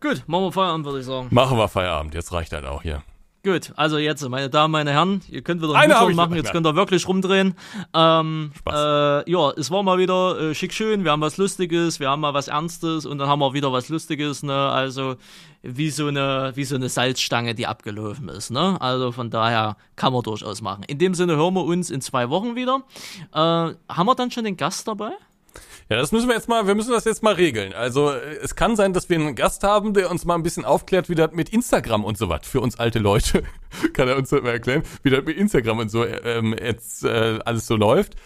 Gut, 0.00 0.22
machen 0.26 0.44
wir 0.44 0.52
Feierabend, 0.52 0.86
würde 0.86 1.00
ich 1.00 1.06
sagen. 1.06 1.28
Machen 1.30 1.58
wir 1.58 1.68
Feierabend, 1.68 2.14
jetzt 2.14 2.32
reicht 2.32 2.52
das 2.52 2.64
auch 2.64 2.82
hier. 2.82 3.02
Gut, 3.44 3.72
also 3.74 3.98
jetzt, 3.98 4.26
meine 4.28 4.48
Damen, 4.48 4.70
meine 4.70 4.92
Herren, 4.92 5.20
ihr 5.28 5.42
könnt 5.42 5.60
wieder 5.60 5.74
einen 5.74 5.90
U-Turn 5.90 6.14
machen, 6.14 6.36
jetzt 6.36 6.52
könnt 6.52 6.64
ihr 6.64 6.76
wirklich 6.76 7.08
rumdrehen. 7.08 7.54
Ähm, 7.92 8.52
Spaß. 8.56 9.24
Äh, 9.26 9.30
ja, 9.32 9.50
es 9.56 9.68
war 9.72 9.82
mal 9.82 9.98
wieder 9.98 10.38
äh, 10.38 10.54
schick 10.54 10.72
schön, 10.72 11.02
wir 11.02 11.10
haben 11.10 11.22
was 11.22 11.38
Lustiges, 11.38 11.98
wir 11.98 12.08
haben 12.08 12.20
mal 12.20 12.34
was 12.34 12.46
Ernstes 12.46 13.04
und 13.04 13.18
dann 13.18 13.28
haben 13.28 13.40
wir 13.40 13.52
wieder 13.52 13.72
was 13.72 13.88
Lustiges, 13.88 14.44
ne? 14.44 14.54
Also 14.54 15.16
wie 15.62 15.90
so 15.90 16.06
eine, 16.06 16.52
wie 16.54 16.62
so 16.62 16.76
eine 16.76 16.88
Salzstange, 16.88 17.56
die 17.56 17.66
abgelaufen 17.66 18.28
ist, 18.28 18.50
ne? 18.50 18.80
Also 18.80 19.10
von 19.10 19.28
daher 19.28 19.76
kann 19.96 20.12
man 20.12 20.22
durchaus 20.22 20.62
machen. 20.62 20.84
In 20.86 20.98
dem 20.98 21.14
Sinne 21.14 21.34
hören 21.34 21.54
wir 21.54 21.64
uns 21.64 21.90
in 21.90 22.00
zwei 22.00 22.30
Wochen 22.30 22.54
wieder. 22.54 22.84
Äh, 23.32 23.38
haben 23.38 24.06
wir 24.06 24.14
dann 24.14 24.30
schon 24.30 24.44
den 24.44 24.56
Gast 24.56 24.86
dabei? 24.86 25.10
Ja, 25.92 25.98
das 25.98 26.10
müssen 26.10 26.26
wir 26.26 26.34
jetzt 26.34 26.48
mal, 26.48 26.66
wir 26.66 26.74
müssen 26.74 26.90
das 26.90 27.04
jetzt 27.04 27.22
mal 27.22 27.34
regeln. 27.34 27.74
Also 27.74 28.12
es 28.12 28.54
kann 28.54 28.76
sein, 28.76 28.94
dass 28.94 29.10
wir 29.10 29.16
einen 29.16 29.34
Gast 29.34 29.62
haben, 29.62 29.92
der 29.92 30.10
uns 30.10 30.24
mal 30.24 30.36
ein 30.36 30.42
bisschen 30.42 30.64
aufklärt, 30.64 31.10
wie 31.10 31.14
das 31.14 31.32
mit 31.32 31.50
Instagram 31.50 32.02
und 32.02 32.16
so 32.16 32.30
was 32.30 32.46
für 32.46 32.62
uns 32.62 32.78
alte 32.78 32.98
Leute, 32.98 33.42
kann 33.92 34.08
er 34.08 34.16
uns 34.16 34.30
mal 34.30 34.46
erklären, 34.46 34.84
wie 35.02 35.10
das 35.10 35.22
mit 35.22 35.36
Instagram 35.36 35.80
und 35.80 35.90
so 35.90 36.06
ähm, 36.06 36.56
jetzt 36.58 37.04
äh, 37.04 37.40
alles 37.44 37.66
so 37.66 37.76
läuft 37.76 38.16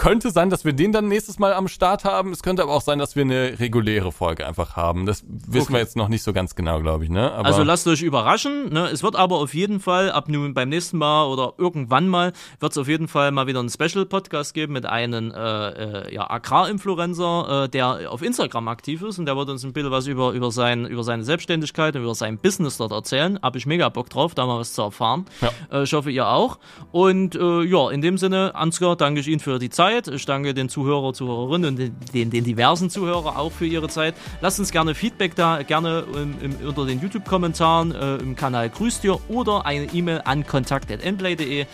könnte 0.00 0.30
sein, 0.30 0.48
dass 0.48 0.64
wir 0.64 0.72
den 0.72 0.92
dann 0.92 1.08
nächstes 1.08 1.38
Mal 1.38 1.52
am 1.52 1.68
Start 1.68 2.04
haben. 2.04 2.32
Es 2.32 2.42
könnte 2.42 2.62
aber 2.62 2.72
auch 2.72 2.80
sein, 2.80 2.98
dass 2.98 3.16
wir 3.16 3.22
eine 3.22 3.60
reguläre 3.60 4.12
Folge 4.12 4.46
einfach 4.46 4.74
haben. 4.74 5.04
Das 5.04 5.22
wissen 5.28 5.64
okay. 5.64 5.72
wir 5.74 5.80
jetzt 5.80 5.94
noch 5.94 6.08
nicht 6.08 6.22
so 6.22 6.32
ganz 6.32 6.54
genau, 6.54 6.80
glaube 6.80 7.04
ich. 7.04 7.10
Ne? 7.10 7.30
Aber 7.30 7.44
also 7.44 7.62
lasst 7.62 7.86
euch 7.86 8.00
überraschen. 8.00 8.72
Ne? 8.72 8.88
Es 8.88 9.02
wird 9.02 9.14
aber 9.14 9.36
auf 9.36 9.52
jeden 9.52 9.78
Fall 9.78 10.10
ab 10.10 10.30
nun 10.30 10.54
beim 10.54 10.70
nächsten 10.70 10.96
Mal 10.96 11.26
oder 11.26 11.52
irgendwann 11.58 12.08
mal 12.08 12.32
wird 12.60 12.72
es 12.72 12.78
auf 12.78 12.88
jeden 12.88 13.08
Fall 13.08 13.30
mal 13.30 13.46
wieder 13.46 13.60
einen 13.60 13.68
Special-Podcast 13.68 14.54
geben 14.54 14.72
mit 14.72 14.86
einem 14.86 15.32
äh, 15.32 15.68
äh, 15.68 16.14
ja, 16.14 16.30
Agrarinfluencer, 16.30 17.64
äh, 17.64 17.68
der 17.68 18.10
auf 18.10 18.22
Instagram 18.22 18.68
aktiv 18.68 19.02
ist 19.02 19.18
und 19.18 19.26
der 19.26 19.36
wird 19.36 19.50
uns 19.50 19.64
ein 19.64 19.74
bisschen 19.74 19.90
was 19.90 20.06
über, 20.06 20.32
über, 20.32 20.50
sein, 20.50 20.86
über 20.86 21.04
seine 21.04 21.24
Selbstständigkeit 21.24 21.94
und 21.94 22.04
über 22.04 22.14
sein 22.14 22.38
Business 22.38 22.78
dort 22.78 22.92
erzählen. 22.92 23.38
Habe 23.42 23.58
ich 23.58 23.66
mega 23.66 23.90
Bock 23.90 24.08
drauf, 24.08 24.34
da 24.34 24.46
mal 24.46 24.60
was 24.60 24.72
zu 24.72 24.80
erfahren. 24.80 25.26
Ja. 25.42 25.50
Äh, 25.70 25.82
ich 25.82 25.92
hoffe, 25.92 26.10
ihr 26.10 26.26
auch. 26.26 26.58
Und 26.90 27.34
äh, 27.34 27.62
ja, 27.64 27.90
in 27.90 28.00
dem 28.00 28.16
Sinne, 28.16 28.54
Ansgar, 28.54 28.96
danke 28.96 29.20
ich 29.20 29.28
Ihnen 29.28 29.40
für 29.40 29.58
die 29.58 29.68
Zeit. 29.68 29.89
Zeit. 29.90 30.08
Ich 30.08 30.24
danke 30.24 30.54
den 30.54 30.68
Zuhörer, 30.68 31.12
Zuhörerinnen 31.12 31.70
und 31.70 31.78
den, 31.78 31.96
den, 32.12 32.30
den, 32.30 32.44
diversen 32.44 32.90
Zuhörer 32.90 33.38
auch 33.38 33.52
für 33.52 33.66
ihre 33.66 33.88
Zeit. 33.88 34.14
Lasst 34.40 34.58
uns 34.58 34.70
gerne 34.70 34.94
Feedback 34.94 35.34
da, 35.34 35.62
gerne 35.62 36.04
im, 36.14 36.34
im, 36.40 36.68
unter 36.68 36.86
den 36.86 37.00
YouTube-Kommentaren 37.00 37.94
äh, 37.94 38.16
im 38.16 38.36
Kanal 38.36 38.70
Grüßt 38.70 39.02
dir 39.04 39.18
oder 39.28 39.66
eine 39.66 39.86
E-Mail 39.92 40.22
an 40.24 40.46
kontakt.endplay.de. 40.46 41.66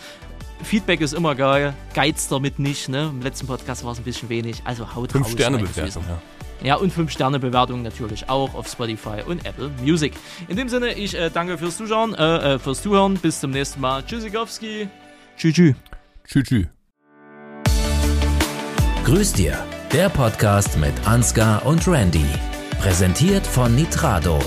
Feedback 0.63 1.01
ist 1.01 1.13
immer 1.13 1.35
geil, 1.35 1.73
geizt 1.93 2.31
damit 2.31 2.57
nicht. 2.57 2.89
Ne? 2.89 3.11
Im 3.13 3.21
letzten 3.21 3.45
Podcast 3.45 3.83
war 3.83 3.91
es 3.91 3.99
ein 3.99 4.03
bisschen 4.03 4.29
wenig, 4.29 4.61
also 4.63 4.95
haut 4.95 5.11
Fünf 5.11 5.29
Sterne 5.29 5.59
Bewertung, 5.59 6.03
ja. 6.07 6.19
Ja, 6.63 6.73
und 6.73 6.91
5-Sterne-Bewertung 6.91 7.83
natürlich 7.83 8.29
auch 8.29 8.55
auf 8.55 8.67
Spotify 8.67 9.21
und 9.23 9.45
Apple 9.45 9.69
Music. 9.79 10.13
In 10.47 10.57
dem 10.57 10.69
Sinne, 10.69 10.93
ich 10.93 11.13
äh, 11.13 11.29
danke 11.29 11.59
fürs 11.59 11.77
Zuschauen, 11.77 12.15
äh, 12.15 12.55
äh 12.55 12.59
fürs 12.59 12.81
Zuhören. 12.81 13.13
Bis 13.13 13.39
zum 13.39 13.51
nächsten 13.51 13.79
Mal. 13.79 14.03
Tschüssikowski. 14.03 14.89
Tschüss. 15.37 15.53
Tschüss. 15.53 15.75
Tschüss. 16.47 16.67
Grüß 19.07 19.31
dir, 19.31 19.57
der 19.93 20.09
Podcast 20.09 20.77
mit 20.77 21.07
Ansgar 21.07 21.65
und 21.65 21.87
Randy. 21.87 22.25
Präsentiert 22.77 23.47
von 23.47 23.73
Nitrado. 23.73 24.37